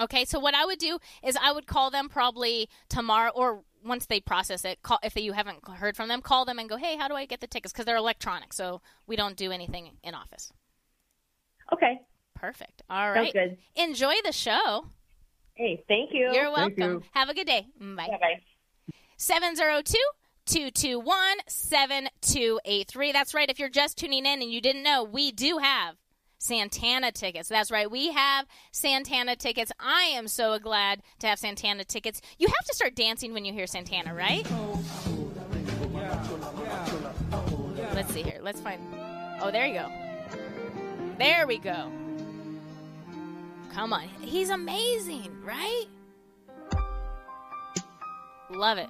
Okay, 0.00 0.24
so 0.24 0.38
what 0.38 0.54
I 0.54 0.64
would 0.64 0.78
do 0.78 0.98
is 1.24 1.36
I 1.40 1.50
would 1.50 1.66
call 1.66 1.90
them 1.90 2.08
probably 2.08 2.68
tomorrow 2.88 3.32
or 3.34 3.64
once 3.84 4.06
they 4.06 4.20
process 4.20 4.64
it. 4.64 4.82
Call, 4.82 5.00
if 5.02 5.16
you 5.16 5.32
haven't 5.32 5.68
heard 5.68 5.96
from 5.96 6.08
them, 6.08 6.22
call 6.22 6.44
them 6.44 6.60
and 6.60 6.68
go, 6.68 6.76
"Hey, 6.76 6.96
how 6.96 7.06
do 7.06 7.14
I 7.14 7.26
get 7.26 7.40
the 7.40 7.46
tickets?" 7.46 7.72
Because 7.72 7.84
they're 7.86 7.96
electronic, 7.96 8.52
so 8.52 8.80
we 9.06 9.14
don't 9.14 9.36
do 9.36 9.52
anything 9.52 9.98
in 10.02 10.14
office. 10.14 10.52
Okay. 11.72 12.00
Perfect. 12.34 12.82
All 12.90 13.12
right. 13.12 13.32
Sounds 13.32 13.50
good. 13.50 13.58
Enjoy 13.76 14.14
the 14.24 14.32
show. 14.32 14.86
Hey, 15.54 15.84
thank 15.88 16.10
you. 16.12 16.30
You're 16.32 16.50
welcome. 16.50 16.80
you. 16.80 17.02
Have 17.12 17.28
a 17.28 17.34
good 17.34 17.46
day. 17.46 17.66
Mm, 17.80 17.96
bye. 17.96 18.08
Bye-bye. 18.08 18.40
702 19.16 19.96
221 20.46 21.16
7283. 21.46 23.12
That's 23.12 23.34
right. 23.34 23.48
If 23.48 23.58
you're 23.58 23.68
just 23.68 23.96
tuning 23.96 24.26
in 24.26 24.42
and 24.42 24.50
you 24.50 24.60
didn't 24.60 24.82
know, 24.82 25.04
we 25.04 25.30
do 25.32 25.58
have 25.58 25.96
Santana 26.38 27.12
tickets. 27.12 27.48
That's 27.48 27.70
right. 27.70 27.90
We 27.90 28.12
have 28.12 28.46
Santana 28.72 29.36
tickets. 29.36 29.72
I 29.78 30.02
am 30.14 30.28
so 30.28 30.58
glad 30.58 31.02
to 31.20 31.26
have 31.28 31.38
Santana 31.38 31.84
tickets. 31.84 32.20
You 32.38 32.48
have 32.48 32.66
to 32.66 32.74
start 32.74 32.94
dancing 32.94 33.32
when 33.32 33.44
you 33.44 33.52
hear 33.52 33.66
Santana, 33.66 34.14
right? 34.14 34.46
Let's 37.94 38.12
see 38.12 38.22
here. 38.22 38.40
Let's 38.42 38.60
find. 38.60 38.82
Oh, 39.40 39.50
there 39.50 39.66
you 39.66 39.74
go. 39.74 39.88
There 41.18 41.46
we 41.46 41.58
go. 41.58 41.90
Come 43.74 43.92
on. 43.92 44.08
He's 44.20 44.50
amazing, 44.50 45.36
right? 45.42 45.86
Love 48.48 48.78
it. 48.78 48.88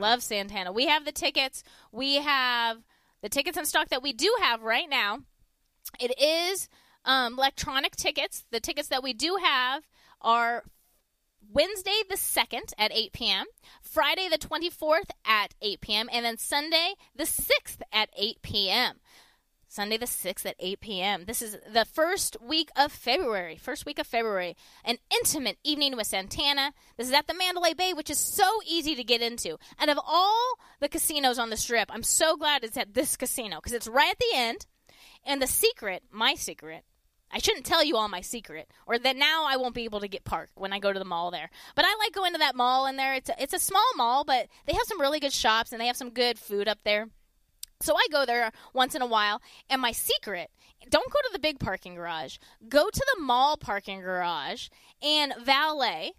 Love 0.00 0.22
Santana. 0.22 0.72
We 0.72 0.86
have 0.86 1.04
the 1.04 1.12
tickets. 1.12 1.62
We 1.92 2.16
have 2.16 2.78
the 3.20 3.28
tickets 3.28 3.58
in 3.58 3.66
stock 3.66 3.90
that 3.90 4.02
we 4.02 4.14
do 4.14 4.34
have 4.40 4.62
right 4.62 4.88
now. 4.88 5.18
It 6.00 6.18
is 6.18 6.70
um, 7.04 7.34
electronic 7.34 7.94
tickets. 7.94 8.44
The 8.50 8.58
tickets 8.58 8.88
that 8.88 9.02
we 9.02 9.12
do 9.12 9.38
have 9.42 9.82
are 10.22 10.64
Wednesday 11.52 12.02
the 12.08 12.16
2nd 12.16 12.72
at 12.78 12.92
8 12.92 13.12
p.m., 13.12 13.46
Friday 13.82 14.28
the 14.28 14.38
24th 14.38 15.10
at 15.24 15.54
8 15.60 15.80
p.m., 15.80 16.08
and 16.12 16.24
then 16.24 16.38
Sunday 16.38 16.94
the 17.14 17.24
6th 17.24 17.80
at 17.92 18.08
8 18.16 18.42
p.m. 18.42 19.00
Sunday 19.68 19.96
the 19.96 20.06
6th 20.06 20.44
at 20.44 20.56
8 20.58 20.80
p.m. 20.80 21.24
This 21.26 21.40
is 21.40 21.56
the 21.72 21.86
first 21.86 22.36
week 22.42 22.68
of 22.76 22.92
February. 22.92 23.56
First 23.56 23.86
week 23.86 23.98
of 23.98 24.06
February. 24.06 24.54
An 24.84 24.98
intimate 25.10 25.56
evening 25.64 25.96
with 25.96 26.06
Santana. 26.06 26.72
This 26.98 27.08
is 27.08 27.14
at 27.14 27.26
the 27.26 27.34
Mandalay 27.34 27.72
Bay, 27.72 27.94
which 27.94 28.10
is 28.10 28.18
so 28.18 28.60
easy 28.66 28.94
to 28.94 29.04
get 29.04 29.22
into. 29.22 29.58
And 29.78 29.90
of 29.90 29.98
all 30.06 30.54
the 30.80 30.90
casinos 30.90 31.38
on 31.38 31.48
the 31.48 31.56
strip, 31.56 31.90
I'm 31.90 32.02
so 32.02 32.36
glad 32.36 32.64
it's 32.64 32.76
at 32.76 32.92
this 32.92 33.16
casino 33.16 33.56
because 33.56 33.72
it's 33.72 33.88
right 33.88 34.10
at 34.10 34.18
the 34.18 34.32
end. 34.34 34.66
And 35.24 35.40
the 35.40 35.46
secret, 35.46 36.02
my 36.10 36.34
secret, 36.34 36.84
I 37.32 37.38
shouldn't 37.38 37.64
tell 37.64 37.82
you 37.82 37.96
all 37.96 38.08
my 38.08 38.20
secret, 38.20 38.70
or 38.86 38.98
that 38.98 39.16
now 39.16 39.44
I 39.46 39.56
won't 39.56 39.74
be 39.74 39.84
able 39.84 40.00
to 40.00 40.08
get 40.08 40.24
parked 40.24 40.52
when 40.54 40.72
I 40.72 40.78
go 40.78 40.92
to 40.92 40.98
the 40.98 41.04
mall 41.04 41.30
there. 41.30 41.50
But 41.74 41.86
I 41.86 41.94
like 41.96 42.12
going 42.12 42.32
to 42.32 42.38
that 42.38 42.54
mall 42.54 42.86
in 42.86 42.96
there. 42.96 43.14
It's 43.14 43.30
a, 43.30 43.42
it's 43.42 43.54
a 43.54 43.58
small 43.58 43.88
mall, 43.96 44.24
but 44.24 44.48
they 44.66 44.74
have 44.74 44.86
some 44.86 45.00
really 45.00 45.20
good 45.20 45.32
shops 45.32 45.72
and 45.72 45.80
they 45.80 45.86
have 45.86 45.96
some 45.96 46.10
good 46.10 46.38
food 46.38 46.68
up 46.68 46.78
there. 46.84 47.08
So 47.80 47.96
I 47.96 48.06
go 48.12 48.24
there 48.24 48.52
once 48.72 48.94
in 48.94 49.02
a 49.02 49.06
while, 49.06 49.40
and 49.68 49.80
my 49.80 49.92
secret 49.92 50.50
don't 50.88 51.10
go 51.10 51.18
to 51.18 51.30
the 51.32 51.38
big 51.38 51.58
parking 51.58 51.94
garage. 51.94 52.36
Go 52.68 52.88
to 52.90 53.06
the 53.14 53.22
mall 53.22 53.56
parking 53.56 54.00
garage 54.00 54.68
and 55.02 55.34
valet, 55.40 56.12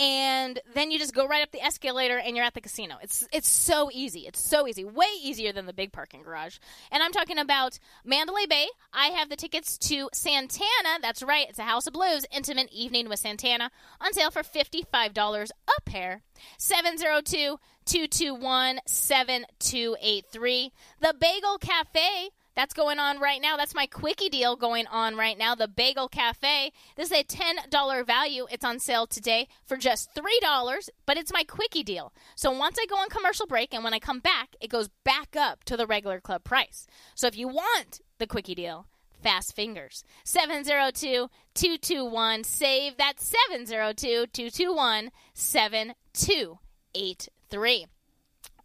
and 0.00 0.58
then 0.74 0.90
you 0.90 0.98
just 0.98 1.14
go 1.14 1.28
right 1.28 1.42
up 1.42 1.52
the 1.52 1.60
escalator 1.60 2.18
and 2.18 2.34
you're 2.34 2.44
at 2.44 2.54
the 2.54 2.62
casino. 2.62 2.96
It's 3.02 3.28
it's 3.32 3.48
so 3.48 3.90
easy. 3.92 4.20
It's 4.20 4.40
so 4.40 4.66
easy. 4.66 4.82
Way 4.82 5.06
easier 5.22 5.52
than 5.52 5.66
the 5.66 5.74
big 5.74 5.92
parking 5.92 6.22
garage. 6.22 6.56
And 6.90 7.02
I'm 7.02 7.12
talking 7.12 7.38
about 7.38 7.78
Mandalay 8.02 8.46
Bay. 8.46 8.68
I 8.94 9.08
have 9.08 9.28
the 9.28 9.36
tickets 9.36 9.76
to 9.78 10.08
Santana. 10.14 10.98
That's 11.02 11.22
right. 11.22 11.46
It's 11.50 11.58
a 11.58 11.64
House 11.64 11.86
of 11.86 11.92
Blues 11.92 12.24
intimate 12.34 12.72
evening 12.72 13.10
with 13.10 13.18
Santana 13.18 13.70
on 14.00 14.14
sale 14.14 14.30
for 14.30 14.42
$55 14.42 15.50
a 15.50 15.80
pair. 15.82 16.22
702 16.56 17.58
221 17.84 18.80
7283. 18.86 20.72
The 21.00 21.14
Bagel 21.20 21.58
Cafe. 21.58 22.30
That's 22.60 22.74
going 22.74 22.98
on 22.98 23.18
right 23.18 23.40
now. 23.40 23.56
That's 23.56 23.74
my 23.74 23.86
quickie 23.86 24.28
deal 24.28 24.54
going 24.54 24.86
on 24.88 25.16
right 25.16 25.38
now. 25.38 25.54
The 25.54 25.66
Bagel 25.66 26.10
Cafe. 26.10 26.72
This 26.94 27.10
is 27.10 27.18
a 27.18 27.24
$10 27.24 28.06
value. 28.06 28.46
It's 28.50 28.66
on 28.66 28.78
sale 28.78 29.06
today 29.06 29.48
for 29.64 29.78
just 29.78 30.14
$3, 30.14 30.90
but 31.06 31.16
it's 31.16 31.32
my 31.32 31.42
quickie 31.42 31.82
deal. 31.82 32.12
So 32.36 32.50
once 32.50 32.76
I 32.78 32.84
go 32.84 32.96
on 32.96 33.08
commercial 33.08 33.46
break 33.46 33.72
and 33.72 33.82
when 33.82 33.94
I 33.94 33.98
come 33.98 34.20
back, 34.20 34.56
it 34.60 34.68
goes 34.68 34.90
back 35.04 35.36
up 35.36 35.64
to 35.64 35.78
the 35.78 35.86
regular 35.86 36.20
club 36.20 36.44
price. 36.44 36.86
So 37.14 37.26
if 37.26 37.34
you 37.34 37.48
want 37.48 38.02
the 38.18 38.26
quickie 38.26 38.54
deal, 38.54 38.84
fast 39.22 39.56
fingers. 39.56 40.04
702 40.24 41.30
221 41.54 42.44
SAVE. 42.44 42.94
That's 42.98 43.24
702 43.24 44.26
221 44.34 45.10
7283. 45.32 47.86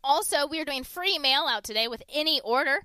Also, 0.07 0.45
we 0.45 0.61
are 0.61 0.65
doing 0.65 0.84
free 0.84 1.18
mail 1.18 1.48
out 1.49 1.64
today 1.64 1.88
with 1.88 2.03
any 2.14 2.40
order. 2.41 2.84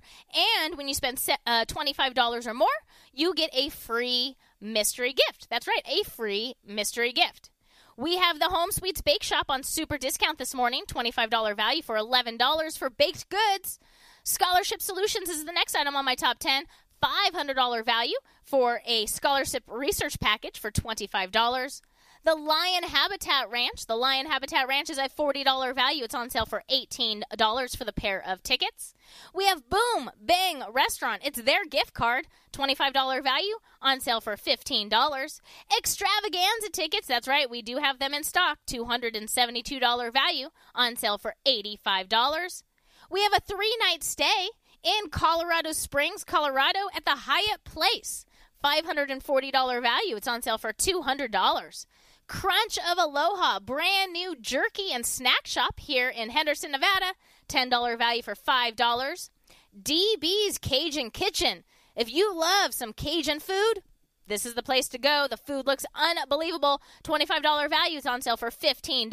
And 0.63 0.75
when 0.75 0.87
you 0.87 0.95
spend 0.95 1.23
uh, 1.45 1.65
$25 1.65 2.47
or 2.47 2.53
more, 2.55 2.67
you 3.13 3.35
get 3.35 3.51
a 3.53 3.69
free 3.69 4.37
mystery 4.59 5.13
gift. 5.13 5.47
That's 5.47 5.67
right, 5.67 5.83
a 5.85 6.03
free 6.09 6.55
mystery 6.65 7.11
gift. 7.11 7.51
We 7.95 8.17
have 8.17 8.39
the 8.39 8.49
Home 8.49 8.71
Sweets 8.71 9.01
Bake 9.01 9.21
Shop 9.21 9.45
on 9.49 9.61
super 9.61 9.99
discount 9.99 10.39
this 10.39 10.55
morning, 10.55 10.85
$25 10.87 11.55
value 11.55 11.83
for 11.83 11.95
$11 11.95 12.75
for 12.75 12.89
baked 12.89 13.27
goods. 13.29 13.77
Scholarship 14.23 14.81
Solutions 14.81 15.29
is 15.29 15.45
the 15.45 15.51
next 15.51 15.75
item 15.75 15.95
on 15.95 16.05
my 16.05 16.15
top 16.15 16.39
10. 16.39 16.63
$500 17.03 17.85
value 17.85 18.17
for 18.43 18.81
a 18.85 19.05
scholarship 19.05 19.63
research 19.67 20.19
package 20.19 20.59
for 20.59 20.71
$25. 20.71 21.81
The 22.23 22.35
Lion 22.35 22.83
Habitat 22.83 23.49
Ranch. 23.49 23.87
The 23.87 23.95
Lion 23.95 24.27
Habitat 24.27 24.67
Ranch 24.67 24.91
is 24.91 24.99
a 24.99 25.09
$40 25.09 25.73
value. 25.73 26.03
It's 26.03 26.13
on 26.13 26.29
sale 26.29 26.45
for 26.45 26.61
$18 26.71 27.75
for 27.75 27.83
the 27.83 27.91
pair 27.91 28.23
of 28.23 28.43
tickets. 28.43 28.93
We 29.33 29.47
have 29.47 29.67
Boom 29.71 30.11
Bang 30.21 30.61
Restaurant. 30.71 31.23
It's 31.25 31.41
their 31.41 31.65
gift 31.65 31.95
card. 31.95 32.27
$25 32.53 33.23
value 33.23 33.55
on 33.81 34.01
sale 34.01 34.21
for 34.21 34.35
$15. 34.35 35.41
Extravaganza 35.75 36.69
tickets. 36.71 37.07
That's 37.07 37.27
right. 37.27 37.49
We 37.49 37.63
do 37.63 37.77
have 37.77 37.97
them 37.97 38.13
in 38.13 38.23
stock. 38.23 38.59
$272 38.67 40.13
value 40.13 40.49
on 40.75 40.97
sale 40.97 41.17
for 41.17 41.33
$85. 41.47 42.63
We 43.09 43.23
have 43.23 43.33
a 43.33 43.41
three 43.41 43.75
night 43.79 44.03
stay 44.03 44.49
in 44.83 45.09
Colorado 45.09 45.71
Springs, 45.71 46.23
Colorado 46.23 46.81
at 46.95 47.03
the 47.03 47.15
Hyatt 47.25 47.63
Place. 47.63 48.25
$540 48.63 49.81
value. 49.81 50.15
It's 50.15 50.27
on 50.27 50.43
sale 50.43 50.59
for 50.59 50.71
$200. 50.71 51.85
Crunch 52.31 52.77
of 52.77 52.97
Aloha, 52.97 53.59
brand 53.59 54.13
new 54.13 54.37
jerky 54.37 54.93
and 54.93 55.05
snack 55.05 55.45
shop 55.45 55.81
here 55.81 56.07
in 56.07 56.29
Henderson, 56.29 56.71
Nevada. 56.71 57.13
$10 57.49 57.97
value 57.97 58.21
for 58.21 58.35
$5. 58.35 59.29
DB's 59.77 60.57
Cajun 60.57 61.11
Kitchen. 61.11 61.65
If 61.93 62.09
you 62.09 62.33
love 62.33 62.73
some 62.73 62.93
Cajun 62.93 63.41
food, 63.41 63.83
this 64.27 64.45
is 64.45 64.53
the 64.53 64.63
place 64.63 64.87
to 64.87 64.97
go. 64.97 65.27
The 65.29 65.35
food 65.35 65.67
looks 65.67 65.85
unbelievable. 65.93 66.81
$25 67.03 67.69
value 67.69 67.97
is 67.97 68.05
on 68.05 68.21
sale 68.21 68.37
for 68.37 68.49
$15. 68.49 69.11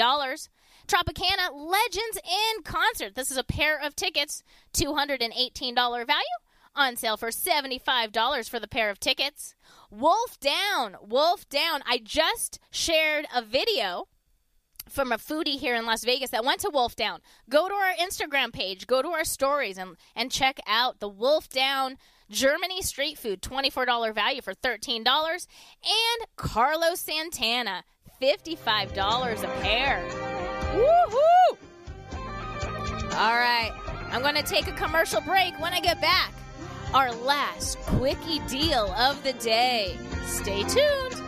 Tropicana 0.86 1.50
Legends 1.52 2.18
in 2.24 2.62
Concert. 2.62 3.16
This 3.16 3.32
is 3.32 3.36
a 3.36 3.42
pair 3.42 3.84
of 3.84 3.96
tickets, 3.96 4.44
$218 4.74 6.06
value 6.06 6.38
on 6.76 6.94
sale 6.94 7.16
for 7.16 7.30
$75 7.30 8.48
for 8.48 8.60
the 8.60 8.68
pair 8.68 8.90
of 8.90 9.00
tickets. 9.00 9.56
Wolf 9.90 10.38
Down, 10.40 10.96
Wolf 11.00 11.48
Down. 11.48 11.82
I 11.86 11.98
just 12.02 12.58
shared 12.70 13.26
a 13.34 13.42
video 13.42 14.08
from 14.88 15.12
a 15.12 15.18
foodie 15.18 15.58
here 15.58 15.74
in 15.74 15.86
Las 15.86 16.04
Vegas 16.04 16.30
that 16.30 16.44
went 16.44 16.60
to 16.60 16.70
Wolf 16.70 16.94
Down. 16.96 17.20
Go 17.48 17.68
to 17.68 17.74
our 17.74 17.92
Instagram 17.94 18.52
page, 18.52 18.86
go 18.86 19.02
to 19.02 19.08
our 19.08 19.24
stories 19.24 19.78
and 19.78 19.96
and 20.14 20.30
check 20.30 20.60
out 20.66 21.00
the 21.00 21.08
Wolf 21.08 21.48
Down 21.48 21.96
Germany 22.30 22.82
street 22.82 23.16
food, 23.18 23.40
$24 23.40 24.14
value 24.14 24.42
for 24.42 24.54
$13 24.54 25.06
and 25.06 26.26
Carlos 26.36 27.00
Santana, 27.00 27.84
$55 28.20 29.42
a 29.42 29.60
pair. 29.62 30.06
Woohoo! 30.74 31.56
All 33.12 33.34
right. 33.34 33.72
I'm 34.10 34.22
going 34.22 34.36
to 34.36 34.42
take 34.42 34.68
a 34.68 34.72
commercial 34.72 35.20
break 35.20 35.58
when 35.60 35.72
I 35.72 35.80
get 35.80 36.00
back. 36.00 36.32
Our 36.94 37.12
last 37.12 37.78
quickie 37.80 38.40
deal 38.48 38.92
of 38.92 39.22
the 39.22 39.32
day. 39.34 39.98
Stay 40.26 40.62
tuned. 40.64 41.27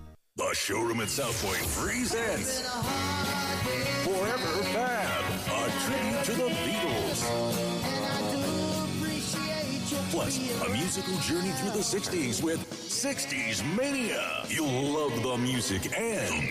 The 0.37 0.53
showroom 0.53 1.01
at 1.01 1.09
South 1.09 1.43
Point 1.43 1.67
presents 1.75 2.61
Forever 4.05 4.63
Fab, 4.71 5.25
a 5.45 5.69
tribute 5.85 6.23
to 6.23 6.31
the 6.31 6.47
Beatles. 6.63 7.19
Plus, 10.09 10.37
a 10.65 10.69
musical 10.69 11.17
journey 11.17 11.51
through 11.51 11.71
the 11.71 11.79
60s 11.79 12.41
with 12.41 12.65
60s 12.71 13.61
Mania. 13.75 14.45
You'll 14.47 14.67
love 14.67 15.21
the 15.21 15.35
music 15.37 15.91
and 15.99 16.47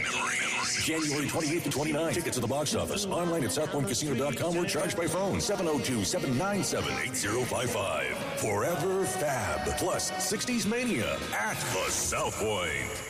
January 0.82 1.26
28th 1.26 1.62
to 1.62 1.70
29th. 1.70 2.12
Tickets 2.12 2.36
at 2.36 2.42
the 2.42 2.48
box 2.48 2.74
office, 2.74 3.06
online 3.06 3.44
at 3.44 3.50
southpointcasino.com 3.50 4.58
or 4.58 4.66
charged 4.66 4.98
by 4.98 5.06
phone 5.06 5.38
702-797-8055. 5.38 8.14
Forever 8.40 9.06
Fab, 9.06 9.66
plus 9.78 10.10
60s 10.10 10.66
Mania 10.66 11.18
at 11.32 11.56
the 11.56 11.90
South 11.90 12.36
Point. 12.36 13.09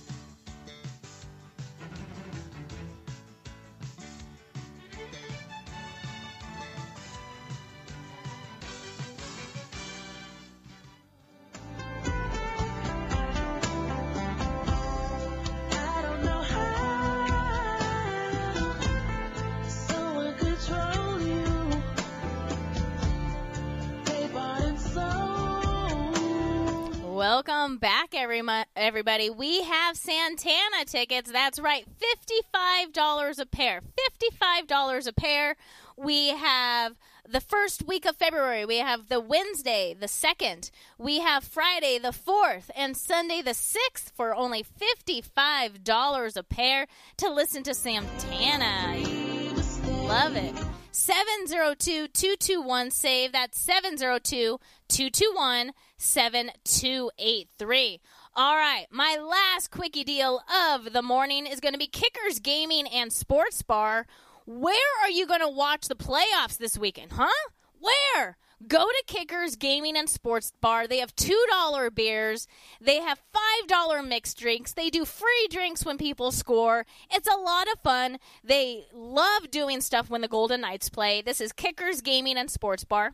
Everybody. 29.01 29.31
We 29.31 29.63
have 29.63 29.97
Santana 29.97 30.85
tickets. 30.85 31.31
That's 31.31 31.59
right, 31.59 31.87
$55 32.53 33.39
a 33.39 33.45
pair. 33.47 33.81
$55 34.21 35.07
a 35.07 35.13
pair. 35.13 35.55
We 35.97 36.29
have 36.29 36.99
the 37.27 37.41
first 37.41 37.87
week 37.87 38.05
of 38.05 38.15
February. 38.15 38.63
We 38.63 38.77
have 38.77 39.09
the 39.09 39.19
Wednesday, 39.19 39.95
the 39.99 40.05
2nd. 40.05 40.69
We 40.99 41.21
have 41.21 41.43
Friday, 41.43 41.97
the 41.97 42.09
4th, 42.09 42.69
and 42.75 42.95
Sunday, 42.95 43.41
the 43.41 43.55
6th 43.55 44.11
for 44.13 44.35
only 44.35 44.63
$55 44.63 46.37
a 46.37 46.43
pair 46.43 46.85
to 47.17 47.27
listen 47.27 47.63
to 47.63 47.73
Santana. 47.73 49.03
love 50.03 50.35
it. 50.35 50.53
702 50.91 52.07
221 52.09 52.91
SAVE. 52.91 53.31
That's 53.31 53.59
702 53.59 54.59
221 54.89 55.71
7283. 55.97 57.99
All 58.33 58.55
right, 58.55 58.85
my 58.89 59.17
last 59.17 59.71
quickie 59.71 60.05
deal 60.05 60.41
of 60.73 60.93
the 60.93 61.01
morning 61.01 61.45
is 61.45 61.59
going 61.59 61.73
to 61.73 61.77
be 61.77 61.87
Kickers 61.87 62.39
Gaming 62.39 62.87
and 62.87 63.11
Sports 63.11 63.61
Bar. 63.61 64.07
Where 64.45 65.03
are 65.03 65.09
you 65.09 65.27
going 65.27 65.41
to 65.41 65.49
watch 65.49 65.89
the 65.89 65.95
playoffs 65.95 66.57
this 66.57 66.77
weekend, 66.77 67.11
huh? 67.11 67.49
Where? 67.81 68.37
Go 68.65 68.85
to 68.85 69.03
Kickers 69.05 69.57
Gaming 69.57 69.97
and 69.97 70.09
Sports 70.09 70.53
Bar. 70.61 70.87
They 70.87 70.99
have 70.99 71.13
$2 71.17 71.93
beers. 71.93 72.47
They 72.79 73.01
have 73.01 73.19
$5 73.69 74.07
mixed 74.07 74.39
drinks. 74.39 74.71
They 74.71 74.89
do 74.89 75.03
free 75.03 75.47
drinks 75.49 75.83
when 75.83 75.97
people 75.97 76.31
score. 76.31 76.85
It's 77.11 77.27
a 77.27 77.35
lot 77.37 77.67
of 77.67 77.81
fun. 77.83 78.17
They 78.45 78.85
love 78.93 79.51
doing 79.51 79.81
stuff 79.81 80.09
when 80.09 80.21
the 80.21 80.29
Golden 80.29 80.61
Knights 80.61 80.87
play. 80.87 81.21
This 81.21 81.41
is 81.41 81.51
Kickers 81.51 81.99
Gaming 81.99 82.37
and 82.37 82.49
Sports 82.49 82.85
Bar. 82.85 83.13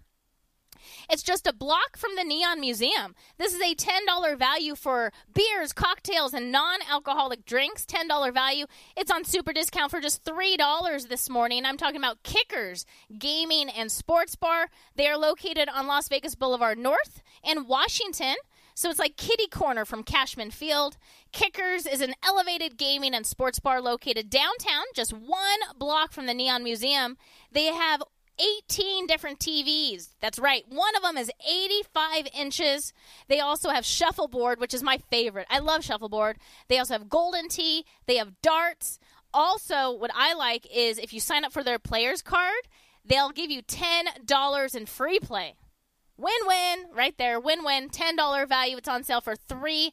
It's 1.10 1.24
just 1.24 1.48
a 1.48 1.54
block 1.54 1.98
from 1.98 2.16
the 2.16 2.24
Neon 2.24 2.60
Museum. 2.60 3.16
This 3.38 3.54
is 3.54 3.62
a 3.62 3.76
$10 3.76 4.38
value 4.38 4.76
for 4.76 5.12
beers, 5.34 5.74
cocktails, 5.74 6.34
and 6.34 6.52
non 6.52 6.80
alcoholic 6.90 7.46
drinks. 7.46 7.86
$10 7.86 8.34
value. 8.34 8.66
It's 8.96 9.12
on 9.12 9.24
super 9.24 9.54
discount 9.54 9.92
for 9.92 10.02
just 10.02 10.24
$3 10.24 11.08
this 11.08 11.30
morning. 11.30 11.66
I'm 11.66 11.78
talking 11.78 11.98
about 11.98 12.24
Kickers 12.24 12.86
Gaming 13.18 13.70
and 13.70 13.92
Sports 13.92 14.36
Bar. 14.36 14.70
They 14.96 15.08
are 15.08 15.18
located 15.18 15.70
on 15.70 15.88
Las 15.88 16.08
Vegas 16.08 16.36
Boulevard 16.36 16.78
North 16.78 17.22
in 17.44 17.68
Washington. 17.68 18.36
So 18.78 18.92
it's 18.92 19.00
like 19.00 19.18
Kitty 19.18 19.48
Corner 19.48 19.86
from 19.86 20.04
Cashman 20.04 20.52
Field. 20.52 20.98
Kickers 21.32 21.88
is 21.88 22.00
an 22.00 22.14
elevated 22.24 22.78
gaming 22.78 23.16
and 23.16 23.26
sports 23.26 23.60
bar 23.60 23.82
located 23.82 24.30
downtown, 24.30 24.84
just 24.94 25.14
one 25.14 25.60
block 25.80 26.12
from 26.12 26.28
the 26.28 26.34
Neon 26.36 26.64
Museum. 26.64 27.18
They 27.52 27.74
have 27.74 28.04
18 28.40 29.08
different 29.08 29.40
TVs. 29.40 30.10
That's 30.22 30.40
right. 30.40 30.64
One 30.68 30.96
of 30.96 31.04
them 31.04 31.18
is 31.18 31.32
85 31.48 32.28
inches. 32.38 32.94
They 33.28 33.40
also 33.40 33.70
have 33.70 33.86
shuffleboard, 33.86 34.60
which 34.60 34.74
is 34.74 34.84
my 34.84 35.00
favorite. 35.10 35.48
I 35.50 35.60
love 35.60 35.84
shuffleboard. 35.84 36.38
They 36.68 36.78
also 36.78 36.94
have 36.94 37.10
golden 37.10 37.50
tee. 37.50 37.86
They 38.06 38.18
have 38.18 38.42
darts. 38.42 39.00
Also, 39.34 39.92
what 39.92 40.12
I 40.16 40.34
like 40.34 40.68
is 40.74 40.98
if 40.98 41.14
you 41.14 41.20
sign 41.20 41.44
up 41.44 41.54
for 41.54 41.64
their 41.64 41.80
players 41.80 42.22
card, 42.22 42.68
they'll 43.06 43.32
give 43.32 43.52
you 43.52 43.62
$10 43.62 44.76
in 44.76 44.86
free 44.86 45.20
play. 45.20 45.56
Win 46.20 46.34
win 46.48 46.86
right 46.96 47.16
there. 47.20 47.40
Win 47.40 47.64
win. 47.64 47.90
$10 47.90 48.50
value. 48.50 48.78
It's 48.78 48.88
on 48.88 49.04
sale 49.04 49.22
for 49.22 49.36
$3 49.36 49.92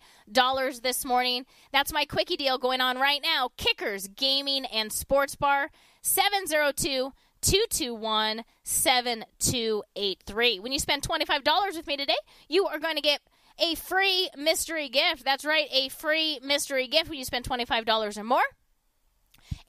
this 0.81 1.05
morning. 1.05 1.45
That's 1.71 1.93
my 1.93 2.07
quickie 2.07 2.39
deal 2.39 2.57
going 2.57 2.81
on 2.81 2.99
right 2.99 3.21
now. 3.23 3.51
Kickers 3.59 4.09
Gaming 4.09 4.65
and 4.65 4.91
Sports 4.91 5.37
Bar 5.37 5.71
702 6.01 7.13
221 7.45 8.43
7283. 8.63 10.59
When 10.61 10.73
you 10.73 10.79
spend 10.79 11.03
$25 11.03 11.77
with 11.77 11.87
me 11.87 11.97
today, 11.97 12.17
you 12.49 12.67
are 12.67 12.79
going 12.79 12.97
to 12.97 13.03
get 13.03 13.21
a 13.59 13.75
free 13.75 14.31
mystery 14.37 14.89
gift. 14.89 15.25
That's 15.25 15.45
right, 15.45 15.69
a 15.71 15.91
free 15.91 16.41
mystery 16.43 16.87
gift 16.87 17.11
when 17.11 17.19
you 17.19 17.25
spend 17.25 17.45
$25 17.45 18.17
or 18.17 18.25
more. 18.25 18.43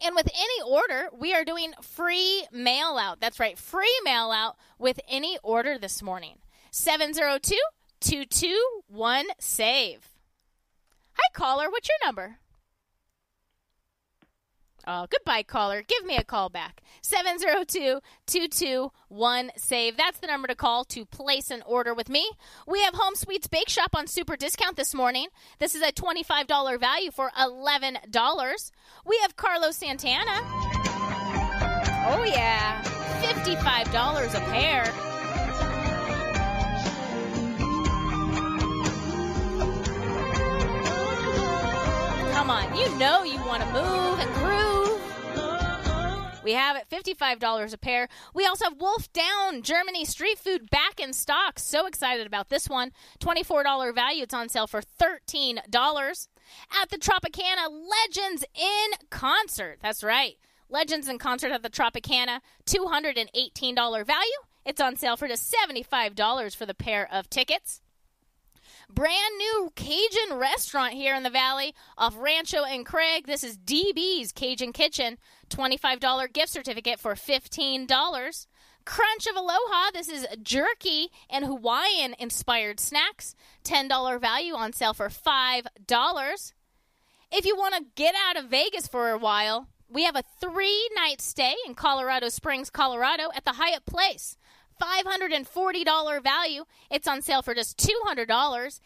And 0.02 0.16
with 0.16 0.30
any 0.34 0.70
order, 0.72 1.10
we 1.18 1.34
are 1.34 1.44
doing 1.44 1.74
free 1.82 2.46
mail 2.52 2.98
out. 2.98 3.20
That's 3.20 3.40
right, 3.40 3.58
free 3.58 4.00
mail 4.06 4.32
out 4.32 4.56
with 4.80 5.00
any 5.10 5.38
order 5.44 5.78
this 5.78 6.02
morning. 6.02 6.38
702 6.72 7.56
221 8.00 9.26
SAVE. 9.40 10.08
Hi, 11.14 11.30
caller. 11.34 11.70
What's 11.70 11.90
your 11.90 11.98
number? 12.06 12.40
Oh, 14.88 15.08
goodbye, 15.10 15.44
caller. 15.44 15.82
Give 15.82 16.06
me 16.06 16.16
a 16.18 16.24
call 16.24 16.50
back. 16.50 16.82
702 17.02 18.00
221 18.28 19.52
SAVE. 19.58 19.98
That's 19.98 20.20
the 20.20 20.28
number 20.28 20.48
to 20.48 20.56
call 20.56 20.86
to 20.86 21.06
place 21.06 21.50
an 21.52 21.64
order 21.66 21.94
with 21.94 22.10
me. 22.10 22.30
We 22.68 22.82
have 22.84 22.94
Home 22.94 23.16
Sweets 23.16 23.48
Bake 23.48 23.70
Shop 23.70 23.96
on 23.96 24.08
super 24.08 24.36
discount 24.36 24.76
this 24.78 24.94
morning. 24.94 25.28
This 25.60 25.76
is 25.76 25.82
a 25.82 25.92
$25 25.92 26.80
value 26.80 27.12
for 27.12 27.32
$11. 27.38 28.72
We 29.06 29.20
have 29.22 29.36
Carlos 29.36 29.76
Santana. 29.78 30.42
Oh, 32.08 32.24
yeah. 32.28 32.84
$55 33.22 34.36
a 34.36 34.40
pair. 34.52 35.05
Come 42.46 42.58
on, 42.64 42.78
you 42.78 42.96
know 43.00 43.24
you 43.24 43.40
want 43.40 43.64
to 43.64 43.74
move 43.74 44.20
and 44.20 44.32
groove. 44.36 45.02
We 46.44 46.52
have 46.52 46.78
it 46.78 46.88
$55 46.92 47.74
a 47.74 47.78
pair. 47.80 48.08
We 48.36 48.46
also 48.46 48.66
have 48.66 48.80
Wolf 48.80 49.12
Down 49.14 49.64
Germany 49.64 50.06
street 50.06 50.38
food 50.38 50.70
back 50.70 51.00
in 51.00 51.14
stock. 51.14 51.58
So 51.58 51.88
excited 51.88 52.28
about 52.28 52.50
this 52.50 52.70
one. 52.70 52.92
$24 53.20 53.96
value. 53.96 54.22
It's 54.22 54.36
on 54.36 54.50
sale 54.50 54.68
for 54.68 54.84
$13. 54.84 55.58
At 56.80 56.90
the 56.92 57.00
Tropicana, 57.00 57.68
Legends 57.72 58.46
in 58.54 59.08
Concert. 59.10 59.80
That's 59.82 60.04
right. 60.04 60.36
Legends 60.70 61.08
in 61.08 61.18
Concert 61.18 61.52
at 61.52 61.64
the 61.64 61.70
Tropicana, 61.72 62.42
$218 62.68 64.06
value. 64.06 64.40
It's 64.68 64.80
on 64.80 64.98
sale 64.98 65.18
for 65.18 65.28
just 65.28 65.52
$75 65.52 66.56
for 66.56 66.68
the 66.68 66.76
pair 66.76 67.12
of 67.12 67.28
tickets. 67.28 67.82
Brand 68.90 69.38
new 69.38 69.72
Cajun 69.76 70.38
restaurant 70.38 70.94
here 70.94 71.16
in 71.16 71.24
the 71.24 71.30
valley 71.30 71.74
off 71.98 72.16
Rancho 72.18 72.64
and 72.64 72.86
Craig. 72.86 73.26
This 73.26 73.44
is 73.44 73.58
DB's 73.58 74.32
Cajun 74.32 74.74
Kitchen. 74.74 75.18
$25 75.50 76.34
gift 76.34 76.50
certificate 76.50 77.00
for 77.00 77.16
$15. 77.16 78.48
Crunch 78.86 79.28
of 79.28 79.36
Aloha. 79.36 79.92
This 79.92 80.08
is 80.08 80.28
jerky 80.42 81.10
and 81.30 81.46
Hawaiian 81.46 82.16
inspired 82.20 82.80
snacks. 82.80 83.36
$10 83.64 84.22
value 84.22 84.54
on 84.54 84.74
sale 84.74 84.94
for 84.94 85.10
$5. 85.10 86.54
If 87.32 87.46
you 87.46 87.56
want 87.56 87.76
to 87.76 87.86
get 87.96 88.14
out 88.30 88.38
of 88.38 88.50
Vegas 88.50 88.88
for 88.88 89.10
a 89.10 89.18
while, 89.18 89.68
we 89.90 90.04
have 90.04 90.16
a 90.16 90.24
three 90.40 90.90
night 90.96 91.22
stay 91.22 91.56
in 91.66 91.74
Colorado 91.74 92.30
Springs, 92.30 92.70
Colorado 92.70 93.30
at 93.36 93.46
the 93.46 93.54
Hyatt 93.54 93.86
Place. 93.86 94.38
$540 94.82 96.24
value. 96.24 96.66
It's 96.90 97.08
on 97.08 97.22
sale 97.22 97.42
for 97.42 97.54
just 97.54 97.78
$200. 97.78 98.80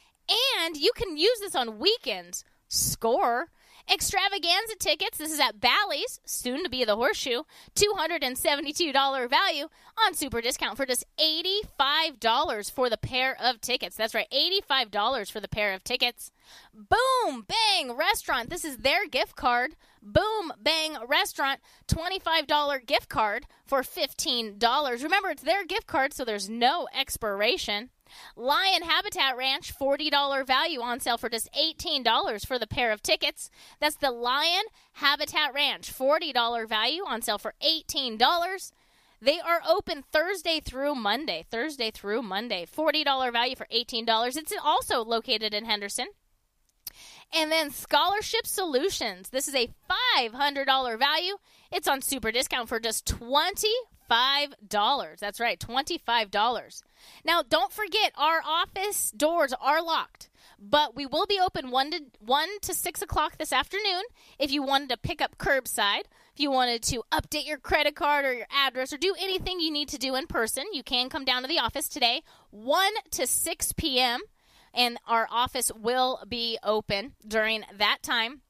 And 0.63 0.77
you 0.77 0.91
can 0.95 1.17
use 1.17 1.39
this 1.39 1.55
on 1.55 1.79
weekends. 1.79 2.43
Score. 2.67 3.49
Extravaganza 3.91 4.75
tickets. 4.77 5.17
This 5.17 5.31
is 5.31 5.39
at 5.39 5.59
Bally's, 5.59 6.19
soon 6.23 6.63
to 6.63 6.69
be 6.69 6.85
the 6.85 6.95
Horseshoe. 6.95 7.41
$272 7.75 9.29
value 9.29 9.67
on 10.05 10.13
super 10.13 10.41
discount 10.41 10.77
for 10.77 10.85
just 10.85 11.05
$85 11.17 12.71
for 12.71 12.89
the 12.89 12.97
pair 12.97 13.35
of 13.41 13.59
tickets. 13.61 13.95
That's 13.95 14.13
right, 14.13 14.29
$85 14.31 15.31
for 15.31 15.39
the 15.39 15.47
pair 15.47 15.73
of 15.73 15.83
tickets. 15.83 16.31
Boom 16.73 17.47
Bang 17.47 17.97
Restaurant. 17.97 18.49
This 18.51 18.63
is 18.63 18.77
their 18.77 19.07
gift 19.07 19.35
card. 19.35 19.75
Boom 20.01 20.53
Bang 20.61 20.97
Restaurant, 21.07 21.59
$25 21.87 22.85
gift 22.85 23.09
card 23.09 23.45
for 23.65 23.81
$15. 23.81 25.03
Remember, 25.03 25.29
it's 25.29 25.43
their 25.43 25.65
gift 25.65 25.87
card, 25.87 26.13
so 26.13 26.23
there's 26.23 26.49
no 26.49 26.87
expiration. 26.97 27.89
Lion 28.35 28.83
Habitat 28.83 29.37
Ranch, 29.37 29.73
$40 29.77 30.45
value 30.45 30.81
on 30.81 30.99
sale 30.99 31.17
for 31.17 31.29
just 31.29 31.49
$18 31.53 32.45
for 32.45 32.59
the 32.59 32.67
pair 32.67 32.91
of 32.91 33.01
tickets. 33.01 33.49
That's 33.79 33.95
the 33.95 34.11
Lion 34.11 34.63
Habitat 34.93 35.53
Ranch, 35.53 35.93
$40 35.93 36.67
value 36.67 37.03
on 37.05 37.21
sale 37.21 37.37
for 37.37 37.53
$18. 37.63 38.71
They 39.21 39.39
are 39.39 39.61
open 39.67 40.03
Thursday 40.11 40.61
through 40.61 40.95
Monday. 40.95 41.45
Thursday 41.51 41.91
through 41.91 42.21
Monday. 42.21 42.65
$40 42.65 43.33
value 43.33 43.55
for 43.55 43.67
$18. 43.73 44.37
It's 44.37 44.53
also 44.63 45.03
located 45.03 45.53
in 45.53 45.65
Henderson. 45.65 46.07
And 47.33 47.51
then 47.51 47.69
Scholarship 47.69 48.47
Solutions. 48.47 49.29
This 49.29 49.47
is 49.47 49.55
a 49.55 49.69
$500 50.17 50.97
value. 50.97 51.35
It's 51.71 51.87
on 51.87 52.01
super 52.01 52.31
discount 52.31 52.69
for 52.69 52.79
just 52.79 53.05
$25. 54.09 55.19
That's 55.19 55.39
right, 55.39 55.59
$25. 55.59 56.83
Now, 57.23 57.43
don't 57.47 57.71
forget, 57.71 58.13
our 58.17 58.41
office 58.45 59.11
doors 59.11 59.53
are 59.59 59.81
locked, 59.83 60.29
but 60.59 60.95
we 60.95 61.05
will 61.05 61.25
be 61.25 61.39
open 61.39 61.71
1 61.71 61.91
to, 61.91 62.01
1 62.19 62.47
to 62.61 62.73
6 62.73 63.01
o'clock 63.01 63.37
this 63.37 63.53
afternoon 63.53 64.03
if 64.37 64.51
you 64.51 64.63
wanted 64.63 64.89
to 64.89 64.97
pick 64.97 65.21
up 65.21 65.37
curbside. 65.37 66.03
If 66.33 66.39
you 66.43 66.51
wanted 66.51 66.83
to 66.83 67.03
update 67.11 67.47
your 67.47 67.57
credit 67.57 67.95
card 67.95 68.25
or 68.25 68.33
your 68.33 68.47
address 68.49 68.93
or 68.93 68.97
do 68.97 69.13
anything 69.19 69.59
you 69.59 69.71
need 69.71 69.89
to 69.89 69.97
do 69.97 70.15
in 70.15 70.27
person, 70.27 70.65
you 70.73 70.83
can 70.83 71.09
come 71.09 71.25
down 71.25 71.41
to 71.41 71.47
the 71.47 71.59
office 71.59 71.89
today, 71.89 72.23
1 72.51 72.91
to 73.11 73.27
6 73.27 73.73
p.m 73.73 74.21
and 74.73 74.97
our 75.07 75.27
office 75.31 75.71
will 75.75 76.19
be 76.27 76.57
open 76.63 77.13
during 77.27 77.63
that 77.77 77.99
time. 78.01 78.41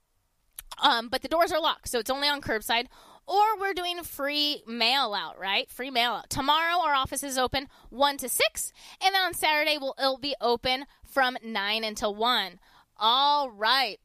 Um, 0.81 1.10
but 1.10 1.22
the 1.22 1.27
doors 1.27 1.52
are 1.52 1.60
locked, 1.60 1.90
so 1.90 1.99
it's 1.99 2.10
only 2.10 2.27
on 2.27 2.41
curbside. 2.41 2.86
Or 3.30 3.60
we're 3.60 3.76
doing 3.76 4.01
free 4.01 4.64
mail 4.65 5.14
out, 5.14 5.39
right? 5.39 5.69
Free 5.69 5.91
mail 5.91 6.14
out. 6.14 6.31
Tomorrow 6.31 6.81
our 6.84 6.95
office 6.95 7.22
is 7.22 7.38
open 7.38 7.68
one 7.91 8.18
to 8.18 8.27
six, 8.27 8.73
and 9.06 9.14
then 9.14 9.22
on 9.22 9.34
Saturday 9.35 9.77
we'll 9.80 9.93
it'll 9.99 10.18
be 10.18 10.35
open 10.41 10.85
from 11.03 11.38
nine 11.43 11.84
until 11.84 12.15
one. 12.15 12.60
All 12.97 13.51
right. 13.51 13.99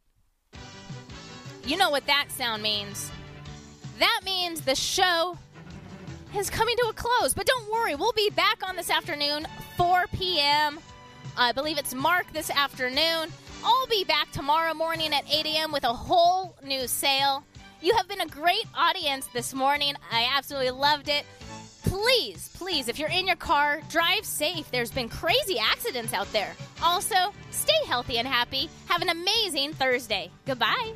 You 1.64 1.78
know 1.78 1.88
what 1.88 2.06
that 2.06 2.26
sound 2.28 2.62
means? 2.62 3.10
That 3.98 4.20
means 4.26 4.60
the 4.60 4.74
show 4.74 5.38
is 6.36 6.51
coming 6.51 6.76
to 6.76 6.88
a 6.88 6.92
close. 6.92 7.32
But 7.32 7.46
don't 7.46 7.72
worry, 7.72 7.94
we'll 7.94 8.12
be 8.12 8.28
back 8.28 8.62
on 8.68 8.76
this 8.76 8.90
afternoon, 8.90 9.46
4 9.78 10.05
p.m. 10.12 10.78
I 11.34 11.52
believe 11.52 11.78
it's 11.78 11.94
Mark 11.94 12.30
this 12.34 12.51
afternoon. 12.51 13.32
I'll 13.64 13.86
be 13.86 14.05
back 14.05 14.30
tomorrow 14.32 14.74
morning 14.74 15.14
at 15.14 15.24
8 15.32 15.46
a.m. 15.46 15.72
with 15.72 15.84
a 15.84 15.94
whole 15.94 16.59
new 16.62 16.86
sale. 16.86 17.42
You 17.85 17.94
have 17.97 18.09
been 18.09 18.23
a 18.23 18.27
great 18.27 18.65
audience 18.74 19.27
this 19.35 19.52
morning. 19.52 19.94
I 20.11 20.27
absolutely 20.35 20.70
loved 20.70 21.11
it. 21.11 21.27
Please, 21.82 22.48
please, 22.55 22.89
if 22.89 22.98
you're 22.98 23.11
in 23.11 23.27
your 23.27 23.36
car, 23.36 23.82
drive 23.90 24.24
safe. 24.24 24.70
There's 24.70 24.90
been 24.90 25.11
crazy 25.11 25.59
accidents 25.59 26.15
out 26.15 26.32
there. 26.32 26.56
Also, 26.82 27.35
stay 27.51 27.85
healthy 27.86 28.16
and 28.16 28.27
happy. 28.27 28.70
Have 28.86 29.02
an 29.02 29.11
amazing 29.11 29.74
Thursday. 29.74 30.31
Goodbye. 30.47 30.94